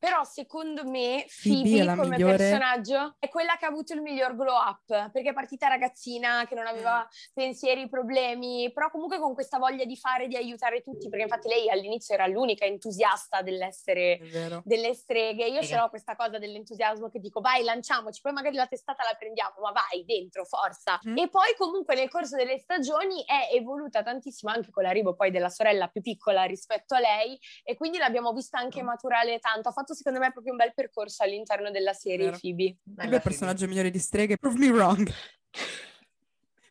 però 0.00 0.24
secondo 0.24 0.88
me 0.88 1.26
Phoebe, 1.42 1.84
Phoebe 1.84 1.94
come 1.94 2.16
migliore. 2.16 2.36
personaggio 2.36 3.16
è 3.18 3.28
quella 3.28 3.56
che 3.56 3.66
ha 3.66 3.68
avuto 3.68 3.92
il 3.92 4.00
miglior 4.00 4.34
glow 4.34 4.56
up, 4.56 5.10
perché 5.10 5.28
è 5.28 5.32
partita 5.34 5.68
ragazzina 5.68 6.46
che 6.48 6.54
non 6.54 6.66
aveva 6.66 7.00
mm. 7.00 7.32
pensieri, 7.34 7.88
problemi, 7.88 8.72
però 8.72 8.90
comunque 8.90 9.18
con 9.18 9.34
questa 9.34 9.58
voglia 9.58 9.84
di 9.84 9.96
fare, 9.96 10.26
di 10.26 10.36
aiutare 10.36 10.80
tutti, 10.80 11.08
perché 11.10 11.24
infatti 11.24 11.48
lei 11.48 11.68
all'inizio 11.68 12.14
era 12.14 12.26
l'unica 12.26 12.64
entusiasta 12.64 13.42
dell'essere 13.42 14.18
delle 14.64 14.94
streghe. 14.94 15.46
Io 15.46 15.62
ce 15.62 15.76
l'ho 15.76 15.90
questa 15.90 16.16
cosa 16.16 16.38
dell'entusiasmo 16.38 17.10
che 17.10 17.20
dico 17.20 17.40
vai 17.40 17.62
lanciamoci, 17.62 18.22
poi 18.22 18.32
magari 18.32 18.56
la 18.56 18.66
testata 18.66 19.04
la 19.04 19.14
prendiamo, 19.18 19.60
ma 19.60 19.72
vai 19.72 20.04
dentro, 20.06 20.46
forza. 20.46 20.98
Mm. 21.06 21.18
E 21.18 21.28
poi 21.28 21.54
comunque 21.58 21.94
nel 21.94 22.08
corso 22.08 22.36
delle 22.36 22.58
stagioni 22.58 23.22
è 23.24 23.54
evoluta 23.54 24.02
tantissimo 24.02 24.50
anche 24.50 24.70
con 24.70 24.82
l'arrivo 24.82 25.14
poi 25.14 25.30
della 25.30 25.50
sorella 25.50 25.88
più 25.88 26.00
piccola 26.00 26.44
rispetto 26.44 26.94
a 26.94 27.00
lei 27.00 27.38
e 27.62 27.76
quindi 27.76 27.98
l'abbiamo 27.98 28.32
vista 28.32 28.58
anche 28.58 28.82
mm. 28.82 28.86
maturare 28.86 29.38
tanto. 29.40 29.68
Ha 29.68 29.72
fatto 29.72 29.89
fatto 29.90 29.94
secondo 29.94 30.18
me 30.18 30.32
proprio 30.32 30.52
un 30.52 30.58
bel 30.58 30.72
percorso 30.74 31.22
all'interno 31.22 31.70
della 31.70 31.92
serie 31.92 32.26
Vero. 32.26 32.38
Phoebe. 32.40 32.76
Phoebe 32.94 33.12
è 33.12 33.14
il 33.16 33.22
personaggio 33.22 33.66
migliore 33.66 33.90
di 33.90 33.98
streghe, 33.98 34.36
prove 34.38 34.58
me 34.58 34.70
wrong. 34.70 35.12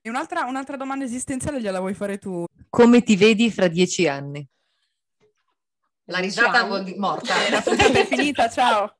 E 0.02 0.08
un'altra, 0.08 0.46
un'altra 0.46 0.78
domanda 0.78 1.04
esistenziale 1.04 1.60
gliela 1.60 1.80
vuoi 1.80 1.94
fare 1.94 2.18
tu? 2.18 2.46
Come 2.70 3.04
ti 3.04 3.18
vedi 3.18 3.52
fra 3.52 3.68
dieci 3.68 4.08
anni? 4.08 4.48
La 6.06 6.20
risata 6.20 6.64
vuol 6.64 6.86
dire 6.86 6.98
morta. 6.98 7.34
La 7.52 7.62
è 7.62 8.06
finita, 8.06 8.50
ciao. 8.50 8.96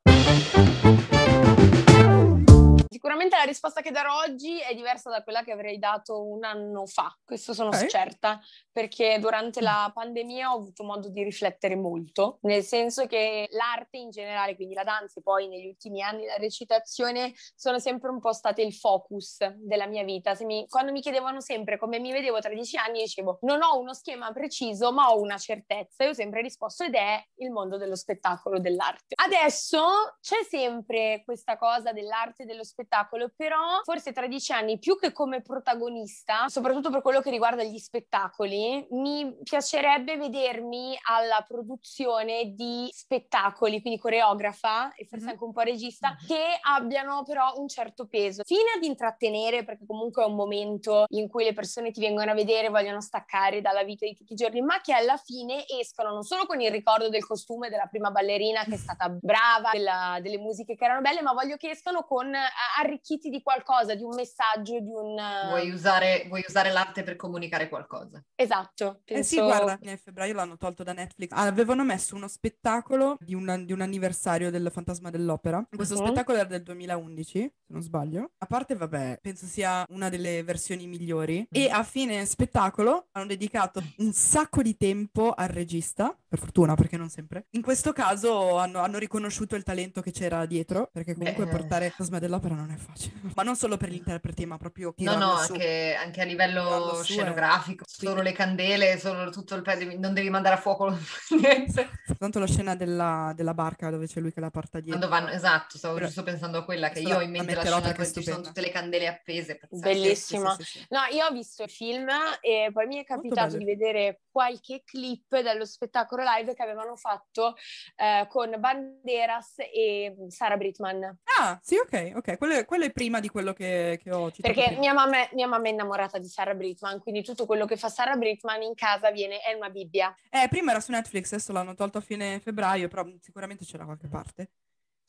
Sicuramente 3.00 3.34
la 3.38 3.44
risposta 3.44 3.80
che 3.80 3.92
darò 3.92 4.18
oggi 4.18 4.60
è 4.60 4.74
diversa 4.74 5.08
da 5.08 5.22
quella 5.22 5.42
che 5.42 5.52
avrei 5.52 5.78
dato 5.78 6.22
un 6.22 6.44
anno 6.44 6.84
fa, 6.84 7.10
questo 7.24 7.54
sono 7.54 7.70
okay. 7.70 7.88
certa, 7.88 8.38
perché 8.70 9.18
durante 9.18 9.62
la 9.62 9.90
pandemia 9.94 10.52
ho 10.52 10.58
avuto 10.58 10.84
modo 10.84 11.08
di 11.08 11.22
riflettere 11.22 11.76
molto, 11.76 12.40
nel 12.42 12.62
senso 12.62 13.06
che 13.06 13.48
l'arte 13.52 13.96
in 13.96 14.10
generale, 14.10 14.54
quindi 14.54 14.74
la 14.74 14.84
danza 14.84 15.18
e 15.18 15.22
poi 15.22 15.48
negli 15.48 15.66
ultimi 15.66 16.02
anni 16.02 16.26
la 16.26 16.36
recitazione, 16.36 17.32
sono 17.54 17.78
sempre 17.78 18.10
un 18.10 18.20
po' 18.20 18.34
state 18.34 18.60
il 18.60 18.74
focus 18.74 19.46
della 19.54 19.86
mia 19.86 20.04
vita. 20.04 20.36
Mi, 20.40 20.66
quando 20.68 20.92
mi 20.92 21.00
chiedevano 21.00 21.40
sempre 21.40 21.78
come 21.78 21.98
mi 22.00 22.12
vedevo 22.12 22.38
tra 22.38 22.52
dieci 22.52 22.76
anni, 22.76 23.00
dicevo 23.00 23.38
non 23.44 23.62
ho 23.62 23.78
uno 23.78 23.94
schema 23.94 24.30
preciso, 24.30 24.92
ma 24.92 25.10
ho 25.10 25.18
una 25.18 25.38
certezza. 25.38 26.04
Io 26.04 26.10
ho 26.10 26.12
sempre 26.12 26.42
risposto 26.42 26.84
ed 26.84 26.94
è 26.94 27.18
il 27.36 27.50
mondo 27.50 27.78
dello 27.78 27.96
spettacolo, 27.96 28.60
dell'arte. 28.60 29.14
Adesso 29.14 30.18
c'è 30.20 30.44
sempre 30.46 31.22
questa 31.24 31.56
cosa 31.56 31.92
dell'arte 31.92 32.42
e 32.42 32.44
dello 32.44 32.62
spettacolo 32.62 32.88
spettacolo, 32.90 33.30
però 33.36 33.80
forse 33.84 34.12
tra 34.12 34.26
dieci 34.26 34.52
anni 34.52 34.78
più 34.78 34.98
che 34.98 35.12
come 35.12 35.40
protagonista, 35.42 36.48
soprattutto 36.48 36.90
per 36.90 37.02
quello 37.02 37.20
che 37.20 37.30
riguarda 37.30 37.62
gli 37.62 37.78
spettacoli, 37.78 38.88
mi 38.90 39.36
piacerebbe 39.44 40.16
vedermi 40.16 40.98
alla 41.08 41.44
produzione 41.46 42.52
di 42.54 42.88
spettacoli, 42.92 43.80
quindi 43.80 44.00
coreografa 44.00 44.92
e 44.94 45.04
forse 45.04 45.24
mm-hmm. 45.24 45.32
anche 45.34 45.44
un 45.44 45.52
po' 45.52 45.60
regista, 45.60 46.08
mm-hmm. 46.08 46.26
che 46.26 46.58
abbiano 46.62 47.22
però 47.22 47.52
un 47.56 47.68
certo 47.68 48.06
peso, 48.06 48.42
fino 48.44 48.60
ad 48.76 48.82
intrattenere, 48.82 49.64
perché 49.64 49.86
comunque 49.86 50.24
è 50.24 50.26
un 50.26 50.34
momento 50.34 51.04
in 51.10 51.28
cui 51.28 51.44
le 51.44 51.52
persone 51.52 51.92
ti 51.92 52.00
vengono 52.00 52.32
a 52.32 52.34
vedere, 52.34 52.70
vogliono 52.70 53.00
staccare 53.00 53.60
dalla 53.60 53.84
vita 53.84 54.04
di 54.04 54.16
tutti 54.16 54.32
i 54.32 54.36
giorni, 54.36 54.60
ma 54.62 54.80
che 54.80 54.92
alla 54.92 55.16
fine 55.16 55.64
escono 55.80 56.10
non 56.10 56.24
solo 56.24 56.46
con 56.46 56.60
il 56.60 56.70
ricordo 56.72 57.08
del 57.08 57.24
costume 57.24 57.68
della 57.68 57.86
prima 57.86 58.10
ballerina 58.10 58.64
che 58.64 58.74
è 58.74 58.78
stata 58.78 59.08
brava, 59.08 59.70
della, 59.72 60.18
delle 60.20 60.38
musiche 60.38 60.74
che 60.74 60.84
erano 60.84 61.00
belle, 61.00 61.22
ma 61.22 61.32
voglio 61.32 61.56
che 61.56 61.70
escano 61.70 62.02
con 62.02 62.32
arricchiti 62.80 63.28
di 63.30 63.42
qualcosa, 63.42 63.94
di 63.94 64.02
un 64.02 64.14
messaggio, 64.14 64.78
di 64.80 64.90
un... 64.92 65.14
Vuoi 65.48 65.70
usare, 65.70 66.24
vuoi 66.28 66.44
usare 66.46 66.70
l'arte 66.70 67.02
per 67.02 67.16
comunicare 67.16 67.68
qualcosa. 67.68 68.22
Esatto. 68.34 69.00
Eh 69.04 69.22
sì, 69.22 69.36
penso- 69.36 69.44
guarda, 69.56 69.78
nel 69.82 69.98
febbraio 69.98 70.34
l'hanno 70.34 70.56
tolto 70.56 70.82
da 70.82 70.92
Netflix. 70.92 71.28
Avevano 71.32 71.84
messo 71.84 72.14
uno 72.16 72.28
spettacolo 72.28 73.16
di 73.20 73.34
un, 73.34 73.62
di 73.64 73.72
un 73.72 73.80
anniversario 73.80 74.50
del 74.50 74.68
Fantasma 74.72 75.10
dell'Opera. 75.10 75.64
Questo 75.74 75.96
Mhm. 75.96 76.04
spettacolo 76.06 76.38
era 76.38 76.46
del 76.48 76.62
2011, 76.62 77.52
se 77.70 77.72
non 77.72 77.82
sbaglio. 77.82 78.32
A 78.38 78.46
parte, 78.46 78.74
vabbè, 78.74 79.20
penso 79.22 79.46
sia 79.46 79.84
una 79.90 80.08
delle 80.08 80.42
versioni 80.42 80.86
migliori. 80.86 81.46
E 81.50 81.68
a 81.70 81.82
fine 81.84 82.24
spettacolo 82.26 83.06
hanno 83.12 83.26
dedicato 83.26 83.82
un 83.98 84.12
sacco 84.12 84.62
di 84.62 84.76
tempo 84.76 85.32
al 85.32 85.48
regista, 85.48 86.16
per 86.28 86.38
fortuna, 86.38 86.74
perché 86.74 86.96
non 86.96 87.08
sempre. 87.08 87.46
In 87.50 87.62
questo 87.62 87.92
caso 87.92 88.58
hanno, 88.58 88.80
hanno 88.80 88.98
riconosciuto 88.98 89.54
il 89.56 89.62
talento 89.62 90.00
che 90.00 90.10
c'era 90.10 90.44
dietro, 90.46 90.90
perché 90.92 91.14
comunque 91.14 91.44
Beh. 91.44 91.50
portare 91.50 91.88
Fantasma 91.90 92.18
dell'Opera 92.18 92.54
non 92.54 92.70
è 92.70 92.76
facile. 92.76 93.14
Ma 93.34 93.42
non 93.42 93.56
solo 93.56 93.76
per 93.76 93.90
gli 93.90 93.94
interpreti, 93.96 94.44
ma 94.46 94.56
proprio 94.56 94.94
No, 94.98 95.16
no, 95.16 95.32
anche, 95.32 95.94
anche 95.94 96.20
a 96.20 96.24
livello 96.24 96.94
su, 96.94 97.00
eh. 97.00 97.04
scenografico, 97.04 97.84
solo 97.86 98.14
Quindi- 98.14 98.30
le 98.30 98.36
candele, 98.36 98.98
solo 98.98 99.30
tutto 99.30 99.54
il 99.54 99.62
pezzo, 99.62 99.88
non 99.98 100.12
devi 100.12 100.30
mandare 100.30 100.56
a 100.56 100.58
fuoco 100.58 100.96
niente. 101.40 101.88
Tanto 102.18 102.38
la 102.38 102.46
scena 102.46 102.74
della, 102.74 103.32
della 103.34 103.54
barca 103.54 103.90
dove 103.90 104.06
c'è 104.06 104.20
lui 104.20 104.32
che 104.32 104.40
la 104.40 104.50
porta 104.50 104.80
dietro. 104.80 105.08
Vanno, 105.08 105.28
esatto, 105.28 105.78
stavo 105.78 105.94
Però- 105.94 106.06
giusto 106.06 106.22
pensando 106.22 106.58
a 106.58 106.64
quella 106.64 106.90
che 106.90 107.00
io 107.00 107.16
ho 107.16 107.20
in 107.20 107.30
mente 107.30 107.54
perché 107.62 107.90
è 107.90 107.92
dove 107.92 108.12
ci 108.12 108.22
sono 108.22 108.40
tutte 108.40 108.60
le 108.60 108.70
candele 108.70 109.06
appese. 109.06 109.60
Bellissima. 109.70 110.54
Sì, 110.56 110.64
sì, 110.64 110.78
sì. 110.78 110.86
No, 110.90 111.00
io 111.10 111.26
ho 111.26 111.30
visto 111.30 111.62
il 111.62 111.70
film 111.70 112.08
e 112.40 112.70
poi 112.72 112.86
mi 112.86 112.96
è 112.96 113.04
capitato 113.04 113.56
di 113.56 113.64
vedere 113.64 114.22
qualche 114.30 114.82
clip 114.84 115.40
dello 115.40 115.64
spettacolo 115.64 116.22
live 116.24 116.54
che 116.54 116.62
avevano 116.62 116.96
fatto 116.96 117.56
eh, 117.96 118.26
con 118.28 118.54
Banderas 118.58 119.54
e 119.58 120.14
Sara 120.28 120.56
Britman. 120.56 121.18
Ah, 121.38 121.58
sì, 121.62 121.76
ok, 121.76 122.12
ok. 122.16 122.38
Quello 122.38 122.54
è, 122.54 122.64
quello 122.64 122.84
è 122.84 122.92
prima 122.92 123.20
di 123.20 123.28
quello 123.28 123.52
che, 123.52 123.98
che 124.02 124.10
ho 124.12 124.30
citato 124.30 124.52
Perché 124.52 124.76
mia 124.78 124.92
mamma, 124.92 125.28
è, 125.28 125.30
mia 125.34 125.46
mamma 125.46 125.68
è 125.68 125.70
innamorata 125.70 126.18
di 126.18 126.28
Sara 126.28 126.54
Britman, 126.54 127.00
quindi 127.00 127.22
tutto 127.22 127.46
quello 127.46 127.66
che 127.66 127.76
fa 127.76 127.88
Sara 127.88 128.16
Britman 128.16 128.62
in 128.62 128.74
casa 128.74 129.10
viene, 129.10 129.40
è 129.40 129.52
una 129.54 129.70
Bibbia. 129.70 130.14
Eh, 130.30 130.48
prima 130.48 130.70
era 130.70 130.80
su 130.80 130.92
Netflix, 130.92 131.32
adesso 131.32 131.52
l'hanno 131.52 131.74
tolto 131.74 131.98
a 131.98 132.02
fine 132.02 132.40
febbraio, 132.40 132.88
però 132.88 133.06
sicuramente 133.20 133.64
c'era 133.64 133.84
qualche 133.84 134.08
parte. 134.08 134.50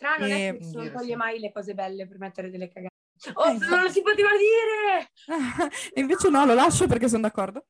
Tra 0.02 0.10
l'altro 0.18 0.26
E- 0.26 0.30
Netflix 0.52 0.72
non 0.72 0.92
toglie 0.92 1.12
sì. 1.12 1.16
mai 1.16 1.40
le 1.40 1.52
cose 1.52 1.74
belle 1.76 2.08
per 2.08 2.18
mettere 2.18 2.50
delle 2.50 2.68
cagate. 2.68 2.88
Eh, 2.88 3.32
Oh, 3.36 3.56
non 3.56 3.82
lo 3.84 3.90
si 3.90 4.02
poteva 4.02 4.30
dire! 4.36 5.12
invece 6.02 6.30
no, 6.32 6.44
lo 6.44 6.56
lascio 6.56 6.88
perché 6.88 7.08
sono 7.08 7.22
d'accordo. 7.22 7.66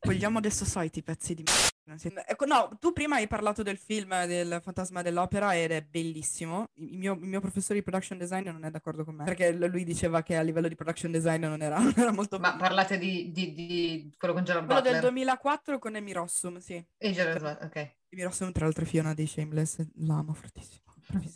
Vogliamo 0.00 0.38
adesso 0.38 0.64
soliti 0.64 1.04
pezzi 1.04 1.34
di 1.34 1.44
merda. 1.44 2.26
Ecco, 2.26 2.46
no, 2.46 2.68
tu 2.80 2.92
prima 2.92 3.14
hai 3.14 3.28
parlato 3.28 3.62
del 3.62 3.78
film 3.78 4.26
del 4.26 4.58
Fantasma 4.60 5.00
dell'Opera 5.02 5.56
ed 5.56 5.70
è 5.70 5.82
bellissimo. 5.82 6.64
Il 6.80 6.98
mio, 6.98 7.12
il 7.14 7.28
mio 7.28 7.40
professore 7.40 7.78
di 7.78 7.84
production 7.84 8.18
design 8.18 8.48
non 8.48 8.64
è 8.64 8.70
d'accordo 8.70 9.04
con 9.04 9.14
me, 9.14 9.22
perché 9.24 9.52
lui 9.52 9.84
diceva 9.84 10.24
che 10.24 10.34
a 10.34 10.42
livello 10.42 10.66
di 10.66 10.74
production 10.74 11.12
design 11.12 11.44
non 11.44 11.62
era, 11.62 11.78
non 11.80 11.94
era 11.96 12.10
molto... 12.10 12.40
Ma 12.40 12.56
parlate 12.56 12.98
di, 12.98 13.30
di- 13.30 13.52
di 13.54 14.12
quello 14.18 14.34
con 14.34 14.42
Gerard 14.42 14.66
Quello 14.66 14.80
del 14.80 14.94
Butler? 14.94 15.10
2004 15.12 15.78
con 15.78 15.94
Amy 15.94 16.10
Rossum, 16.12 16.58
sì. 16.58 16.84
E 16.96 17.12
Gerard 17.12 17.40
Butler, 17.40 17.64
ok. 17.66 17.76
Amy 18.14 18.22
Rossum, 18.24 18.50
tra 18.50 18.64
l'altro, 18.64 18.82
è 18.82 18.86
Fiona 18.88 19.14
dei 19.14 19.28
Shameless, 19.28 19.86
l'amo 19.98 20.34
fortissimo. 20.34 20.87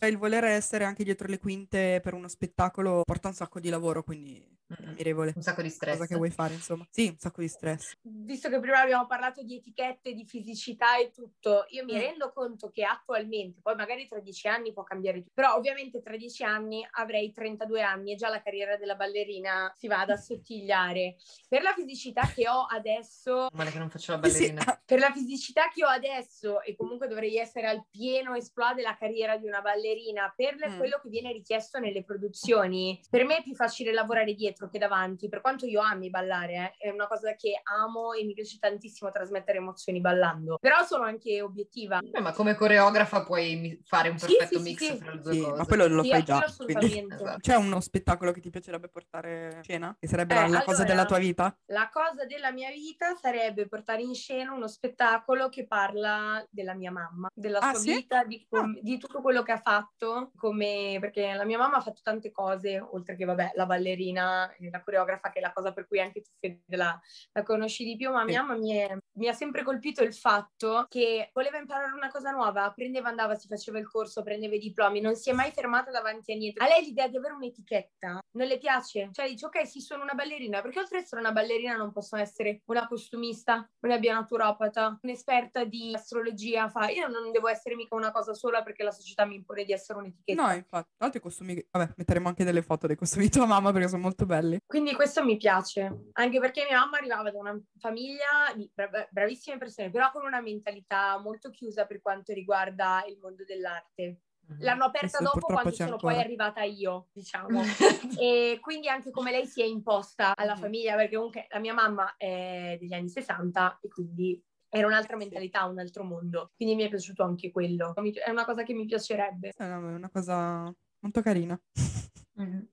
Il 0.08 0.18
voler 0.18 0.44
essere 0.44 0.84
anche 0.84 1.04
dietro 1.04 1.28
le 1.28 1.38
quinte 1.38 2.00
per 2.02 2.14
uno 2.14 2.28
spettacolo 2.28 3.02
porta 3.04 3.28
un 3.28 3.34
sacco 3.34 3.60
di 3.60 3.68
lavoro, 3.70 4.02
quindi 4.02 4.44
Mm-mm. 4.80 4.88
ammirevole. 4.90 5.32
Un 5.36 5.42
sacco 5.42 5.62
di 5.62 5.70
stress. 5.70 5.94
Cosa 5.94 6.06
che 6.06 6.16
vuoi 6.16 6.30
fare, 6.30 6.54
insomma. 6.54 6.86
Sì, 6.90 7.08
un 7.08 7.18
sacco 7.18 7.40
di 7.40 7.48
stress. 7.48 7.92
Visto 8.02 8.48
che 8.48 8.58
prima 8.60 8.80
abbiamo 8.80 9.06
parlato 9.06 9.42
di 9.42 9.56
etichette, 9.56 10.12
di 10.14 10.24
fisicità 10.24 10.98
e 10.98 11.10
tutto, 11.10 11.64
io 11.68 11.84
mi 11.84 11.94
Mm. 11.94 11.98
rendo 11.98 12.32
conto 12.32 12.70
che 12.70 12.84
attualmente, 12.84 13.60
poi 13.62 13.74
magari 13.74 14.06
tra 14.06 14.20
dieci 14.20 14.48
anni 14.48 14.72
può 14.72 14.82
cambiare 14.82 15.18
tutto, 15.18 15.30
però 15.34 15.54
ovviamente 15.54 16.00
tra 16.02 16.16
dieci 16.16 16.42
anni 16.44 16.86
avrei 16.92 17.32
32 17.32 17.82
anni 17.82 18.12
e 18.12 18.16
già 18.16 18.28
la 18.28 18.42
carriera 18.42 18.76
della 18.76 18.94
ballerina 18.94 19.72
si 19.76 19.86
va 19.88 20.00
ad 20.00 20.10
assottigliare. 20.10 21.16
Per 21.48 21.62
la 21.62 21.72
fisicità 21.74 22.22
che 22.34 22.48
ho 22.48 22.64
adesso, 22.68 23.48
Male 23.52 23.70
che 23.70 23.78
non 23.78 23.90
faccio 23.90 24.12
la 24.12 24.28
Sì, 24.28 24.30
sì. 24.30 24.52
ballerina. 24.52 24.82
per 24.84 24.98
la 24.98 25.12
fisicità 25.12 25.68
che 25.72 25.84
ho 25.84 25.88
adesso 25.88 26.60
e 26.62 26.74
comunque 26.76 27.08
dovrei 27.08 27.36
essere 27.38 27.66
al 27.68 27.84
pieno 27.90 28.34
esplode 28.34 28.82
la 28.82 28.96
carriera 28.96 29.36
di 29.36 29.46
una 29.46 29.60
ballerina 29.60 30.32
per 30.36 30.50
Mm. 30.62 30.76
quello 30.78 31.00
che 31.02 31.08
viene 31.08 31.32
richiesto 31.32 31.78
nelle 31.78 32.04
produzioni 32.04 33.00
per 33.10 33.24
me 33.24 33.38
è 33.38 33.42
più 33.42 33.54
facile 33.54 33.92
lavorare 33.92 34.34
dietro 34.34 34.61
che 34.68 34.78
davanti 34.78 35.28
per 35.28 35.40
quanto 35.40 35.66
io 35.66 35.80
ami 35.80 36.10
ballare 36.10 36.74
eh, 36.78 36.88
è 36.88 36.90
una 36.90 37.06
cosa 37.06 37.34
che 37.34 37.60
amo 37.62 38.12
e 38.12 38.24
mi 38.24 38.34
piace 38.34 38.58
tantissimo 38.58 39.10
trasmettere 39.10 39.58
emozioni 39.58 40.00
ballando 40.00 40.58
però 40.60 40.84
sono 40.84 41.04
anche 41.04 41.40
obiettiva 41.42 42.00
Eh, 42.12 42.20
ma 42.20 42.32
come 42.32 42.54
coreografa 42.54 43.22
puoi 43.24 43.80
fare 43.84 44.08
un 44.08 44.16
perfetto 44.18 44.58
sì, 44.58 44.64
sì, 44.64 44.70
mix 44.70 44.86
sì. 44.92 44.96
fra 44.98 45.12
le 45.14 45.20
due 45.20 45.32
Sì, 45.32 45.40
cose. 45.40 45.56
ma 45.56 45.64
quello 45.66 45.86
lo 45.86 46.02
Sì, 46.02 46.10
fai 46.10 46.22
già. 46.22 46.38
Quindi... 46.38 46.50
assolutamente. 46.50 47.14
Esatto. 47.14 47.38
C'è 47.40 47.54
uno 47.56 47.80
spettacolo 47.80 48.32
che 48.32 48.40
ti 48.40 48.50
piacerebbe 48.50 48.88
portare 48.88 49.52
in 49.56 49.62
scena? 49.62 49.96
Che 49.98 50.06
sarebbe 50.08 50.34
Eh, 50.34 50.36
la, 50.36 50.46
la 50.48 50.62
cosa 50.62 50.82
allora- 50.82 50.84
della 50.94 51.04
tua 51.06 51.18
vita? 51.18 51.56
La 51.66 51.88
cosa 51.92 52.24
della 52.26 52.50
mia 52.52 52.70
vita 52.70 53.14
sarebbe 53.14 53.66
portare 53.68 54.02
in 54.02 54.14
scena 54.14 54.52
uno 54.52 54.66
spettacolo 54.68 55.48
che 55.48 55.66
parla 55.66 56.44
della 56.50 56.74
mia 56.74 56.90
mamma, 56.90 57.28
della 57.34 57.58
Ah, 57.60 57.70
sua 57.70 57.80
sì? 57.80 57.94
vita, 57.94 58.24
di, 58.24 58.46
com- 58.48 58.78
di 58.80 58.98
tutto 58.98 59.20
quello 59.20 59.42
che 59.42 59.52
ha 59.52 59.58
fatto, 59.60 60.30
come, 60.36 60.98
perché 61.00 61.32
la 61.34 61.44
mia 61.44 61.58
mamma 61.58 61.76
ha 61.76 61.80
fatto 61.80 62.00
tante 62.02 62.30
cose, 62.30 62.78
oltre 62.78 63.16
che, 63.16 63.24
vabbè, 63.24 63.52
la 63.54 63.66
ballerina, 63.66 64.51
la 64.70 64.82
coreografa, 64.82 65.30
che 65.30 65.38
è 65.38 65.42
la 65.42 65.52
cosa 65.52 65.72
per 65.72 65.86
cui 65.86 66.00
anche 66.00 66.20
tu 66.22 66.30
Fede, 66.38 66.62
la, 66.76 66.98
la 67.32 67.42
conosci 67.42 67.84
di 67.84 67.96
più, 67.96 68.10
ma 68.10 68.20
Sì. 68.20 68.26
mia 68.26 68.42
mamma 68.42 68.58
mi, 68.58 68.70
è- 68.72 68.96
mi 69.18 69.28
ha 69.28 69.32
sempre 69.32 69.62
colpito 69.62 70.02
il 70.02 70.14
fatto 70.14 70.86
che 70.88 71.30
voleva 71.32 71.58
imparare 71.58 71.92
una 71.92 72.10
cosa 72.10 72.30
nuova, 72.30 72.72
prendeva, 72.72 73.08
andava, 73.08 73.34
si 73.34 73.46
faceva 73.48 73.78
il 73.78 73.88
corso, 73.88 74.22
prendeva 74.22 74.54
i 74.54 74.58
diplomi, 74.58 75.00
non 75.00 75.14
si 75.16 75.30
è 75.30 75.32
mai 75.32 75.50
fermata 75.50 75.90
davanti 75.90 76.32
a 76.32 76.36
niente. 76.36 76.62
A 76.62 76.68
lei 76.68 76.84
l'idea 76.84 77.08
di 77.08 77.16
avere 77.16 77.34
un'etichetta 77.34 78.21
non 78.32 78.46
le 78.46 78.58
piace, 78.58 79.10
cioè 79.12 79.28
dice 79.28 79.46
ok 79.46 79.66
sì 79.66 79.80
sono 79.80 80.02
una 80.02 80.14
ballerina, 80.14 80.60
perché 80.62 80.78
oltre 80.78 80.98
ad 80.98 81.04
essere 81.04 81.20
una 81.20 81.32
ballerina 81.32 81.76
non 81.76 81.92
posso 81.92 82.16
essere 82.16 82.62
una 82.66 82.86
costumista, 82.86 83.68
una 83.80 83.98
naturopata, 83.98 84.98
un'esperta 85.02 85.64
di 85.64 85.92
astrologia, 85.94 86.68
fa 86.68 86.88
io 86.88 87.08
non 87.08 87.30
devo 87.30 87.48
essere 87.48 87.74
mica 87.74 87.94
una 87.94 88.10
cosa 88.10 88.34
sola 88.34 88.62
perché 88.62 88.82
la 88.82 88.90
società 88.90 89.24
mi 89.24 89.36
impone 89.36 89.64
di 89.64 89.72
essere 89.72 89.98
un'etichetta. 89.98 90.42
No, 90.42 90.52
infatti. 90.52 90.90
Tra 90.96 91.06
l'altro 91.06 91.18
i 91.18 91.22
costumi... 91.22 91.66
Vabbè, 91.70 91.94
metteremo 91.96 92.28
anche 92.28 92.44
delle 92.44 92.62
foto 92.62 92.86
dei 92.86 92.96
costumi 92.96 93.24
di 93.24 93.30
tua 93.30 93.46
mamma 93.46 93.72
perché 93.72 93.88
sono 93.88 94.02
molto 94.02 94.26
belli. 94.26 94.58
Quindi 94.66 94.94
questo 94.94 95.24
mi 95.24 95.36
piace, 95.36 96.10
anche 96.12 96.40
perché 96.40 96.66
mia 96.68 96.80
mamma 96.80 96.98
arrivava 96.98 97.30
da 97.30 97.38
una 97.38 97.58
famiglia 97.78 98.52
di 98.54 98.70
bra- 98.72 99.08
bravissime 99.10 99.58
persone, 99.58 99.90
però 99.90 100.10
con 100.10 100.24
una 100.24 100.40
mentalità 100.40 101.18
molto 101.18 101.50
chiusa 101.50 101.86
per 101.86 102.00
quanto 102.00 102.32
riguarda 102.32 103.04
il 103.06 103.18
mondo 103.18 103.44
dell'arte. 103.44 104.20
Mhm. 104.46 104.56
L'hanno 104.62 104.84
aperta 104.84 105.18
Questo 105.18 105.34
dopo 105.34 105.46
quando 105.52 105.70
sono 105.72 105.92
ancora. 105.92 106.14
poi 106.14 106.22
arrivata 106.22 106.62
io, 106.62 107.08
diciamo. 107.12 107.60
e 108.20 108.58
quindi 108.60 108.88
anche 108.88 109.10
come 109.10 109.30
lei 109.30 109.46
si 109.46 109.62
è 109.62 109.64
imposta 109.64 110.32
alla 110.36 110.54
Mhm. 110.54 110.60
famiglia, 110.60 110.96
perché 110.96 111.14
comunque 111.16 111.46
la 111.50 111.58
mia 111.58 111.74
mamma 111.74 112.14
è 112.16 112.76
degli 112.78 112.92
anni 112.92 113.08
60 113.08 113.78
e 113.80 113.88
quindi 113.88 114.42
era 114.68 114.86
un'altra 114.86 115.16
mentalità, 115.16 115.64
un 115.66 115.78
altro 115.78 116.02
mondo. 116.04 116.50
Quindi 116.56 116.74
mi 116.74 116.82
è 116.84 116.88
piaciuto 116.88 117.22
anche 117.22 117.50
quello. 117.50 117.94
È 117.94 118.30
una 118.30 118.44
cosa 118.44 118.62
che 118.62 118.72
mi 118.72 118.86
piacerebbe. 118.86 119.52
È 119.54 119.64
una, 119.64 119.76
è 119.76 119.94
una 119.94 120.10
cosa 120.10 120.74
molto 121.00 121.20
carina. 121.22 121.58
Mhm. 122.34 122.66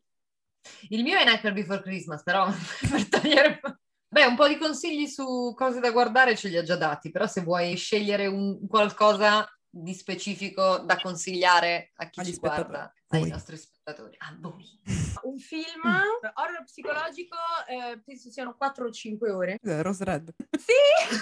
Il 0.89 1.03
mio 1.03 1.17
è 1.17 1.25
Nightmare 1.25 1.53
Before 1.53 1.81
Christmas, 1.81 2.23
però 2.23 2.45
per 2.89 3.09
togliere... 3.09 3.59
Beh, 4.07 4.25
un 4.25 4.35
po' 4.35 4.47
di 4.47 4.57
consigli 4.57 5.05
su 5.07 5.53
cose 5.55 5.79
da 5.81 5.91
guardare 5.91 6.35
ce 6.37 6.47
li 6.47 6.57
ho 6.57 6.63
già 6.63 6.77
dati, 6.77 7.11
però 7.11 7.27
se 7.27 7.41
vuoi 7.41 7.75
scegliere 7.75 8.25
un 8.27 8.65
qualcosa 8.67 9.45
di 9.71 9.93
specifico 9.93 10.79
da 10.79 10.97
consigliare 10.99 11.91
a 11.95 12.09
chi 12.09 12.19
Agli 12.21 12.33
ci 12.33 12.39
guarda, 12.39 12.91
ai 13.09 13.19
Voi. 13.21 13.29
nostri 13.29 13.57
spettatori, 13.57 14.15
a 14.19 14.35
voi. 14.39 14.65
Un 15.23 15.37
film 15.37 15.81
Mm. 15.85 16.27
horror 16.33 16.63
psicologico, 16.65 17.35
eh, 17.67 17.99
penso 18.03 18.29
siano 18.31 18.55
4 18.55 18.87
o 18.87 18.91
5 18.91 19.31
ore. 19.31 19.57
Rose 19.61 20.03
Red. 20.03 20.33
Sì! 20.57 21.15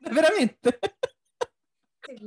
Veramente? 0.10 0.78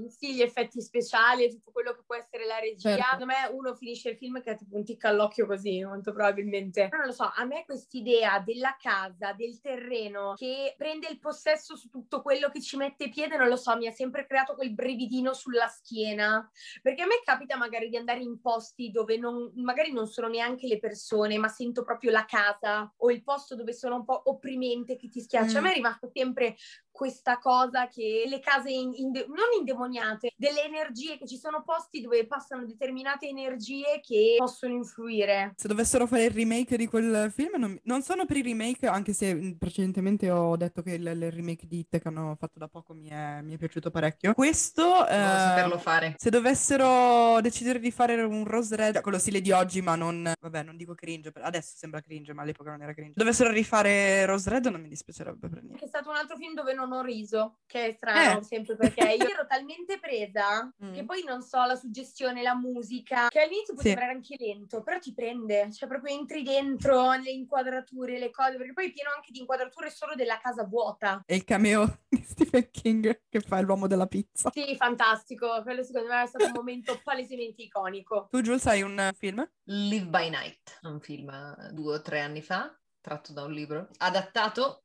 Sì, 0.09 0.35
gli 0.35 0.41
effetti 0.41 0.81
speciali 0.81 1.43
e 1.45 1.49
tutto 1.49 1.71
quello 1.71 1.93
che 1.93 2.03
può 2.05 2.15
essere 2.15 2.45
la 2.45 2.59
regia. 2.59 2.95
Certo. 2.95 3.03
Secondo 3.03 3.25
me 3.25 3.49
uno 3.51 3.75
finisce 3.75 4.09
il 4.09 4.17
film 4.17 4.41
che 4.41 4.51
ha 4.51 4.55
tipo 4.55 4.75
un 4.75 4.83
tic 4.83 5.03
all'occhio 5.05 5.45
così, 5.45 5.83
molto 5.83 6.13
probabilmente. 6.13 6.87
Però 6.87 6.97
non 6.97 7.07
lo 7.07 7.13
so, 7.13 7.31
a 7.33 7.45
me 7.45 7.65
quest'idea 7.65 8.39
della 8.39 8.75
casa, 8.79 9.33
del 9.33 9.59
terreno, 9.61 10.33
che 10.35 10.73
prende 10.77 11.07
il 11.09 11.19
possesso 11.19 11.75
su 11.75 11.89
tutto 11.89 12.21
quello 12.21 12.49
che 12.49 12.61
ci 12.61 12.77
mette 12.77 13.09
piede, 13.09 13.37
non 13.37 13.47
lo 13.47 13.55
so, 13.55 13.75
mi 13.77 13.87
ha 13.87 13.91
sempre 13.91 14.25
creato 14.25 14.55
quel 14.55 14.73
brividino 14.73 15.33
sulla 15.33 15.67
schiena. 15.67 16.49
Perché 16.81 17.03
a 17.03 17.05
me 17.05 17.21
capita 17.23 17.57
magari 17.57 17.89
di 17.89 17.97
andare 17.97 18.21
in 18.21 18.39
posti 18.41 18.91
dove 18.91 19.17
non, 19.17 19.51
magari 19.55 19.91
non 19.91 20.07
sono 20.07 20.27
neanche 20.27 20.67
le 20.67 20.79
persone, 20.79 21.37
ma 21.37 21.47
sento 21.47 21.83
proprio 21.83 22.11
la 22.11 22.25
casa 22.25 22.91
o 22.97 23.11
il 23.11 23.23
posto 23.23 23.55
dove 23.55 23.73
sono 23.73 23.95
un 23.95 24.05
po' 24.05 24.21
opprimente 24.25 24.95
che 24.95 25.09
ti 25.09 25.21
schiaccia. 25.21 25.53
Mm. 25.53 25.57
A 25.57 25.61
me 25.61 25.71
è 25.71 25.75
rimasto 25.75 26.09
sempre 26.13 26.55
questa 26.97 27.37
cosa 27.37 27.87
che 27.87 28.23
le 28.25 28.39
case 28.39 28.71
in- 28.71 28.91
inde- 28.95 29.27
non 29.27 29.45
indemoniate, 29.55 30.33
delle 30.35 30.65
energie, 30.65 31.19
che 31.19 31.27
ci 31.27 31.37
sono 31.37 31.61
posti 31.63 32.01
dove 32.01 32.25
passano 32.25 32.65
determinate 32.65 33.27
energie 33.27 33.99
che 34.01 34.33
possono 34.39 34.73
influire. 34.73 35.53
Se 35.55 35.67
dovessero 35.67 36.07
fare 36.07 36.25
il 36.25 36.31
remake 36.31 36.75
di 36.75 36.87
quel 36.87 37.31
film, 37.31 37.59
non, 37.59 37.79
non 37.83 38.01
sono 38.01 38.25
per 38.25 38.37
i 38.37 38.41
remake, 38.41 38.87
anche 38.87 39.13
se 39.13 39.55
precedentemente 39.59 40.31
ho 40.31 40.57
detto 40.57 40.81
che 40.81 40.93
il, 40.93 41.05
il 41.05 41.31
remake 41.31 41.67
di 41.67 41.79
It 41.79 41.99
che 41.99 42.07
hanno 42.07 42.35
fatto 42.39 42.57
da 42.57 42.67
poco 42.67 42.95
mi 42.95 43.09
è, 43.09 43.41
mi 43.43 43.53
è 43.53 43.57
piaciuto 43.57 43.91
parecchio. 43.91 44.33
Questo, 44.33 45.05
eh, 45.05 45.13
saperlo 45.13 45.77
fare. 45.77 46.15
se 46.17 46.31
dovessero 46.31 47.39
decidere 47.41 47.77
di 47.77 47.91
fare 47.91 48.19
un 48.23 48.43
Rose 48.43 48.75
Red 48.75 49.01
con 49.01 49.11
lo 49.11 49.19
stile 49.19 49.41
di 49.41 49.51
oggi, 49.51 49.81
ma 49.81 49.93
non, 49.93 50.33
vabbè, 50.41 50.63
non 50.63 50.75
dico 50.75 50.95
cringe, 50.95 51.31
adesso 51.41 51.75
sembra 51.77 52.01
cringe, 52.01 52.33
ma 52.33 52.41
all'epoca 52.41 52.71
non 52.71 52.81
era 52.81 52.93
cringe. 52.95 53.13
Dovessero 53.15 53.51
rifare 53.51 54.25
Rose 54.25 54.49
Red, 54.49 54.65
non 54.65 54.81
mi 54.81 54.89
dispiacerebbe 54.89 55.47
per 55.47 55.61
niente. 55.61 55.77
Che 55.77 55.85
è 55.85 55.87
stato 55.87 56.09
un 56.09 56.15
altro 56.15 56.35
film 56.37 56.55
dove 56.55 56.73
non 56.73 56.85
ho 56.93 57.01
riso, 57.01 57.59
che 57.65 57.87
è 57.87 57.91
strano 57.91 58.39
Eh. 58.39 58.43
sempre 58.43 58.75
perché 58.75 59.01
io 59.19 59.29
ero 59.29 59.45
talmente 59.47 59.99
presa 59.99 60.71
Mm. 60.83 60.93
che 60.93 61.05
poi 61.05 61.23
non 61.23 61.41
so, 61.41 61.63
la 61.65 61.75
suggestione, 61.75 62.41
la 62.41 62.55
musica, 62.55 63.27
che 63.29 63.41
all'inizio 63.41 63.73
può 63.73 63.81
Sì. 63.81 63.89
sembrare 63.89 64.13
anche 64.13 64.35
lento, 64.39 64.81
però 64.83 64.99
ti 64.99 65.13
prende, 65.13 65.71
cioè 65.73 65.87
proprio 65.89 66.15
entri 66.15 66.43
dentro 66.43 67.11
le 67.13 67.31
inquadrature, 67.31 68.19
le 68.19 68.29
cose, 68.29 68.57
perché 68.57 68.73
poi 68.73 68.87
è 68.87 68.91
pieno 68.93 69.09
anche 69.15 69.31
di 69.31 69.39
inquadrature 69.39 69.89
solo 69.89 70.13
della 70.15 70.39
casa 70.39 70.63
vuota. 70.65 71.23
E 71.25 71.35
il 71.35 71.43
cameo 71.43 71.99
di 72.09 72.21
Stephen 72.23 72.69
King 72.71 73.21
che 73.27 73.39
fa 73.41 73.59
l'uomo 73.61 73.87
della 73.87 74.07
pizza. 74.07 74.51
Sì, 74.51 74.75
fantastico, 74.75 75.61
quello 75.63 75.83
secondo 75.83 76.09
me 76.09 76.23
è 76.23 76.27
stato 76.27 76.45
un 76.45 76.51
momento 76.53 77.01
palesemente 77.03 77.63
iconico. 77.63 78.27
Tu, 78.31 78.41
Jules, 78.41 78.65
hai 78.67 78.81
un 78.83 79.11
film? 79.17 79.47
Live 79.63 80.05
by 80.07 80.29
Night, 80.29 80.79
un 80.83 80.99
film 81.01 81.29
eh, 81.29 81.71
due 81.73 81.95
o 81.95 82.01
tre 82.01 82.21
anni 82.21 82.41
fa, 82.41 82.73
tratto 83.01 83.33
da 83.33 83.43
un 83.43 83.51
libro, 83.51 83.89
adattato 83.97 84.83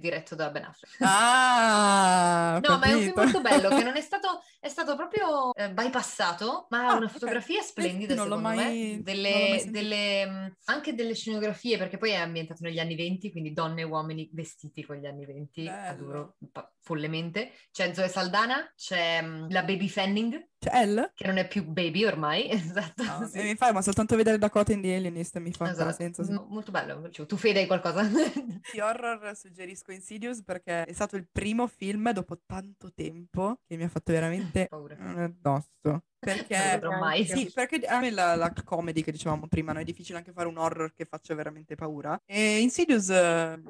diretto 0.00 0.34
da 0.34 0.50
Ben 0.50 0.64
Affleck. 0.64 0.96
Ah, 1.00 2.60
No, 2.62 2.78
ma 2.78 2.86
è 2.86 2.92
un 2.94 3.00
film 3.00 3.14
capito. 3.14 3.20
molto 3.20 3.40
bello 3.40 3.68
che 3.70 3.82
non 3.82 3.96
è 3.96 4.00
stato, 4.02 4.42
è 4.64 4.68
stato 4.70 4.96
proprio 4.96 5.52
eh, 5.54 5.70
bypassato, 5.72 6.66
ma 6.70 6.86
ha 6.86 6.92
Ah, 6.92 6.96
una 6.96 7.08
fotografia 7.08 7.60
splendida 7.60 8.14
non 8.14 8.24
secondo 8.24 8.48
mai- 8.48 8.56
me, 8.56 8.64
non 8.64 8.72
l'ho 8.72 8.92
mai 8.94 9.02
delle, 9.02 9.58
sentito. 9.58 9.70
delle, 9.72 10.26
mh, 10.26 10.56
anche 10.64 10.94
delle 10.94 11.14
scenografie, 11.14 11.76
perché 11.76 11.98
poi 11.98 12.10
è 12.10 12.14
ambientato 12.16 12.62
negli 12.62 12.78
anni 12.78 12.94
20, 12.94 13.30
quindi 13.30 13.52
donne 13.52 13.82
e 13.82 13.84
uomini 13.84 14.28
vestiti 14.32 14.84
con 14.84 14.96
gli 14.96 15.06
anni 15.06 15.26
20, 15.26 15.64
Bello. 15.64 15.86
adoro 15.88 16.36
follemente. 16.80 17.52
C'è 17.72 17.92
Zoe 17.94 18.08
Saldana, 18.08 18.70
c'è 18.76 19.20
mh, 19.22 19.50
la 19.50 19.62
Baby 19.62 19.88
Fanning, 19.88 20.48
C'è 20.58 20.70
Elle? 20.72 21.12
che 21.14 21.26
non 21.26 21.36
è 21.38 21.46
più 21.48 21.64
baby 21.64 22.04
ormai, 22.04 22.48
esatto. 22.50 23.02
No, 23.04 23.26
sì. 23.30 23.42
mi 23.42 23.54
fa, 23.56 23.72
ma 23.72 23.82
soltanto 23.82 24.16
vedere 24.16 24.38
Dakota 24.38 24.72
in 24.72 24.80
The 24.82 24.94
Alienist 24.96 25.38
mi 25.38 25.52
fa 25.52 25.70
Esatto. 25.70 25.92
senso. 25.92 26.24
sì. 26.24 26.32
M- 26.32 26.46
Molto 26.48 26.70
bello, 26.70 27.08
Cioè, 27.10 27.26
tu 27.26 27.36
Fede 27.36 27.60
hai 27.60 27.66
qualcosa? 27.66 28.02
Di 28.72 28.80
horror 28.80 29.34
suggerisco 29.36 29.92
Insidious 29.92 30.42
perché 30.42 30.84
è 30.84 30.92
stato 30.92 31.16
il 31.16 31.26
primo 31.30 31.66
film 31.66 32.10
dopo 32.12 32.40
tanto 32.46 32.92
tempo 32.94 33.60
che 33.66 33.76
mi 33.76 33.84
ha 33.84 33.88
fatto 33.88 34.12
veramente 34.12 34.53
Paura. 34.68 34.96
un 34.98 35.18
addosso. 35.18 36.04
Perché. 36.18 36.80
Sì, 37.26 37.50
perché 37.52 37.76
a 37.86 38.00
me 38.00 38.10
la, 38.10 38.34
la 38.34 38.52
comedy 38.64 39.02
che 39.02 39.12
dicevamo 39.12 39.46
prima, 39.46 39.72
no? 39.72 39.80
È 39.80 39.84
difficile 39.84 40.18
anche 40.18 40.32
fare 40.32 40.48
un 40.48 40.56
horror 40.56 40.94
che 40.94 41.04
faccia 41.04 41.34
veramente 41.34 41.74
paura. 41.74 42.20
E 42.24 42.60
Insidious... 42.60 43.10
eh, 43.10 43.60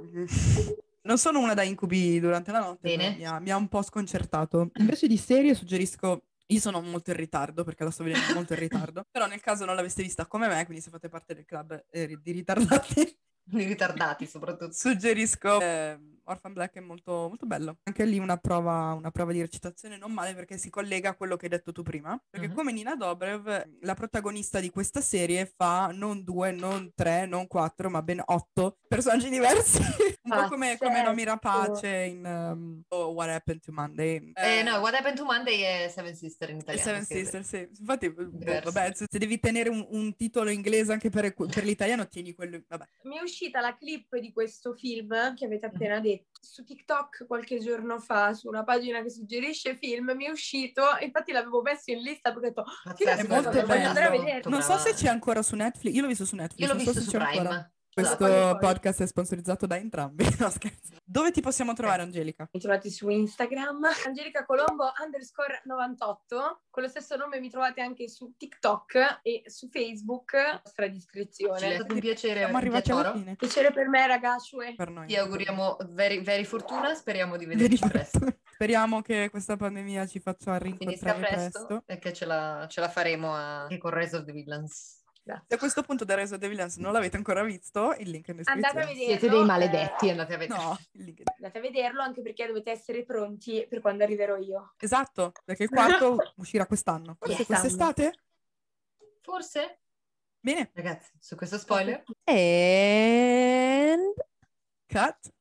Non 1.02 1.18
sono 1.18 1.40
una 1.40 1.52
da 1.52 1.62
incubi 1.62 2.18
durante 2.18 2.50
la 2.50 2.60
notte, 2.60 2.96
mi 2.96 3.26
ha, 3.26 3.38
mi 3.38 3.50
ha 3.50 3.56
un 3.56 3.68
po' 3.68 3.82
sconcertato. 3.82 4.70
Invece 4.76 5.06
di 5.06 5.16
serie 5.16 5.54
suggerisco... 5.54 6.22
Io 6.48 6.60
sono 6.60 6.82
molto 6.82 7.10
in 7.10 7.16
ritardo 7.16 7.64
perché 7.64 7.84
la 7.84 7.90
sto 7.90 8.04
vedendo 8.04 8.34
molto 8.34 8.52
in 8.52 8.58
ritardo, 8.58 9.06
però 9.10 9.26
nel 9.26 9.40
caso 9.40 9.64
non 9.64 9.76
l'aveste 9.76 10.02
vista 10.02 10.26
come 10.26 10.46
me, 10.46 10.62
quindi 10.66 10.82
se 10.82 10.90
fate 10.90 11.08
parte 11.08 11.34
del 11.34 11.46
club 11.46 11.86
eh, 11.90 12.18
di 12.20 12.32
ritardati, 12.32 13.18
I 13.52 13.64
ritardati 13.64 14.26
soprattutto. 14.26 14.72
suggerisco 14.72 15.60
eh, 15.60 15.98
Orphan 16.24 16.52
Black 16.52 16.76
è 16.76 16.80
molto, 16.80 17.26
molto 17.28 17.46
bello. 17.46 17.78
Anche 17.82 18.04
lì 18.04 18.18
una 18.18 18.36
prova, 18.36 18.92
una 18.92 19.10
prova 19.10 19.32
di 19.32 19.40
recitazione 19.40 19.96
non 19.96 20.12
male 20.12 20.34
perché 20.34 20.56
si 20.56 20.70
collega 20.70 21.10
a 21.10 21.14
quello 21.14 21.36
che 21.36 21.46
hai 21.46 21.50
detto 21.50 21.72
tu 21.72 21.82
prima. 21.82 22.18
Perché 22.30 22.48
Mhm. 22.48 22.54
come 22.54 22.72
Nina 22.72 22.96
Dobrev, 22.96 23.68
la 23.80 23.94
protagonista 23.94 24.60
di 24.60 24.70
questa 24.70 25.00
serie 25.00 25.52
fa 25.56 25.90
non 25.92 26.24
due, 26.24 26.52
non 26.52 26.92
tre, 26.94 27.26
non 27.26 27.46
quattro, 27.46 27.90
ma 27.90 28.02
ben 28.02 28.22
otto 28.24 28.78
personaggi 28.88 29.28
diversi. 29.28 29.78
Un 30.24 30.30
po' 30.30 30.48
come, 30.48 30.78
come 30.78 31.02
Nomi 31.02 31.24
Rapace 31.24 31.86
in 31.86 32.24
um, 32.24 32.82
oh, 32.88 33.08
What 33.08 33.28
Happened 33.28 33.60
to 33.60 33.72
Monday. 33.72 34.32
Eh, 34.34 34.62
no, 34.62 34.78
What 34.78 34.94
Happened 34.94 35.18
to 35.18 35.24
Monday 35.24 35.60
è 35.60 35.88
Seven 35.88 36.14
Sister 36.14 36.48
in 36.48 36.56
italiano. 36.58 36.82
Seven 36.82 37.04
sì, 37.04 37.14
Sisters, 37.16 37.46
sì. 37.46 37.68
Infatti, 37.78 38.10
boh, 38.10 38.30
vabbè, 38.62 38.92
se, 38.94 39.06
devi 39.10 39.38
tenere 39.38 39.68
un, 39.68 39.86
un 39.90 40.16
titolo 40.16 40.48
inglese 40.48 40.92
anche 40.92 41.10
per, 41.10 41.34
per 41.34 41.64
l'italiano, 41.64 42.08
tieni 42.08 42.32
quello. 42.32 42.62
Vabbè. 42.66 42.86
Mi 43.02 43.18
è 43.18 43.20
uscita 43.34 43.60
la 43.60 43.76
clip 43.76 44.16
di 44.18 44.32
questo 44.32 44.72
film 44.74 45.34
che 45.34 45.44
Mm. 45.46 45.48
avete 45.50 45.66
appena 45.66 45.98
detto 46.00 46.30
su 46.40 46.62
TikTok 46.62 47.26
qualche 47.26 47.58
giorno 47.58 47.98
fa, 47.98 48.32
su 48.32 48.46
una 48.48 48.62
pagina 48.64 49.02
che 49.02 49.10
suggerisce 49.10 49.76
film, 49.76 50.12
mi 50.14 50.26
è 50.26 50.30
uscito, 50.30 50.82
infatti 51.00 51.32
l'avevo 51.32 51.62
messo 51.62 51.90
in 51.90 52.00
lista 52.00 52.32
perché 52.32 52.46
ho 52.46 52.50
detto, 52.50 52.64
Pazzesco, 52.84 53.20
È 53.20 53.26
molto 53.28 53.62
bello. 53.66 54.48
Non 54.50 54.62
so 54.62 54.76
se 54.78 54.92
c'è 54.94 55.08
ancora 55.08 55.42
su 55.42 55.56
Netflix. 55.56 55.94
Io 55.94 56.02
l'ho 56.02 56.08
visto 56.08 56.24
su 56.24 56.36
Netflix. 56.36 56.60
Io 56.60 56.66
l'ho 56.68 56.74
non 56.74 56.84
so 56.84 56.90
visto 56.92 57.04
se 57.04 57.10
su 57.10 57.16
c'è 57.18 57.24
Prime. 57.24 57.40
ancora. 57.40 57.72
Questo 57.94 58.16
poi- 58.16 58.58
podcast 58.58 59.02
è 59.02 59.06
sponsorizzato 59.06 59.66
da 59.66 59.76
entrambi. 59.76 60.24
No, 60.44 60.50
scherzo. 60.50 60.94
Dove 61.04 61.30
ti 61.30 61.40
possiamo 61.40 61.72
trovare, 61.74 62.02
Angelica? 62.02 62.48
Mi 62.52 62.60
trovate 62.60 62.90
su 62.90 63.08
Instagram, 63.08 63.84
Angelica 64.06 64.44
Colombo 64.44 64.92
underscore 65.02 65.62
98. 65.64 66.62
Con 66.70 66.82
lo 66.82 66.88
stesso 66.88 67.16
nome 67.16 67.38
mi 67.40 67.48
trovate 67.50 67.80
anche 67.80 68.08
su 68.08 68.34
TikTok 68.36 69.20
e 69.22 69.42
su 69.46 69.68
Facebook. 69.68 70.32
Vostra 70.62 70.86
È 70.86 70.90
discrezione. 70.90 71.74
stato 71.76 71.94
un 71.94 72.00
piacere 72.00 72.40
Siamo 72.40 72.56
arrivati 72.56 72.90
alla 72.90 73.12
fine. 73.12 73.36
Piacere 73.36 73.72
per 73.72 73.88
me, 73.88 74.06
ragazzi. 74.06 74.56
Per 74.76 74.90
noi. 74.90 75.06
Ti 75.06 75.16
auguriamo 75.16 75.76
very, 75.90 76.20
very 76.22 76.44
fortuna, 76.44 76.94
speriamo 76.94 77.36
di 77.36 77.46
vederci 77.46 77.86
presto. 77.88 78.26
Speriamo 78.54 79.02
che 79.02 79.28
questa 79.30 79.56
pandemia 79.56 80.06
ci 80.06 80.18
faccia 80.20 80.58
Finisca 80.58 80.84
rincontrare 80.86 81.18
presto, 81.20 81.66
presto. 81.66 81.82
e 81.86 81.98
che 81.98 82.12
ce 82.12 82.24
la, 82.24 82.66
ce 82.68 82.80
la 82.80 82.88
faremo 82.88 83.30
anche 83.32 83.78
con 83.78 83.90
Rise 83.92 84.16
of 84.16 84.24
the 84.24 84.32
Villains. 84.32 85.02
Se 85.24 85.54
a 85.54 85.58
questo 85.58 85.82
punto 85.82 86.04
The 86.04 86.16
Rise 86.16 86.34
of 86.34 86.46
Villains 86.46 86.76
non 86.76 86.92
l'avete 86.92 87.16
ancora 87.16 87.42
visto, 87.42 87.94
il 87.98 88.10
link 88.10 88.26
è 88.26 88.30
in 88.32 88.36
descrizione. 88.36 88.66
Andate 88.68 88.84
a 88.84 88.86
vederlo. 88.86 89.18
Siete 89.18 89.28
dei 89.30 89.44
maledetti, 89.44 90.10
andate 90.10 90.34
a 90.34 90.36
vedere. 90.36 90.60
No, 90.62 90.78
il 90.92 91.04
link 91.04 91.20
è... 91.20 91.22
andate 91.36 91.58
a 91.58 91.60
vederlo 91.62 92.02
anche 92.02 92.20
perché 92.20 92.46
dovete 92.46 92.70
essere 92.70 93.04
pronti 93.04 93.66
per 93.68 93.80
quando 93.80 94.04
arriverò 94.04 94.36
io. 94.36 94.74
Esatto, 94.78 95.32
perché 95.44 95.62
il 95.62 95.70
quarto 95.70 96.16
uscirà 96.36 96.66
quest'anno. 96.66 97.16
Forse 97.18 97.36
Quest'anno. 97.36 97.60
quest'estate? 97.60 98.12
Forse? 99.22 99.78
Bene. 100.40 100.70
Ragazzi, 100.74 101.10
su 101.18 101.36
questo 101.36 101.56
spoiler? 101.56 102.02
And... 102.24 104.12
Cut. 104.86 105.32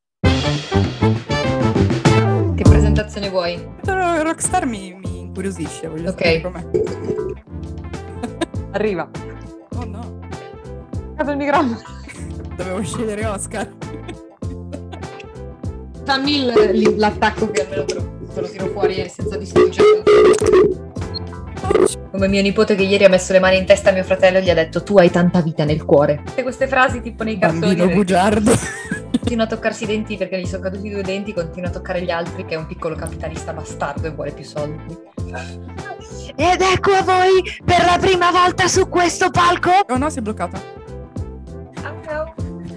Che 2.55 2.64
presentazione 2.64 3.30
vuoi? 3.30 3.61
Rockstar 3.84 4.65
mi, 4.65 4.93
mi 4.93 5.19
incuriosisce, 5.19 5.89
voglio 5.89 6.11
Ok. 6.11 6.22
sapere 6.22 6.41
com'è. 6.41 6.64
Arriva. 8.72 9.10
Il 11.19 11.38
microfono. 11.38 11.80
dovevo 12.56 12.84
scegliere 12.84 13.26
Oscar. 13.26 13.68
Fammi 16.06 16.98
l'attacco 16.98 17.49
che 17.52 17.61
almeno 17.61 17.85
te 17.85 17.94
lo, 17.94 18.18
te 18.34 18.41
lo 18.41 18.49
tiro 18.49 18.68
fuori 18.68 19.10
senza 19.10 19.38
distruggere. 19.38 20.03
Come 22.11 22.27
mio 22.27 22.41
nipote 22.41 22.76
che 22.76 22.84
ieri 22.84 23.06
ha 23.06 23.10
messo 23.10 23.31
le 23.31 23.40
mani 23.40 23.57
in 23.57 23.65
testa 23.65 23.90
a 23.90 23.94
mio 23.94 24.03
fratello 24.03 24.40
e 24.40 24.44
gli 24.44 24.49
ha 24.49 24.53
detto 24.53 24.84
tu 24.84 24.98
hai 24.98 25.10
tanta 25.10 25.41
vita 25.41 25.64
nel 25.64 25.85
cuore. 25.85 26.22
Tutte 26.26 26.44
queste 26.44 26.68
frasi 26.68 27.02
tipo 27.02 27.23
nei 27.23 27.38
cartoni. 27.38 27.76
Bambino 27.76 27.88
bugiardo. 27.88 28.52
Continua 29.11 29.45
a 29.45 29.48
toccarsi 29.48 29.84
i 29.84 29.88
denti 29.88 30.18
perché 30.18 30.40
gli 30.40 30.45
sono 30.45 30.64
caduti 30.64 30.90
due 30.90 31.02
denti, 31.02 31.34
continua 31.34 31.69
a 31.69 31.72
toccare 31.72 32.02
gli 32.02 32.11
altri 32.11 32.45
che 32.45 32.56
è 32.56 32.57
un 32.57 32.65
piccolo 32.68 32.95
capitalista 32.95 33.53
bastardo 33.53 34.07
e 34.07 34.11
vuole 34.11 34.31
più 34.31 34.44
soldi. 34.44 34.98
Ed 36.35 36.61
ecco 36.61 36.91
a 36.91 37.03
voi 37.03 37.41
per 37.64 37.85
la 37.85 37.98
prima 37.99 38.31
volta 38.31 38.68
su 38.68 38.90
questo 38.90 39.30
palco 39.30 39.72
Oh 39.88 39.98
no, 39.98 40.10
si 40.10 40.19
è 40.19 40.22
bloccata. 40.22 40.82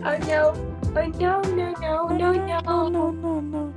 Oh 0.08 0.16
no, 0.18 0.52
oh 0.94 1.08
no, 1.18 1.42
no, 1.42 1.72
no, 1.80 2.06
no, 2.10 2.32
no, 2.32 2.60
no. 2.60 2.88
no, 2.88 3.10
no, 3.10 3.40
no. 3.40 3.75